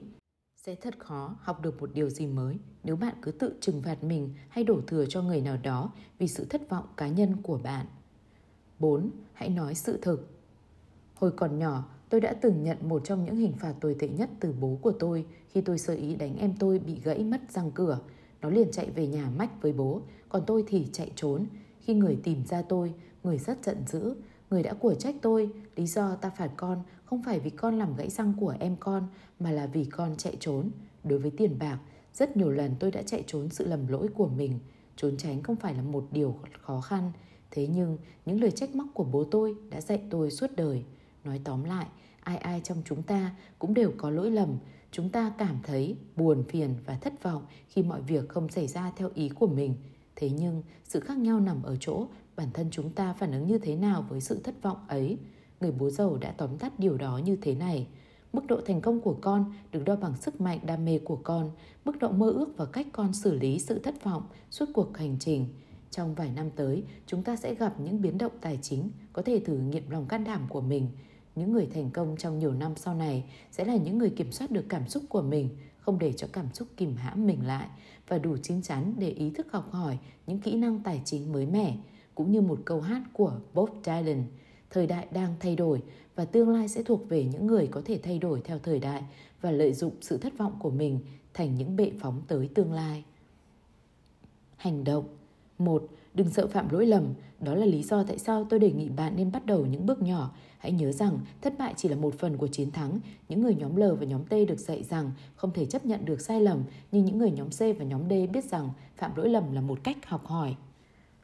Sẽ 0.66 0.74
thật 0.74 0.98
khó 0.98 1.36
học 1.40 1.62
được 1.62 1.80
một 1.80 1.90
điều 1.94 2.10
gì 2.10 2.26
mới 2.26 2.58
nếu 2.84 2.96
bạn 2.96 3.14
cứ 3.22 3.30
tự 3.32 3.54
trừng 3.60 3.82
phạt 3.82 4.04
mình 4.04 4.34
hay 4.48 4.64
đổ 4.64 4.80
thừa 4.86 5.06
cho 5.06 5.22
người 5.22 5.40
nào 5.40 5.56
đó 5.62 5.92
vì 6.18 6.28
sự 6.28 6.44
thất 6.44 6.68
vọng 6.68 6.84
cá 6.96 7.08
nhân 7.08 7.36
của 7.42 7.58
bạn. 7.58 7.86
4. 8.78 9.10
Hãy 9.32 9.48
nói 9.48 9.74
sự 9.74 9.98
thực. 10.02 10.28
Hồi 11.14 11.30
còn 11.30 11.58
nhỏ, 11.58 11.84
tôi 12.08 12.20
đã 12.20 12.34
từng 12.40 12.62
nhận 12.62 12.88
một 12.88 13.04
trong 13.04 13.24
những 13.24 13.36
hình 13.36 13.52
phạt 13.52 13.74
tồi 13.80 13.96
tệ 13.98 14.08
nhất 14.08 14.30
từ 14.40 14.52
bố 14.52 14.78
của 14.82 14.92
tôi 14.92 15.26
khi 15.48 15.60
tôi 15.60 15.78
sơ 15.78 15.94
ý 15.94 16.16
đánh 16.16 16.36
em 16.36 16.54
tôi 16.58 16.78
bị 16.78 17.00
gãy 17.04 17.24
mất 17.24 17.40
răng 17.50 17.70
cửa. 17.74 17.98
Nó 18.40 18.50
liền 18.50 18.70
chạy 18.70 18.90
về 18.90 19.06
nhà 19.06 19.30
mách 19.36 19.62
với 19.62 19.72
bố, 19.72 20.02
còn 20.28 20.42
tôi 20.46 20.64
thì 20.66 20.86
chạy 20.92 21.12
trốn. 21.16 21.46
Khi 21.80 21.94
người 21.94 22.18
tìm 22.22 22.44
ra 22.44 22.62
tôi, 22.62 22.94
người 23.22 23.38
rất 23.38 23.64
giận 23.64 23.76
dữ. 23.86 24.14
Người 24.50 24.62
đã 24.62 24.74
của 24.74 24.94
trách 24.94 25.14
tôi, 25.22 25.50
lý 25.76 25.86
do 25.86 26.14
ta 26.14 26.30
phạt 26.30 26.50
con 26.56 26.82
không 27.04 27.22
phải 27.22 27.40
vì 27.40 27.50
con 27.50 27.78
làm 27.78 27.96
gãy 27.96 28.10
răng 28.10 28.34
của 28.40 28.54
em 28.60 28.76
con 28.80 29.06
mà 29.40 29.50
là 29.50 29.66
vì 29.66 29.84
con 29.84 30.16
chạy 30.16 30.36
trốn. 30.40 30.70
Đối 31.04 31.18
với 31.18 31.30
tiền 31.30 31.58
bạc, 31.58 31.78
rất 32.14 32.36
nhiều 32.36 32.50
lần 32.50 32.74
tôi 32.80 32.90
đã 32.90 33.02
chạy 33.02 33.24
trốn 33.26 33.48
sự 33.50 33.66
lầm 33.66 33.86
lỗi 33.86 34.08
của 34.14 34.28
mình. 34.28 34.58
Trốn 34.96 35.16
tránh 35.16 35.42
không 35.42 35.56
phải 35.56 35.74
là 35.74 35.82
một 35.82 36.06
điều 36.10 36.36
khó 36.62 36.80
khăn, 36.80 37.12
Thế 37.50 37.66
nhưng 37.66 37.98
những 38.26 38.40
lời 38.40 38.50
trách 38.50 38.74
móc 38.74 38.86
của 38.94 39.04
bố 39.04 39.24
tôi 39.24 39.54
đã 39.70 39.80
dạy 39.80 40.00
tôi 40.10 40.30
suốt 40.30 40.50
đời. 40.56 40.84
Nói 41.24 41.40
tóm 41.44 41.64
lại, 41.64 41.86
ai 42.20 42.36
ai 42.36 42.60
trong 42.64 42.82
chúng 42.84 43.02
ta 43.02 43.36
cũng 43.58 43.74
đều 43.74 43.92
có 43.96 44.10
lỗi 44.10 44.30
lầm. 44.30 44.58
Chúng 44.90 45.08
ta 45.08 45.32
cảm 45.38 45.58
thấy 45.62 45.96
buồn 46.16 46.44
phiền 46.48 46.74
và 46.86 46.98
thất 47.00 47.22
vọng 47.22 47.42
khi 47.68 47.82
mọi 47.82 48.02
việc 48.02 48.28
không 48.28 48.48
xảy 48.48 48.66
ra 48.66 48.92
theo 48.96 49.10
ý 49.14 49.28
của 49.28 49.46
mình. 49.46 49.74
Thế 50.16 50.30
nhưng 50.30 50.62
sự 50.84 51.00
khác 51.00 51.18
nhau 51.18 51.40
nằm 51.40 51.62
ở 51.62 51.76
chỗ 51.80 52.06
bản 52.40 52.48
thân 52.54 52.68
chúng 52.70 52.90
ta 52.90 53.12
phản 53.12 53.32
ứng 53.32 53.46
như 53.46 53.58
thế 53.58 53.76
nào 53.76 54.04
với 54.08 54.20
sự 54.20 54.40
thất 54.44 54.62
vọng 54.62 54.76
ấy. 54.88 55.18
Người 55.60 55.72
bố 55.72 55.90
giàu 55.90 56.16
đã 56.16 56.34
tóm 56.36 56.58
tắt 56.58 56.78
điều 56.78 56.96
đó 56.96 57.20
như 57.24 57.36
thế 57.42 57.54
này. 57.54 57.86
Mức 58.32 58.46
độ 58.46 58.60
thành 58.66 58.80
công 58.80 59.00
của 59.00 59.16
con 59.20 59.52
được 59.72 59.84
đo 59.84 59.96
bằng 59.96 60.16
sức 60.16 60.40
mạnh 60.40 60.58
đam 60.66 60.84
mê 60.84 60.98
của 60.98 61.16
con, 61.16 61.50
mức 61.84 61.98
độ 62.00 62.08
mơ 62.08 62.30
ước 62.30 62.56
và 62.56 62.64
cách 62.64 62.86
con 62.92 63.12
xử 63.12 63.34
lý 63.34 63.58
sự 63.58 63.78
thất 63.78 64.04
vọng 64.04 64.22
suốt 64.50 64.66
cuộc 64.74 64.98
hành 64.98 65.16
trình. 65.20 65.46
Trong 65.90 66.14
vài 66.14 66.30
năm 66.36 66.50
tới, 66.50 66.82
chúng 67.06 67.22
ta 67.22 67.36
sẽ 67.36 67.54
gặp 67.54 67.80
những 67.80 68.02
biến 68.02 68.18
động 68.18 68.32
tài 68.40 68.58
chính, 68.62 68.90
có 69.12 69.22
thể 69.22 69.40
thử 69.40 69.58
nghiệm 69.58 69.90
lòng 69.90 70.06
can 70.06 70.24
đảm 70.24 70.46
của 70.48 70.60
mình. 70.60 70.88
Những 71.36 71.52
người 71.52 71.66
thành 71.66 71.90
công 71.90 72.16
trong 72.16 72.38
nhiều 72.38 72.52
năm 72.52 72.72
sau 72.76 72.94
này 72.94 73.24
sẽ 73.50 73.64
là 73.64 73.76
những 73.76 73.98
người 73.98 74.10
kiểm 74.10 74.32
soát 74.32 74.50
được 74.50 74.64
cảm 74.68 74.88
xúc 74.88 75.02
của 75.08 75.22
mình, 75.22 75.48
không 75.80 75.98
để 75.98 76.12
cho 76.12 76.26
cảm 76.32 76.46
xúc 76.54 76.68
kìm 76.76 76.96
hãm 76.96 77.26
mình 77.26 77.46
lại 77.46 77.68
và 78.08 78.18
đủ 78.18 78.36
chín 78.42 78.62
chắn 78.62 78.94
để 78.98 79.08
ý 79.08 79.30
thức 79.30 79.46
học 79.52 79.72
hỏi 79.72 79.98
những 80.26 80.38
kỹ 80.38 80.54
năng 80.54 80.80
tài 80.82 81.02
chính 81.04 81.32
mới 81.32 81.46
mẻ, 81.46 81.76
cũng 82.14 82.32
như 82.32 82.40
một 82.40 82.58
câu 82.64 82.80
hát 82.80 83.02
của 83.12 83.32
Bob 83.54 83.70
Dylan. 83.84 84.24
Thời 84.70 84.86
đại 84.86 85.06
đang 85.12 85.34
thay 85.40 85.56
đổi 85.56 85.82
và 86.14 86.24
tương 86.24 86.48
lai 86.48 86.68
sẽ 86.68 86.82
thuộc 86.82 87.08
về 87.08 87.24
những 87.24 87.46
người 87.46 87.66
có 87.66 87.82
thể 87.84 87.98
thay 88.02 88.18
đổi 88.18 88.40
theo 88.44 88.58
thời 88.58 88.78
đại 88.78 89.02
và 89.40 89.50
lợi 89.50 89.72
dụng 89.72 89.92
sự 90.00 90.18
thất 90.18 90.38
vọng 90.38 90.56
của 90.58 90.70
mình 90.70 91.00
thành 91.34 91.54
những 91.54 91.76
bệ 91.76 91.92
phóng 92.00 92.22
tới 92.28 92.48
tương 92.54 92.72
lai. 92.72 93.04
Hành 94.56 94.84
động 94.84 95.04
một, 95.58 95.86
đừng 96.14 96.30
sợ 96.30 96.46
phạm 96.46 96.68
lỗi 96.68 96.86
lầm, 96.86 97.04
đó 97.40 97.54
là 97.54 97.66
lý 97.66 97.82
do 97.82 98.04
tại 98.04 98.18
sao 98.18 98.46
tôi 98.50 98.60
đề 98.60 98.72
nghị 98.72 98.88
bạn 98.88 99.16
nên 99.16 99.32
bắt 99.32 99.46
đầu 99.46 99.66
những 99.66 99.86
bước 99.86 100.02
nhỏ. 100.02 100.34
Hãy 100.58 100.72
nhớ 100.72 100.92
rằng 100.92 101.18
thất 101.40 101.58
bại 101.58 101.74
chỉ 101.76 101.88
là 101.88 101.96
một 101.96 102.14
phần 102.18 102.36
của 102.36 102.46
chiến 102.48 102.70
thắng. 102.70 102.98
Những 103.28 103.42
người 103.42 103.54
nhóm 103.54 103.76
L 103.76 103.82
và 104.00 104.06
nhóm 104.06 104.24
T 104.24 104.30
được 104.48 104.58
dạy 104.58 104.82
rằng 104.82 105.10
không 105.36 105.50
thể 105.52 105.66
chấp 105.66 105.86
nhận 105.86 106.04
được 106.04 106.20
sai 106.20 106.40
lầm, 106.40 106.62
nhưng 106.92 107.04
những 107.04 107.18
người 107.18 107.30
nhóm 107.30 107.48
C 107.48 107.58
và 107.78 107.84
nhóm 107.84 108.08
D 108.10 108.12
biết 108.32 108.44
rằng 108.44 108.70
phạm 108.96 109.16
lỗi 109.16 109.28
lầm 109.28 109.52
là 109.52 109.60
một 109.60 109.78
cách 109.82 110.06
học 110.06 110.26
hỏi. 110.26 110.56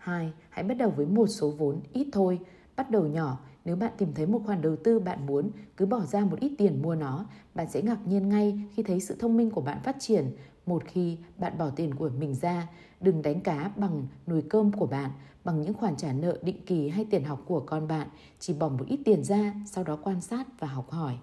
2. 0.06 0.32
Hãy 0.50 0.64
bắt 0.64 0.74
đầu 0.74 0.90
với 0.90 1.06
một 1.06 1.26
số 1.26 1.50
vốn 1.50 1.80
ít 1.92 2.06
thôi. 2.12 2.40
Bắt 2.76 2.90
đầu 2.90 3.06
nhỏ, 3.06 3.38
nếu 3.64 3.76
bạn 3.76 3.92
tìm 3.98 4.14
thấy 4.14 4.26
một 4.26 4.40
khoản 4.46 4.62
đầu 4.62 4.76
tư 4.76 4.98
bạn 4.98 5.26
muốn, 5.26 5.50
cứ 5.76 5.86
bỏ 5.86 6.00
ra 6.00 6.24
một 6.24 6.40
ít 6.40 6.52
tiền 6.58 6.82
mua 6.82 6.94
nó, 6.94 7.26
bạn 7.54 7.70
sẽ 7.70 7.82
ngạc 7.82 8.06
nhiên 8.06 8.28
ngay 8.28 8.60
khi 8.74 8.82
thấy 8.82 9.00
sự 9.00 9.16
thông 9.18 9.36
minh 9.36 9.50
của 9.50 9.60
bạn 9.60 9.78
phát 9.84 9.96
triển 9.98 10.30
một 10.66 10.82
khi 10.86 11.18
bạn 11.38 11.58
bỏ 11.58 11.70
tiền 11.70 11.94
của 11.94 12.10
mình 12.18 12.34
ra, 12.34 12.68
đừng 13.00 13.22
đánh 13.22 13.40
cá 13.40 13.70
bằng 13.76 14.06
nồi 14.26 14.44
cơm 14.48 14.72
của 14.72 14.86
bạn, 14.86 15.10
bằng 15.44 15.60
những 15.60 15.74
khoản 15.74 15.96
trả 15.96 16.12
nợ 16.12 16.38
định 16.42 16.66
kỳ 16.66 16.88
hay 16.88 17.04
tiền 17.04 17.24
học 17.24 17.42
của 17.46 17.60
con 17.60 17.88
bạn, 17.88 18.08
chỉ 18.38 18.54
bỏ 18.54 18.68
một 18.68 18.84
ít 18.88 19.00
tiền 19.04 19.24
ra, 19.24 19.54
sau 19.66 19.84
đó 19.84 19.98
quan 20.02 20.20
sát 20.20 20.60
và 20.60 20.68
học 20.68 20.90
hỏi. 20.90 21.18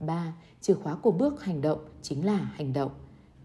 3. 0.00 0.34
Chìa 0.60 0.74
khóa 0.74 0.94
của 0.94 1.10
bước 1.10 1.44
hành 1.44 1.60
động 1.60 1.78
chính 2.02 2.26
là 2.26 2.36
hành 2.36 2.72
động. 2.72 2.90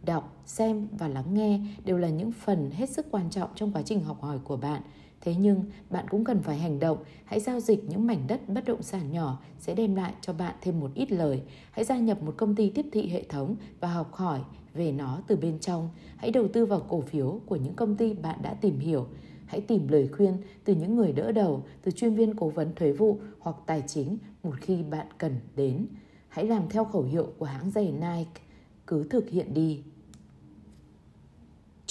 Đọc, 0.06 0.44
xem 0.46 0.88
và 0.98 1.08
lắng 1.08 1.34
nghe 1.34 1.60
đều 1.86 1.98
là 1.98 2.10
những 2.10 2.32
phần 2.32 2.72
hết 2.72 2.90
sức 2.90 3.06
quan 3.12 3.30
trọng 3.30 3.50
trong 3.56 3.72
quá 3.72 3.82
trình 3.82 4.04
học 4.04 4.22
hỏi 4.22 4.40
của 4.44 4.58
bạn. 4.58 4.82
Thế 5.22 5.36
nhưng 5.36 5.64
bạn 5.90 6.06
cũng 6.10 6.24
cần 6.24 6.42
phải 6.42 6.58
hành 6.58 6.80
động, 6.80 6.98
hãy 7.26 7.40
giao 7.40 7.60
dịch 7.60 7.84
những 7.90 8.08
mảnh 8.08 8.28
đất 8.28 8.50
bất 8.50 8.66
động 8.66 8.84
sản 8.84 9.12
nhỏ 9.12 9.40
sẽ 9.60 9.76
đem 9.76 9.96
lại 9.96 10.14
cho 10.22 10.34
bạn 10.34 10.56
thêm 10.62 10.80
một 10.80 10.92
ít 10.96 11.12
lời. 11.12 11.42
Hãy 11.72 11.86
gia 11.86 11.98
nhập 11.98 12.24
một 12.24 12.34
công 12.38 12.56
ty 12.56 12.70
tiếp 12.70 12.86
thị 12.92 13.08
hệ 13.10 13.24
thống 13.24 13.56
và 13.80 13.88
học 13.88 14.14
hỏi 14.14 14.40
về 14.74 14.92
nó 14.92 15.22
từ 15.28 15.36
bên 15.36 15.60
trong. 15.60 15.90
Hãy 16.18 16.32
đầu 16.32 16.48
tư 16.48 16.66
vào 16.66 16.80
cổ 16.90 17.02
phiếu 17.02 17.40
của 17.46 17.56
những 17.56 17.74
công 17.74 17.96
ty 17.96 18.14
bạn 18.14 18.40
đã 18.42 18.54
tìm 18.54 18.80
hiểu. 18.80 19.08
hãy 19.46 19.62
tìm 19.62 19.88
lời 19.88 20.10
khuyên 20.18 20.38
từ 20.64 20.76
những 20.76 20.96
người 20.96 21.12
đỡ 21.12 21.32
đầu, 21.32 21.64
từ 21.82 21.92
chuyên 21.92 22.16
viên 22.16 22.36
cố 22.36 22.50
vấn 22.50 22.76
thuế 22.76 22.92
vụ 22.92 23.20
hoặc 23.40 23.56
tài 23.66 23.84
chính 23.88 24.18
một 24.44 24.54
khi 24.62 24.84
bạn 24.84 25.08
cần 25.18 25.36
đến. 25.56 25.86
Hãy 26.30 26.48
làm 26.48 26.70
theo 26.70 26.86
khẩu 26.86 27.04
hiệu 27.04 27.28
của 27.38 27.46
hãng 27.46 27.72
giày 27.72 27.92
Nike, 27.92 28.42
cứ 28.88 29.04
thực 29.04 29.30
hiện 29.30 29.54
đi. 29.54 29.84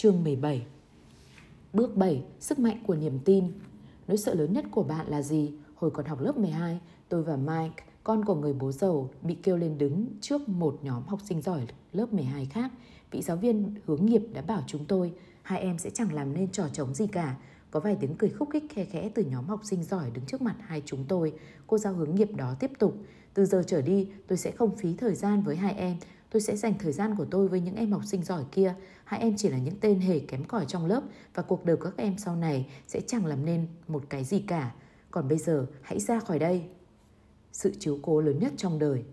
Chương 0.02 0.24
17 0.24 0.66
Bước 1.72 1.96
7. 1.96 2.22
Sức 2.40 2.58
mạnh 2.58 2.82
của 2.86 2.94
niềm 2.94 3.18
tin 3.24 3.44
Nỗi 4.08 4.16
sợ 4.16 4.34
lớn 4.34 4.52
nhất 4.52 4.64
của 4.70 4.82
bạn 4.82 5.06
là 5.08 5.22
gì? 5.22 5.52
Hồi 5.74 5.90
còn 5.90 6.06
học 6.06 6.20
lớp 6.20 6.36
12, 6.36 6.80
tôi 7.08 7.22
và 7.22 7.36
Mike, 7.36 7.84
con 8.04 8.24
của 8.24 8.34
người 8.34 8.52
bố 8.52 8.72
giàu, 8.72 9.10
bị 9.22 9.36
kêu 9.42 9.56
lên 9.56 9.78
đứng 9.78 10.06
trước 10.20 10.48
một 10.48 10.78
nhóm 10.82 11.06
học 11.06 11.20
sinh 11.24 11.42
giỏi 11.42 11.60
lớp 11.92 12.12
12 12.12 12.46
khác. 12.46 12.70
Vị 13.10 13.22
giáo 13.22 13.36
viên 13.36 13.74
hướng 13.86 14.06
nghiệp 14.06 14.22
đã 14.32 14.42
bảo 14.42 14.62
chúng 14.66 14.84
tôi, 14.84 15.12
hai 15.42 15.60
em 15.60 15.78
sẽ 15.78 15.90
chẳng 15.90 16.12
làm 16.12 16.34
nên 16.34 16.52
trò 16.52 16.68
trống 16.72 16.94
gì 16.94 17.06
cả. 17.06 17.36
Có 17.70 17.80
vài 17.80 17.96
tiếng 18.00 18.16
cười 18.16 18.30
khúc 18.30 18.48
khích 18.52 18.64
khe 18.70 18.84
khẽ 18.84 19.10
từ 19.14 19.24
nhóm 19.24 19.46
học 19.46 19.60
sinh 19.64 19.84
giỏi 19.84 20.10
đứng 20.10 20.24
trước 20.26 20.42
mặt 20.42 20.56
hai 20.60 20.82
chúng 20.86 21.04
tôi. 21.08 21.32
Cô 21.66 21.78
giáo 21.78 21.92
hướng 21.92 22.14
nghiệp 22.14 22.30
đó 22.36 22.54
tiếp 22.60 22.70
tục. 22.78 22.94
Từ 23.34 23.46
giờ 23.46 23.62
trở 23.66 23.82
đi, 23.82 24.08
tôi 24.26 24.38
sẽ 24.38 24.50
không 24.50 24.76
phí 24.76 24.94
thời 24.94 25.14
gian 25.14 25.42
với 25.42 25.56
hai 25.56 25.74
em. 25.74 25.96
Tôi 26.30 26.42
sẽ 26.42 26.56
dành 26.56 26.74
thời 26.78 26.92
gian 26.92 27.14
của 27.16 27.24
tôi 27.24 27.48
với 27.48 27.60
những 27.60 27.74
em 27.76 27.92
học 27.92 28.04
sinh 28.04 28.22
giỏi 28.22 28.44
kia. 28.52 28.74
Hai 29.04 29.20
em 29.20 29.36
chỉ 29.36 29.48
là 29.48 29.58
những 29.58 29.80
tên 29.80 30.00
hề 30.00 30.18
kém 30.18 30.44
cỏi 30.44 30.64
trong 30.68 30.86
lớp 30.86 31.02
và 31.34 31.42
cuộc 31.42 31.64
đời 31.64 31.76
các 31.76 31.96
em 31.96 32.18
sau 32.18 32.36
này 32.36 32.66
sẽ 32.86 33.00
chẳng 33.06 33.26
làm 33.26 33.44
nên 33.44 33.66
một 33.88 34.02
cái 34.08 34.24
gì 34.24 34.38
cả. 34.38 34.74
Còn 35.10 35.28
bây 35.28 35.38
giờ, 35.38 35.66
hãy 35.82 36.00
ra 36.00 36.20
khỏi 36.20 36.38
đây. 36.38 36.64
Sự 37.52 37.72
chiếu 37.78 37.98
cố 38.02 38.20
lớn 38.20 38.38
nhất 38.38 38.52
trong 38.56 38.78
đời. 38.78 39.04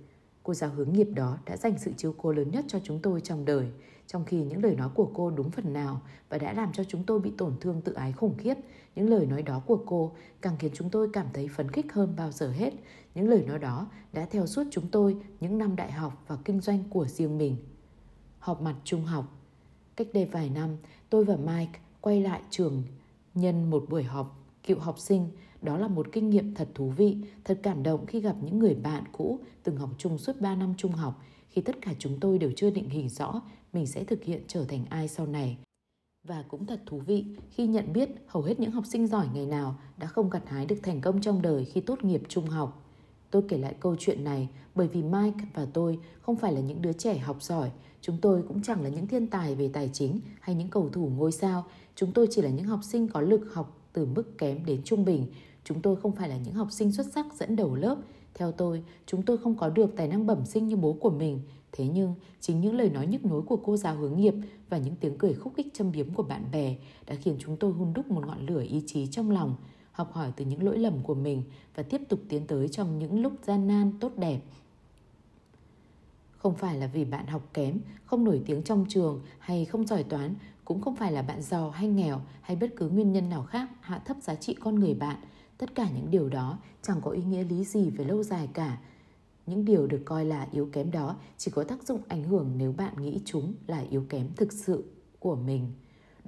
Cô 0.43 0.53
giáo 0.53 0.69
hướng 0.69 0.93
nghiệp 0.93 1.07
đó 1.15 1.37
đã 1.45 1.57
dành 1.57 1.77
sự 1.77 1.91
chiếu 1.97 2.13
cố 2.17 2.31
lớn 2.31 2.51
nhất 2.51 2.65
cho 2.67 2.79
chúng 2.83 2.99
tôi 3.01 3.21
trong 3.21 3.45
đời, 3.45 3.67
trong 4.07 4.25
khi 4.25 4.43
những 4.43 4.63
lời 4.63 4.75
nói 4.75 4.89
của 4.95 5.11
cô 5.13 5.31
đúng 5.31 5.51
phần 5.51 5.73
nào 5.73 6.01
và 6.29 6.37
đã 6.37 6.53
làm 6.53 6.73
cho 6.73 6.83
chúng 6.83 7.03
tôi 7.03 7.19
bị 7.19 7.31
tổn 7.37 7.53
thương 7.61 7.81
tự 7.81 7.93
ái 7.93 8.11
khủng 8.11 8.37
khiếp. 8.37 8.53
Những 8.95 9.09
lời 9.09 9.25
nói 9.25 9.41
đó 9.41 9.61
của 9.65 9.83
cô 9.85 10.11
càng 10.41 10.55
khiến 10.59 10.71
chúng 10.73 10.89
tôi 10.89 11.09
cảm 11.13 11.27
thấy 11.33 11.47
phấn 11.47 11.71
khích 11.71 11.93
hơn 11.93 12.13
bao 12.17 12.31
giờ 12.31 12.51
hết. 12.51 12.73
Những 13.17 13.29
lời 13.29 13.43
nói 13.47 13.59
đó 13.59 13.87
đã 14.13 14.27
theo 14.31 14.47
suốt 14.47 14.63
chúng 14.71 14.87
tôi 14.87 15.17
những 15.39 15.57
năm 15.57 15.75
đại 15.75 15.91
học 15.91 16.23
và 16.27 16.37
kinh 16.45 16.61
doanh 16.61 16.83
của 16.89 17.05
riêng 17.07 17.37
mình. 17.37 17.57
Họp 18.39 18.61
mặt 18.61 18.75
trung 18.83 19.05
học 19.05 19.25
Cách 19.95 20.07
đây 20.13 20.25
vài 20.25 20.49
năm, 20.49 20.77
tôi 21.09 21.25
và 21.25 21.35
Mike 21.35 21.79
quay 22.01 22.21
lại 22.21 22.41
trường 22.49 22.83
nhân 23.33 23.69
một 23.69 23.85
buổi 23.89 24.03
họp 24.03 24.39
cựu 24.63 24.79
học 24.79 24.99
sinh. 24.99 25.29
Đó 25.61 25.77
là 25.77 25.87
một 25.87 26.07
kinh 26.11 26.29
nghiệm 26.29 26.55
thật 26.55 26.67
thú 26.73 26.89
vị, 26.89 27.17
thật 27.43 27.59
cảm 27.63 27.83
động 27.83 28.05
khi 28.05 28.19
gặp 28.19 28.35
những 28.41 28.59
người 28.59 28.75
bạn 28.75 29.03
cũ 29.11 29.39
từng 29.63 29.77
học 29.77 29.89
chung 29.97 30.17
suốt 30.17 30.41
3 30.41 30.55
năm 30.55 30.73
trung 30.77 30.91
học, 30.91 31.21
khi 31.49 31.61
tất 31.61 31.75
cả 31.81 31.93
chúng 31.99 32.19
tôi 32.19 32.37
đều 32.37 32.51
chưa 32.55 32.69
định 32.69 32.89
hình 32.89 33.09
rõ 33.09 33.41
mình 33.73 33.87
sẽ 33.87 34.03
thực 34.03 34.23
hiện 34.23 34.43
trở 34.47 34.65
thành 34.65 34.85
ai 34.89 35.07
sau 35.07 35.25
này. 35.25 35.57
Và 36.27 36.43
cũng 36.47 36.65
thật 36.65 36.81
thú 36.85 36.99
vị 36.99 37.25
khi 37.51 37.67
nhận 37.67 37.93
biết 37.93 38.09
hầu 38.27 38.43
hết 38.43 38.59
những 38.59 38.71
học 38.71 38.83
sinh 38.85 39.07
giỏi 39.07 39.27
ngày 39.33 39.45
nào 39.45 39.79
đã 39.97 40.07
không 40.07 40.29
gặt 40.29 40.43
hái 40.49 40.65
được 40.65 40.79
thành 40.83 41.01
công 41.01 41.21
trong 41.21 41.41
đời 41.41 41.65
khi 41.65 41.81
tốt 41.81 42.03
nghiệp 42.03 42.21
trung 42.27 42.45
học. 42.45 42.83
Tôi 43.31 43.41
kể 43.47 43.57
lại 43.57 43.75
câu 43.79 43.95
chuyện 43.99 44.23
này 44.23 44.49
bởi 44.75 44.87
vì 44.87 45.03
Mike 45.03 45.39
và 45.53 45.67
tôi 45.73 45.99
không 46.21 46.35
phải 46.35 46.53
là 46.53 46.59
những 46.59 46.81
đứa 46.81 46.93
trẻ 46.93 47.17
học 47.17 47.43
giỏi, 47.43 47.71
chúng 48.01 48.17
tôi 48.21 48.43
cũng 48.47 48.63
chẳng 48.63 48.83
là 48.83 48.89
những 48.89 49.07
thiên 49.07 49.27
tài 49.27 49.55
về 49.55 49.69
tài 49.73 49.89
chính 49.93 50.19
hay 50.39 50.55
những 50.55 50.69
cầu 50.69 50.89
thủ 50.89 51.11
ngôi 51.17 51.31
sao, 51.31 51.65
chúng 51.95 52.11
tôi 52.11 52.27
chỉ 52.31 52.41
là 52.41 52.49
những 52.49 52.65
học 52.65 52.79
sinh 52.83 53.07
có 53.07 53.21
lực 53.21 53.53
học 53.53 53.77
từ 53.93 54.05
mức 54.05 54.37
kém 54.37 54.65
đến 54.65 54.81
trung 54.83 55.05
bình. 55.05 55.27
Chúng 55.63 55.81
tôi 55.81 55.95
không 55.95 56.11
phải 56.11 56.29
là 56.29 56.37
những 56.37 56.53
học 56.53 56.71
sinh 56.71 56.91
xuất 56.91 57.05
sắc 57.13 57.25
dẫn 57.39 57.55
đầu 57.55 57.75
lớp. 57.75 57.97
Theo 58.33 58.51
tôi, 58.51 58.83
chúng 59.05 59.23
tôi 59.23 59.37
không 59.37 59.55
có 59.55 59.69
được 59.69 59.95
tài 59.95 60.07
năng 60.07 60.27
bẩm 60.27 60.45
sinh 60.45 60.67
như 60.67 60.75
bố 60.75 60.93
của 60.93 61.09
mình. 61.09 61.41
Thế 61.71 61.87
nhưng, 61.87 62.13
chính 62.39 62.61
những 62.61 62.77
lời 62.77 62.89
nói 62.89 63.07
nhức 63.07 63.25
nhối 63.25 63.41
của 63.41 63.57
cô 63.57 63.77
giáo 63.77 63.95
hướng 63.95 64.17
nghiệp 64.17 64.33
và 64.69 64.77
những 64.77 64.95
tiếng 64.95 65.17
cười 65.17 65.33
khúc 65.33 65.53
khích 65.57 65.67
châm 65.73 65.91
biếm 65.91 66.13
của 66.13 66.23
bạn 66.23 66.43
bè 66.51 66.75
đã 67.07 67.15
khiến 67.15 67.35
chúng 67.39 67.57
tôi 67.57 67.71
hun 67.71 67.93
đúc 67.93 68.11
một 68.11 68.27
ngọn 68.27 68.45
lửa 68.45 68.61
ý 68.61 68.83
chí 68.85 69.07
trong 69.07 69.31
lòng, 69.31 69.55
học 69.97 70.13
hỏi 70.13 70.31
từ 70.35 70.45
những 70.45 70.63
lỗi 70.63 70.77
lầm 70.77 71.03
của 71.03 71.15
mình 71.15 71.43
và 71.75 71.83
tiếp 71.83 72.01
tục 72.09 72.19
tiến 72.29 72.47
tới 72.47 72.69
trong 72.69 72.99
những 72.99 73.21
lúc 73.21 73.33
gian 73.43 73.67
nan 73.67 73.91
tốt 73.99 74.11
đẹp. 74.17 74.39
Không 76.37 76.55
phải 76.55 76.75
là 76.75 76.87
vì 76.87 77.05
bạn 77.05 77.27
học 77.27 77.41
kém, 77.53 77.79
không 78.05 78.23
nổi 78.23 78.41
tiếng 78.45 78.63
trong 78.63 78.85
trường 78.89 79.21
hay 79.39 79.65
không 79.65 79.87
giỏi 79.87 80.03
toán 80.03 80.35
cũng 80.65 80.81
không 80.81 80.95
phải 80.95 81.11
là 81.11 81.21
bạn 81.21 81.41
giàu 81.41 81.69
hay 81.69 81.87
nghèo 81.87 82.21
hay 82.41 82.55
bất 82.55 82.73
cứ 82.75 82.89
nguyên 82.89 83.11
nhân 83.11 83.29
nào 83.29 83.43
khác 83.43 83.69
hạ 83.81 83.99
thấp 83.99 84.17
giá 84.21 84.35
trị 84.35 84.53
con 84.53 84.75
người 84.75 84.93
bạn. 84.93 85.17
Tất 85.57 85.75
cả 85.75 85.89
những 85.95 86.11
điều 86.11 86.29
đó 86.29 86.59
chẳng 86.81 87.01
có 87.01 87.11
ý 87.11 87.23
nghĩa 87.23 87.43
lý 87.43 87.63
gì 87.63 87.89
về 87.89 88.05
lâu 88.05 88.23
dài 88.23 88.49
cả. 88.53 88.77
Những 89.45 89.65
điều 89.65 89.87
được 89.87 90.01
coi 90.05 90.25
là 90.25 90.47
yếu 90.51 90.69
kém 90.73 90.91
đó 90.91 91.15
chỉ 91.37 91.51
có 91.51 91.63
tác 91.63 91.83
dụng 91.83 92.01
ảnh 92.07 92.23
hưởng 92.23 92.51
nếu 92.57 92.71
bạn 92.71 93.01
nghĩ 93.01 93.19
chúng 93.25 93.53
là 93.67 93.83
yếu 93.89 94.05
kém 94.09 94.27
thực 94.35 94.53
sự 94.53 94.83
của 95.19 95.35
mình. 95.35 95.71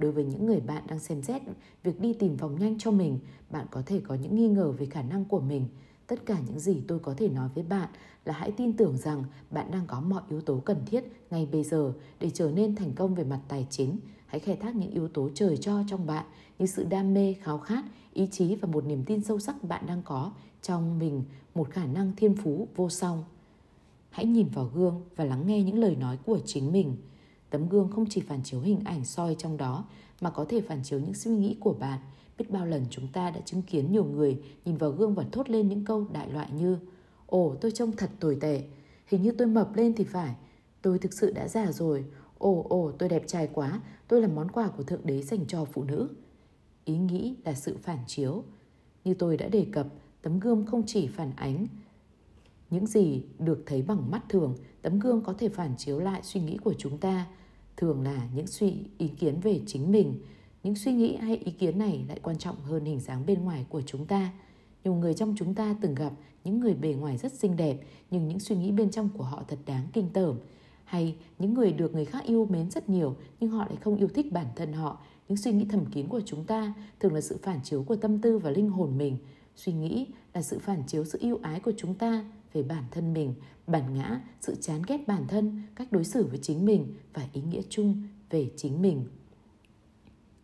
Đối 0.00 0.12
với 0.12 0.24
những 0.24 0.46
người 0.46 0.60
bạn 0.60 0.82
đang 0.86 0.98
xem 0.98 1.22
xét 1.22 1.42
việc 1.82 2.00
đi 2.00 2.12
tìm 2.12 2.36
vòng 2.36 2.58
nhanh 2.60 2.78
cho 2.78 2.90
mình, 2.90 3.18
bạn 3.50 3.66
có 3.70 3.82
thể 3.86 4.00
có 4.08 4.14
những 4.14 4.36
nghi 4.36 4.48
ngờ 4.48 4.72
về 4.72 4.86
khả 4.86 5.02
năng 5.02 5.24
của 5.24 5.40
mình. 5.40 5.66
Tất 6.06 6.26
cả 6.26 6.36
những 6.46 6.58
gì 6.58 6.82
tôi 6.88 6.98
có 6.98 7.14
thể 7.16 7.28
nói 7.28 7.48
với 7.54 7.64
bạn 7.64 7.88
là 8.24 8.34
hãy 8.34 8.52
tin 8.52 8.72
tưởng 8.72 8.96
rằng 8.96 9.24
bạn 9.50 9.70
đang 9.70 9.86
có 9.86 10.00
mọi 10.00 10.22
yếu 10.30 10.40
tố 10.40 10.60
cần 10.64 10.78
thiết 10.86 11.04
ngay 11.30 11.48
bây 11.52 11.64
giờ 11.64 11.92
để 12.20 12.30
trở 12.34 12.50
nên 12.50 12.76
thành 12.76 12.92
công 12.92 13.14
về 13.14 13.24
mặt 13.24 13.40
tài 13.48 13.66
chính 13.70 13.96
Hãy 14.30 14.40
khai 14.40 14.56
thác 14.56 14.76
những 14.76 14.90
yếu 14.90 15.08
tố 15.08 15.30
trời 15.34 15.56
cho 15.56 15.82
trong 15.88 16.06
bạn 16.06 16.24
như 16.58 16.66
sự 16.66 16.84
đam 16.84 17.14
mê, 17.14 17.34
khao 17.42 17.58
khát, 17.58 17.84
ý 18.12 18.26
chí 18.30 18.54
và 18.54 18.68
một 18.68 18.84
niềm 18.84 19.04
tin 19.04 19.24
sâu 19.24 19.38
sắc 19.38 19.64
bạn 19.64 19.86
đang 19.86 20.02
có 20.02 20.32
trong 20.62 20.98
mình 20.98 21.24
một 21.54 21.70
khả 21.70 21.86
năng 21.86 22.12
thiên 22.16 22.36
phú 22.36 22.68
vô 22.76 22.88
song. 22.88 23.24
Hãy 24.10 24.26
nhìn 24.26 24.48
vào 24.48 24.70
gương 24.74 25.02
và 25.16 25.24
lắng 25.24 25.46
nghe 25.46 25.62
những 25.62 25.78
lời 25.78 25.96
nói 25.96 26.18
của 26.26 26.38
chính 26.44 26.72
mình. 26.72 26.96
Tấm 27.50 27.68
gương 27.68 27.88
không 27.88 28.06
chỉ 28.10 28.20
phản 28.20 28.42
chiếu 28.44 28.60
hình 28.60 28.80
ảnh 28.84 29.04
soi 29.04 29.34
trong 29.38 29.56
đó 29.56 29.84
mà 30.20 30.30
có 30.30 30.44
thể 30.44 30.60
phản 30.60 30.82
chiếu 30.82 31.00
những 31.00 31.14
suy 31.14 31.30
nghĩ 31.30 31.56
của 31.60 31.72
bạn. 31.72 31.98
Biết 32.38 32.50
bao 32.50 32.66
lần 32.66 32.84
chúng 32.90 33.08
ta 33.08 33.30
đã 33.30 33.40
chứng 33.40 33.62
kiến 33.62 33.92
nhiều 33.92 34.04
người 34.04 34.42
nhìn 34.64 34.76
vào 34.76 34.90
gương 34.90 35.14
và 35.14 35.24
thốt 35.32 35.50
lên 35.50 35.68
những 35.68 35.84
câu 35.84 36.06
đại 36.12 36.30
loại 36.30 36.50
như 36.52 36.78
Ồ 37.26 37.56
tôi 37.60 37.70
trông 37.70 37.92
thật 37.92 38.10
tồi 38.20 38.38
tệ, 38.40 38.62
hình 39.06 39.22
như 39.22 39.32
tôi 39.32 39.46
mập 39.46 39.76
lên 39.76 39.94
thì 39.94 40.04
phải, 40.04 40.34
tôi 40.82 40.98
thực 40.98 41.12
sự 41.12 41.32
đã 41.32 41.48
già 41.48 41.72
rồi, 41.72 42.04
Ồ 42.38 42.66
ồ 42.68 42.92
tôi 42.98 43.08
đẹp 43.08 43.22
trai 43.26 43.48
quá, 43.52 43.80
tôi 44.08 44.22
là 44.22 44.28
món 44.28 44.50
quà 44.50 44.68
của 44.68 44.82
Thượng 44.82 45.06
Đế 45.06 45.22
dành 45.22 45.46
cho 45.46 45.64
phụ 45.64 45.84
nữ. 45.84 46.08
Ý 46.84 46.98
nghĩ 46.98 47.34
là 47.44 47.54
sự 47.54 47.76
phản 47.82 47.98
chiếu. 48.06 48.44
Như 49.04 49.14
tôi 49.14 49.36
đã 49.36 49.48
đề 49.48 49.66
cập, 49.72 49.86
tấm 50.22 50.40
gương 50.40 50.66
không 50.66 50.82
chỉ 50.86 51.06
phản 51.06 51.32
ánh 51.36 51.66
những 52.70 52.86
gì 52.86 53.22
được 53.38 53.62
thấy 53.66 53.82
bằng 53.82 54.10
mắt 54.10 54.28
thường, 54.28 54.54
tấm 54.82 54.98
gương 54.98 55.22
có 55.22 55.32
thể 55.32 55.48
phản 55.48 55.76
chiếu 55.76 55.98
lại 55.98 56.20
suy 56.22 56.40
nghĩ 56.40 56.56
của 56.56 56.74
chúng 56.78 56.98
ta, 56.98 57.26
thường 57.80 58.02
là 58.02 58.28
những 58.34 58.46
suy 58.46 58.74
ý 58.98 59.08
kiến 59.08 59.40
về 59.40 59.60
chính 59.66 59.92
mình. 59.92 60.20
Những 60.62 60.74
suy 60.74 60.92
nghĩ 60.92 61.16
hay 61.16 61.36
ý 61.36 61.52
kiến 61.52 61.78
này 61.78 62.04
lại 62.08 62.20
quan 62.22 62.38
trọng 62.38 62.56
hơn 62.56 62.84
hình 62.84 63.00
dáng 63.00 63.26
bên 63.26 63.44
ngoài 63.44 63.66
của 63.68 63.82
chúng 63.86 64.06
ta. 64.06 64.32
Nhiều 64.84 64.94
người 64.94 65.14
trong 65.14 65.34
chúng 65.38 65.54
ta 65.54 65.76
từng 65.80 65.94
gặp 65.94 66.12
những 66.44 66.60
người 66.60 66.74
bề 66.74 66.94
ngoài 66.94 67.18
rất 67.18 67.32
xinh 67.32 67.56
đẹp, 67.56 67.76
nhưng 68.10 68.28
những 68.28 68.40
suy 68.40 68.56
nghĩ 68.56 68.70
bên 68.70 68.90
trong 68.90 69.08
của 69.08 69.24
họ 69.24 69.42
thật 69.48 69.58
đáng 69.66 69.86
kinh 69.92 70.08
tởm 70.12 70.38
hay 70.90 71.16
những 71.38 71.54
người 71.54 71.72
được 71.72 71.94
người 71.94 72.04
khác 72.04 72.24
yêu 72.24 72.46
mến 72.50 72.70
rất 72.70 72.88
nhiều 72.88 73.16
nhưng 73.40 73.50
họ 73.50 73.64
lại 73.64 73.76
không 73.80 73.96
yêu 73.96 74.08
thích 74.08 74.32
bản 74.32 74.46
thân 74.56 74.72
họ 74.72 74.98
những 75.28 75.36
suy 75.36 75.52
nghĩ 75.52 75.66
thầm 75.70 75.86
kín 75.86 76.08
của 76.08 76.20
chúng 76.26 76.44
ta 76.44 76.74
thường 77.00 77.14
là 77.14 77.20
sự 77.20 77.38
phản 77.42 77.60
chiếu 77.64 77.82
của 77.82 77.96
tâm 77.96 78.18
tư 78.18 78.38
và 78.38 78.50
linh 78.50 78.70
hồn 78.70 78.98
mình 78.98 79.16
suy 79.56 79.72
nghĩ 79.72 80.06
là 80.34 80.42
sự 80.42 80.58
phản 80.58 80.82
chiếu 80.86 81.04
sự 81.04 81.18
yêu 81.22 81.38
ái 81.42 81.60
của 81.60 81.72
chúng 81.76 81.94
ta 81.94 82.24
về 82.52 82.62
bản 82.62 82.84
thân 82.90 83.12
mình 83.12 83.34
bản 83.66 83.94
ngã 83.94 84.20
sự 84.40 84.54
chán 84.60 84.82
ghét 84.86 85.06
bản 85.06 85.24
thân 85.28 85.62
cách 85.74 85.92
đối 85.92 86.04
xử 86.04 86.26
với 86.26 86.38
chính 86.38 86.64
mình 86.64 86.94
và 87.14 87.28
ý 87.32 87.42
nghĩa 87.42 87.62
chung 87.68 88.02
về 88.30 88.50
chính 88.56 88.82
mình 88.82 89.04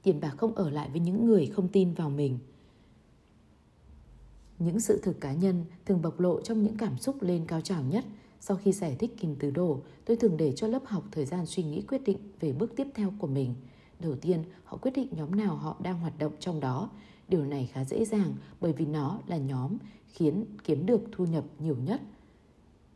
tiền 0.03 0.21
bạc 0.21 0.35
không 0.37 0.55
ở 0.55 0.71
lại 0.71 0.89
với 0.91 1.01
những 1.01 1.27
người 1.27 1.47
không 1.47 1.69
tin 1.69 1.93
vào 1.93 2.11
mình 2.11 2.39
những 4.59 4.81
sự 4.81 5.01
thực 5.03 5.21
cá 5.21 5.33
nhân 5.33 5.65
thường 5.87 6.03
bộc 6.03 6.21
lộ 6.21 6.41
trong 6.41 6.63
những 6.63 6.77
cảm 6.77 6.99
xúc 6.99 7.23
lên 7.23 7.45
cao 7.47 7.61
trào 7.61 7.83
nhất 7.83 8.05
sau 8.49 8.57
khi 8.57 8.73
giải 8.73 8.97
thích 8.99 9.15
kìm 9.19 9.37
từ 9.39 9.51
đồ, 9.51 9.81
tôi 10.05 10.17
thường 10.17 10.37
để 10.37 10.53
cho 10.53 10.67
lớp 10.67 10.83
học 10.87 11.05
thời 11.13 11.25
gian 11.25 11.47
suy 11.47 11.63
nghĩ 11.63 11.83
quyết 11.83 12.03
định 12.05 12.19
về 12.41 12.53
bước 12.53 12.73
tiếp 12.77 12.87
theo 12.95 13.13
của 13.19 13.27
mình. 13.27 13.55
Đầu 14.01 14.17
tiên, 14.17 14.45
họ 14.65 14.77
quyết 14.77 14.91
định 14.91 15.09
nhóm 15.11 15.37
nào 15.37 15.57
họ 15.57 15.77
đang 15.83 16.01
hoạt 16.01 16.19
động 16.19 16.33
trong 16.41 16.61
đó. 16.61 16.91
Điều 17.29 17.45
này 17.45 17.71
khá 17.73 17.85
dễ 17.85 18.05
dàng 18.05 18.35
bởi 18.61 18.73
vì 18.73 18.87
nó 18.87 19.19
là 19.27 19.37
nhóm 19.37 19.77
khiến 20.07 20.45
kiếm 20.65 20.87
được 20.87 21.01
thu 21.13 21.27
nhập 21.27 21.45
nhiều 21.59 21.77
nhất. 21.77 22.01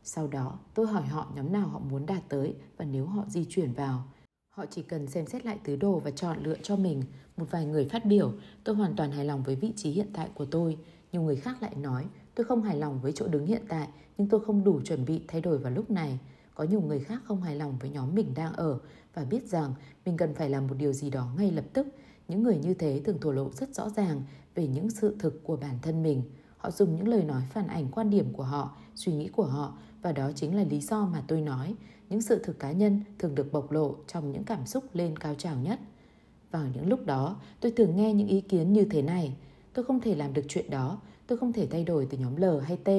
Sau 0.03 0.27
đó, 0.27 0.59
tôi 0.73 0.87
hỏi 0.87 1.03
họ 1.07 1.31
nhóm 1.35 1.51
nào 1.51 1.67
họ 1.67 1.79
muốn 1.79 2.05
đạt 2.05 2.23
tới 2.29 2.55
và 2.77 2.85
nếu 2.85 3.05
họ 3.05 3.25
di 3.27 3.45
chuyển 3.49 3.73
vào. 3.73 4.03
Họ 4.49 4.65
chỉ 4.65 4.81
cần 4.81 5.07
xem 5.07 5.25
xét 5.25 5.45
lại 5.45 5.59
tứ 5.63 5.75
đồ 5.75 5.99
và 5.99 6.11
chọn 6.11 6.43
lựa 6.43 6.57
cho 6.63 6.75
mình. 6.75 7.03
Một 7.37 7.45
vài 7.51 7.65
người 7.65 7.85
phát 7.85 8.05
biểu, 8.05 8.33
tôi 8.63 8.75
hoàn 8.75 8.95
toàn 8.95 9.11
hài 9.11 9.25
lòng 9.25 9.43
với 9.43 9.55
vị 9.55 9.73
trí 9.75 9.91
hiện 9.91 10.07
tại 10.13 10.29
của 10.33 10.45
tôi. 10.45 10.77
Nhiều 11.11 11.21
người 11.21 11.35
khác 11.35 11.61
lại 11.61 11.75
nói, 11.75 12.05
tôi 12.35 12.45
không 12.45 12.63
hài 12.63 12.77
lòng 12.77 12.99
với 13.01 13.11
chỗ 13.11 13.27
đứng 13.27 13.45
hiện 13.45 13.63
tại 13.67 13.87
nhưng 14.17 14.29
tôi 14.29 14.39
không 14.45 14.63
đủ 14.63 14.81
chuẩn 14.81 15.05
bị 15.05 15.21
thay 15.27 15.41
đổi 15.41 15.57
vào 15.57 15.71
lúc 15.71 15.91
này. 15.91 16.19
Có 16.55 16.63
nhiều 16.63 16.81
người 16.81 16.99
khác 16.99 17.21
không 17.25 17.41
hài 17.41 17.55
lòng 17.55 17.77
với 17.79 17.89
nhóm 17.89 18.15
mình 18.15 18.33
đang 18.35 18.53
ở 18.53 18.79
và 19.13 19.23
biết 19.23 19.43
rằng 19.47 19.73
mình 20.05 20.17
cần 20.17 20.33
phải 20.33 20.49
làm 20.49 20.67
một 20.67 20.75
điều 20.77 20.93
gì 20.93 21.09
đó 21.09 21.27
ngay 21.37 21.51
lập 21.51 21.65
tức. 21.73 21.87
Những 22.31 22.43
người 22.43 22.57
như 22.57 22.73
thế 22.73 23.01
thường 23.03 23.17
thổ 23.21 23.31
lộ 23.31 23.49
rất 23.53 23.75
rõ 23.75 23.89
ràng 23.89 24.21
về 24.55 24.67
những 24.67 24.89
sự 24.89 25.15
thực 25.19 25.43
của 25.43 25.55
bản 25.55 25.75
thân 25.81 26.03
mình. 26.03 26.23
Họ 26.57 26.71
dùng 26.71 26.95
những 26.95 27.07
lời 27.07 27.23
nói 27.23 27.41
phản 27.53 27.67
ảnh 27.67 27.87
quan 27.91 28.09
điểm 28.09 28.33
của 28.33 28.43
họ, 28.43 28.77
suy 28.95 29.13
nghĩ 29.13 29.27
của 29.27 29.43
họ 29.43 29.77
và 30.01 30.11
đó 30.11 30.31
chính 30.35 30.55
là 30.55 30.63
lý 30.63 30.79
do 30.79 31.05
mà 31.05 31.23
tôi 31.27 31.41
nói 31.41 31.75
những 32.09 32.21
sự 32.21 32.39
thực 32.43 32.59
cá 32.59 32.71
nhân 32.71 33.01
thường 33.19 33.35
được 33.35 33.51
bộc 33.51 33.71
lộ 33.71 33.95
trong 34.07 34.31
những 34.31 34.43
cảm 34.43 34.65
xúc 34.65 34.83
lên 34.93 35.17
cao 35.17 35.35
trào 35.35 35.55
nhất. 35.55 35.79
Vào 36.51 36.67
những 36.73 36.89
lúc 36.89 37.05
đó, 37.05 37.39
tôi 37.59 37.71
thường 37.71 37.95
nghe 37.95 38.13
những 38.13 38.27
ý 38.27 38.41
kiến 38.41 38.73
như 38.73 38.85
thế 38.85 39.01
này. 39.01 39.35
Tôi 39.73 39.85
không 39.85 39.99
thể 39.99 40.15
làm 40.15 40.33
được 40.33 40.45
chuyện 40.47 40.69
đó, 40.69 41.01
tôi 41.27 41.37
không 41.37 41.53
thể 41.53 41.67
thay 41.67 41.83
đổi 41.83 42.07
từ 42.09 42.17
nhóm 42.17 42.35
L 42.35 42.45
hay 42.63 42.77
T. 42.77 42.89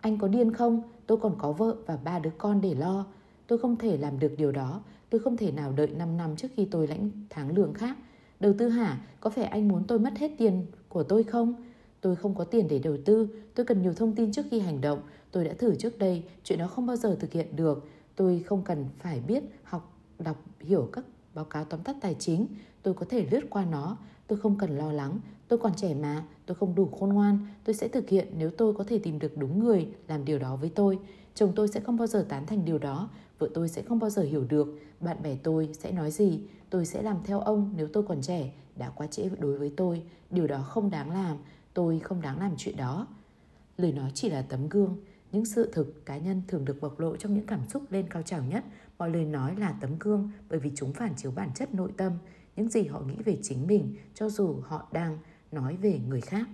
Anh 0.00 0.18
có 0.18 0.28
điên 0.28 0.52
không? 0.52 0.82
Tôi 1.06 1.18
còn 1.18 1.34
có 1.38 1.52
vợ 1.52 1.76
và 1.86 1.96
ba 1.96 2.18
đứa 2.18 2.32
con 2.38 2.60
để 2.60 2.74
lo. 2.74 3.06
Tôi 3.46 3.58
không 3.58 3.76
thể 3.76 3.96
làm 3.96 4.18
được 4.18 4.34
điều 4.38 4.52
đó, 4.52 4.80
tôi 5.10 5.20
không 5.20 5.36
thể 5.36 5.52
nào 5.52 5.72
đợi 5.72 5.88
5 5.88 6.16
năm 6.16 6.36
trước 6.36 6.48
khi 6.56 6.64
tôi 6.64 6.86
lãnh 6.86 7.10
tháng 7.30 7.56
lương 7.56 7.74
khác. 7.74 7.96
Đầu 8.40 8.52
tư 8.58 8.68
hả? 8.68 9.00
Có 9.20 9.30
phải 9.30 9.44
anh 9.44 9.68
muốn 9.68 9.84
tôi 9.88 9.98
mất 9.98 10.18
hết 10.18 10.30
tiền 10.38 10.66
của 10.88 11.02
tôi 11.02 11.22
không? 11.22 11.54
Tôi 12.00 12.16
không 12.16 12.34
có 12.34 12.44
tiền 12.44 12.68
để 12.68 12.78
đầu 12.78 12.96
tư, 13.04 13.28
tôi 13.54 13.66
cần 13.66 13.82
nhiều 13.82 13.94
thông 13.94 14.14
tin 14.14 14.32
trước 14.32 14.46
khi 14.50 14.60
hành 14.60 14.80
động. 14.80 15.00
Tôi 15.30 15.44
đã 15.44 15.52
thử 15.58 15.74
trước 15.74 15.98
đây, 15.98 16.22
chuyện 16.44 16.58
đó 16.58 16.66
không 16.66 16.86
bao 16.86 16.96
giờ 16.96 17.16
thực 17.20 17.32
hiện 17.32 17.56
được. 17.56 17.88
Tôi 18.16 18.42
không 18.46 18.62
cần 18.62 18.86
phải 18.98 19.20
biết, 19.20 19.42
học, 19.62 19.96
đọc, 20.18 20.36
hiểu 20.60 20.88
các 20.92 21.04
báo 21.34 21.44
cáo 21.44 21.64
tóm 21.64 21.80
tắt 21.80 21.96
tài 22.00 22.14
chính. 22.14 22.46
Tôi 22.82 22.94
có 22.94 23.06
thể 23.08 23.26
lướt 23.30 23.40
qua 23.50 23.64
nó. 23.64 23.96
Tôi 24.26 24.38
không 24.38 24.58
cần 24.58 24.78
lo 24.78 24.92
lắng. 24.92 25.20
Tôi 25.48 25.58
còn 25.58 25.74
trẻ 25.76 25.94
mà, 25.94 26.24
tôi 26.46 26.54
không 26.54 26.74
đủ 26.74 26.88
khôn 27.00 27.08
ngoan. 27.08 27.38
Tôi 27.64 27.74
sẽ 27.74 27.88
thực 27.88 28.08
hiện 28.08 28.28
nếu 28.38 28.50
tôi 28.50 28.74
có 28.74 28.84
thể 28.84 28.98
tìm 28.98 29.18
được 29.18 29.36
đúng 29.36 29.64
người 29.64 29.88
làm 30.08 30.24
điều 30.24 30.38
đó 30.38 30.56
với 30.56 30.70
tôi. 30.74 30.98
Chồng 31.34 31.52
tôi 31.56 31.68
sẽ 31.68 31.80
không 31.80 31.96
bao 31.96 32.06
giờ 32.06 32.26
tán 32.28 32.46
thành 32.46 32.64
điều 32.64 32.78
đó. 32.78 33.10
Vợ 33.38 33.48
tôi 33.54 33.68
sẽ 33.68 33.82
không 33.82 33.98
bao 33.98 34.10
giờ 34.10 34.22
hiểu 34.22 34.44
được. 34.44 34.78
Bạn 35.00 35.22
bè 35.22 35.36
tôi 35.42 35.68
sẽ 35.72 35.92
nói 35.92 36.10
gì. 36.10 36.40
Tôi 36.70 36.86
sẽ 36.86 37.02
làm 37.02 37.16
theo 37.24 37.40
ông 37.40 37.72
nếu 37.76 37.88
tôi 37.92 38.02
còn 38.02 38.22
trẻ. 38.22 38.52
Đã 38.76 38.90
quá 38.90 39.06
trễ 39.06 39.28
đối 39.38 39.58
với 39.58 39.72
tôi. 39.76 40.02
Điều 40.30 40.46
đó 40.46 40.58
không 40.62 40.90
đáng 40.90 41.10
làm. 41.10 41.36
Tôi 41.74 41.98
không 41.98 42.20
đáng 42.20 42.40
làm 42.40 42.54
chuyện 42.56 42.76
đó. 42.76 43.06
Lời 43.76 43.92
nói 43.92 44.10
chỉ 44.14 44.30
là 44.30 44.42
tấm 44.42 44.68
gương. 44.68 44.96
Những 45.32 45.44
sự 45.44 45.70
thực 45.72 46.06
cá 46.06 46.18
nhân 46.18 46.42
thường 46.48 46.64
được 46.64 46.80
bộc 46.80 47.00
lộ 47.00 47.16
trong 47.16 47.34
những 47.34 47.46
cảm 47.46 47.68
xúc 47.68 47.82
lên 47.90 48.06
cao 48.10 48.22
trào 48.22 48.44
nhất. 48.44 48.64
Mọi 48.98 49.10
lời 49.10 49.24
nói 49.24 49.56
là 49.56 49.74
tấm 49.80 49.90
gương 50.00 50.30
bởi 50.48 50.58
vì 50.58 50.72
chúng 50.74 50.92
phản 50.92 51.14
chiếu 51.16 51.30
bản 51.30 51.50
chất 51.54 51.74
nội 51.74 51.92
tâm, 51.96 52.12
những 52.56 52.68
gì 52.68 52.86
họ 52.86 53.00
nghĩ 53.00 53.14
về 53.24 53.38
chính 53.42 53.66
mình 53.66 53.94
cho 54.14 54.28
dù 54.28 54.56
họ 54.62 54.88
đang 54.92 55.18
nói 55.52 55.76
về 55.76 56.00
người 56.08 56.20
khác. 56.20 56.48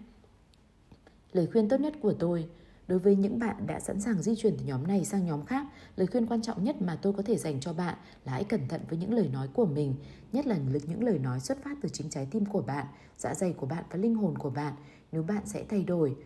Lời 1.32 1.48
khuyên 1.52 1.68
tốt 1.68 1.80
nhất 1.80 1.94
của 2.00 2.12
tôi 2.12 2.48
Đối 2.88 2.98
với 2.98 3.16
những 3.16 3.38
bạn 3.38 3.66
đã 3.66 3.80
sẵn 3.80 4.00
sàng 4.00 4.22
di 4.22 4.34
chuyển 4.36 4.56
từ 4.56 4.64
nhóm 4.64 4.86
này 4.86 5.04
sang 5.04 5.26
nhóm 5.26 5.44
khác, 5.44 5.66
lời 5.96 6.06
khuyên 6.06 6.26
quan 6.26 6.42
trọng 6.42 6.64
nhất 6.64 6.82
mà 6.82 6.98
tôi 7.02 7.12
có 7.12 7.22
thể 7.22 7.36
dành 7.36 7.60
cho 7.60 7.72
bạn 7.72 7.96
là 8.24 8.32
hãy 8.32 8.44
cẩn 8.44 8.68
thận 8.68 8.80
với 8.88 8.98
những 8.98 9.14
lời 9.14 9.28
nói 9.32 9.48
của 9.54 9.66
mình, 9.66 9.94
nhất 10.32 10.46
là 10.46 10.58
những 10.86 11.04
lời 11.04 11.18
nói 11.18 11.40
xuất 11.40 11.64
phát 11.64 11.78
từ 11.82 11.88
chính 11.88 12.10
trái 12.10 12.28
tim 12.30 12.46
của 12.46 12.62
bạn, 12.62 12.86
dạ 13.16 13.34
dày 13.34 13.52
của 13.52 13.66
bạn 13.66 13.84
và 13.90 13.96
linh 13.96 14.14
hồn 14.14 14.38
của 14.38 14.50
bạn. 14.50 14.74
Nếu 15.12 15.22
bạn 15.22 15.42
sẽ 15.46 15.64
thay 15.68 15.82
đổi, 15.82 16.16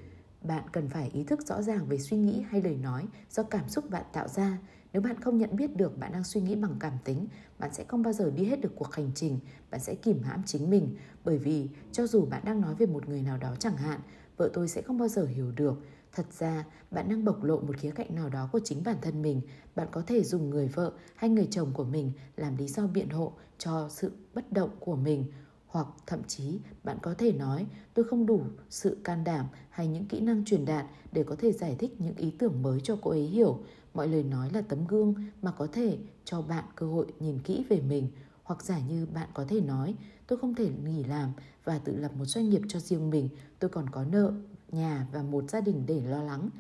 bạn 0.43 0.65
cần 0.73 0.89
phải 0.89 1.11
ý 1.15 1.25
thức 1.25 1.47
rõ 1.47 1.63
ràng 1.63 1.87
về 1.89 1.99
suy 1.99 2.17
nghĩ 2.17 2.45
hay 2.49 2.63
lời 2.63 2.77
nói 2.77 3.07
do 3.31 3.43
cảm 3.43 3.69
xúc 3.69 3.91
bạn 3.91 4.05
tạo 4.13 4.29
ra. 4.29 4.59
Nếu 4.93 5.03
bạn 5.03 5.21
không 5.21 5.39
nhận 5.39 5.57
biết 5.57 5.77
được 5.77 5.99
bạn 5.99 6.13
đang 6.13 6.25
suy 6.25 6.41
nghĩ 6.41 6.55
bằng 6.55 6.77
cảm 6.81 6.93
tính, 7.05 7.27
bạn 7.59 7.75
sẽ 7.75 7.85
không 7.85 8.03
bao 8.03 8.13
giờ 8.13 8.31
đi 8.31 8.45
hết 8.45 8.61
được 8.61 8.73
cuộc 8.77 8.93
hành 8.95 9.11
trình, 9.15 9.39
bạn 9.71 9.81
sẽ 9.81 9.95
kìm 9.95 10.23
hãm 10.23 10.43
chính 10.47 10.71
mình. 10.71 10.97
Bởi 11.25 11.39
vì 11.39 11.69
cho 11.93 12.07
dù 12.07 12.27
bạn 12.27 12.43
đang 12.45 12.61
nói 12.61 12.75
về 12.75 12.87
một 12.87 13.09
người 13.09 13.23
nào 13.23 13.39
đó 13.39 13.55
chẳng 13.59 13.77
hạn, 13.77 14.01
vợ 14.37 14.51
tôi 14.53 14.69
sẽ 14.69 14.83
không 14.83 14.99
bao 14.99 15.09
giờ 15.09 15.27
hiểu 15.27 15.53
được. 15.53 15.83
Thật 16.19 16.33
ra, 16.39 16.65
bạn 16.91 17.09
đang 17.09 17.25
bộc 17.25 17.45
lộ 17.45 17.61
một 17.61 17.77
khía 17.77 17.91
cạnh 17.91 18.15
nào 18.15 18.29
đó 18.29 18.49
của 18.53 18.61
chính 18.65 18.83
bản 18.85 18.97
thân 19.03 19.23
mình. 19.23 19.41
Bạn 19.75 19.89
có 19.91 20.03
thể 20.07 20.25
dùng 20.25 20.51
người 20.51 20.69
vợ 20.69 20.93
hay 21.17 21.31
người 21.31 21.49
chồng 21.51 21.71
của 21.75 21.85
mình 21.85 22.13
làm 22.37 22.57
lý 22.57 22.69
do 22.69 22.87
biện 22.87 23.09
hộ 23.09 23.33
cho 23.59 23.89
sự 23.91 24.13
bất 24.35 24.53
động 24.53 24.71
của 24.81 24.97
mình 24.97 25.25
hoặc 25.67 25.87
thậm 26.07 26.23
chí 26.25 26.59
bạn 26.85 26.99
có 27.03 27.15
thể 27.15 27.33
nói 27.33 27.67
tôi 27.95 28.05
không 28.05 28.27
đủ 28.27 28.43
sự 28.71 28.99
can 29.05 29.25
đảm 29.25 29.47
hay 29.71 29.89
những 29.89 30.07
kỹ 30.07 30.21
năng 30.21 30.45
truyền 30.45 30.65
đạt 30.65 30.87
để 31.13 31.23
có 31.23 31.37
thể 31.39 31.53
giải 31.53 31.77
thích 31.79 32.01
những 32.01 32.17
ý 32.17 32.31
tưởng 32.31 32.63
mới 32.63 32.81
cho 32.81 32.99
cô 33.03 33.11
ấy 33.11 33.23
hiểu. 33.23 33.59
Mọi 33.95 34.09
lời 34.09 34.23
nói 34.23 34.51
là 34.53 34.61
tấm 34.61 34.87
gương 34.87 35.15
mà 35.43 35.51
có 35.51 35.67
thể 35.73 35.99
cho 36.25 36.43
bạn 36.43 36.65
cơ 36.77 36.87
hội 36.87 37.07
nhìn 37.21 37.39
kỹ 37.39 37.65
về 37.69 37.81
mình. 37.81 38.09
Hoặc 38.43 38.65
giả 38.65 38.79
như 38.89 39.07
bạn 39.15 39.29
có 39.35 39.45
thể 39.49 39.61
nói 39.61 39.95
tôi 40.27 40.39
không 40.39 40.55
thể 40.55 40.71
nghỉ 40.85 41.05
làm 41.05 41.33
và 41.65 41.79
tự 41.79 41.97
lập 41.97 42.13
một 42.19 42.25
doanh 42.25 42.51
nghiệp 42.51 42.63
cho 42.69 42.79
riêng 42.79 43.11
mình. 43.11 43.29
Tôi 43.59 43.71
còn 43.71 43.91
có 43.91 44.05
nợ, 44.05 44.33
nhà 44.73 45.07
và 45.13 45.23
một 45.23 45.51
gia 45.51 45.61
đình 45.61 45.85
để 45.87 46.01
lo 46.01 46.23
lắng. 46.23 46.51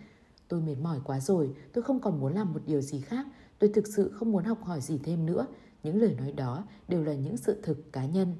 Tôi 0.48 0.60
mệt 0.60 0.76
mỏi 0.82 1.00
quá 1.04 1.20
rồi, 1.20 1.50
tôi 1.72 1.84
không 1.84 2.00
còn 2.00 2.20
muốn 2.20 2.34
làm 2.34 2.52
một 2.52 2.60
điều 2.66 2.80
gì 2.80 3.00
khác. 3.00 3.26
Tôi 3.58 3.70
thực 3.74 3.86
sự 3.86 4.10
không 4.14 4.32
muốn 4.32 4.44
học 4.44 4.64
hỏi 4.64 4.80
gì 4.80 4.98
thêm 5.04 5.26
nữa. 5.26 5.46
Những 5.82 6.00
lời 6.00 6.14
nói 6.18 6.32
đó 6.32 6.64
đều 6.88 7.04
là 7.04 7.14
những 7.14 7.36
sự 7.36 7.60
thực 7.62 7.92
cá 7.92 8.06
nhân 8.06 8.36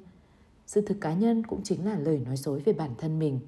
sự 0.69 0.81
thực 0.81 1.01
cá 1.01 1.13
nhân 1.13 1.43
cũng 1.43 1.63
chính 1.63 1.85
là 1.85 1.99
lời 1.99 2.19
nói 2.19 2.37
dối 2.37 2.61
về 2.65 2.73
bản 2.73 2.91
thân 2.97 3.19
mình 3.19 3.39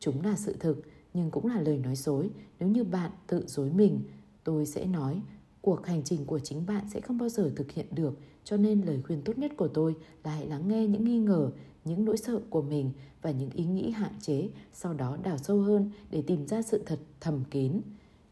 chúng 0.00 0.24
là 0.24 0.36
sự 0.36 0.56
thực 0.60 0.82
nhưng 1.14 1.30
cũng 1.30 1.46
là 1.46 1.60
lời 1.60 1.78
nói 1.78 1.96
dối 1.96 2.30
nếu 2.58 2.68
như 2.68 2.84
bạn 2.84 3.10
tự 3.26 3.44
dối 3.46 3.70
mình 3.70 4.00
tôi 4.44 4.66
sẽ 4.66 4.86
nói 4.86 5.22
cuộc 5.60 5.86
hành 5.86 6.02
trình 6.04 6.24
của 6.24 6.38
chính 6.38 6.66
bạn 6.66 6.84
sẽ 6.88 7.00
không 7.00 7.18
bao 7.18 7.28
giờ 7.28 7.52
thực 7.56 7.70
hiện 7.70 7.86
được 7.90 8.18
cho 8.44 8.56
nên 8.56 8.80
lời 8.80 9.02
khuyên 9.06 9.22
tốt 9.22 9.38
nhất 9.38 9.52
của 9.56 9.68
tôi 9.68 9.94
là 10.24 10.30
hãy 10.30 10.46
lắng 10.46 10.68
nghe 10.68 10.86
những 10.86 11.04
nghi 11.04 11.18
ngờ 11.18 11.50
những 11.84 12.04
nỗi 12.04 12.16
sợ 12.16 12.40
của 12.50 12.62
mình 12.62 12.92
và 13.22 13.30
những 13.30 13.50
ý 13.50 13.64
nghĩ 13.64 13.90
hạn 13.90 14.12
chế 14.20 14.48
sau 14.72 14.94
đó 14.94 15.16
đào 15.22 15.38
sâu 15.38 15.60
hơn 15.60 15.90
để 16.10 16.22
tìm 16.26 16.46
ra 16.46 16.62
sự 16.62 16.82
thật 16.86 16.98
thầm 17.20 17.44
kín 17.50 17.80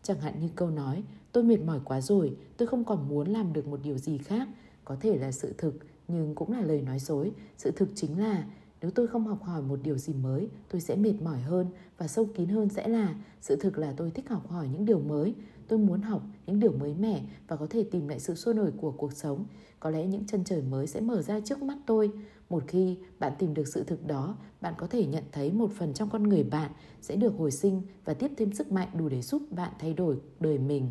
chẳng 0.02 0.20
hạn 0.20 0.40
như 0.40 0.48
câu 0.54 0.70
nói 0.70 1.02
tôi 1.32 1.44
mệt 1.44 1.60
mỏi 1.60 1.80
quá 1.84 2.00
rồi 2.00 2.36
tôi 2.56 2.68
không 2.68 2.84
còn 2.84 3.08
muốn 3.08 3.28
làm 3.28 3.52
được 3.52 3.66
một 3.66 3.80
điều 3.82 3.98
gì 3.98 4.18
khác 4.18 4.48
có 4.84 4.96
thể 5.00 5.16
là 5.16 5.32
sự 5.32 5.54
thực 5.58 5.74
nhưng 6.08 6.34
cũng 6.34 6.52
là 6.52 6.60
lời 6.60 6.82
nói 6.82 6.98
dối. 6.98 7.32
Sự 7.56 7.70
thực 7.70 7.88
chính 7.94 8.18
là 8.18 8.46
nếu 8.80 8.90
tôi 8.90 9.06
không 9.06 9.26
học 9.26 9.42
hỏi 9.42 9.62
một 9.62 9.78
điều 9.82 9.98
gì 9.98 10.12
mới, 10.14 10.48
tôi 10.68 10.80
sẽ 10.80 10.96
mệt 10.96 11.14
mỏi 11.22 11.40
hơn 11.40 11.66
và 11.98 12.08
sâu 12.08 12.28
kín 12.34 12.48
hơn 12.48 12.68
sẽ 12.68 12.88
là 12.88 13.14
sự 13.40 13.56
thực 13.56 13.78
là 13.78 13.94
tôi 13.96 14.10
thích 14.10 14.28
học 14.28 14.48
hỏi 14.48 14.68
những 14.72 14.84
điều 14.84 14.98
mới. 14.98 15.34
Tôi 15.68 15.78
muốn 15.78 16.02
học 16.02 16.22
những 16.46 16.60
điều 16.60 16.72
mới 16.72 16.94
mẻ 16.94 17.22
và 17.48 17.56
có 17.56 17.66
thể 17.70 17.84
tìm 17.90 18.08
lại 18.08 18.20
sự 18.20 18.34
sôi 18.34 18.54
nổi 18.54 18.72
của 18.76 18.90
cuộc 18.90 19.12
sống. 19.12 19.44
Có 19.80 19.90
lẽ 19.90 20.06
những 20.06 20.24
chân 20.26 20.44
trời 20.44 20.62
mới 20.62 20.86
sẽ 20.86 21.00
mở 21.00 21.22
ra 21.22 21.40
trước 21.40 21.62
mắt 21.62 21.78
tôi. 21.86 22.10
Một 22.50 22.62
khi 22.66 22.96
bạn 23.18 23.32
tìm 23.38 23.54
được 23.54 23.68
sự 23.68 23.84
thực 23.84 24.06
đó, 24.06 24.36
bạn 24.60 24.74
có 24.78 24.86
thể 24.86 25.06
nhận 25.06 25.24
thấy 25.32 25.52
một 25.52 25.70
phần 25.74 25.94
trong 25.94 26.10
con 26.10 26.22
người 26.22 26.42
bạn 26.42 26.70
sẽ 27.00 27.16
được 27.16 27.34
hồi 27.38 27.50
sinh 27.50 27.82
và 28.04 28.14
tiếp 28.14 28.30
thêm 28.36 28.52
sức 28.52 28.72
mạnh 28.72 28.88
đủ 28.94 29.08
để 29.08 29.22
giúp 29.22 29.42
bạn 29.50 29.72
thay 29.78 29.94
đổi 29.94 30.18
đời 30.40 30.58
mình. 30.58 30.88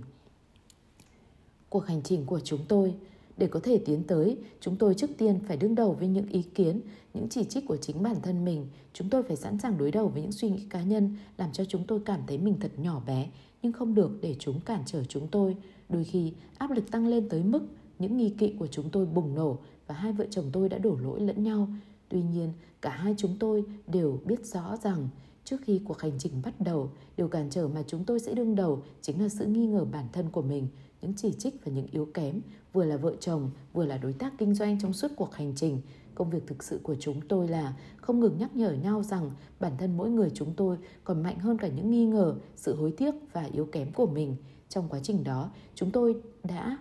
Cuộc 1.70 1.86
hành 1.86 2.01
trình 2.03 2.26
của 2.26 2.39
chúng 2.39 2.66
tôi 2.68 2.95
để 3.38 3.47
có 3.47 3.60
thể 3.60 3.82
tiến 3.86 4.03
tới, 4.03 4.38
chúng 4.60 4.76
tôi 4.76 4.93
trước 4.93 5.10
tiên 5.18 5.39
phải 5.47 5.58
đương 5.58 5.76
đầu 5.76 5.93
với 5.99 6.08
những 6.08 6.28
ý 6.28 6.41
kiến, 6.41 6.82
những 7.14 7.30
chỉ 7.30 7.43
trích 7.43 7.66
của 7.68 7.78
chính 7.78 8.03
bản 8.03 8.16
thân 8.22 8.45
mình. 8.45 8.68
Chúng 8.93 9.10
tôi 9.10 9.24
phải 9.24 9.36
sẵn 9.36 9.60
sàng 9.60 9.78
đối 9.78 9.91
đầu 9.91 10.08
với 10.08 10.22
những 10.22 10.32
suy 10.32 10.49
nghĩ 10.49 10.66
cá 10.70 10.82
nhân 10.82 11.16
làm 11.38 11.51
cho 11.51 11.66
chúng 11.66 11.84
tôi 11.88 11.99
cảm 12.05 12.20
thấy 12.28 12.38
mình 12.38 12.55
thật 12.60 12.72
nhỏ 12.78 13.01
bé, 13.08 13.30
nhưng 13.62 13.74
không 13.74 13.95
được 13.95 14.12
để 14.22 14.36
chúng 14.39 14.60
cản 14.60 14.82
trở 14.86 15.03
chúng 15.03 15.28
tôi. 15.28 15.55
Đôi 15.89 16.03
khi, 16.03 16.34
áp 16.58 16.72
lực 16.72 16.91
tăng 16.91 17.08
lên 17.08 17.30
tới 17.30 17.43
mức 17.43 17.62
những 17.99 18.18
nghi 18.18 18.30
kỵ 18.30 18.53
của 18.60 18.68
chúng 18.68 18.89
tôi 18.89 19.05
bùng 19.05 19.36
nổ 19.36 19.58
và 19.88 19.96
hai 19.96 20.14
vợ 20.14 20.26
chồng 20.30 20.50
tôi 20.54 20.70
đã 20.70 20.78
đổ 20.78 20.98
lỗi 21.02 21.20
lẫn 21.20 21.44
nhau. 21.44 21.68
Tuy 22.10 22.22
nhiên, 22.22 22.54
cả 22.82 22.90
hai 22.90 23.16
chúng 23.18 23.36
tôi 23.40 23.64
đều 23.88 24.20
biết 24.26 24.46
rõ 24.46 24.78
rằng 24.84 25.10
trước 25.44 25.58
khi 25.64 25.82
cuộc 25.86 26.02
hành 26.02 26.20
trình 26.20 26.42
bắt 26.44 26.62
đầu, 26.62 26.92
điều 27.18 27.28
cản 27.28 27.50
trở 27.50 27.68
mà 27.68 27.84
chúng 27.88 28.06
tôi 28.06 28.20
sẽ 28.20 28.34
đương 28.34 28.56
đầu 28.56 28.84
chính 29.02 29.22
là 29.22 29.30
sự 29.30 29.46
nghi 29.46 29.68
ngờ 29.68 29.86
bản 29.86 30.06
thân 30.14 30.30
của 30.30 30.42
mình– 30.42 30.68
những 31.02 31.14
chỉ 31.14 31.34
trích 31.34 31.66
và 31.66 31.72
những 31.72 31.88
yếu 31.92 32.06
kém, 32.14 32.42
vừa 32.74 32.86
là 32.86 32.98
vợ 32.98 33.16
chồng, 33.20 33.52
vừa 33.74 33.86
là 33.86 33.98
đối 33.98 34.14
tác 34.14 34.34
kinh 34.38 34.54
doanh 34.54 34.80
trong 34.80 34.94
suốt 34.94 35.12
cuộc 35.16 35.34
hành 35.34 35.54
trình. 35.56 35.82
Công 36.16 36.30
việc 36.30 36.48
thực 36.48 36.64
sự 36.64 36.80
của 36.84 36.96
chúng 37.00 37.22
tôi 37.28 37.48
là 37.48 37.74
không 37.98 38.20
ngừng 38.20 38.38
nhắc 38.38 38.56
nhở 38.56 38.72
nhau 38.72 39.04
rằng 39.04 39.32
bản 39.60 39.72
thân 39.78 39.98
mỗi 39.98 40.10
người 40.10 40.32
chúng 40.34 40.54
tôi 40.54 40.78
còn 41.04 41.24
mạnh 41.24 41.40
hơn 41.40 41.58
cả 41.58 41.68
những 41.68 41.92
nghi 41.92 42.06
ngờ, 42.06 42.36
sự 42.56 42.76
hối 42.76 42.92
tiếc 42.98 43.14
và 43.34 43.44
yếu 43.54 43.66
kém 43.66 43.92
của 43.92 44.06
mình. 44.06 44.36
Trong 44.70 44.90
quá 44.90 45.00
trình 45.04 45.24
đó, 45.24 45.52
chúng 45.76 45.92
tôi 45.92 46.16
đã 46.44 46.78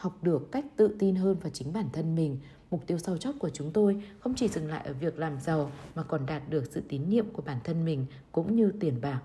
học 0.00 0.22
được 0.22 0.52
cách 0.52 0.64
tự 0.76 0.96
tin 0.98 1.14
hơn 1.14 1.36
vào 1.42 1.50
chính 1.50 1.72
bản 1.72 1.86
thân 1.92 2.14
mình. 2.14 2.38
Mục 2.70 2.86
tiêu 2.86 2.98
sau 2.98 3.16
chót 3.16 3.34
của 3.38 3.50
chúng 3.50 3.72
tôi 3.72 4.02
không 4.20 4.34
chỉ 4.34 4.48
dừng 4.48 4.68
lại 4.68 4.86
ở 4.86 4.92
việc 4.92 5.18
làm 5.18 5.40
giàu 5.40 5.70
mà 5.94 6.02
còn 6.02 6.26
đạt 6.26 6.42
được 6.50 6.64
sự 6.70 6.82
tín 6.88 7.08
nhiệm 7.08 7.30
của 7.30 7.42
bản 7.42 7.58
thân 7.64 7.84
mình 7.84 8.06
cũng 8.32 8.56
như 8.56 8.72
tiền 8.80 9.00
bạc. 9.00 9.20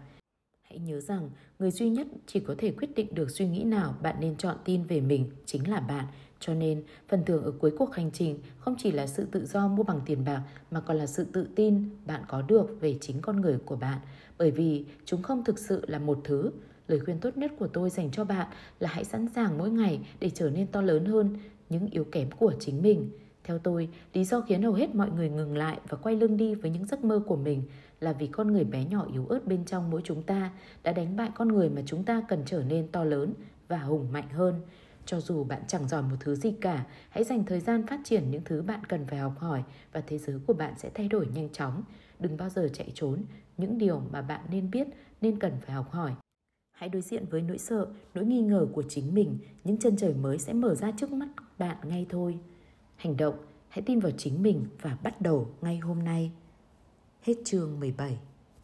Hãy 0.61 0.79
nhớ 0.79 0.99
rằng, 0.99 1.29
người 1.59 1.71
duy 1.71 1.89
nhất 1.89 2.07
chỉ 2.25 2.39
có 2.39 2.55
thể 2.57 2.71
quyết 2.71 2.95
định 2.95 3.15
được 3.15 3.29
suy 3.29 3.47
nghĩ 3.47 3.63
nào 3.63 3.95
bạn 4.01 4.15
nên 4.19 4.35
chọn 4.35 4.55
tin 4.65 4.83
về 4.83 5.01
mình 5.01 5.29
chính 5.45 5.69
là 5.69 5.79
bạn. 5.79 6.05
Cho 6.39 6.53
nên, 6.53 6.83
phần 7.07 7.25
thưởng 7.25 7.43
ở 7.43 7.51
cuối 7.51 7.71
cuộc 7.77 7.95
hành 7.95 8.11
trình 8.11 8.39
không 8.57 8.75
chỉ 8.77 8.91
là 8.91 9.07
sự 9.07 9.25
tự 9.31 9.45
do 9.45 9.67
mua 9.67 9.83
bằng 9.83 10.01
tiền 10.05 10.25
bạc 10.25 10.41
mà 10.71 10.81
còn 10.81 10.97
là 10.97 11.05
sự 11.05 11.23
tự 11.23 11.47
tin 11.55 11.89
bạn 12.05 12.21
có 12.27 12.41
được 12.41 12.77
về 12.81 12.97
chính 13.01 13.21
con 13.21 13.41
người 13.41 13.57
của 13.65 13.75
bạn. 13.75 13.99
Bởi 14.37 14.51
vì 14.51 14.85
chúng 15.05 15.23
không 15.23 15.43
thực 15.43 15.59
sự 15.59 15.85
là 15.87 15.99
một 15.99 16.21
thứ. 16.23 16.51
Lời 16.87 16.99
khuyên 16.99 17.19
tốt 17.19 17.37
nhất 17.37 17.51
của 17.59 17.67
tôi 17.67 17.89
dành 17.89 18.11
cho 18.11 18.25
bạn 18.25 18.47
là 18.79 18.89
hãy 18.89 19.03
sẵn 19.03 19.27
sàng 19.35 19.57
mỗi 19.57 19.71
ngày 19.71 19.99
để 20.19 20.29
trở 20.29 20.49
nên 20.49 20.67
to 20.67 20.81
lớn 20.81 21.05
hơn 21.05 21.37
những 21.69 21.87
yếu 21.87 22.03
kém 22.03 22.31
của 22.31 22.53
chính 22.59 22.81
mình. 22.81 23.09
Theo 23.43 23.59
tôi, 23.59 23.89
lý 24.13 24.25
do 24.25 24.41
khiến 24.41 24.63
hầu 24.63 24.73
hết 24.73 24.95
mọi 24.95 25.09
người 25.09 25.29
ngừng 25.29 25.57
lại 25.57 25.79
và 25.89 25.97
quay 25.97 26.15
lưng 26.15 26.37
đi 26.37 26.55
với 26.55 26.71
những 26.71 26.85
giấc 26.85 27.03
mơ 27.03 27.21
của 27.27 27.35
mình 27.35 27.63
là 27.99 28.13
vì 28.13 28.27
con 28.27 28.51
người 28.51 28.63
bé 28.63 28.85
nhỏ 28.85 29.07
yếu 29.13 29.25
ớt 29.25 29.47
bên 29.47 29.65
trong 29.65 29.91
mỗi 29.91 30.01
chúng 30.03 30.23
ta 30.23 30.51
đã 30.83 30.91
đánh 30.91 31.15
bại 31.15 31.31
con 31.35 31.47
người 31.47 31.69
mà 31.69 31.81
chúng 31.85 32.03
ta 32.03 32.21
cần 32.27 32.43
trở 32.45 32.63
nên 32.63 32.87
to 32.87 33.03
lớn 33.03 33.33
và 33.67 33.77
hùng 33.77 34.11
mạnh 34.11 34.29
hơn. 34.29 34.61
Cho 35.05 35.19
dù 35.19 35.43
bạn 35.43 35.61
chẳng 35.67 35.87
giỏi 35.87 36.01
một 36.01 36.15
thứ 36.19 36.35
gì 36.35 36.51
cả, 36.51 36.85
hãy 37.09 37.23
dành 37.23 37.45
thời 37.45 37.59
gian 37.59 37.87
phát 37.87 37.99
triển 38.03 38.31
những 38.31 38.41
thứ 38.45 38.61
bạn 38.61 38.79
cần 38.85 39.05
phải 39.07 39.19
học 39.19 39.33
hỏi 39.39 39.63
và 39.93 40.01
thế 40.01 40.17
giới 40.17 40.39
của 40.47 40.53
bạn 40.53 40.73
sẽ 40.77 40.89
thay 40.93 41.07
đổi 41.07 41.27
nhanh 41.35 41.49
chóng. 41.49 41.83
Đừng 42.19 42.37
bao 42.37 42.49
giờ 42.49 42.69
chạy 42.73 42.91
trốn 42.93 43.23
những 43.57 43.77
điều 43.77 44.01
mà 44.11 44.21
bạn 44.21 44.41
nên 44.51 44.71
biết, 44.71 44.87
nên 45.21 45.39
cần 45.39 45.53
phải 45.61 45.75
học 45.75 45.91
hỏi. 45.91 46.11
Hãy 46.75 46.89
đối 46.89 47.01
diện 47.01 47.25
với 47.29 47.41
nỗi 47.41 47.57
sợ, 47.57 47.87
nỗi 48.13 48.25
nghi 48.25 48.41
ngờ 48.41 48.67
của 48.73 48.83
chính 48.89 49.13
mình, 49.13 49.37
những 49.63 49.77
chân 49.77 49.97
trời 49.97 50.13
mới 50.13 50.37
sẽ 50.37 50.53
mở 50.53 50.75
ra 50.75 50.91
trước 50.91 51.11
mắt 51.11 51.27
bạn 51.57 51.77
ngay 51.83 52.05
thôi. 52.09 52.39
Hành 52.95 53.17
động 53.17 53.35
Hãy 53.75 53.81
tin 53.81 53.99
vào 53.99 54.11
chính 54.17 54.43
mình 54.43 54.65
và 54.81 54.97
bắt 55.03 55.21
đầu 55.21 55.47
ngay 55.61 55.77
hôm 55.77 56.03
nay. 56.03 56.31
Hết 57.21 57.33
chương 57.45 57.79
17 57.79 58.17